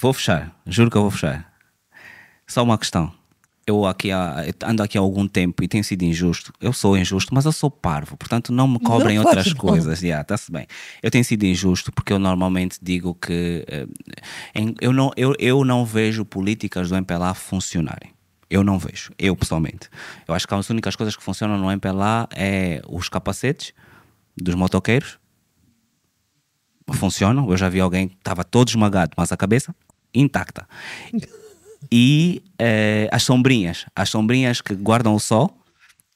Vou 0.02 0.14
fechar. 0.14 0.58
Juro 0.66 0.90
que 0.92 0.96
eu 0.98 1.02
vou 1.02 1.12
fechar. 1.12 1.52
Só 2.48 2.64
uma 2.64 2.78
questão. 2.78 3.14
Eu 3.70 3.86
aqui 3.86 4.12
há- 4.12 4.46
ando 4.64 4.82
aqui 4.82 4.98
há 4.98 5.02
algum 5.02 5.28
tempo 5.28 5.64
e 5.64 5.68
tenho 5.68 5.84
sido 5.84 6.02
injusto. 6.02 6.52
Eu 6.60 6.74
sou 6.74 6.98
injusto, 6.98 7.36
mas 7.36 7.46
eu 7.46 7.52
sou 7.52 7.70
parvo, 7.70 8.18
portanto 8.18 8.52
não 8.52 8.68
me 8.68 8.80
cobrem 8.80 9.18
Não 9.20 9.24
outras 9.26 9.54
coisas. 9.54 10.02
Yeah, 10.02 10.24
Está-se 10.24 10.52
bem. 10.52 10.66
Eu 11.04 11.12
tenho 11.12 11.24
sido 11.24 11.44
injusto 11.46 11.92
porque 11.92 12.12
eu 12.12 12.18
normalmente 12.18 12.80
digo 12.82 13.14
que 13.14 13.64
eh, 13.68 13.86
eu, 14.82 14.92
não, 14.92 15.12
eu, 15.16 15.36
eu 15.38 15.64
não 15.64 15.86
vejo 15.86 16.26
políticas 16.26 16.90
do 16.90 16.96
MPLA 16.96 17.36
funcionarem. 17.36 18.12
Eu 18.50 18.64
não 18.64 18.80
vejo, 18.80 19.12
eu 19.20 19.36
pessoalmente. 19.36 19.88
Eu 20.28 20.34
acho 20.34 20.48
que 20.48 20.54
as 20.56 20.68
únicas 20.72 20.96
coisas 20.96 21.16
que 21.16 21.22
funcionam 21.22 21.56
no 21.56 21.70
MPLA 21.72 22.28
é 22.36 22.82
os 22.90 23.08
capacetes 23.08 23.72
dos 24.36 24.56
motoqueiros 24.56 25.20
funcionam. 26.94 27.48
Eu 27.52 27.56
já 27.58 27.70
vi 27.70 27.80
alguém 27.80 28.08
que 28.08 28.16
estava 28.16 28.44
todo 28.44 28.70
esmagado, 28.70 29.12
mas 29.16 29.32
a 29.32 29.38
cabeça 29.38 29.76
intacta. 30.12 30.68
E 31.92 32.44
eh, 32.58 33.08
as 33.12 33.24
sombrinhas, 33.24 33.86
as 33.96 34.10
sombrinhas 34.10 34.62
que 34.62 34.76
guardam 34.76 35.16
o 35.16 35.20
sol 35.20 35.56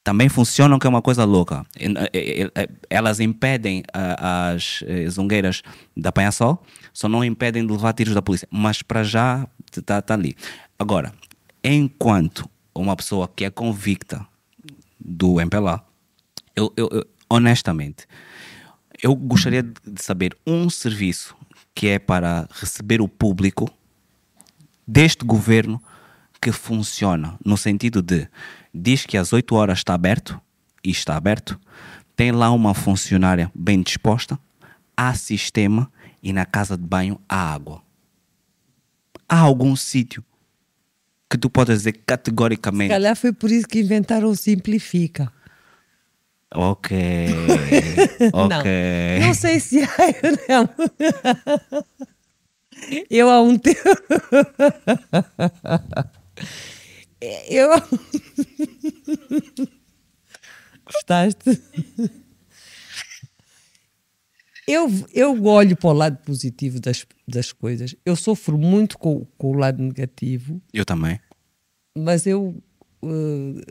também 0.03 0.27
funcionam, 0.27 0.77
que 0.77 0.85
é 0.85 0.89
uma 0.89 1.01
coisa 1.01 1.23
louca. 1.23 1.65
Eh, 1.79 2.49
eh, 2.53 2.69
Elas 2.89 3.19
impedem 3.21 3.83
as 3.93 4.83
zungueiras 5.09 5.61
de 5.95 6.07
apanhar 6.07 6.31
sol, 6.31 6.61
só 6.91 7.07
não 7.07 7.23
impedem 7.23 7.65
de 7.65 7.71
levar 7.71 7.93
tiros 7.93 8.13
da 8.13 8.21
polícia. 8.21 8.47
Mas 8.51 8.81
para 8.81 9.03
já 9.03 9.47
está 9.75 10.01
tá 10.01 10.13
ali. 10.13 10.35
Agora, 10.77 11.13
enquanto 11.63 12.49
uma 12.75 12.95
pessoa 12.95 13.29
que 13.33 13.45
é 13.45 13.49
convicta 13.49 14.25
do 14.99 15.39
MPLA, 15.39 15.81
eu, 16.55 16.71
eu- 16.75 16.89
eu- 16.91 17.05
honestamente, 17.29 18.05
eu 19.01 19.15
gostaria 19.15 19.63
de 19.63 19.73
saber 20.03 20.35
um 20.45 20.69
serviço 20.69 21.35
que 21.73 21.87
é 21.87 21.97
para 21.99 22.47
receber 22.51 23.01
o 23.01 23.07
público 23.07 23.69
deste 24.87 25.25
governo 25.25 25.81
que 26.41 26.51
funciona 26.51 27.37
no 27.43 27.55
sentido 27.57 28.01
de 28.01 28.27
diz 28.73 29.05
que 29.05 29.17
às 29.17 29.31
8 29.31 29.55
horas 29.55 29.77
está 29.79 29.93
aberto 29.93 30.39
e 30.83 30.89
está 30.91 31.15
aberto, 31.15 31.59
tem 32.15 32.31
lá 32.31 32.51
uma 32.51 32.73
funcionária 32.73 33.51
bem 33.55 33.81
disposta, 33.81 34.37
há 34.95 35.13
sistema 35.13 35.91
e 36.21 36.33
na 36.33 36.45
casa 36.45 36.77
de 36.77 36.83
banho 36.83 37.19
há 37.27 37.53
água. 37.53 37.81
Há 39.27 39.39
algum 39.39 39.75
sítio 39.75 40.23
que 41.29 41.37
tu 41.37 41.49
podes 41.49 41.77
dizer 41.79 41.93
Se 41.93 41.99
categoricamente 42.05 42.89
calhar 42.89 43.15
foi 43.15 43.31
por 43.33 43.49
isso 43.49 43.67
que 43.67 43.79
inventaram 43.79 44.29
o 44.29 44.35
Simplifica. 44.35 45.31
ok, 46.53 47.27
ok. 48.31 49.19
Não, 49.19 49.27
não 49.27 49.33
sei 49.33 49.59
se 49.59 49.81
há 49.81 49.87
ou 50.23 50.67
não. 50.67 50.69
Eu 53.09 53.29
há 53.29 53.41
um 53.41 53.57
tempo. 53.57 53.79
Eu. 57.49 57.69
Gostaste? 60.85 61.61
Eu, 64.67 64.89
eu 65.13 65.43
olho 65.45 65.75
para 65.75 65.89
o 65.89 65.93
lado 65.93 66.17
positivo 66.23 66.79
das, 66.79 67.05
das 67.27 67.51
coisas. 67.51 67.95
Eu 68.05 68.15
sofro 68.15 68.57
muito 68.57 68.97
com, 68.97 69.25
com 69.37 69.51
o 69.51 69.53
lado 69.57 69.81
negativo, 69.83 70.61
Eu 70.73 70.85
também. 70.85 71.19
mas 71.97 72.25
eu 72.25 72.55
eh, 73.03 73.65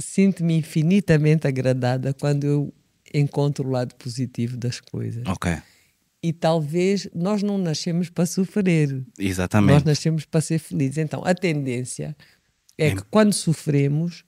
sinto-me 0.00 0.54
infinitamente 0.58 1.48
agradada 1.48 2.14
quando 2.14 2.44
eu 2.44 2.72
encontro 3.12 3.66
o 3.66 3.70
lado 3.70 3.94
positivo 3.96 4.56
das 4.56 4.80
coisas. 4.80 5.24
Ok. 5.26 5.52
E 6.26 6.32
talvez 6.32 7.08
nós 7.14 7.40
não 7.40 7.56
nascemos 7.56 8.10
para 8.10 8.26
sofrer, 8.26 8.90
nós 8.92 9.04
Exatamente. 9.16 9.86
nascemos 9.86 10.24
para 10.24 10.40
ser 10.40 10.58
felizes. 10.58 10.98
Então, 10.98 11.22
a 11.24 11.32
tendência 11.32 12.16
é 12.76 12.90
que 12.96 13.02
quando 13.04 13.32
sofremos, 13.32 14.24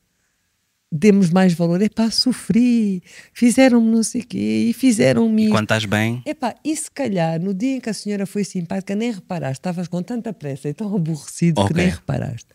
demos 0.92 1.28
mais 1.30 1.54
valor. 1.54 1.82
Epá, 1.82 2.08
sofri, 2.08 3.02
fizeram-me 3.32 3.90
não 3.90 4.04
sei 4.04 4.20
o 4.20 4.26
quê, 4.28 4.66
e 4.70 4.72
fizeram-me 4.72 5.42
E 5.42 5.44
isto. 5.46 5.54
quando 5.54 5.64
estás 5.64 5.84
bem, 5.86 6.22
Epá, 6.24 6.54
e 6.64 6.76
se 6.76 6.88
calhar 6.88 7.40
no 7.40 7.52
dia 7.52 7.74
em 7.78 7.80
que 7.80 7.90
a 7.90 7.92
senhora 7.94 8.26
foi 8.26 8.44
simpática, 8.44 8.94
nem 8.94 9.10
reparaste, 9.10 9.58
estavas 9.58 9.88
com 9.88 10.00
tanta 10.00 10.32
pressa 10.32 10.68
e 10.68 10.74
tão 10.74 10.94
aborrecido 10.94 11.60
Ok. 11.60 11.74
que 11.74 11.82
nem 11.82 11.90
reparaste. 11.90 12.46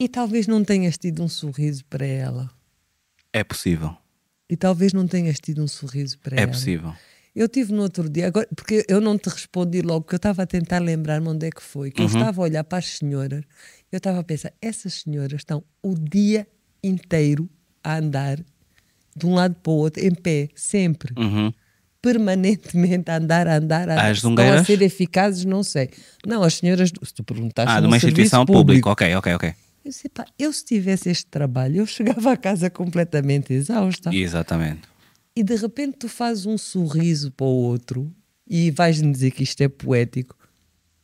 E 0.00 0.08
talvez 0.08 0.48
não 0.48 0.64
tenhas 0.64 0.98
tido 0.98 1.22
um 1.22 1.28
sorriso 1.28 1.84
para 1.84 2.04
ela. 2.04 2.50
é 3.32 3.44
possível. 3.44 3.96
E 4.50 4.56
talvez 4.56 4.92
não 4.92 5.06
tenhas 5.06 5.38
tido 5.38 5.62
um 5.62 5.68
sorriso 5.68 6.18
para 6.18 6.36
É 6.36 6.42
ela. 6.42 6.50
possível. 6.52 6.92
Eu 7.34 7.48
tive 7.48 7.72
no 7.72 7.82
outro 7.82 8.10
dia, 8.10 8.26
agora, 8.26 8.46
porque 8.54 8.84
eu 8.88 9.00
não 9.00 9.16
te 9.16 9.28
respondi 9.30 9.80
logo, 9.80 10.02
porque 10.02 10.14
eu 10.16 10.18
estava 10.18 10.42
a 10.42 10.46
tentar 10.46 10.78
lembrar-me 10.80 11.28
onde 11.28 11.46
é 11.46 11.50
que 11.50 11.62
foi, 11.62 11.90
que 11.90 12.00
eu 12.02 12.06
Uhum. 12.06 12.12
estava 12.12 12.40
a 12.42 12.44
olhar 12.44 12.62
para 12.64 12.78
as 12.78 12.98
senhoras, 12.98 13.42
eu 13.90 13.96
estava 13.96 14.20
a 14.20 14.22
pensar, 14.24 14.52
essas 14.60 14.94
senhoras 15.02 15.40
estão 15.40 15.64
o 15.82 15.94
dia 15.94 16.46
inteiro 16.84 17.48
a 17.82 17.96
andar 17.96 18.38
de 19.16 19.26
um 19.26 19.34
lado 19.34 19.54
para 19.62 19.72
o 19.72 19.76
outro, 19.76 20.04
em 20.04 20.14
pé, 20.14 20.48
sempre, 20.54 21.14
Uhum. 21.18 21.52
permanentemente 22.02 23.10
a 23.10 23.16
andar, 23.16 23.46
a 23.46 23.56
andar, 23.56 23.88
a 23.88 23.92
andar. 23.94 24.10
As 24.10 24.18
Estão 24.18 24.52
a 24.52 24.64
ser 24.64 24.82
eficazes, 24.82 25.44
não 25.44 25.62
sei. 25.62 25.88
Não, 26.26 26.42
as 26.42 26.54
senhoras, 26.54 26.90
se 27.02 27.14
tu 27.14 27.24
perguntaste 27.24 27.70
Ah, 27.76 27.80
de 27.80 27.86
uma 27.86 27.96
instituição 27.96 28.44
pública. 28.44 28.90
Ok, 28.90 29.14
ok, 29.14 29.34
ok. 29.34 29.48
Eu 29.84 29.90
disse, 29.90 30.08
pá, 30.08 30.24
eu 30.38 30.52
se 30.52 30.64
tivesse 30.64 31.08
este 31.10 31.26
trabalho, 31.26 31.78
eu 31.78 31.86
chegava 32.26 32.32
a 32.32 32.36
casa 32.36 32.68
completamente 32.68 33.52
exausta. 33.52 34.14
Exatamente. 34.14 34.91
E 35.34 35.42
de 35.42 35.56
repente 35.56 35.96
tu 35.98 36.08
fazes 36.08 36.44
um 36.46 36.58
sorriso 36.58 37.30
para 37.30 37.46
o 37.46 37.48
outro 37.48 38.12
e 38.48 38.70
vais-me 38.70 39.10
dizer 39.12 39.30
que 39.30 39.42
isto 39.42 39.60
é 39.62 39.68
poético, 39.68 40.36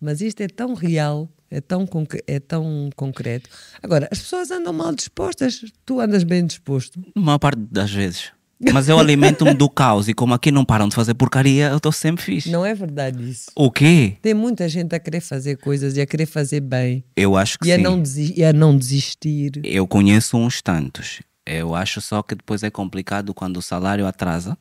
mas 0.01 0.21
isto 0.21 0.41
é 0.43 0.49
tão 0.49 0.75
real, 0.75 1.29
é 1.51 1.61
tão, 1.61 1.89
é 2.27 2.39
tão 2.39 2.91
concreto. 2.95 3.49
Agora, 3.83 4.07
as 4.13 4.19
pessoas 4.19 4.51
andam 4.51 4.73
mal 4.73 4.95
dispostas, 4.95 5.63
tu 5.87 5.99
andas 6.01 6.25
bem 6.25 6.45
disposto. 6.47 7.01
A 7.17 7.21
maior 7.21 7.39
parte 7.39 7.59
das 7.71 7.91
vezes. 7.91 8.33
Mas 8.73 8.89
eu 8.89 8.99
alimento-me 8.99 9.55
do 9.55 9.71
caos 9.71 10.09
e 10.09 10.15
como 10.15 10.35
aqui 10.35 10.51
não 10.51 10.65
param 10.65 10.89
de 10.89 10.95
fazer 10.97 11.15
porcaria, 11.15 11.69
eu 11.69 11.77
estou 11.77 11.93
sempre 11.93 12.25
fixe. 12.25 12.51
Não 12.51 12.67
é 12.67 12.75
verdade 12.75 13.31
isso. 13.31 13.47
O 13.55 13.71
quê? 13.71 14.17
Tem 14.21 14.35
muita 14.35 14.69
gente 14.69 14.93
a 14.97 14.99
querer 14.99 15.21
fazer 15.21 15.57
coisas 15.59 15.97
e 15.97 16.01
a 16.01 16.07
querer 16.07 16.27
fazer 16.27 16.61
bem 16.61 17.05
Eu 17.17 17.37
acho 17.37 17.57
que 17.57 17.69
e 17.69 17.73
a, 17.73 17.77
sim. 17.77 17.83
não 17.83 18.03
desi- 18.03 18.35
e 18.37 18.45
a 18.45 18.53
não 18.53 18.77
desistir. 18.77 19.53
Eu 19.63 19.87
conheço 19.87 20.37
uns 20.37 20.61
tantos. 20.61 21.21
Eu 21.49 21.75
acho 21.75 22.01
só 22.01 22.23
que 22.23 22.35
depois 22.35 22.63
é 22.63 22.71
complicado 22.71 23.33
quando 23.33 23.57
o 23.59 23.63
salário 23.63 24.07
atrasa, 24.07 24.57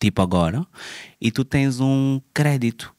tipo 0.00 0.22
agora, 0.22 0.64
e 1.20 1.30
tu 1.30 1.44
tens 1.44 1.80
um 1.80 2.20
crédito 2.32 2.94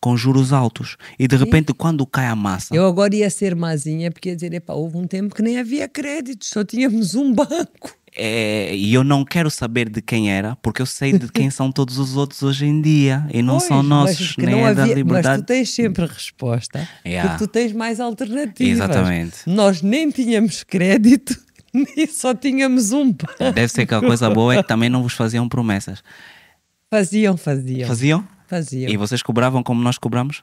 com 0.00 0.16
juros 0.16 0.52
altos. 0.52 0.96
E 1.18 1.28
de 1.28 1.36
repente, 1.36 1.72
quando 1.72 2.04
cai 2.04 2.26
a 2.26 2.34
massa, 2.36 2.74
Eu 2.74 2.86
agora 2.86 3.14
ia 3.14 3.30
ser 3.30 3.54
mazinha 3.54 4.10
porque 4.10 4.30
ia 4.30 4.34
dizer, 4.34 4.52
epá, 4.52 4.74
houve 4.74 4.96
um 4.98 5.06
tempo 5.06 5.34
que 5.34 5.42
nem 5.42 5.58
havia 5.58 5.88
créditos, 5.88 6.48
só 6.48 6.64
tínhamos 6.64 7.14
um 7.14 7.32
banco. 7.32 7.96
é, 8.14 8.74
e 8.76 8.92
eu 8.92 9.02
não 9.04 9.24
quero 9.24 9.48
saber 9.50 9.88
de 9.88 10.02
quem 10.02 10.30
era, 10.30 10.54
porque 10.56 10.82
eu 10.82 10.86
sei 10.86 11.16
de 11.16 11.30
quem 11.32 11.48
são 11.50 11.70
todos 11.72 11.96
os 11.98 12.16
outros 12.16 12.42
hoje 12.42 12.66
em 12.66 12.82
dia. 12.82 13.24
E 13.32 13.40
não 13.40 13.54
Pois, 13.58 13.68
são 13.68 13.76
mas 13.78 13.86
nossos, 13.86 14.36
nem 14.36 14.50
não 14.50 14.66
é 14.68 14.74
da 14.74 14.82
havia- 14.82 14.96
Mas 14.96 14.96
liberdade. 14.96 15.42
tu 15.42 15.46
tens 15.46 15.70
sempre 15.70 16.04
resposta, 16.04 16.86
Yeah. 17.06 17.30
porque 17.30 17.46
tu 17.46 17.50
tens 17.50 17.72
mais 17.72 18.00
alternativas. 18.00 18.72
Exatamente. 18.74 19.36
Nós 19.46 19.80
nem 19.80 20.10
tínhamos 20.10 20.62
crédito, 20.64 21.38
nem 21.72 22.06
só 22.10 22.34
tínhamos 22.34 22.92
um 22.92 23.10
banco. 23.12 23.52
Deve 23.54 23.68
ser 23.68 23.86
que 23.86 23.94
a 23.94 24.00
coisa 24.00 24.28
boa 24.30 24.54
é 24.54 24.62
que 24.62 24.68
também 24.68 24.88
não 24.88 25.02
vos 25.02 25.12
faziam 25.14 25.48
promessas. 25.48 26.02
Faziam, 26.90 27.36
faziam. 27.36 27.88
Faziam? 27.88 28.28
Faziam. 28.46 28.90
E 28.90 28.96
vocês 28.96 29.22
cobravam 29.22 29.62
como 29.62 29.82
nós 29.82 29.96
cobramos? 29.98 30.42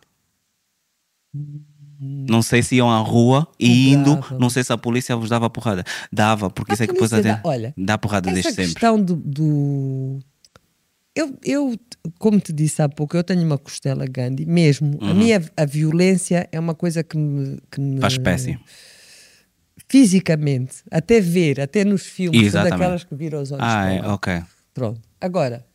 Não 2.02 2.42
sei 2.42 2.64
se 2.64 2.76
iam 2.76 2.90
à 2.90 2.98
rua 3.00 3.48
e 3.60 3.90
indo, 3.92 4.18
não 4.40 4.50
sei 4.50 4.64
se 4.64 4.72
a 4.72 4.78
polícia 4.78 5.16
vos 5.16 5.30
dava 5.30 5.50
porrada. 5.50 5.84
Dava, 6.12 6.50
porque 6.50 6.72
A 6.72 6.74
isso 6.74 6.84
é 6.84 6.88
que 6.88 6.94
depois 6.94 7.12
até 7.12 7.34
dá- 7.34 7.42
olha, 7.44 7.74
dá 7.78 7.98
porrada 7.98 8.30
Essa 8.30 8.36
desde 8.42 8.52
sempre. 8.54 8.72
questão 8.74 9.00
do... 9.02 9.16
do- 9.18 10.20
Eu, 11.14 11.38
eu, 11.44 11.76
como 12.18 12.40
te 12.40 12.54
disse 12.54 12.82
há 12.82 12.88
pouco, 12.88 13.18
eu 13.18 13.24
tenho 13.24 13.44
uma 13.44 13.58
costela 13.58 14.06
Gandhi, 14.08 14.46
mesmo. 14.46 14.98
A 15.02 15.14
minha 15.14 15.44
a 15.58 15.66
violência 15.66 16.48
é 16.52 16.60
uma 16.60 16.74
coisa 16.74 17.04
que 17.04 17.18
me... 17.18 17.60
Que 17.70 17.82
me 17.82 18.00
a 18.04 18.08
espécie. 18.08 18.58
Fisicamente, 19.88 20.84
até 20.92 21.20
ver, 21.22 21.60
até 21.62 21.84
nos 21.86 22.04
filmes, 22.06 22.52
são 22.52 22.64
daquelas 22.64 23.04
que 23.04 23.16
viram 23.16 23.42
os 23.42 23.52
olhos 23.52 23.64
Ah, 23.66 23.92
é, 23.92 24.02
ok. 24.08 24.42
Pronto. 24.74 25.02
Agora, 25.22 25.66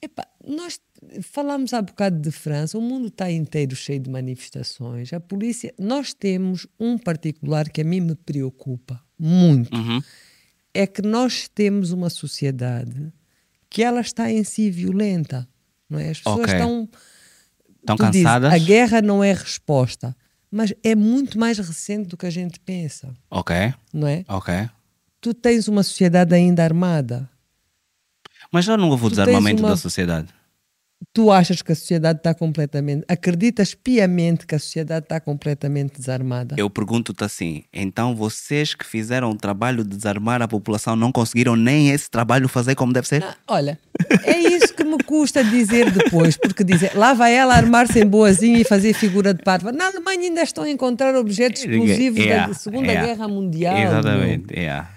epá, 0.00 0.26
nós 0.46 0.78
falámos 1.22 1.72
há 1.74 1.82
bocado 1.82 2.20
de 2.20 2.30
França, 2.30 2.78
o 2.78 2.80
mundo 2.80 3.08
está 3.08 3.30
inteiro 3.30 3.74
cheio 3.74 4.00
de 4.00 4.08
manifestações. 4.10 5.12
A 5.12 5.20
polícia, 5.20 5.74
nós 5.78 6.14
temos 6.14 6.66
um 6.78 6.96
particular 6.98 7.68
que 7.68 7.80
a 7.80 7.84
mim 7.84 8.00
me 8.00 8.14
preocupa 8.14 9.02
muito, 9.18 9.76
Uhum. 9.76 10.00
é 10.74 10.86
que 10.86 11.02
nós 11.02 11.48
temos 11.48 11.90
uma 11.92 12.08
sociedade 12.10 13.12
que 13.68 13.82
ela 13.82 14.00
está 14.00 14.30
em 14.30 14.44
si 14.44 14.70
violenta, 14.70 15.48
não 15.88 15.98
é? 15.98 16.10
As 16.10 16.18
pessoas 16.18 16.40
Ok. 16.50 16.54
estão 16.54 16.88
Estão 17.80 17.96
tu 17.96 18.10
dizes, 18.10 18.22
cansadas? 18.24 18.52
a 18.52 18.58
guerra 18.58 19.02
não 19.02 19.24
é 19.24 19.32
resposta, 19.32 20.16
mas 20.52 20.72
é 20.84 20.94
muito 20.94 21.38
mais 21.38 21.58
recente 21.58 22.08
do 22.10 22.16
que 22.16 22.26
a 22.26 22.30
gente 22.30 22.60
pensa, 22.60 23.12
Ok, 23.30 23.56
não 23.92 24.06
é? 24.06 24.24
ok. 24.28 24.68
Tu 25.20 25.32
tens 25.32 25.66
uma 25.68 25.82
sociedade 25.82 26.34
ainda 26.34 26.62
armada. 26.62 27.28
Mas 28.50 28.64
já 28.66 28.76
não 28.76 28.90
houve 28.90 29.06
o 29.06 29.10
desarmamento 29.10 29.62
uma- 29.62 29.70
da 29.70 29.76
sociedade. 29.76 30.28
Tu 31.12 31.30
achas 31.30 31.62
que 31.62 31.72
a 31.72 31.74
sociedade 31.74 32.18
está 32.18 32.34
completamente. 32.34 33.04
Acreditas 33.08 33.74
piamente 33.74 34.46
que 34.46 34.54
a 34.54 34.58
sociedade 34.58 35.04
está 35.04 35.20
completamente 35.20 35.98
desarmada? 35.98 36.54
Eu 36.58 36.70
pergunto-te 36.70 37.24
assim: 37.24 37.64
então 37.72 38.14
vocês 38.14 38.74
que 38.74 38.86
fizeram 38.86 39.30
o 39.30 39.36
trabalho 39.36 39.84
de 39.84 39.96
desarmar 39.96 40.42
a 40.42 40.48
população 40.48 40.96
não 40.96 41.12
conseguiram 41.12 41.56
nem 41.56 41.90
esse 41.90 42.10
trabalho 42.10 42.48
fazer 42.48 42.74
como 42.74 42.92
deve 42.92 43.08
ser? 43.08 43.22
Ah, 43.22 43.36
olha, 43.48 43.78
é 44.24 44.38
isso 44.38 44.74
que 44.74 44.84
me 44.84 44.98
custa 45.04 45.44
dizer 45.44 45.90
depois, 45.90 46.36
porque 46.36 46.64
dizer 46.64 46.92
lá 46.94 47.14
vai 47.14 47.34
ela 47.34 47.54
armar-se 47.54 48.00
em 48.00 48.06
boazinha 48.06 48.58
e 48.58 48.64
fazer 48.64 48.92
figura 48.92 49.34
de 49.34 49.42
parva. 49.42 49.72
Na 49.72 49.86
Alemanha 49.86 50.28
ainda 50.28 50.42
estão 50.42 50.64
a 50.64 50.70
encontrar 50.70 51.14
objetos 51.14 51.62
explosivos 51.64 52.22
Yeah, 52.22 52.48
da 52.48 52.54
Segunda 52.54 52.92
yeah. 52.92 53.06
Guerra 53.06 53.28
Mundial. 53.28 53.76
Exatamente, 53.76 54.54
yeah. 54.54 54.88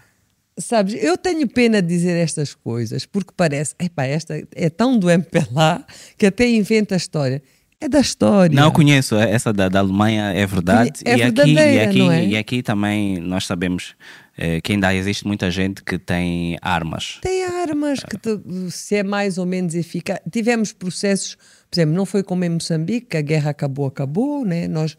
Sabes, 0.58 0.96
eu 1.04 1.18
tenho 1.18 1.48
pena 1.50 1.82
de 1.82 1.88
dizer 1.90 2.16
estas 2.16 2.54
coisas 2.54 3.06
porque 3.06 3.32
parece, 3.36 3.76
epá, 3.78 4.06
esta 4.06 4.42
é 4.56 4.70
tão 4.70 4.98
do 4.98 5.10
MPLA 5.10 5.86
que 6.18 6.26
até 6.26 6.48
inventa 6.48 6.96
a 6.96 6.98
história. 6.98 7.42
É 7.80 7.90
da 7.90 8.00
história. 8.00 8.56
Não 8.56 8.72
conheço, 8.72 9.16
essa 9.18 9.52
da, 9.52 9.68
da 9.68 9.80
Alemanha 9.80 10.32
é 10.34 10.46
verdade. 10.46 11.02
É 11.04 11.18
e, 11.18 11.24
aqui, 11.24 11.54
e, 11.54 11.80
aqui, 11.82 12.00
não 12.00 12.12
é? 12.12 12.26
e 12.26 12.38
aqui 12.38 12.64
também 12.64 13.20
nós 13.20 13.46
sabemos 13.46 13.96
eh, 14.38 14.62
que 14.62 14.72
ainda 14.72 14.96
existe 14.96 15.28
muita 15.28 15.52
gente 15.52 15.84
que 15.84 16.00
tem 16.00 16.58
armas. 16.62 17.20
Tem 17.22 17.44
armas 17.44 18.00
que 18.00 18.18
tu- 18.18 18.42
se 18.72 18.96
é 18.96 19.04
mais 19.04 19.38
ou 19.38 19.46
menos 19.46 19.76
eficaz. 19.76 20.20
Tivemos 20.32 20.72
processos, 20.72 21.36
por 21.70 21.78
exemplo, 21.78 21.94
não 21.94 22.06
foi 22.06 22.24
como 22.24 22.46
em 22.46 22.50
Moçambique, 22.50 23.08
que 23.08 23.18
a 23.18 23.22
guerra 23.22 23.50
acabou, 23.52 23.88
acabou, 23.88 24.46
né? 24.46 24.70
Nós 24.70 24.98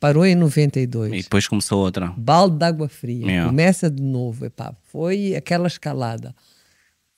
parou 0.00 0.24
em 0.26 0.34
92. 0.34 1.12
E 1.12 1.22
depois 1.22 1.46
começou 1.48 1.80
outra. 1.80 2.12
balde 2.16 2.58
de 2.58 2.64
água 2.64 2.88
fria, 2.88 3.26
Yeah. 3.26 3.48
começa 3.48 3.90
de 3.90 4.02
novo, 4.02 4.44
epá, 4.46 4.74
foi 4.84 5.34
aquela 5.34 5.66
escalada, 5.66 6.34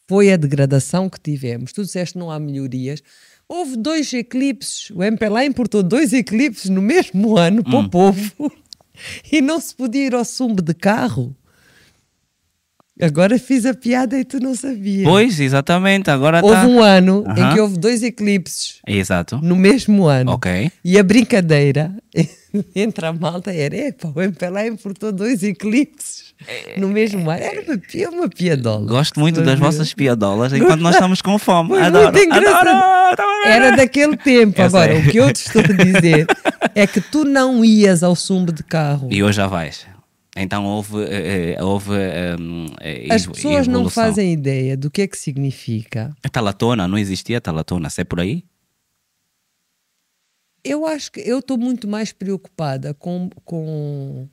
foi 0.08 0.32
a 0.32 0.36
degradação 0.36 1.08
que 1.08 1.20
tivemos. 1.20 1.72
Tu 1.72 1.82
disseste 1.82 2.14
que 2.14 2.18
não 2.18 2.30
há 2.30 2.38
melhorias. 2.38 3.02
Houve 3.48 3.76
dois 3.76 4.12
eclipses, 4.12 4.90
o 4.90 5.02
MPLA 5.02 5.44
importou 5.44 5.82
dois 5.82 6.12
eclipses 6.12 6.68
no 6.70 6.82
mesmo 6.82 7.36
ano 7.36 7.62
para 7.64 7.76
Hum. 7.78 7.84
o 7.84 7.88
povo 7.90 8.52
e 9.32 9.40
não 9.40 9.58
se 9.60 9.74
podia 9.74 10.06
ir 10.06 10.14
ao 10.14 10.24
sumbo 10.24 10.60
de 10.62 10.74
carro. 10.74 11.34
Agora 13.00 13.38
fiz 13.38 13.64
a 13.64 13.74
piada 13.74 14.18
e 14.18 14.24
tu 14.24 14.40
não 14.40 14.54
sabias. 14.54 15.04
Pois, 15.04 15.38
exatamente, 15.38 16.10
agora 16.10 16.40
Houve 16.42 16.54
está. 16.56 16.66
um 16.66 16.82
ano 16.82 17.24
em 17.36 17.40
Aham. 17.40 17.54
que 17.54 17.60
houve 17.60 17.78
dois 17.78 18.02
eclipses 18.02 18.80
Exato. 18.86 19.38
no 19.42 19.54
mesmo 19.56 20.06
ano. 20.06 20.32
Ok. 20.32 20.70
E 20.84 20.98
a 20.98 21.02
brincadeira 21.02 21.92
entre 22.74 23.06
a 23.06 23.12
malta 23.12 23.52
era: 23.52 23.76
epa, 23.76 24.12
o 24.14 24.20
MPLA 24.20 24.66
importou 24.66 25.12
dois 25.12 25.42
eclipses 25.42 26.28
no 26.76 26.88
mesmo 26.88 27.28
ano. 27.30 27.40
Era 27.42 27.62
uma, 27.62 27.78
pi- 27.78 28.06
uma 28.06 28.28
piadola. 28.28 28.86
Gosto 28.86 29.18
muito 29.20 29.42
das 29.42 29.58
vossas 29.58 29.92
piadolas 29.94 30.52
enquanto 30.52 30.80
nós 30.80 30.94
estamos 30.96 31.20
com 31.22 31.38
fome. 31.38 31.76
Adoro, 31.78 32.12
muito 32.12 32.18
engraçado. 32.26 32.68
adoro, 32.68 33.16
tá. 33.16 33.24
Era 33.48 33.76
daquele 33.76 34.16
tempo. 34.16 34.60
Eu 34.60 34.64
Agora, 34.66 34.92
sei. 34.94 35.02
o 35.02 35.10
que 35.10 35.16
eu 35.18 35.32
te 35.32 35.36
estou 35.46 35.62
a 35.62 35.66
dizer 35.84 36.26
é 36.74 36.86
que 36.86 37.00
tu 37.00 37.24
não 37.24 37.64
ias 37.64 38.02
ao 38.02 38.14
sumbo 38.16 38.52
de 38.52 38.62
carro. 38.62 39.08
E 39.10 39.22
hoje 39.22 39.36
já 39.36 39.46
vais. 39.46 39.86
Então 40.40 40.64
houve. 40.64 41.02
eh, 41.04 41.54
eh, 41.56 41.62
houve 41.62 41.92
ehm, 41.94 42.66
eh, 42.80 43.14
As 43.14 43.26
pessoas 43.26 43.66
não 43.66 43.80
evolução. 43.80 44.04
fazem 44.04 44.32
ideia 44.32 44.76
do 44.76 44.90
que 44.90 45.02
é 45.02 45.06
que 45.08 45.16
significa. 45.18 46.14
A 46.22 46.28
talatona, 46.28 46.86
não 46.86 46.96
existia 46.98 47.40
talatona, 47.40 47.90
se 47.90 48.00
é 48.00 48.04
por 48.04 48.20
aí? 48.20 48.44
Eu 50.64 50.86
acho 50.86 51.12
que 51.12 51.20
eu 51.20 51.38
estou 51.38 51.56
muito 51.56 51.86
mais 51.88 52.12
preocupada 52.12 52.92
com, 52.94 53.30
com. 53.44 54.28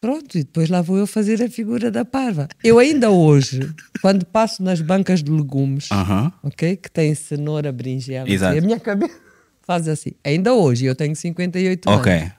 Pronto, 0.00 0.36
e 0.36 0.42
depois 0.42 0.68
lá 0.68 0.82
vou 0.82 0.98
eu 0.98 1.06
fazer 1.06 1.40
a 1.42 1.48
figura 1.48 1.90
da 1.90 2.04
parva. 2.04 2.48
Eu 2.62 2.78
ainda 2.78 3.08
hoje, 3.10 3.60
quando 4.00 4.26
passo 4.26 4.62
nas 4.62 4.80
bancas 4.80 5.22
de 5.22 5.30
legumes, 5.30 5.88
Aham. 5.92 6.32
ok? 6.42 6.76
Que 6.76 6.90
tem 6.90 7.14
cenoura, 7.14 7.70
berinjela, 7.70 8.26
a 8.28 8.60
minha 8.60 8.80
cabeça 8.80 9.18
faz 9.62 9.86
assim. 9.86 10.10
Ainda 10.24 10.52
hoje, 10.54 10.84
eu 10.86 10.94
tenho 10.96 11.14
58 11.14 11.88
anos. 11.88 12.00
Ok. 12.00 12.32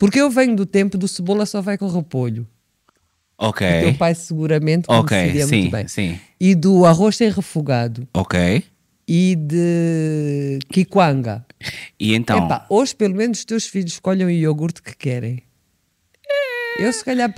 Porque 0.00 0.18
eu 0.18 0.30
venho 0.30 0.56
do 0.56 0.64
tempo 0.64 0.96
do 0.96 1.06
cebola 1.06 1.44
só 1.44 1.60
vai 1.60 1.76
com 1.76 1.86
repolho. 1.86 2.48
O 3.38 3.52
teu 3.52 3.68
Ok. 3.68 3.92
pai 3.98 4.14
seguramente 4.14 4.86
Ok, 4.88 5.16
conheceria 5.16 5.46
sim, 5.46 5.56
muito 5.60 5.70
bem. 5.72 5.86
sim. 5.88 6.18
E 6.40 6.54
do 6.54 6.86
arroz 6.86 7.16
sem 7.16 7.30
refogado. 7.30 8.08
Ok. 8.14 8.64
E 9.06 9.36
de 9.36 10.58
quiquanga. 10.70 11.44
E 11.98 12.14
então. 12.14 12.46
Epá, 12.46 12.64
hoje 12.70 12.96
pelo 12.96 13.14
menos 13.14 13.40
os 13.40 13.44
teus 13.44 13.66
filhos 13.66 13.92
escolhem 13.92 14.24
o 14.26 14.30
iogurte 14.30 14.82
que 14.82 14.96
querem. 14.96 15.42
Eu 16.78 16.90
se 16.94 17.04
calhar, 17.04 17.34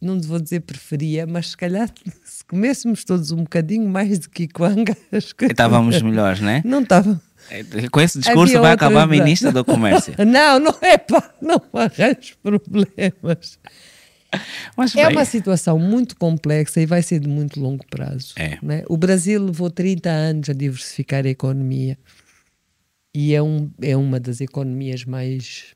não 0.00 0.18
vou 0.22 0.40
dizer 0.40 0.60
preferia, 0.60 1.26
mas 1.26 1.50
se 1.50 1.56
calhar 1.56 1.90
se 2.24 2.42
comêssemos 2.46 3.04
todos 3.04 3.30
um 3.30 3.42
bocadinho 3.42 3.86
mais 3.88 4.18
de 4.20 4.28
quiquanga, 4.30 4.96
Estávamos 5.12 6.00
melhores, 6.00 6.40
né? 6.40 6.62
Não 6.64 6.80
estava. 6.82 7.20
Com 7.90 8.00
esse 8.00 8.18
discurso 8.18 8.56
Havia 8.56 8.60
vai 8.60 8.72
acabar 8.72 9.02
a 9.02 9.06
ministra 9.06 9.52
do 9.52 9.64
Comércio. 9.64 10.14
Não, 10.24 10.58
não 10.58 10.74
é 10.80 10.96
pá, 10.96 11.32
não 11.40 11.60
arranjo 11.72 12.36
problemas. 12.42 13.58
Mas 14.76 14.94
É 14.96 15.06
bem, 15.06 15.16
uma 15.16 15.24
situação 15.24 15.78
muito 15.78 16.16
complexa 16.16 16.80
e 16.80 16.86
vai 16.86 17.02
ser 17.02 17.20
de 17.20 17.28
muito 17.28 17.60
longo 17.60 17.84
prazo. 17.86 18.34
É. 18.36 18.58
né? 18.62 18.82
O 18.88 18.96
Brasil 18.96 19.44
levou 19.44 19.70
30 19.70 20.10
anos 20.10 20.50
a 20.50 20.52
diversificar 20.52 21.24
a 21.24 21.28
economia 21.28 21.96
e 23.14 23.32
é, 23.34 23.42
um, 23.42 23.70
é 23.80 23.96
uma 23.96 24.18
das 24.18 24.40
economias 24.40 25.04
mais. 25.04 25.74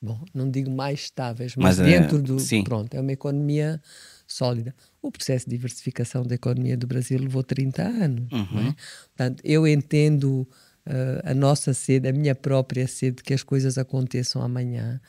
Bom, 0.00 0.18
não 0.32 0.50
digo 0.50 0.70
mais 0.70 1.00
estáveis, 1.00 1.54
mas, 1.56 1.78
Mas, 1.78 1.88
eh, 1.88 1.98
dentro 1.98 2.22
do. 2.22 2.38
sim. 2.38 2.64
Pronto, 2.64 2.94
é 2.94 3.00
uma 3.00 3.12
economia 3.12 3.80
sólida. 4.26 4.74
O 5.00 5.10
processo 5.10 5.44
de 5.46 5.56
diversificação 5.56 6.22
da 6.24 6.34
economia 6.34 6.76
do 6.76 6.86
Brasil 6.86 7.18
levou 7.18 7.42
30 7.42 7.82
anos. 7.82 8.32
Uhum. 8.32 8.46
não 8.50 8.68
é? 8.68 8.74
Portanto, 9.16 9.40
eu 9.44 9.66
entendo 9.66 10.48
eh, 10.84 11.22
a 11.24 11.34
nossa 11.34 11.72
sede, 11.74 12.08
a 12.08 12.12
minha 12.12 12.34
própria 12.34 12.86
sede, 12.86 13.22
que 13.22 13.34
as 13.34 13.42
coisas 13.42 13.78
aconteçam 13.78 14.42
amanhã, 14.42 15.00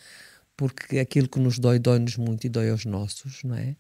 porque 0.56 1.00
aquilo 1.00 1.28
que 1.28 1.40
nos 1.40 1.60
dói, 1.60 1.80
dói-nos 1.80 2.18
muito 2.18 2.46
e 2.46 2.50
dói 2.50 2.70
aos 2.70 2.86
nossos, 2.86 3.44
não 3.44 3.56
é? 3.56 3.76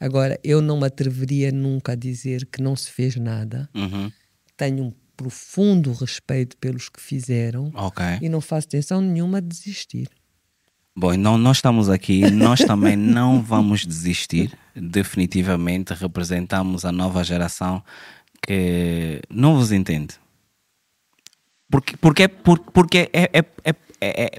Agora, 0.00 0.38
eu 0.42 0.60
não 0.60 0.78
me 0.80 0.86
atreveria 0.86 1.50
nunca 1.52 1.92
a 1.92 1.94
dizer 1.94 2.46
que 2.46 2.60
não 2.60 2.74
se 2.76 2.90
fez 2.90 3.16
nada. 3.16 3.68
Uhum. 3.74 4.10
Tenho 4.56 4.84
um 4.84 4.92
profundo 5.16 5.92
respeito 5.92 6.56
pelos 6.56 6.88
que 6.88 7.00
fizeram 7.00 7.70
Ok. 7.74 8.04
e 8.20 8.28
não 8.28 8.40
faço 8.40 8.68
tensão 8.68 9.00
nenhuma 9.00 9.38
a 9.38 9.40
desistir. 9.40 10.08
Bom, 10.96 11.12
então 11.12 11.36
nós 11.36 11.56
estamos 11.56 11.88
aqui, 11.90 12.30
nós 12.30 12.60
também 12.60 12.96
não 12.96 13.42
vamos 13.42 13.84
desistir. 13.84 14.56
Definitivamente 14.76 15.92
representamos 15.94 16.84
a 16.84 16.92
nova 16.92 17.24
geração 17.24 17.82
que 18.42 19.20
não 19.28 19.56
vos 19.56 19.72
entende. 19.72 20.14
Porque, 21.70 21.96
porque, 21.96 22.28
por- 22.28 22.60
porque 22.60 23.10
é, 23.12 23.24
é, 23.32 23.44
é, 23.64 23.74
é, 24.00 24.30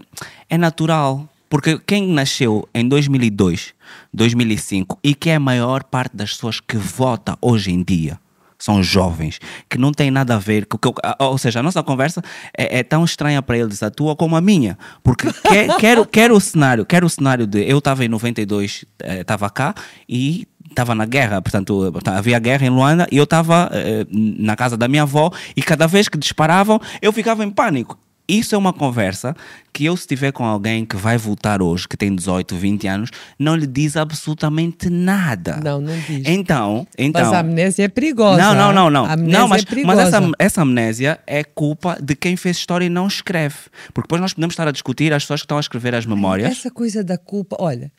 é 0.49 0.57
natural. 0.57 1.27
Porque 1.49 1.77
quem 1.79 2.07
nasceu 2.07 2.67
em 2.73 2.87
2002, 2.87 3.73
2005 4.13 4.97
e 5.03 5.13
que 5.13 5.29
é 5.29 5.35
a 5.35 5.39
maior 5.39 5.83
parte 5.83 6.15
das 6.15 6.31
pessoas 6.33 6.59
que 6.59 6.75
vota 6.75 7.37
hoje 7.41 7.71
em 7.71 7.83
dia 7.83 8.19
são 8.65 8.81
jovens, 8.81 9.39
que 9.69 9.77
não 9.77 9.91
tem 9.91 10.09
nada 10.09 10.35
a 10.35 10.39
ver 10.39 10.65
com. 10.65 10.77
com- 10.77 10.93
Ou 11.19 11.37
seja, 11.37 11.59
a 11.59 11.63
nossa 11.63 11.83
conversa 11.83 12.21
é, 12.57 12.79
é 12.79 12.83
tão 12.83 13.05
estranha 13.05 13.41
para 13.41 13.57
eles, 13.57 13.83
a 13.83 13.91
tua 13.91 14.15
como 14.15 14.35
a 14.35 14.41
minha. 14.41 14.75
Porque 15.03 15.27
que- 15.47 15.75
quero, 15.79 16.05
quero 16.05 16.35
o 16.35 16.41
cenário, 16.41 16.83
quero 16.85 17.05
o 17.05 17.09
cenário 17.09 17.45
de. 17.45 17.61
Eu 17.69 17.77
estava 17.77 18.03
em 18.03 18.07
92, 18.07 18.83
estava 19.21 19.49
cá 19.51 19.75
e 20.09 20.47
estava 20.67 20.95
na 20.95 21.05
guerra, 21.05 21.41
portanto, 21.41 21.93
havia 22.07 22.39
guerra 22.39 22.65
em 22.65 22.69
Luanda 22.69 23.07
e 23.11 23.17
eu 23.17 23.23
estava 23.23 23.69
eh, 23.71 24.05
na 24.09 24.55
casa 24.55 24.75
da 24.75 24.87
minha 24.87 25.03
avó 25.03 25.31
e 25.55 25.61
cada 25.61 25.87
vez 25.87 26.09
que 26.09 26.17
disparavam 26.17 26.81
eu 27.01 27.13
ficava 27.13 27.45
em 27.45 27.49
pânico. 27.51 27.97
Isso 28.27 28.55
é 28.55 28.57
uma 28.57 28.73
conversa 28.73 29.35
que 29.71 29.85
eu, 29.85 29.95
se 29.95 30.03
estiver 30.03 30.31
com 30.31 30.43
alguém 30.43 30.85
que 30.85 30.95
vai 30.95 31.17
votar 31.17 31.61
hoje, 31.61 31.87
que 31.87 31.95
tem 31.95 32.15
18, 32.15 32.55
20 32.55 32.87
anos, 32.87 33.09
não 33.37 33.55
lhe 33.55 33.67
diz 33.67 33.95
absolutamente 33.95 34.89
nada. 34.89 35.59
Não, 35.63 35.79
não 35.79 35.93
diz. 35.99 36.23
Então, 36.25 36.87
então. 36.97 37.21
mas 37.21 37.33
a 37.33 37.39
amnésia 37.39 37.83
é 37.83 37.87
perigosa. 37.87 38.41
Não, 38.41 38.55
não, 38.55 38.73
não, 38.73 38.89
não. 38.89 39.05
A 39.05 39.13
amnésia 39.13 39.39
não 39.39 39.47
mas, 39.47 39.61
é 39.61 39.65
perigosa. 39.65 39.95
mas 39.95 40.07
essa, 40.07 40.31
essa 40.39 40.61
amnésia 40.61 41.19
é 41.27 41.43
culpa 41.43 41.97
de 42.01 42.15
quem 42.15 42.35
fez 42.35 42.57
história 42.57 42.85
e 42.85 42.89
não 42.89 43.07
escreve. 43.07 43.57
Porque 43.93 44.07
depois 44.07 44.21
nós 44.21 44.33
podemos 44.33 44.53
estar 44.53 44.67
a 44.67 44.71
discutir 44.71 45.13
as 45.13 45.23
pessoas 45.23 45.41
que 45.41 45.45
estão 45.45 45.57
a 45.57 45.61
escrever 45.61 45.93
as 45.93 46.05
memórias. 46.05 46.51
Essa 46.51 46.71
coisa 46.71 47.03
da 47.03 47.17
culpa, 47.17 47.57
olha, 47.59 47.91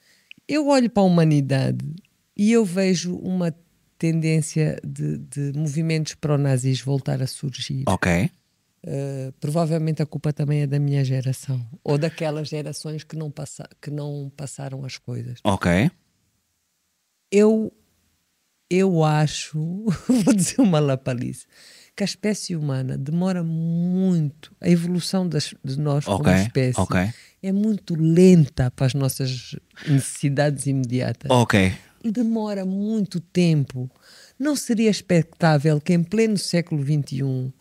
eu 0.48 0.68
olho 0.68 0.90
para 0.90 1.02
a 1.02 1.06
humanidade 1.06 1.84
e 2.36 2.52
eu 2.52 2.64
vejo 2.64 3.14
uma 3.16 3.54
tendência 3.98 4.80
de, 4.84 5.18
de 5.18 5.52
movimentos 5.58 6.14
pró-nazis 6.14 6.80
voltar 6.80 7.22
a 7.22 7.26
surgir. 7.26 7.84
Ok. 7.86 8.30
Uh, 8.86 9.32
provavelmente 9.40 10.00
a 10.00 10.06
culpa 10.06 10.32
também 10.32 10.60
é 10.60 10.66
da 10.66 10.78
minha 10.78 11.04
geração 11.04 11.60
ou 11.82 11.98
daquelas 11.98 12.46
gerações 12.48 13.02
que 13.02 13.16
não, 13.16 13.32
passa, 13.32 13.68
que 13.82 13.90
não 13.90 14.30
passaram 14.36 14.84
as 14.84 14.96
coisas. 14.96 15.40
Ok. 15.42 15.90
Eu, 17.32 17.72
eu 18.70 19.02
acho, 19.02 19.58
vou 20.24 20.32
dizer 20.32 20.60
uma 20.60 20.78
lapalice, 20.78 21.46
que 21.96 22.04
a 22.04 22.06
espécie 22.06 22.54
humana 22.54 22.96
demora 22.96 23.42
muito, 23.42 24.54
a 24.60 24.68
evolução 24.70 25.28
das, 25.28 25.52
de 25.64 25.78
nós 25.80 26.04
como 26.04 26.20
Ok, 26.20 26.32
espécie 26.34 26.80
ok. 26.80 27.10
é 27.42 27.50
muito 27.52 27.96
lenta 27.96 28.70
para 28.70 28.86
as 28.86 28.94
nossas 28.94 29.56
necessidades 29.88 30.66
imediatas. 30.66 31.28
Ok. 31.30 31.72
demora 32.04 32.64
muito 32.64 33.18
tempo. 33.18 33.90
Não 34.38 34.54
seria 34.54 34.90
expectável 34.90 35.80
que 35.80 35.92
em 35.92 36.04
pleno 36.04 36.38
século 36.38 36.84
XXI, 36.84 37.52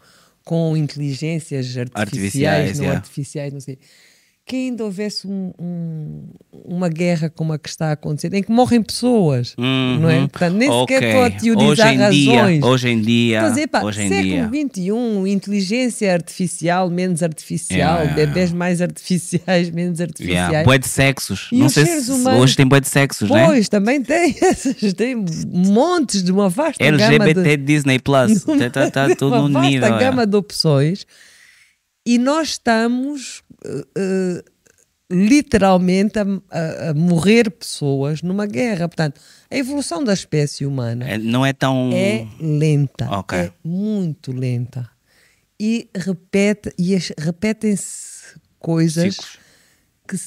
com 0.46 0.78
inteligências 0.78 1.76
artificiais, 1.76 1.92
Artificiais, 1.96 2.78
não 2.78 2.86
yeah. 2.86 3.00
artificiais, 3.00 3.54
não 3.54 3.60
sei, 3.60 3.80
que 4.48 4.56
ainda 4.56 4.84
houvesse 4.84 5.26
um- 5.28 5.52
um- 5.60 6.24
uma 6.66 6.88
guerra 6.88 7.32
como 7.32 7.52
a 7.52 7.58
que 7.58 7.68
está 7.68 7.88
a 7.88 7.92
acontecer, 7.94 8.32
em 8.32 8.44
que 8.44 8.52
morrem 8.52 8.80
pessoas, 8.84 9.56
não 9.58 10.08
é? 10.08 10.20
Uhum. 10.20 10.28
Portanto, 10.28 10.54
nem 10.54 10.70
sequer 10.82 10.98
Ok. 10.98 11.08
estou 11.08 11.24
a 11.24 11.30
teorizar 11.32 11.88
hoje 11.88 11.96
em 11.96 11.98
razões. 11.98 12.60
Dia, 12.60 12.66
hoje 12.68 12.90
em 12.90 13.02
dia, 13.02 13.42
a 13.42 13.50
dizer, 13.50 13.68
pá, 13.68 13.82
hoje 13.84 14.04
em 14.04 14.10
dia. 14.10 14.44
século 14.44 14.70
XXI, 15.26 15.32
inteligência 15.32 16.14
artificial, 16.14 16.92
menos 16.92 17.24
artificial, 17.24 17.98
Yeah, 18.02 18.14
bebés 18.14 18.52
mais 18.54 18.82
artificiais, 18.84 19.72
menos 19.72 20.00
artificiais. 20.00 20.50
Yeah. 20.50 20.64
Bué 20.64 20.78
de 20.78 20.88
sexos. 20.90 21.50
E 21.52 21.58
Não 21.58 21.66
os 21.66 21.74
sei 21.74 21.86
seres 21.86 22.04
se 22.06 22.12
humanos? 22.12 22.42
hoje 22.44 22.56
tem 22.56 22.68
bué 22.68 22.80
de 22.80 22.88
sexos, 22.88 23.28
né? 23.30 23.46
Pois, 23.48 23.68
também 23.68 24.04
tem 24.04 24.36
essas, 24.44 24.94
tem 24.94 25.16
montes 25.48 26.22
de 26.24 26.32
uma 26.32 26.50
vasta 26.50 26.84
gama 26.84 27.04
LGBT 27.26 27.58
de, 27.58 27.64
Disney 27.64 27.98
Plus. 27.98 28.46
uma- 28.46 28.58
Tá, 28.70 28.70
tá, 28.70 28.92
tá 29.08 29.16
tudo 29.16 29.36
uma 29.38 29.48
no 29.48 29.54
vasta 29.54 29.70
nível. 29.70 29.96
é. 29.96 30.00
gama 30.00 30.28
de 30.28 30.36
opções 30.38 31.08
e 32.06 32.18
nós 32.18 32.50
estamos 32.50 33.44
eh, 33.98 34.44
literalmente 35.12 36.20
a, 36.20 36.24
a- 36.90 36.94
morrer 36.94 37.50
pessoas 37.52 38.22
numa 38.22 38.46
guerra. 38.46 38.88
Portanto, 38.88 39.20
a 39.50 39.56
evolução 39.58 40.04
da 40.04 40.14
espécie 40.14 40.66
humana 40.66 41.08
É, 41.10 41.18
Não 41.18 41.46
é 41.46 41.54
tão. 41.54 41.90
é 41.94 42.28
lenta, 42.40 43.10
Ok. 43.12 43.38
é 43.38 43.52
muito 43.64 44.32
lenta 44.32 44.90
e 45.60 45.90
repete 45.96 46.74
e 46.78 46.98
repetem-se 47.18 48.36
coisas 48.60 49.16
Ciclos. 49.16 49.40
que, 50.08 50.18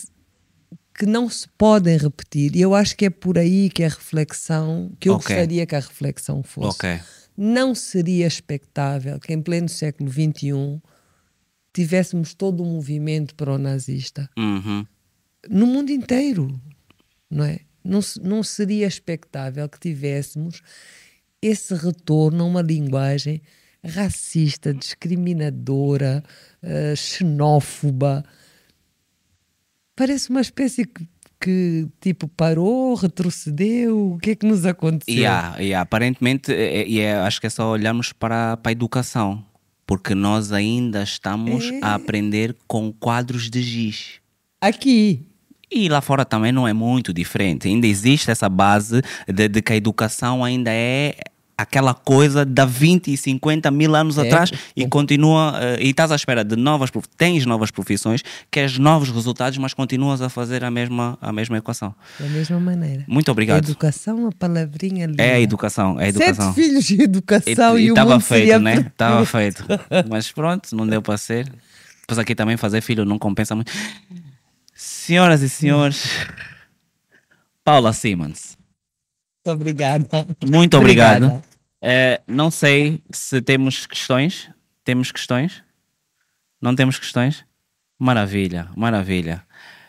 que 1.00 1.06
não 1.06 1.28
se 1.28 1.46
podem 1.58 1.96
repetir. 1.98 2.56
E 2.56 2.60
eu 2.60 2.74
acho 2.74 2.96
que 2.96 3.06
é 3.06 3.10
por 3.10 3.36
aí 3.38 3.68
que 3.68 3.84
a 3.84 3.88
reflexão, 3.88 4.90
que 4.98 5.08
eu 5.08 5.14
Ok. 5.14 5.26
gostaria 5.34 5.66
que 5.66 5.74
a 5.76 5.80
reflexão 5.80 6.42
fosse. 6.42 6.68
Ok. 6.86 7.00
Não 7.36 7.74
seria 7.74 8.26
expectável 8.26 9.18
que 9.20 9.32
em 9.32 9.40
pleno 9.42 9.68
século 9.68 10.10
XXI 10.10 10.80
tivéssemos 11.72 12.34
todo 12.34 12.62
um 12.62 12.74
movimento 12.74 13.34
pró-nazista 13.34 14.28
Uhum. 14.38 14.84
no 15.48 15.66
mundo 15.66 15.90
inteiro, 15.90 16.60
não 17.30 17.44
é? 17.44 17.60
Não, 17.84 18.00
não 18.22 18.42
seria 18.42 18.86
expectável 18.86 19.68
que 19.68 19.78
tivéssemos 19.80 20.60
esse 21.40 21.74
retorno 21.74 22.42
a 22.44 22.46
uma 22.46 22.62
linguagem 22.62 23.40
racista, 23.84 24.74
discriminadora, 24.74 26.22
eh, 26.62 26.94
xenófoba. 26.96 28.24
Parece 29.96 30.30
uma 30.30 30.40
espécie 30.40 30.84
que, 30.84 31.06
que, 31.40 31.88
tipo 32.00 32.28
parou, 32.28 32.94
retrocedeu. 32.94 34.12
O 34.14 34.18
que 34.18 34.30
é 34.30 34.34
que 34.36 34.46
nos 34.46 34.64
aconteceu? 34.66 35.14
E 35.14 35.68
e 35.68 35.74
há, 35.74 35.80
aparentemente, 35.80 36.52
é- 36.52 36.78
é- 36.82 36.88
e 36.88 37.00
é- 37.00 37.14
acho 37.18 37.40
que 37.40 37.46
é 37.46 37.50
só 37.50 37.70
olharmos 37.70 38.12
para, 38.12 38.56
para 38.58 38.70
a 38.70 38.72
educação, 38.72 39.44
porque 39.88 40.14
nós 40.14 40.52
ainda 40.52 41.02
estamos 41.02 41.64
É. 41.64 41.80
a 41.82 41.94
aprender 41.94 42.54
com 42.68 42.92
quadros 42.92 43.48
de 43.48 43.62
giz. 43.62 44.20
Aqui, 44.60 45.22
E 45.70 45.88
lá 45.88 46.00
fora 46.00 46.24
também 46.24 46.50
não 46.52 46.66
é 46.68 46.72
muito 46.72 47.12
diferente. 47.12 47.68
Ainda 47.68 47.86
existe 47.86 48.30
essa 48.30 48.48
base 48.48 49.02
de, 49.26 49.48
de 49.48 49.60
que 49.62 49.72
a 49.72 49.76
educação 49.76 50.42
ainda 50.44 50.70
é 50.72 51.14
aquela 51.58 51.92
coisa 51.92 52.44
de 52.46 52.62
há 52.62 52.64
20 52.64 53.12
e 53.12 53.16
50 53.16 53.68
mil 53.72 53.96
anos 53.96 54.16
É. 54.16 54.22
atrás 54.22 54.52
e 54.76 54.86
continua, 54.86 55.58
eh, 55.60 55.78
e 55.82 55.90
estás 55.90 56.12
à 56.12 56.14
espera 56.14 56.44
de 56.44 56.54
novas, 56.54 56.88
tens 57.16 57.44
novas 57.44 57.72
profissões, 57.72 58.22
queres 58.48 58.78
novos 58.78 59.10
resultados, 59.10 59.58
mas 59.58 59.74
continuas 59.74 60.22
a 60.22 60.28
fazer 60.28 60.62
a 60.62 60.70
mesma, 60.70 61.18
a 61.20 61.32
mesma 61.32 61.58
equação. 61.58 61.92
da 62.20 62.26
mesma 62.28 62.60
maneira. 62.60 63.04
Muito 63.08 63.28
obrigado. 63.32 63.64
Educação, 63.64 64.16
uma 64.18 64.32
palavrinha 64.32 65.06
linda. 65.06 65.20
É 65.22 65.34
a 65.34 65.40
educação, 65.40 66.00
é 66.00 66.04
a 66.04 66.08
educação. 66.08 66.54
Sete 66.54 66.64
filhos 66.66 66.84
de 66.84 67.02
educação 67.02 67.76
e, 67.76 67.88
estava 67.88 68.20
feito, 68.20 68.58
né? 68.60 68.74
Estava 68.86 69.26
feito. 69.26 69.64
Mas 70.08 70.30
pronto, 70.30 70.76
não 70.76 70.86
deu 70.86 71.02
para 71.02 71.18
ser. 71.18 71.52
Depois 72.02 72.20
aqui 72.20 72.34
também 72.36 72.56
fazer 72.56 72.80
filho 72.82 73.04
não 73.04 73.18
compensa 73.18 73.56
muito. 73.56 73.72
Senhoras 74.74 75.42
e 75.42 75.48
senhores, 75.48 76.04
Paula 77.64 77.92
Simmons, 77.92 78.56
Muito 79.44 79.56
obrigada. 79.60 80.26
muito 80.48 80.76
obrigado. 80.76 81.16
Obrigada. 81.24 81.47
Eh, 81.80 82.20
não 82.26 82.50
sei 82.50 83.02
se 83.10 83.40
temos 83.40 83.86
questões. 83.86 84.50
Temos 84.84 85.12
questões? 85.12 85.62
Não 86.60 86.74
temos 86.74 86.98
questões? 86.98 87.44
Maravilha, 87.98 88.68
maravilha. 88.76 89.44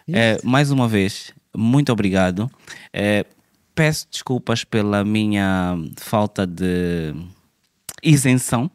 Eh, 0.07 0.39
mais 0.43 0.71
uma 0.71 0.87
vez, 0.87 1.33
muito 1.55 1.91
obrigado. 1.91 2.49
Eh, 2.91 3.25
peço 3.75 4.07
desculpas 4.11 4.63
pela 4.63 5.03
minha 5.03 5.77
falta 5.97 6.45
de 6.45 7.13
isenção. 8.03 8.69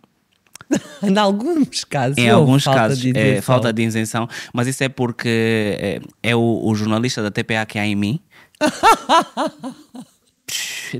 Em 1.03 1.16
alguns 1.19 1.85
casos. 1.85 2.16
Em 2.16 2.31
alguns 2.31 2.65
falta 2.65 2.81
casos 2.81 2.99
de 2.99 3.09
é 3.09 3.11
isenção. 3.32 3.43
falta 3.43 3.73
de 3.73 3.82
isenção, 3.82 4.28
mas 4.53 4.66
isso 4.66 4.82
é 4.82 4.89
porque 4.89 5.77
é, 5.78 6.01
é 6.23 6.36
o, 6.36 6.62
o 6.65 6.74
jornalista 6.74 7.23
da 7.23 7.31
TPA 7.31 7.66
que 7.66 7.78
há 7.78 7.86
em 7.86 7.95
mim. 7.95 8.20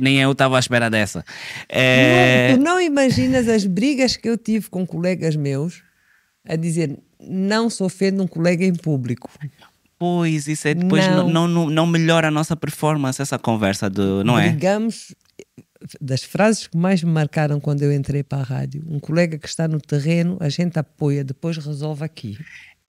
Nem 0.01 0.21
eu 0.21 0.33
estava 0.33 0.57
à 0.57 0.61
espera 0.61 0.89
dessa. 0.91 1.25
É, 1.69 2.51
Não, 2.51 2.59
tu 2.59 2.65
não 2.65 2.81
imaginas 2.81 3.49
as 3.49 3.65
brigas 3.67 4.17
que 4.17 4.29
eu 4.29 4.37
tive 4.37 4.69
com 4.69 4.87
colegas 4.87 5.37
meus 5.37 5.83
a 6.47 6.57
dizer 6.57 6.99
não 7.21 7.71
se 7.71 7.83
ofende 7.83 8.21
um 8.21 8.27
colega 8.27 8.65
em 8.65 8.75
público. 8.75 9.31
pois, 9.99 10.47
isso 10.47 10.69
é 10.69 10.75
depois 10.75 11.07
Não. 11.09 11.29
não. 11.29 11.49
Não, 11.49 11.71
não, 11.71 11.87
melhora 11.87 12.29
a 12.29 12.31
nossa 12.31 12.55
performance, 12.57 13.21
essa 13.21 13.39
conversa 13.39 13.89
do. 13.89 14.23
Não 14.23 14.39
é? 14.39 14.51
Brigamos 14.51 15.15
das 16.01 16.23
frases 16.23 16.67
que 16.67 16.77
mais 16.77 17.03
me 17.03 17.11
marcaram 17.11 17.61
quando 17.61 17.83
eu 17.83 17.93
entrei 17.93 18.23
para 18.23 18.39
a 18.39 18.43
rádio. 18.43 18.83
Um 18.89 18.99
colega 18.99 19.39
que 19.39 19.47
está 19.49 19.69
no 19.69 19.81
terreno, 19.81 20.37
a 20.41 20.49
gente 20.49 20.79
apoia, 20.79 21.23
depois 21.23 21.57
resolve 21.59 22.05
aqui. 22.05 22.39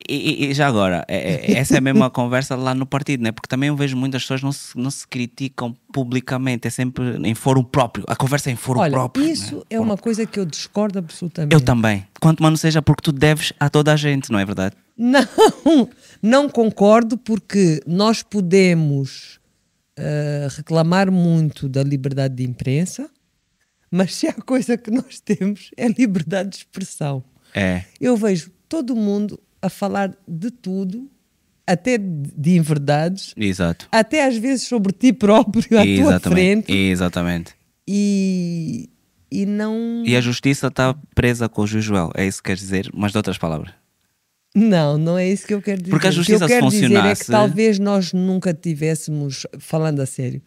E, 0.07 0.45
e- 0.49 0.53
já 0.53 0.67
agora, 0.67 1.03
é- 1.07 1.51
é- 1.53 1.57
essa 1.57 1.75
é 1.75 1.77
a 1.77 1.81
mesma 1.81 2.09
conversa 2.09 2.55
lá 2.55 2.73
no 2.75 2.85
partido, 2.85 3.23
né? 3.23 3.31
Porque 3.31 3.47
também 3.47 3.69
eu 3.69 3.75
vejo 3.75 3.95
muitas 3.97 4.21
pessoas 4.23 4.41
não 4.43 4.51
se, 4.51 4.77
não 4.77 4.91
se 4.91 5.07
criticam 5.07 5.75
publicamente, 5.93 6.67
é 6.67 6.71
sempre 6.71 7.17
em 7.27 7.33
fórum 7.33 7.63
próprio. 7.63 8.05
A 8.07 8.15
conversa 8.15 8.49
é 8.49 8.53
em 8.53 8.55
fórum 8.55 8.81
Olha, 8.81 8.91
próprio. 8.91 9.25
isso 9.25 9.57
né? 9.57 9.61
é 9.71 9.79
uma 9.79 9.97
coisa 9.97 10.25
que 10.25 10.39
eu 10.39 10.45
discordo 10.45 10.99
absolutamente. 10.99 11.53
Eu 11.53 11.61
também. 11.61 12.05
Quanto 12.19 12.41
mais 12.43 12.51
não 12.51 12.57
seja 12.57 12.81
porque 12.81 13.01
tu 13.01 13.11
deves 13.11 13.51
a 13.59 13.69
toda 13.69 13.93
a 13.93 13.95
gente, 13.95 14.31
não 14.31 14.39
é 14.39 14.45
verdade? 14.45 14.75
Não, 14.97 15.21
não 16.21 16.49
concordo 16.49 17.17
porque 17.17 17.81
nós 17.87 18.21
podemos 18.23 19.39
eh, 19.97 20.47
reclamar 20.55 21.11
muito 21.11 21.67
da 21.67 21.83
liberdade 21.83 22.35
de 22.35 22.43
imprensa, 22.43 23.09
mas 23.89 24.13
se 24.15 24.27
há 24.27 24.33
coisa 24.33 24.77
que 24.77 24.91
nós 24.91 25.19
temos 25.19 25.71
é 25.77 25.87
liberdade 25.87 26.49
de 26.49 26.55
expressão. 26.57 27.23
É. 27.53 27.83
Eu 27.99 28.17
vejo 28.17 28.51
todo 28.67 28.95
mundo 28.95 29.39
a 29.65 29.69
falar 29.69 30.15
de 30.27 30.51
tudo, 30.51 31.09
até 31.67 31.97
de 31.97 32.05
de 32.37 32.55
inverdades, 32.57 33.33
Exato. 33.37 33.87
até 33.91 34.25
às 34.25 34.37
vezes 34.37 34.67
sobre 34.67 34.93
ti 34.93 35.11
próprio 35.13 35.79
à 35.79 35.83
tua 35.83 35.85
Exatamente. 35.91 36.65
frente 36.67 36.71
Exatamente. 36.73 37.53
e, 37.87 38.89
e 39.31 39.45
não. 39.45 40.03
E 40.05 40.15
a 40.15 40.21
justiça 40.21 40.67
está 40.67 40.95
presa 41.15 41.49
com 41.49 41.61
o 41.63 41.67
juiz 41.67 41.83
Joel, 41.83 42.11
é 42.15 42.25
isso 42.27 42.41
que 42.41 42.47
queres 42.49 42.61
dizer, 42.61 42.89
mas 42.93 43.11
de 43.11 43.17
outras 43.17 43.37
palavras. 43.37 43.71
Não, 44.57 44.97
não 44.97 45.17
é 45.17 45.27
isso 45.27 45.45
que 45.45 45.53
eu 45.53 45.61
quero 45.61 45.79
dizer. 45.81 45.91
Porque 45.91 46.07
a 46.07 46.09
O 46.09 46.13
que 46.13 46.15
justiça, 46.17 46.45
eu 46.45 46.47
quero 46.47 46.67
dizer 46.69 46.85
é 46.85 46.87
funcionasse- 46.87 47.25
que 47.25 47.31
talvez 47.31 47.77
nós 47.79 48.13
nunca 48.13 48.53
tivéssemos, 48.53 49.45
falando 49.59 49.99
a 49.99 50.05
sério, 50.05 50.41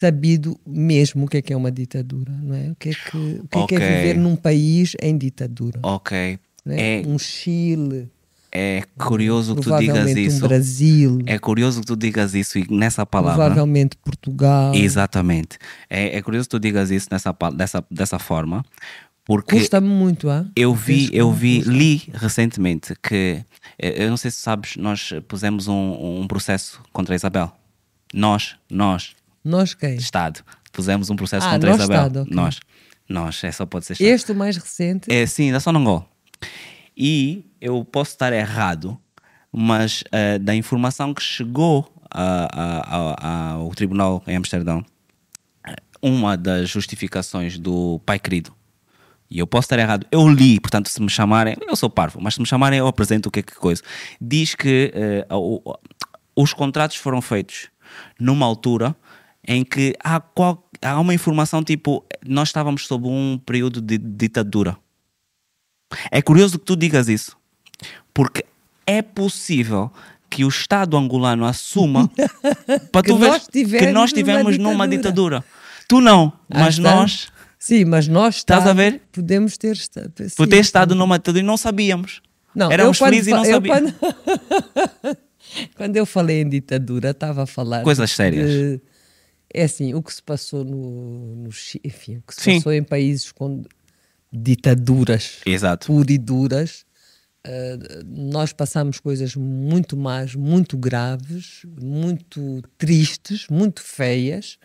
sabido 0.00 0.58
mesmo 0.66 1.24
o 1.24 1.28
que 1.28 1.36
é 1.38 1.42
que 1.42 1.52
é 1.52 1.56
uma 1.56 1.70
ditadura, 1.70 2.32
não 2.42 2.54
é? 2.54 2.70
O 2.70 2.76
que 2.76 2.90
é 2.90 2.92
que, 2.92 3.16
o 3.16 3.46
que, 3.48 3.58
é, 3.58 3.66
que 3.66 3.74
é 3.74 3.96
viver 3.98 4.16
num 4.18 4.36
país 4.36 4.92
em 5.02 5.16
ditadura? 5.18 5.80
Ok. 5.82 6.38
né? 6.64 7.00
É, 7.00 7.02
Um 7.06 7.18
Chile, 7.18 8.08
é 8.78 8.82
curioso 8.96 9.54
que 9.54 9.62
tu 9.62 9.76
digas 9.78 9.94
provavelmente 9.96 10.20
um 10.20 10.22
isso. 10.28 10.48
Brasil, 10.48 11.18
É 11.26 11.38
curioso 11.38 11.80
que 11.80 11.86
tu 11.86 11.96
digas 11.96 12.34
isso 12.34 12.58
e 12.58 12.66
nessa 12.70 13.04
palavra. 13.04 13.44
provavelmente 13.44 13.96
Portugal. 14.04 14.74
Exatamente. 14.74 15.58
É, 15.90 16.16
é 16.16 16.22
curioso 16.22 16.48
que 16.48 16.56
tu 16.56 16.60
digas 16.60 16.90
isso 16.90 17.08
nessa, 17.10 17.34
dessa, 17.54 17.84
dessa 17.90 18.18
forma, 18.18 18.64
porque 19.24 19.56
Custa-me 19.58 19.88
muito, 19.88 20.30
ah? 20.30 20.46
eu 20.54 20.72
vi, 20.74 21.10
eu 21.12 21.32
vi, 21.32 21.60
li 21.60 22.02
recentemente 22.14 22.94
que, 23.02 23.44
eh, 23.78 24.04
eu 24.04 24.08
não 24.08 24.16
sei 24.16 24.30
se 24.30 24.38
sabes, 24.40 24.76
nós 24.76 25.12
pusemos 25.26 25.66
um, 25.66 26.20
um 26.22 26.26
processo 26.28 26.80
contra 26.92 27.12
a 27.14 27.16
Isabel. 27.16 27.52
Nós, 28.14 28.54
nós, 28.70 29.14
Nós 29.44 29.74
quem? 29.74 29.96
Estado, 29.96 30.40
pusemos 30.72 31.10
um 31.10 31.16
processo 31.16 31.44
Ah, 31.46 31.52
contra 31.54 31.72
a 31.72 31.74
Isabel. 31.74 31.96
Estado, 31.96 32.20
ok. 32.22 32.32
Nós, 32.34 32.60
nós, 33.08 33.42
é 33.44 33.50
só 33.50 33.66
pode 33.66 33.84
ser 33.86 33.94
Estado. 33.94 34.08
Este, 34.08 34.32
o 34.32 34.34
mais 34.36 34.56
recente, 34.56 35.12
É, 35.12 35.26
sim, 35.26 35.50
da 35.50 35.58
Sonangol. 35.58 36.08
E 36.96 37.44
eu 37.60 37.84
posso 37.84 38.12
estar 38.12 38.32
errado, 38.32 38.98
mas 39.52 40.02
eh, 40.12 40.38
da 40.38 40.54
informação 40.54 41.12
que 41.12 41.22
chegou 41.22 41.92
a- 42.10 42.48
a- 42.52 43.16
a- 43.20 43.50
ao 43.52 43.70
tribunal 43.74 44.22
em 44.26 44.36
Amsterdão, 44.36 44.84
uma 46.02 46.36
das 46.36 46.68
justificações 46.68 47.58
do 47.58 48.00
Pai 48.06 48.18
Querido, 48.18 48.54
e 49.30 49.38
eu 49.38 49.46
posso 49.46 49.66
estar 49.66 49.78
errado, 49.78 50.06
eu 50.12 50.28
li, 50.28 50.60
portanto, 50.60 50.88
se 50.88 51.02
me 51.02 51.08
chamarem, 51.10 51.56
eu 51.66 51.74
sou 51.74 51.90
parvo, 51.90 52.20
mas 52.20 52.34
se 52.34 52.40
me 52.40 52.46
chamarem, 52.46 52.78
eu 52.78 52.86
apresento 52.86 53.28
o 53.28 53.32
que 53.32 53.40
é 53.40 53.42
que 53.42 53.54
coisa. 53.56 53.82
Diz 54.20 54.54
que 54.54 54.92
uh, 55.30 55.78
os 56.36 56.52
contratos 56.52 56.96
foram 56.96 57.20
feitos 57.20 57.68
numa 58.20 58.46
altura 58.46 58.94
em 59.46 59.64
que 59.64 59.94
há, 60.02 60.20
qual, 60.20 60.68
há 60.82 61.00
uma 61.00 61.14
informação 61.14 61.62
tipo, 61.62 62.04
nós 62.26 62.48
estávamos 62.48 62.86
sob 62.86 63.08
um 63.08 63.38
período 63.44 63.80
de 63.80 63.98
ditadura. 63.98 64.76
É 66.10 66.20
curioso 66.20 66.58
que 66.58 66.64
tu 66.64 66.76
digas 66.76 67.08
isso, 67.08 67.36
porque 68.12 68.44
é 68.86 69.02
possível 69.02 69.90
que 70.28 70.44
o 70.44 70.48
Estado 70.48 70.96
angolano 70.96 71.44
assuma 71.44 72.10
para 72.92 73.02
tu 73.02 73.16
ver 73.16 73.40
que 73.78 73.92
nós 73.92 74.10
estivemos 74.10 74.58
numa, 74.58 74.72
numa 74.72 74.88
ditadura. 74.88 75.44
Tu 75.88 76.00
não, 76.00 76.32
ah, 76.50 76.60
mas 76.60 76.78
nós. 76.78 77.28
Sim, 77.58 77.84
mas 77.84 78.06
nós 78.06 78.36
estás 78.36 78.66
a 78.66 78.72
ver? 78.72 79.00
podemos 79.10 79.56
ter 79.56 79.72
estado. 79.72 80.12
Por 80.36 80.46
ter 80.46 80.58
estado 80.58 80.94
numa 80.94 81.18
ditadura 81.18 81.42
e 81.42 81.46
não 81.46 81.56
sabíamos. 81.56 82.20
Não, 82.54 82.70
Éramos 82.70 82.98
felizes 82.98 83.28
e 83.28 83.30
não 83.30 83.44
sabíamos. 83.44 83.92
Quando... 83.92 85.16
quando... 85.76 85.96
eu 85.96 86.06
falei 86.06 86.42
em 86.42 86.48
ditadura, 86.48 87.10
estava 87.10 87.42
a 87.42 87.46
falar. 87.46 87.82
Coisas 87.82 88.10
de... 88.10 88.16
sérias. 88.16 88.80
É 89.52 89.64
assim, 89.64 89.94
o 89.94 90.02
que 90.02 90.12
se 90.12 90.22
passou 90.22 90.64
no, 90.64 91.36
no 91.36 91.50
enfim, 91.84 92.18
o 92.18 92.22
que 92.22 92.34
se 92.34 92.42
Sim. 92.42 92.56
passou 92.56 92.72
em 92.72 92.82
países 92.82 93.32
com 93.32 93.62
ditaduras 94.36 95.40
Exato. 95.46 95.92
e 96.08 96.18
duras 96.18 96.86
Uh, 97.46 98.04
nós 98.04 98.52
passamos 98.52 98.98
coisas 98.98 99.36
muito 99.36 99.96
más, 99.96 100.34
muito 100.34 100.76
graves, 100.76 101.62
muito 101.80 102.60
tristes, 102.76 103.46
muito 103.48 103.80
feias, 103.80 104.58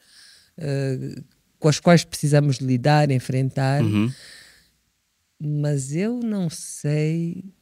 uh, 0.57 1.23
com 1.59 1.67
as 1.67 1.79
quais 1.79 2.03
precisamos 2.03 2.57
lidar, 2.57 3.11
enfrentar. 3.11 3.83
Uhum. 3.83 4.11
Mas 5.39 5.93
eu 5.93 6.21
não 6.21 6.49
sei 6.49 7.53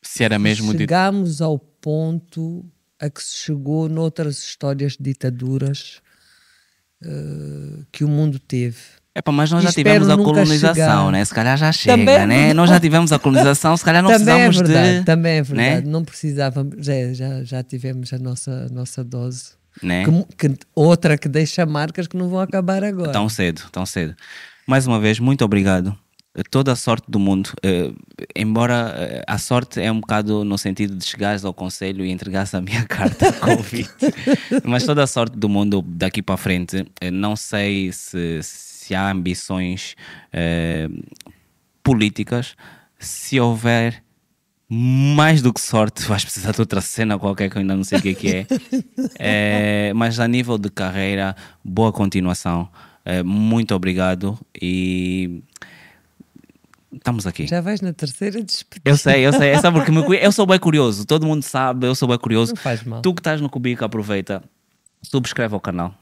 se 0.00 0.24
era 0.24 0.38
mesmo 0.38 0.72
chegámos 0.72 1.36
de... 1.36 1.42
ao 1.42 1.58
ponto 1.58 2.64
a 2.98 3.10
que 3.10 3.22
se 3.22 3.36
chegou 3.36 3.90
noutras 3.90 4.38
histórias 4.38 4.92
de 4.92 5.02
ditaduras 5.02 6.00
uh, 7.04 7.84
que 7.92 8.04
o 8.04 8.08
mundo 8.08 8.38
teve. 8.38 8.80
Epa, 9.14 9.30
mas 9.30 9.50
nós 9.50 9.62
já 9.62 9.70
tivemos 9.70 10.08
a 10.08 10.16
colonização, 10.16 10.74
chegar. 10.74 11.12
né? 11.12 11.24
Se 11.24 11.34
calhar 11.34 11.58
já 11.58 11.70
chega, 11.70 11.98
também, 11.98 12.14
é 12.14 12.26
né? 12.26 12.54
Nós 12.54 12.70
já 12.70 12.80
tivemos 12.80 13.12
a 13.12 13.18
colonização, 13.18 13.76
se 13.76 13.84
calhar 13.84 14.02
não 14.02 14.08
também 14.10 14.40
é 14.40 14.46
precisamos 14.46 14.70
é 14.70 14.72
verdade, 14.72 14.98
de... 15.00 15.04
Também 15.04 15.32
é 15.32 15.42
verdade, 15.42 15.86
né? 15.86 15.92
não 15.92 16.02
precisávamos, 16.02 16.74
já, 16.78 17.12
já, 17.12 17.44
já 17.44 17.62
tivemos 17.62 18.10
a 18.12 18.18
nossa, 18.18 18.68
nossa 18.70 19.04
dose. 19.04 19.50
Né? 19.82 20.04
Que, 20.04 20.48
que, 20.48 20.56
outra 20.74 21.18
que 21.18 21.28
deixa 21.28 21.66
marcas 21.66 22.06
que 22.06 22.16
não 22.16 22.28
vão 22.28 22.40
acabar 22.40 22.82
agora. 22.82 23.12
Tão 23.12 23.28
cedo, 23.28 23.62
tão 23.70 23.84
cedo. 23.84 24.14
Mais 24.66 24.86
uma 24.86 24.98
vez, 24.98 25.18
muito 25.18 25.44
obrigado. 25.44 25.96
Toda 26.50 26.72
a 26.72 26.76
sorte 26.76 27.10
do 27.10 27.18
mundo, 27.18 27.50
uh, 27.58 27.94
embora 28.34 28.94
uh, 28.96 29.22
a 29.26 29.36
sorte 29.36 29.78
é 29.78 29.92
um 29.92 30.00
bocado 30.00 30.44
no 30.44 30.56
sentido 30.56 30.96
de 30.96 31.04
chegares 31.04 31.44
ao 31.44 31.52
conselho 31.52 32.06
e 32.06 32.10
entregares 32.10 32.54
a 32.54 32.60
minha 32.62 32.84
carta 32.88 33.30
de 33.30 33.38
convite, 33.38 33.92
mas 34.64 34.84
toda 34.84 35.02
a 35.02 35.06
sorte 35.06 35.36
do 35.36 35.50
mundo 35.50 35.82
daqui 35.82 36.22
para 36.22 36.38
frente. 36.38 36.80
Uh, 36.80 37.10
não 37.12 37.36
sei 37.36 37.92
se 37.92 38.40
se 38.42 38.71
há 38.90 39.10
ambições 39.10 39.94
eh, 40.32 40.88
políticas, 41.82 42.54
se 42.98 43.38
houver 43.38 44.02
mais 44.68 45.42
do 45.42 45.52
que 45.52 45.60
sorte, 45.60 46.02
vais 46.08 46.24
precisar 46.24 46.52
de 46.52 46.60
outra 46.60 46.80
cena 46.80 47.18
qualquer 47.18 47.50
que 47.50 47.56
eu 47.56 47.60
ainda 47.60 47.76
não 47.76 47.84
sei 47.84 47.98
o 47.98 48.02
que 48.02 48.28
é 48.28 48.46
é. 49.18 49.88
é 49.88 49.92
mas 49.96 50.18
a 50.18 50.26
nível 50.26 50.56
de 50.56 50.70
carreira, 50.70 51.36
boa 51.62 51.92
continuação. 51.92 52.68
É, 53.04 53.22
muito 53.22 53.74
obrigado 53.74 54.38
e 54.60 55.42
estamos 56.92 57.26
aqui. 57.26 57.46
Já 57.46 57.60
vais 57.60 57.80
na 57.80 57.92
terceira 57.92 58.42
despedida. 58.42 58.88
Eu 58.88 58.96
sei, 58.96 59.26
eu 59.26 59.32
sei. 59.32 59.50
É 59.50 59.60
só 59.60 59.72
porque 59.72 59.90
eu 60.20 60.32
sou 60.32 60.46
bem 60.46 60.58
curioso. 60.58 61.04
Todo 61.04 61.26
mundo 61.26 61.42
sabe, 61.42 61.86
eu 61.86 61.94
sou 61.94 62.08
bem 62.08 62.18
curioso. 62.18 62.54
Tu 63.02 63.14
que 63.14 63.20
estás 63.20 63.40
no 63.40 63.50
Cubico, 63.50 63.84
aproveita, 63.84 64.42
subscreve 65.02 65.54
o 65.54 65.60
canal. 65.60 65.94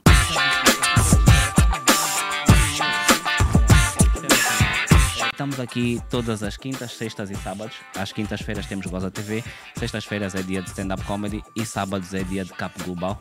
Estamos 5.41 5.59
aqui 5.59 5.99
todas 6.11 6.43
as 6.43 6.59
quintas, 6.59 6.93
sextas 6.93 7.31
e 7.31 7.35
sábados. 7.35 7.75
Às 7.97 8.13
quintas-feiras 8.13 8.67
temos 8.67 8.85
Goza 8.85 9.11
TV, 9.11 9.43
sextas-feiras 9.75 10.35
é 10.35 10.43
dia 10.43 10.61
de 10.61 10.69
stand-up 10.69 11.03
comedy 11.05 11.43
e 11.57 11.65
sábados 11.65 12.13
é 12.13 12.23
dia 12.23 12.45
de 12.45 12.53
Cap 12.53 12.75
Global. 12.85 13.19